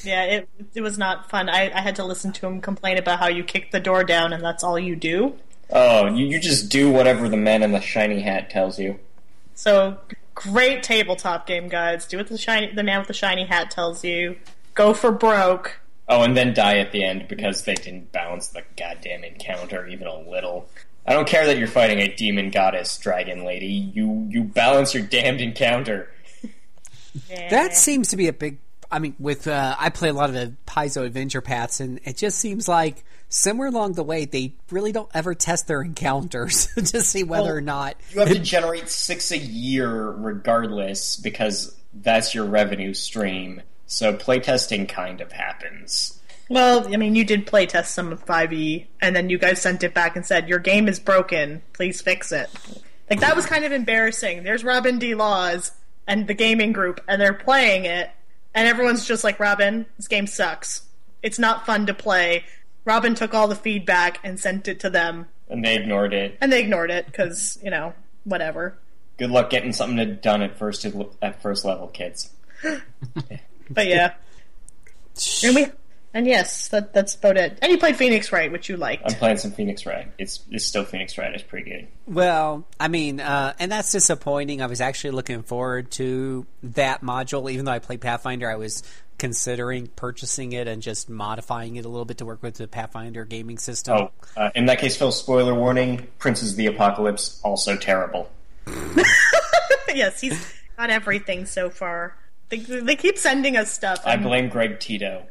[0.03, 1.49] Yeah, it it was not fun.
[1.49, 4.33] I, I had to listen to him complain about how you kick the door down
[4.33, 5.35] and that's all you do.
[5.71, 8.99] Oh, you, you just do whatever the man in the shiny hat tells you.
[9.55, 9.97] So
[10.35, 12.05] great tabletop game guides.
[12.05, 14.35] Do what the shiny the man with the shiny hat tells you.
[14.73, 15.79] Go for broke.
[16.09, 20.07] Oh, and then die at the end because they didn't balance the goddamn encounter even
[20.07, 20.67] a little.
[21.05, 23.67] I don't care that you're fighting a demon goddess dragon lady.
[23.67, 26.09] You you balance your damned encounter.
[27.29, 27.49] Yeah.
[27.49, 28.57] That seems to be a big.
[28.93, 32.15] I mean, with uh, I play a lot of the Paizo adventure paths, and it
[32.15, 37.01] just seems like somewhere along the way they really don't ever test their encounters to
[37.01, 42.35] see whether Well, or not You have to generate six a year regardless because that's
[42.35, 43.63] your revenue stream.
[43.87, 46.19] So playtesting kind of happens.
[46.49, 49.95] Well, I mean, you did playtest some of 5e, and then you guys sent it
[49.95, 51.63] back and said, Your game is broken.
[51.73, 52.49] Please fix it.
[53.09, 54.43] Like, that was kind of embarrassing.
[54.43, 55.15] There's Robin D.
[55.15, 55.71] Laws
[56.07, 58.11] and the gaming group, and they're playing it,
[58.53, 60.83] and everyone's just like, Robin, this game sucks.
[61.21, 62.43] It's not fun to play.
[62.85, 66.37] Robin took all the feedback and sent it to them, And they ignored it.
[66.41, 67.93] and they ignored it because, you know,
[68.25, 68.77] whatever.
[69.17, 70.85] Good luck getting something done at first
[71.21, 72.31] at first level, kids.
[73.69, 74.13] But yeah.
[75.43, 75.67] and we.
[76.15, 77.57] And yes, that, that's about it.
[77.61, 79.03] And you played Phoenix Wright, which you liked.
[79.05, 80.11] I'm playing some Phoenix Wright.
[80.19, 81.33] It's it's still Phoenix Wright.
[81.33, 81.87] It's pretty good.
[82.05, 84.61] Well, I mean, uh, and that's disappointing.
[84.61, 88.49] I was actually looking forward to that module, even though I played Pathfinder.
[88.49, 88.83] I was
[89.17, 93.25] considering purchasing it and just modifying it a little bit to work with the Pathfinder
[93.25, 93.97] gaming system.
[93.97, 95.11] Oh, uh, in that case, Phil.
[95.11, 98.29] Spoiler warning: Princes of the Apocalypse also terrible.
[99.95, 102.15] yes, he's got everything so far.
[102.49, 104.01] They, they keep sending us stuff.
[104.05, 105.25] I blame Greg Tito.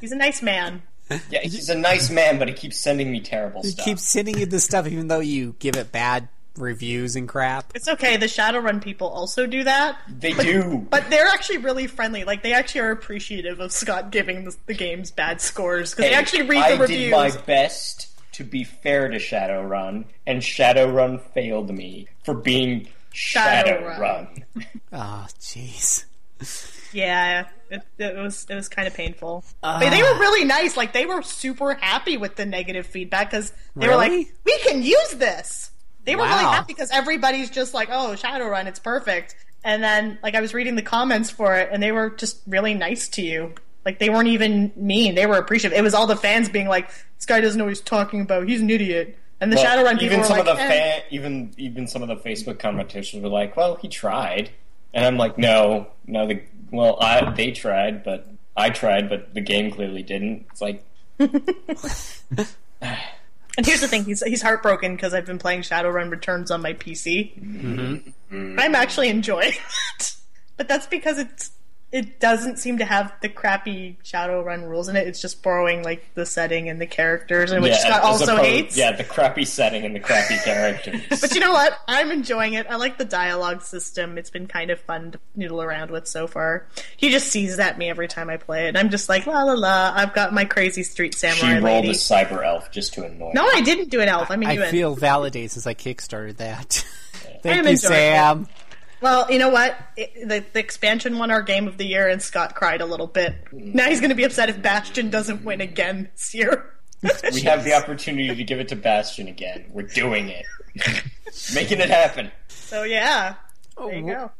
[0.00, 0.82] He's a nice man.
[1.30, 3.84] Yeah, he's a nice man, but he keeps sending me terrible You stuff.
[3.84, 7.72] keep sending you this stuff, even though you give it bad reviews and crap.
[7.74, 8.16] It's okay.
[8.16, 10.86] The Shadowrun people also do that, They do.
[10.90, 12.24] but they're actually really friendly.
[12.24, 16.14] Like they actually are appreciative of Scott giving the, the games bad scores because they
[16.14, 17.10] actually read I the did reviews.
[17.12, 23.98] my best to be fair to Shadowrun, and Shadowrun failed me for being Shadowrun.
[23.98, 24.44] Shadowrun.
[24.94, 26.04] Oh, jeez.
[26.92, 29.44] Yeah, it, it was it was kind of painful.
[29.62, 29.78] Ah.
[29.80, 30.76] but they were really nice.
[30.76, 34.12] Like they were super happy with the negative feedback because they were like,
[34.44, 35.70] "We can use this."
[36.04, 40.34] They were really happy because everybody's just like, "Oh, Shadowrun, it's perfect." And then, like,
[40.34, 43.54] I was reading the comments for it, and they were just really nice to you.
[43.84, 45.78] Like, they weren't even mean; they were appreciative.
[45.78, 48.48] It was all the fans being like, "This guy doesn't know what he's talking about.
[48.48, 50.68] He's an idiot." And the Well, Shadowrun people even were some like, of the "Eh."
[50.68, 54.50] fan, even even some of the Facebook commentators were like, "Well, he tried."
[54.94, 56.26] And I'm like, no, no.
[56.26, 60.46] The well, I they tried, but I tried, but the game clearly didn't.
[60.50, 60.84] It's like
[63.56, 66.72] And here's the thing: he's he's heartbroken because I've been playing Shadowrun Returns on my
[66.72, 67.38] PC.
[67.38, 68.58] Mm-hmm.
[68.58, 69.52] I'm actually enjoying
[70.00, 70.16] it,
[70.56, 71.50] but that's because it's
[71.92, 75.06] it doesn't seem to have the crappy Shadowrun rules in it.
[75.06, 78.76] It's just borrowing like the setting and the characters, and which Scott also opposed- hates.
[78.78, 81.02] Yeah, the crappy setting and the crappy characters.
[81.20, 81.78] But you know what?
[81.86, 82.66] I'm enjoying it.
[82.70, 84.16] I like the dialogue system.
[84.16, 86.66] It's been kind of fun to noodle around with so far.
[86.96, 88.68] He just sees at me every time I play it.
[88.68, 89.92] and I'm just like, la la la.
[89.94, 91.34] I've got my crazy street samurai.
[91.36, 91.90] she samurai rolled lady.
[91.90, 93.32] a cyber elf just to annoy.
[93.34, 94.30] No, I didn't do an elf.
[94.30, 94.70] I mean, you I in.
[94.70, 96.84] feel validated since I kickstarted that.
[97.14, 98.48] I Thank am you, enjoying Sam.
[99.02, 99.76] Well, you know what?
[99.96, 103.08] It, the, the expansion won our game of the year, and Scott cried a little
[103.08, 103.34] bit.
[103.52, 106.72] Now he's going to be upset if Bastion doesn't win again this year.
[107.32, 109.64] We have the opportunity to give it to Bastion again.
[109.70, 110.46] We're doing it,
[111.52, 112.30] making it happen.
[112.46, 113.34] So yeah,
[113.76, 114.30] there you oh, go.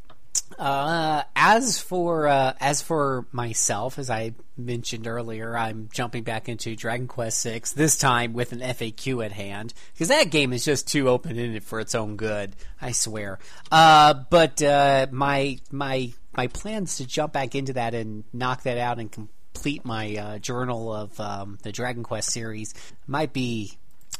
[0.59, 6.77] Uh, as for uh, as for myself, as I mentioned earlier, I'm jumping back into
[6.77, 10.86] Dragon Quest Six this time with an FAQ at hand because that game is just
[10.86, 12.55] too open ended for its own good.
[12.81, 13.39] I swear.
[13.70, 18.78] Uh, but uh, my my my plans to jump back into that and knock that
[18.78, 22.75] out and complete my uh, journal of um, the Dragon Quest series
[23.07, 23.73] might be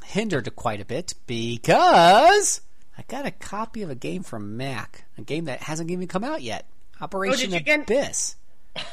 [0.05, 2.61] hindered quite a bit because
[3.03, 6.23] I got a copy of a game from Mac, a game that hasn't even come
[6.23, 6.67] out yet.
[7.01, 8.37] Operation you get- Abyss.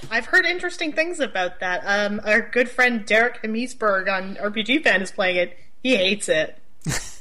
[0.09, 1.83] I've heard interesting things about that.
[1.85, 5.57] Um, our good friend Derek Heemsbergen on RPG Fan is playing it.
[5.83, 6.57] He hates it.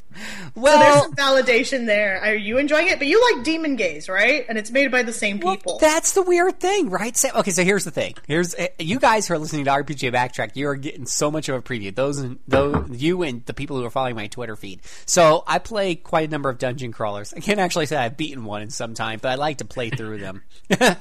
[0.55, 2.21] Well, so there's some validation there.
[2.21, 2.99] Are you enjoying it?
[2.99, 4.45] But you like Demon Gaze, right?
[4.49, 5.79] And it's made by the same people.
[5.79, 7.17] That's the weird thing, right?
[7.17, 7.33] Sam?
[7.37, 8.15] Okay, so here's the thing.
[8.27, 10.57] Here's uh, you guys who are listening to RPG Backtrack.
[10.57, 11.95] You are getting so much of a preview.
[11.95, 14.81] Those, and those, you and the people who are following my Twitter feed.
[15.07, 17.35] So I play quite a number of dungeon crawlers.
[17.35, 19.91] I can't actually say I've beaten one in some time, but I like to play
[19.91, 20.43] through them.
[20.71, 20.97] I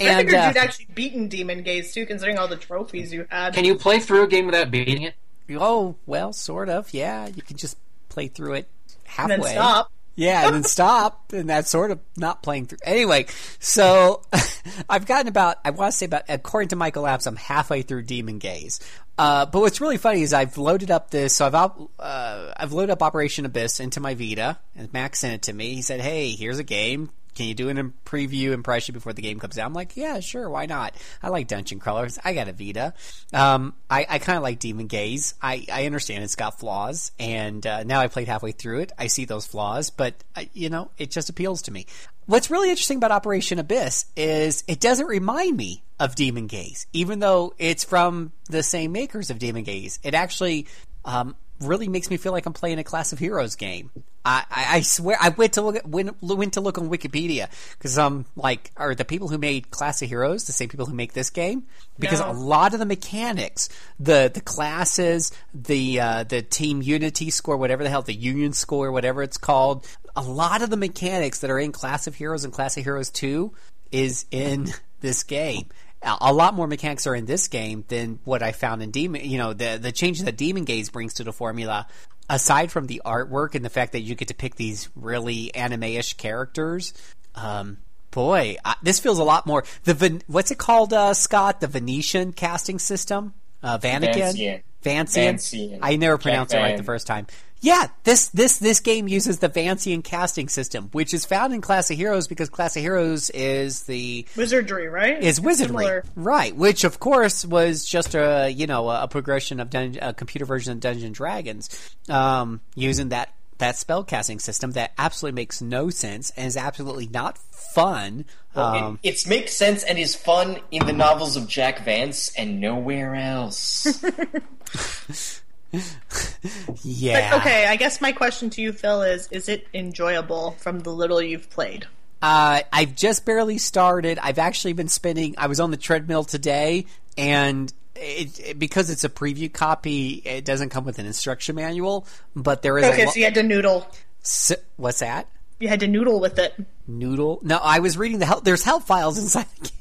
[0.00, 3.54] and figured uh, you'd actually beaten Demon Gaze too, considering all the trophies you had.
[3.54, 5.14] Can you play through a game without beating it?
[5.56, 6.92] oh well, sort of.
[6.92, 7.76] Yeah, you can just
[8.18, 9.36] play through it and halfway.
[9.36, 9.92] then stop?
[10.16, 12.78] Yeah, and then stop, and that's sort of not playing through.
[12.82, 13.26] Anyway,
[13.60, 14.22] so
[14.88, 18.02] I've gotten about, I want to say about, according to Michael Apps, I'm halfway through
[18.02, 18.80] Demon Gaze.
[19.16, 22.72] Uh, but what's really funny is I've loaded up this, so I've out, uh, I've
[22.72, 25.74] loaded up Operation Abyss into my Vita, and Max sent it to me.
[25.74, 27.10] He said, "Hey, here's a game.
[27.38, 30.18] Can you do an preview and impression before the game comes out?" I'm like, "Yeah,
[30.18, 30.96] sure, why not?
[31.22, 32.18] I like dungeon crawlers.
[32.24, 32.94] I got a Vita.
[33.32, 35.34] Um, I, I kind of like Demon Gaze.
[35.40, 38.92] I, I understand it's got flaws, and uh, now I played halfway through it.
[38.98, 41.86] I see those flaws, but uh, you know, it just appeals to me.
[42.26, 47.20] What's really interesting about Operation Abyss is it doesn't remind me of Demon Gaze, even
[47.20, 50.00] though it's from the same makers of Demon Gaze.
[50.02, 50.66] It actually
[51.04, 53.90] um, really makes me feel like I'm playing a Class of Heroes game.
[54.28, 57.48] I, I, swear I went to look went, went to look on Wikipedia
[57.78, 60.94] because um like are the people who made Class of Heroes the same people who
[60.94, 61.64] make this game
[61.98, 62.30] because No.
[62.30, 67.82] a lot of the mechanics the the classes the uh, the team unity score whatever
[67.82, 71.58] the hell the union score whatever it's called a lot of the mechanics that are
[71.58, 73.52] in Class of Heroes and Class of Heroes 2
[73.92, 74.68] is in
[75.00, 75.66] this game
[76.02, 79.24] a lot more mechanics are in this game than what I found in Demon.
[79.28, 81.88] You know, the the changes that Demon Gaze brings to the formula,
[82.28, 86.14] aside from the artwork and the fact that you get to pick these really anime-ish
[86.14, 86.92] characters.
[87.34, 87.78] Um,
[88.10, 91.60] boy, I, this feels a lot more the what's it called, uh, Scott?
[91.60, 95.40] The Venetian casting system, uh, Vanakin, Vancian.
[95.42, 95.78] Vancian.
[95.82, 97.26] I never pronounced it right the first time.
[97.60, 101.90] Yeah, this this this game uses the Vancian casting system, which is found in Class
[101.90, 105.20] of Heroes because Class of Heroes is the Wizardry, right?
[105.22, 106.04] is wizardry, Similar.
[106.14, 106.54] right?
[106.54, 110.72] Which, of course, was just a you know a progression of dun- a computer version
[110.72, 115.90] of Dungeons and Dragons, um, using that that spell casting system that absolutely makes no
[115.90, 118.24] sense and is absolutely not fun.
[118.54, 122.60] Um, it, it makes sense and is fun in the novels of Jack Vance and
[122.60, 124.00] nowhere else.
[126.82, 127.30] yeah.
[127.30, 130.90] But, okay, I guess my question to you, Phil, is: Is it enjoyable from the
[130.90, 131.86] little you've played?
[132.20, 134.18] Uh, I've just barely started.
[134.18, 135.34] I've actually been spending.
[135.38, 140.44] I was on the treadmill today, and it, it- because it's a preview copy, it
[140.44, 142.06] doesn't come with an instruction manual.
[142.34, 143.86] But there is Okay, a lo- so you had to noodle.
[144.22, 145.28] S- what's that?
[145.60, 146.54] You had to noodle with it.
[146.86, 147.40] Noodle?
[147.42, 148.44] No, I was reading the help.
[148.44, 149.72] There's help files inside the game.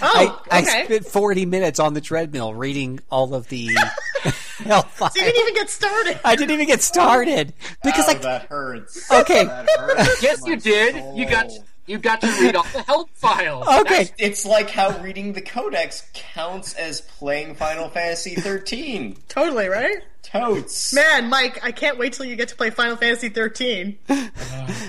[0.00, 0.78] Oh, I, okay.
[0.80, 3.68] I spent 40 minutes on the treadmill reading all of the
[4.58, 5.12] help files.
[5.16, 6.20] So you didn't even get started.
[6.24, 7.52] I didn't even get started
[7.82, 9.10] because Ow, like that hurts.
[9.10, 10.94] okay, That hurts Yes, you did.
[10.94, 11.16] soul.
[11.16, 11.50] You got
[11.86, 13.66] You got to read all the help files.
[13.68, 14.08] Okay.
[14.18, 19.18] It's like how reading the codex counts as playing Final Fantasy 13.
[19.28, 19.98] Totally, right?
[20.22, 20.94] Totes.
[20.94, 23.98] Man, Mike, I can't wait till you get to play Final Fantasy 13.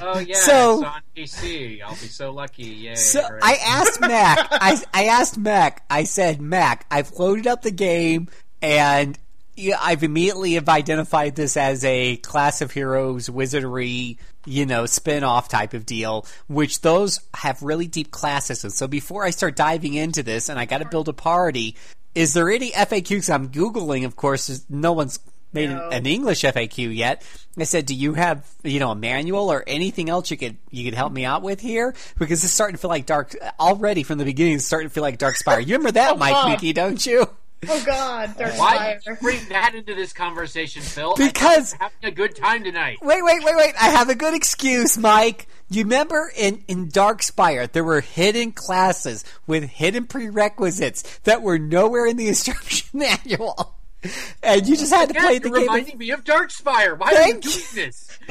[0.02, 1.82] Oh yeah, So- it's on PC.
[1.82, 2.64] I'll be so lucky.
[2.64, 2.95] Yay!
[2.95, 3.44] So great.
[3.44, 4.48] I asked Mac.
[4.52, 5.84] I, I asked Mac.
[5.90, 8.27] I said, Mac, I've loaded up the game,
[8.61, 9.18] and
[9.56, 15.50] yeah, I've immediately have identified this as a class of heroes wizardry, you know, spin-off
[15.50, 16.25] type of deal.
[16.48, 18.75] Which those have really deep class systems.
[18.75, 21.75] So before I start diving into this, and I got to build a party,
[22.14, 23.34] is there any FAQs?
[23.34, 24.66] I'm googling, of course.
[24.69, 25.19] No one's
[25.53, 25.90] made an, No.
[25.90, 27.24] an English FAQ yet.
[27.58, 30.84] I said, "Do you have you know a manual or anything else you could you
[30.84, 31.95] could help me out with here?
[32.19, 34.56] Because it's starting to feel like Dark already from the beginning.
[34.56, 35.61] It's starting to feel like Dark Spire.
[35.61, 37.30] You remember that, Mike Mickey, don't you?
[37.67, 41.16] Oh god, Dark Why did you bring that into this conversation, Phil?
[41.16, 42.98] Because- we were having a good time tonight.
[43.01, 43.74] Wait, wait, wait, wait!
[43.82, 45.48] I have a good excuse, Mike.
[45.69, 51.58] You remember in in Dark Spire there were hidden classes with hidden prerequisites that were
[51.58, 53.75] nowhere in the instruction manual,
[54.43, 55.67] and you just had to Again, play the you're game.
[55.67, 56.98] reminding me of Darkspire.
[56.98, 57.61] Why Thank are you you.
[57.61, 58.17] doing this?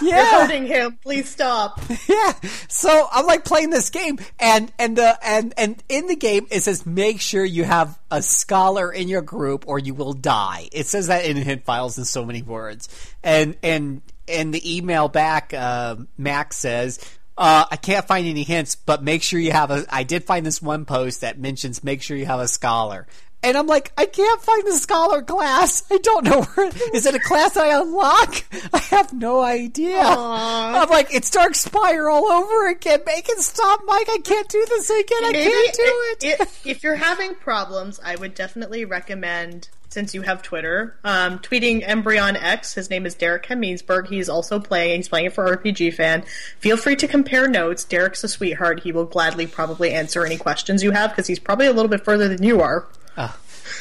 [0.00, 0.98] You're yeah, hurting him.
[1.02, 1.80] Please stop.
[2.08, 2.32] Yeah.
[2.68, 6.62] So I'm like playing this game and and uh, and and in the game it
[6.62, 10.68] says make sure you have a scholar in your group or you will die.
[10.72, 12.88] It says that in hint files in so many words.
[13.22, 16.98] And and and the email back uh, Max says
[17.36, 19.84] uh, I can't find any hints, but make sure you have a.
[19.90, 23.06] I did find this one post that mentions make sure you have a scholar.
[23.44, 25.82] And I'm like, I can't find the scholar class.
[25.90, 26.70] I don't know where.
[26.94, 28.42] Is it a class I unlock?
[28.72, 30.00] I have no idea.
[30.02, 33.00] I'm like, it's Dark Spire all over again.
[33.06, 34.08] Make it stop, Mike.
[34.08, 35.24] I can't do this again.
[35.24, 36.40] I can't do i- it.
[36.40, 41.86] i- if you're having problems, I would definitely recommend, since you have Twitter, um, tweeting
[41.86, 42.72] Embryon X.
[42.74, 44.08] His name is Derek Heemsbergen.
[44.08, 44.96] He's also playing.
[45.00, 46.24] He's playing it for RPG Fan.
[46.58, 47.84] Feel free to compare notes.
[47.84, 48.80] Derek's a sweetheart.
[48.80, 52.04] He will gladly probably answer any questions you have because he's probably a little bit
[52.04, 52.86] further than you are.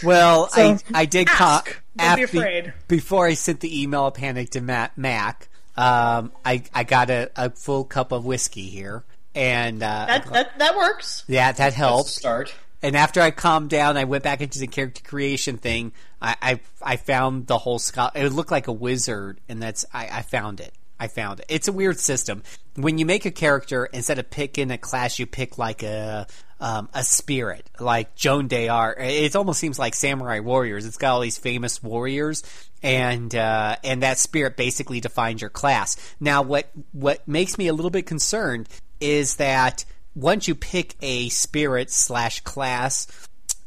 [0.03, 1.65] Well, So, I I did ask.
[1.65, 2.73] co- Don't be after- afraid.
[2.87, 5.49] before I sent the email of panic to Matt Mac.
[5.75, 9.03] Um, I I got a, a full cup of whiskey here,
[9.35, 11.23] and uh, That that that works.
[11.27, 12.09] yeah, that helped.
[12.09, 12.53] Start.
[12.81, 15.93] And after I calmed down, I went back into the character creation thing.
[16.21, 18.13] I I, I found the whole Scott.
[18.15, 20.73] It looked like a wizard, and that's I, I found it.
[20.99, 21.47] I found it.
[21.49, 22.43] It's a weird system.
[22.75, 26.27] When you make a character, instead of picking a class, you pick like a
[26.59, 28.97] um, a spirit, like Joan de Arc.
[28.99, 30.85] It almost seems like Samurai Warriors.
[30.85, 32.43] It's got all these famous warriors,
[32.81, 35.97] and uh, and that spirit basically defines your class.
[36.19, 41.29] Now, what what makes me a little bit concerned is that once you pick a
[41.29, 43.07] spirit slash class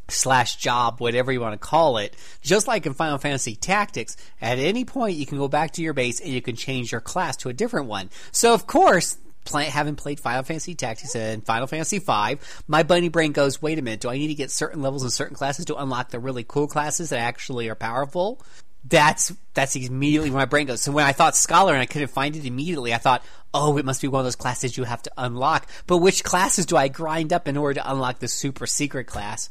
[0.09, 4.59] slash job, whatever you want to call it, just like in Final Fantasy Tactics, at
[4.59, 7.37] any point you can go back to your base and you can change your class
[7.39, 8.11] to a different one.
[8.31, 12.37] So of course, play, having played Final Fantasy Tactics and Final Fantasy V,
[12.69, 15.11] my bunny brain goes, wait a minute, do I need to get certain levels in
[15.11, 18.43] certain classes to unlock the really cool classes that actually are powerful?
[18.89, 20.83] That's that's immediately where my brain goes.
[20.83, 23.25] So when I thought scholar and I couldn't find it immediately, I thought,
[23.55, 25.67] oh, it must be one of those classes you have to unlock.
[25.87, 29.49] But which classes do I grind up in order to unlock the super secret class?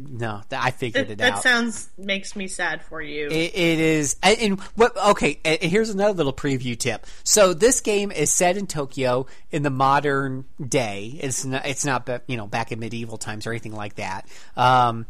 [0.00, 1.34] No, I figured it that out.
[1.36, 3.28] That sounds makes me sad for you.
[3.28, 4.96] It, it is, and, and what?
[5.10, 7.06] Okay, and here's another little preview tip.
[7.22, 11.18] So this game is set in Tokyo in the modern day.
[11.20, 14.26] It's not, it's not, you know, back in medieval times or anything like that.
[14.56, 15.06] Um,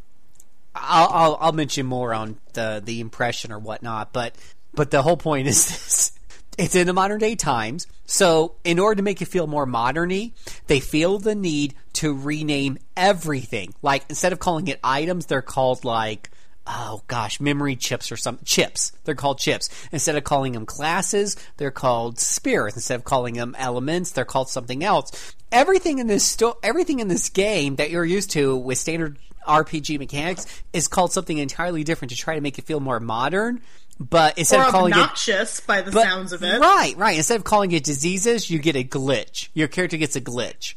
[0.76, 4.34] I'll, I'll, I'll mention more on the the impression or whatnot, but
[4.74, 6.12] but the whole point is this.
[6.58, 10.32] It's in the modern day times, so in order to make it feel more moderny,
[10.68, 13.74] they feel the need to rename everything.
[13.82, 16.30] Like instead of calling it items, they're called like
[16.66, 18.92] oh gosh, memory chips or some chips.
[19.04, 19.68] They're called chips.
[19.92, 22.76] Instead of calling them classes, they're called spirits.
[22.76, 25.34] Instead of calling them elements, they're called something else.
[25.52, 29.98] Everything in this sto- everything in this game that you're used to with standard RPG
[29.98, 33.60] mechanics is called something entirely different to try to make it feel more modern.
[33.98, 36.60] But instead or of calling it obnoxious by the but- sounds of it.
[36.60, 37.16] Right, right.
[37.16, 39.48] Instead of calling it diseases, you get a glitch.
[39.54, 40.74] Your character gets a glitch.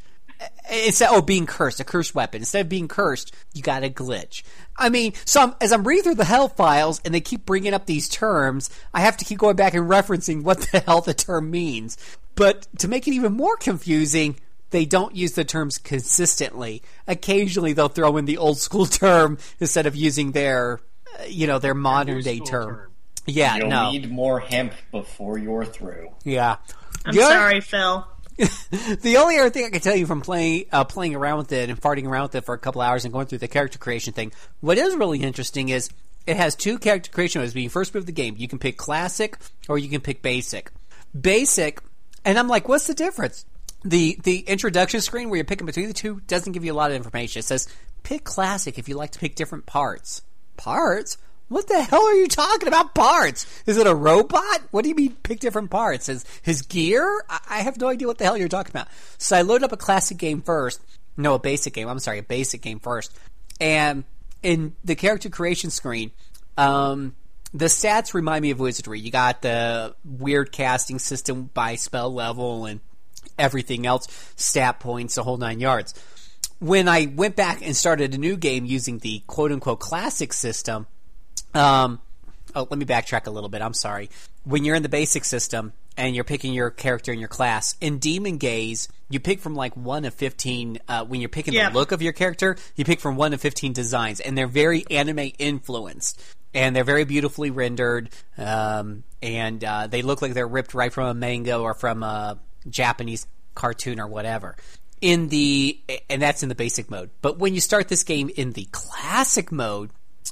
[0.71, 2.41] Instead, oh, being cursed, a cursed weapon.
[2.41, 4.43] Instead of being cursed, you got a glitch.
[4.77, 7.73] I mean, so I'm, as I'm reading through the hell files and they keep bringing
[7.73, 11.13] up these terms, I have to keep going back and referencing what the hell the
[11.13, 11.97] term means.
[12.35, 14.37] But to make it even more confusing,
[14.69, 16.83] they don't use the terms consistently.
[17.07, 20.79] Occasionally, they'll throw in the old school term instead of using their,
[21.19, 22.69] uh, you know, their modern day term.
[22.75, 22.85] term.
[23.25, 26.09] Yeah, You'll no, need more hemp before you're through.
[26.23, 26.57] yeah.
[27.05, 28.07] I'm The other- sorry, Phil.
[29.01, 31.69] the only other thing I can tell you from playing uh, playing around with it
[31.69, 34.13] and farting around with it for a couple hours and going through the character creation
[34.13, 35.89] thing, what is really interesting is
[36.25, 38.35] it has two character creation modes when you first move the game.
[38.37, 39.37] You can pick classic
[39.67, 40.71] or you can pick basic.
[41.19, 41.81] Basic,
[42.23, 43.45] and I'm like, what's the difference?
[43.83, 46.91] the the introduction screen where you're picking between the two doesn't give you a lot
[46.91, 47.39] of information.
[47.39, 47.67] It says
[48.03, 50.21] pick classic if you like to pick different parts.
[50.57, 51.17] Parts?
[51.49, 53.45] What the hell are you talking about parts?
[53.65, 54.61] Is it a robot?
[54.69, 56.07] What do you mean pick different parts?
[56.07, 57.23] Is his gear?
[57.27, 58.87] I, I have no idea what the hell you're talking about.
[59.17, 60.79] So I load up a classic game first.
[61.17, 61.89] No, a basic game.
[61.89, 63.11] I'm sorry, a basic game first.
[63.59, 64.03] And
[64.43, 66.11] in the character creation screen,
[66.55, 67.15] um,
[67.51, 68.99] the stats remind me of Wizardry.
[68.99, 72.79] You got the weird casting system by spell level and
[73.39, 75.95] everything else, stat points, the whole nine yards.
[76.59, 80.85] When I went back and started a new game using the quote unquote classic system,
[81.53, 81.99] um,
[82.55, 83.61] oh, let me backtrack a little bit.
[83.61, 84.09] I'm sorry.
[84.43, 87.99] When you're in the basic system and you're picking your character in your class, in
[87.99, 91.69] Demon Gaze, you pick from like one of 15, uh, when you're picking Yeah.
[91.69, 94.85] the look of your character, you pick from one of 15 designs, and they're very
[94.89, 96.21] anime influenced.
[96.53, 101.05] And they're very beautifully rendered, um, and uh, they look like they're ripped right from
[101.05, 104.55] a manga or from a Japanese cartoon or whatever.
[104.99, 105.79] In the
[106.09, 107.11] and that's in the basic mode.
[107.21, 109.91] But when you start this game in the classic mode,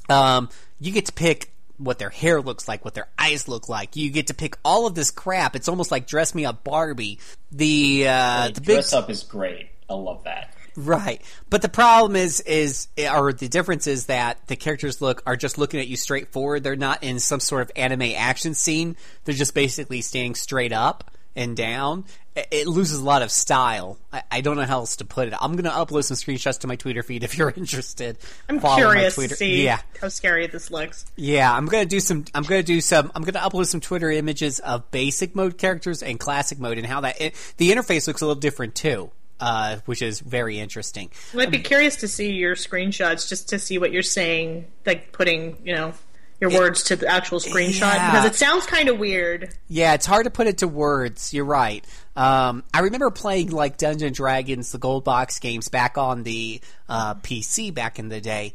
[0.09, 0.49] um,
[0.79, 3.95] you get to pick what their hair looks like, what their eyes look like.
[3.95, 5.55] You get to pick all of this crap.
[5.55, 7.19] It's almost like dress me up Barbie.
[7.51, 9.69] The uh, the big Dress up is great.
[9.89, 10.53] I love that.
[10.75, 11.21] Right.
[11.49, 15.57] But the problem is, is, or the difference is that the characters look, are just
[15.57, 16.63] looking at you straightforward.
[16.63, 18.95] They're not in some sort of anime action scene.
[19.25, 22.03] They're just basically standing straight up and down.
[22.51, 23.97] It- loses a lot of style.
[24.13, 25.33] I, I don't know how else to put it.
[25.41, 28.17] I'm going to upload some screenshots to my Twitter feed if you're interested.
[28.47, 29.79] I'm Follow curious to see Yeah.
[29.99, 31.05] how scary this looks.
[31.15, 32.25] Yeah, I'm gonna do some.
[32.35, 33.11] I'm gonna do some.
[33.15, 37.01] I'm gonna upload some Twitter images of basic mode characters and classic mode, and how
[37.01, 39.09] that it, the interface looks a little different too,
[39.39, 41.09] uh, which is very interesting.
[41.35, 45.57] I'd be curious to see your screenshots just to see what you're saying, like putting,
[45.63, 45.93] you know,
[46.39, 48.11] your words to the actual screenshot Yeah.
[48.11, 49.49] because it sounds kind of weird.
[49.67, 51.33] Yeah, it's hard to put it to words.
[51.33, 51.83] You're right.
[52.15, 57.15] Um, I remember playing like Dungeon Dragons, the gold box games back on the uh,
[57.15, 58.53] PC back in the day,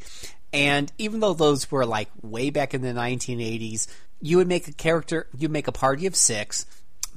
[0.51, 3.87] and even though those were like way back in the 1980s,
[4.21, 6.65] you would make a character, you'd make a party of six.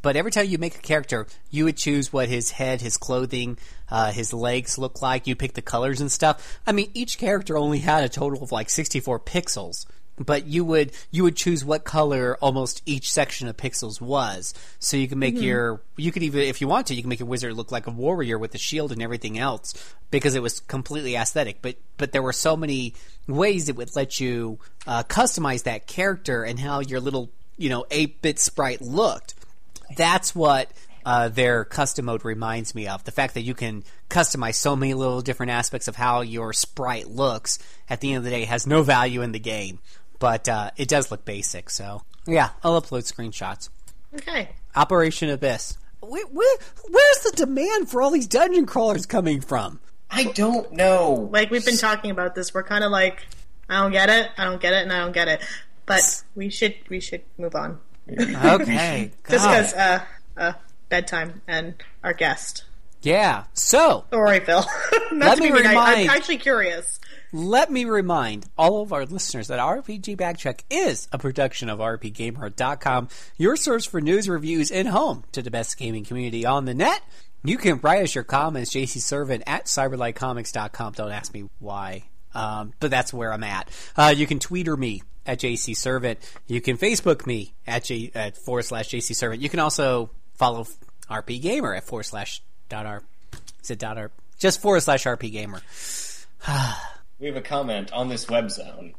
[0.03, 3.59] But every time you make a character, you would choose what his head, his clothing,
[3.91, 5.27] uh, his legs look like.
[5.27, 6.61] You pick the colors and stuff.
[6.65, 9.85] I mean, each character only had a total of like 64 pixels
[10.19, 14.97] but you would you would choose what color almost each section of pixels was so
[14.97, 17.29] you can make your you could even if you want to you can make your
[17.29, 19.75] wizard look like a warrior with a shield and everything else
[20.11, 22.95] because it was completely aesthetic but but there were so many
[23.27, 27.85] ways it would let you uh, customize that character and how your little you know
[27.91, 29.35] 8-bit sprite looked
[29.97, 30.71] that's what
[31.07, 33.05] uh, their custom mode reminds me of.
[33.05, 37.09] The fact that you can customize so many little different aspects of how your sprite
[37.09, 39.79] looks at the end of the day has no value in the game.
[40.19, 43.69] But uh, it does look basic, so yeah, I'll upload screenshots.
[44.15, 44.51] Okay.
[44.75, 45.77] Operation Abyss.
[46.01, 49.81] Where, where, where's the demand for all these dungeon crawlers coming from?
[50.11, 51.29] I don't know.
[51.33, 53.27] Like we've been talking about this, we're kind of like,
[53.69, 55.41] I don't get it, I don't get it, and I don't get it.
[55.85, 57.79] But we should we should move on
[58.11, 60.05] Okay, just because uh,
[60.37, 60.53] uh,
[60.89, 62.65] bedtime and our guest.
[63.03, 63.45] yeah.
[63.55, 64.65] So Don't Phil.
[65.13, 67.01] Not Let to me be mean, I, I'm actually curious.
[67.33, 73.09] Let me remind all of our listeners that RPG Backtrack is a production of RPGamer.com,
[73.37, 77.03] your source for news, reviews, and home to the best gaming community on the net.
[77.45, 80.93] You can write us your comments, JC Servant at cyberlightcomics.com.
[80.93, 83.71] Don't ask me why, um, but that's where I'm at.
[83.97, 86.19] Uh, you can Twitter me at JC Servant.
[86.47, 89.41] You can Facebook me at, J, at forward slash jcservant.
[89.41, 90.67] You can also follow
[91.11, 93.03] RPGamer at forward slash dot r.
[93.63, 94.11] Is it dot r?
[94.39, 95.61] Just forward slash RPGamer.
[97.19, 98.95] We have a comment on this web zone.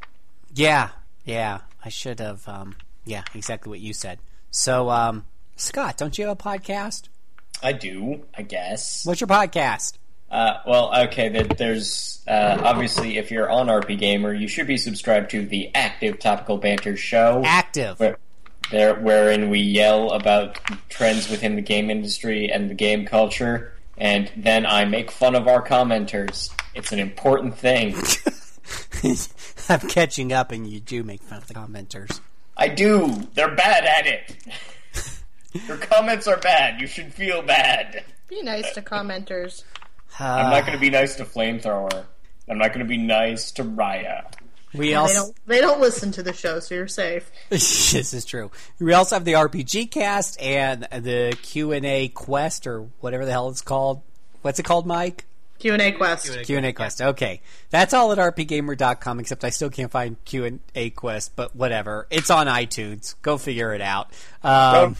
[0.54, 0.90] Yeah,
[1.24, 1.60] yeah.
[1.84, 2.48] I should have.
[2.48, 4.18] Um, yeah, exactly what you said.
[4.50, 5.24] So, um,
[5.56, 7.08] Scott, don't you have a podcast?
[7.62, 9.04] I do, I guess.
[9.06, 9.98] What's your podcast?
[10.30, 11.28] Uh, well, okay.
[11.28, 16.58] There's uh, obviously if you're on RPGamer, you should be subscribed to the Active Topical
[16.58, 17.98] Banter Show, Active.
[17.98, 18.18] where,
[18.70, 20.58] there wherein we yell about
[20.90, 25.48] trends within the game industry and the game culture, and then I make fun of
[25.48, 26.50] our commenters.
[26.74, 27.94] It's an important thing.
[29.68, 32.20] I'm catching up, and you do make fun of the commenters.
[32.56, 33.28] I do.
[33.34, 34.36] They're bad at it.
[35.66, 36.80] Your comments are bad.
[36.80, 38.04] You should feel bad.
[38.28, 39.64] Be nice to commenters.
[40.20, 42.04] Uh, I'm not going to be nice to Flamethrower.
[42.48, 44.24] I'm not going to be nice to Raya.
[44.74, 45.36] We They also don't.
[45.46, 47.30] They don't listen to the show, so you're safe.
[47.48, 48.50] this is true.
[48.78, 53.32] We also have the RPG cast and the Q and A quest or whatever the
[53.32, 54.02] hell it's called.
[54.42, 55.24] What's it called, Mike?
[55.58, 56.30] Q and A quest.
[56.44, 57.00] Q and A quest.
[57.02, 59.20] Okay, that's all at rpgamer.com.
[59.20, 62.06] Except I still can't find Q and A quest, but whatever.
[62.10, 63.14] It's on iTunes.
[63.22, 64.12] Go figure it out.
[64.42, 64.96] Um,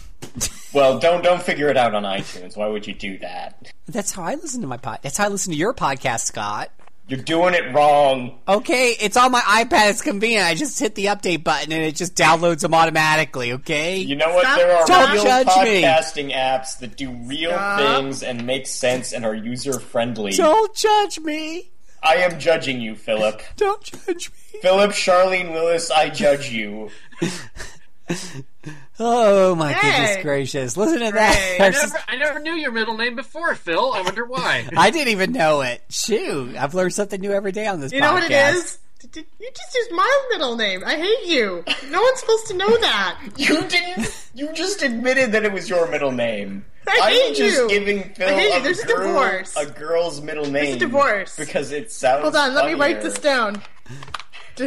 [0.74, 2.56] Well, don't don't figure it out on iTunes.
[2.56, 3.72] Why would you do that?
[3.86, 4.98] that's how I listen to my pod.
[5.02, 6.70] That's how I listen to your podcast, Scott.
[7.08, 8.38] You're doing it wrong.
[8.46, 9.90] Okay, it's on my iPad.
[9.90, 10.44] It's convenient.
[10.46, 13.52] I just hit the update button and it just downloads them automatically.
[13.54, 13.96] Okay.
[13.96, 14.42] You know what?
[14.44, 15.82] Stop- there are Don't real judge me.
[15.82, 17.78] podcasting apps that do real Stop.
[17.80, 20.32] things and make sense and are user friendly.
[20.32, 21.70] Don't judge me.
[22.02, 23.40] I am judging you, Philip.
[23.56, 24.60] Don't judge me.
[24.60, 26.90] Philip, Charlene Willis, I judge you.
[29.00, 29.90] Oh my Hey.
[29.90, 30.76] goodness gracious!
[30.76, 31.10] Listen to Hey.
[31.12, 31.56] that.
[31.60, 33.92] I never, I never knew your middle name before, Phil.
[33.94, 34.68] I wonder why.
[34.76, 35.82] I didn't even know it.
[35.88, 37.92] Shoot, I've learned something new every day on this.
[37.92, 38.54] You know what it podcast.
[38.54, 38.78] is?
[39.00, 40.82] D- d- You just used my middle name.
[40.84, 41.62] I hate you.
[41.90, 43.20] No one's supposed to know that.
[43.36, 44.28] You didn't.
[44.34, 46.64] You just admitted that it was your middle name.
[46.88, 47.68] I I'm just you.
[47.68, 48.58] giving Phil I hate you.
[48.58, 49.56] a, There's a girl- divorce.
[49.56, 50.74] a girl's middle name.
[50.74, 51.36] a divorce.
[51.36, 52.22] because it sounds.
[52.22, 53.62] Hold on, let me write this down.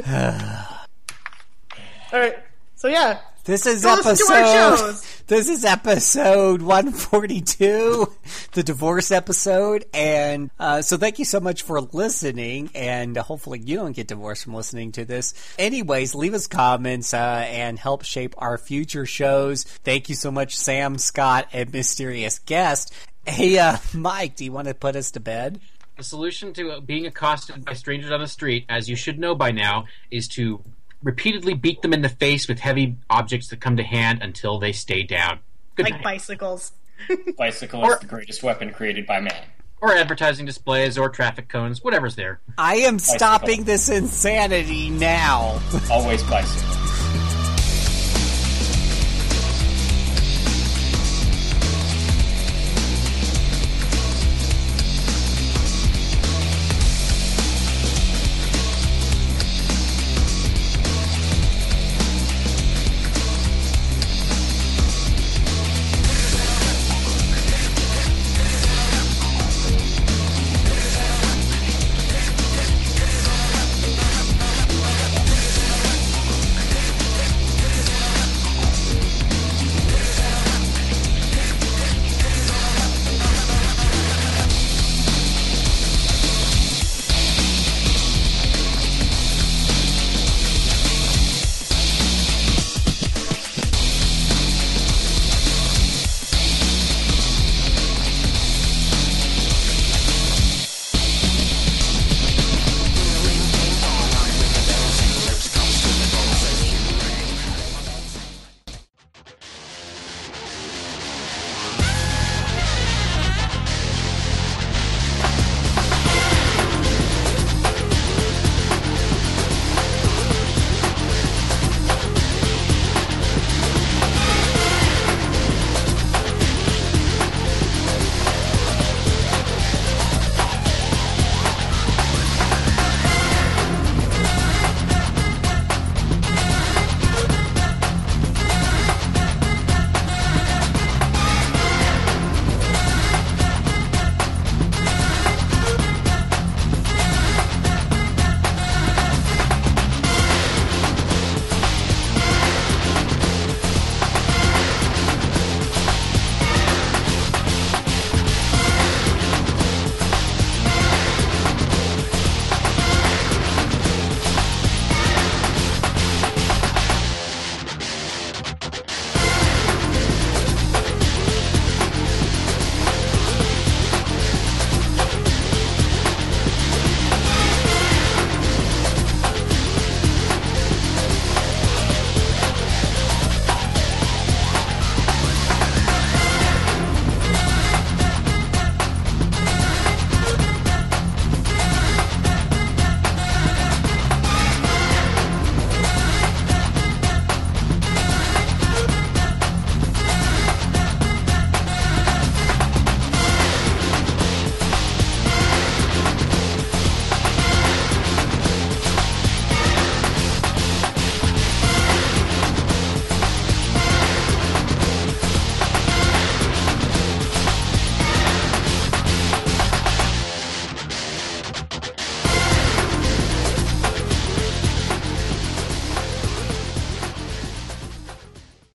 [2.13, 2.37] All right.
[2.75, 4.77] So yeah, This is Go listen to our episode.
[4.77, 5.07] shows.
[5.31, 8.13] This is episode 142,
[8.51, 9.85] the divorce episode.
[9.93, 12.69] And uh, so, thank you so much for listening.
[12.75, 15.33] And hopefully, you don't get divorced from listening to this.
[15.57, 19.63] Anyways, leave us comments uh, and help shape our future shows.
[19.63, 22.93] Thank you so much, Sam, Scott, and mysterious guest.
[23.25, 25.61] Hey, uh, Mike, do you want to put us to bed?
[25.95, 29.51] The solution to being accosted by strangers on the street, as you should know by
[29.51, 30.61] now, is to
[31.03, 34.71] repeatedly beat them in the face with heavy objects that come to hand until they
[34.71, 35.39] stay down.
[35.75, 36.03] Good like night.
[36.03, 36.73] bicycles.
[37.37, 39.43] Bicycle Or- is the greatest weapon created by man.
[39.81, 42.39] Or advertising displays or traffic cones, whatever's there.
[42.55, 45.59] I am stopping this insanity now.
[45.89, 46.69] Always bicycle.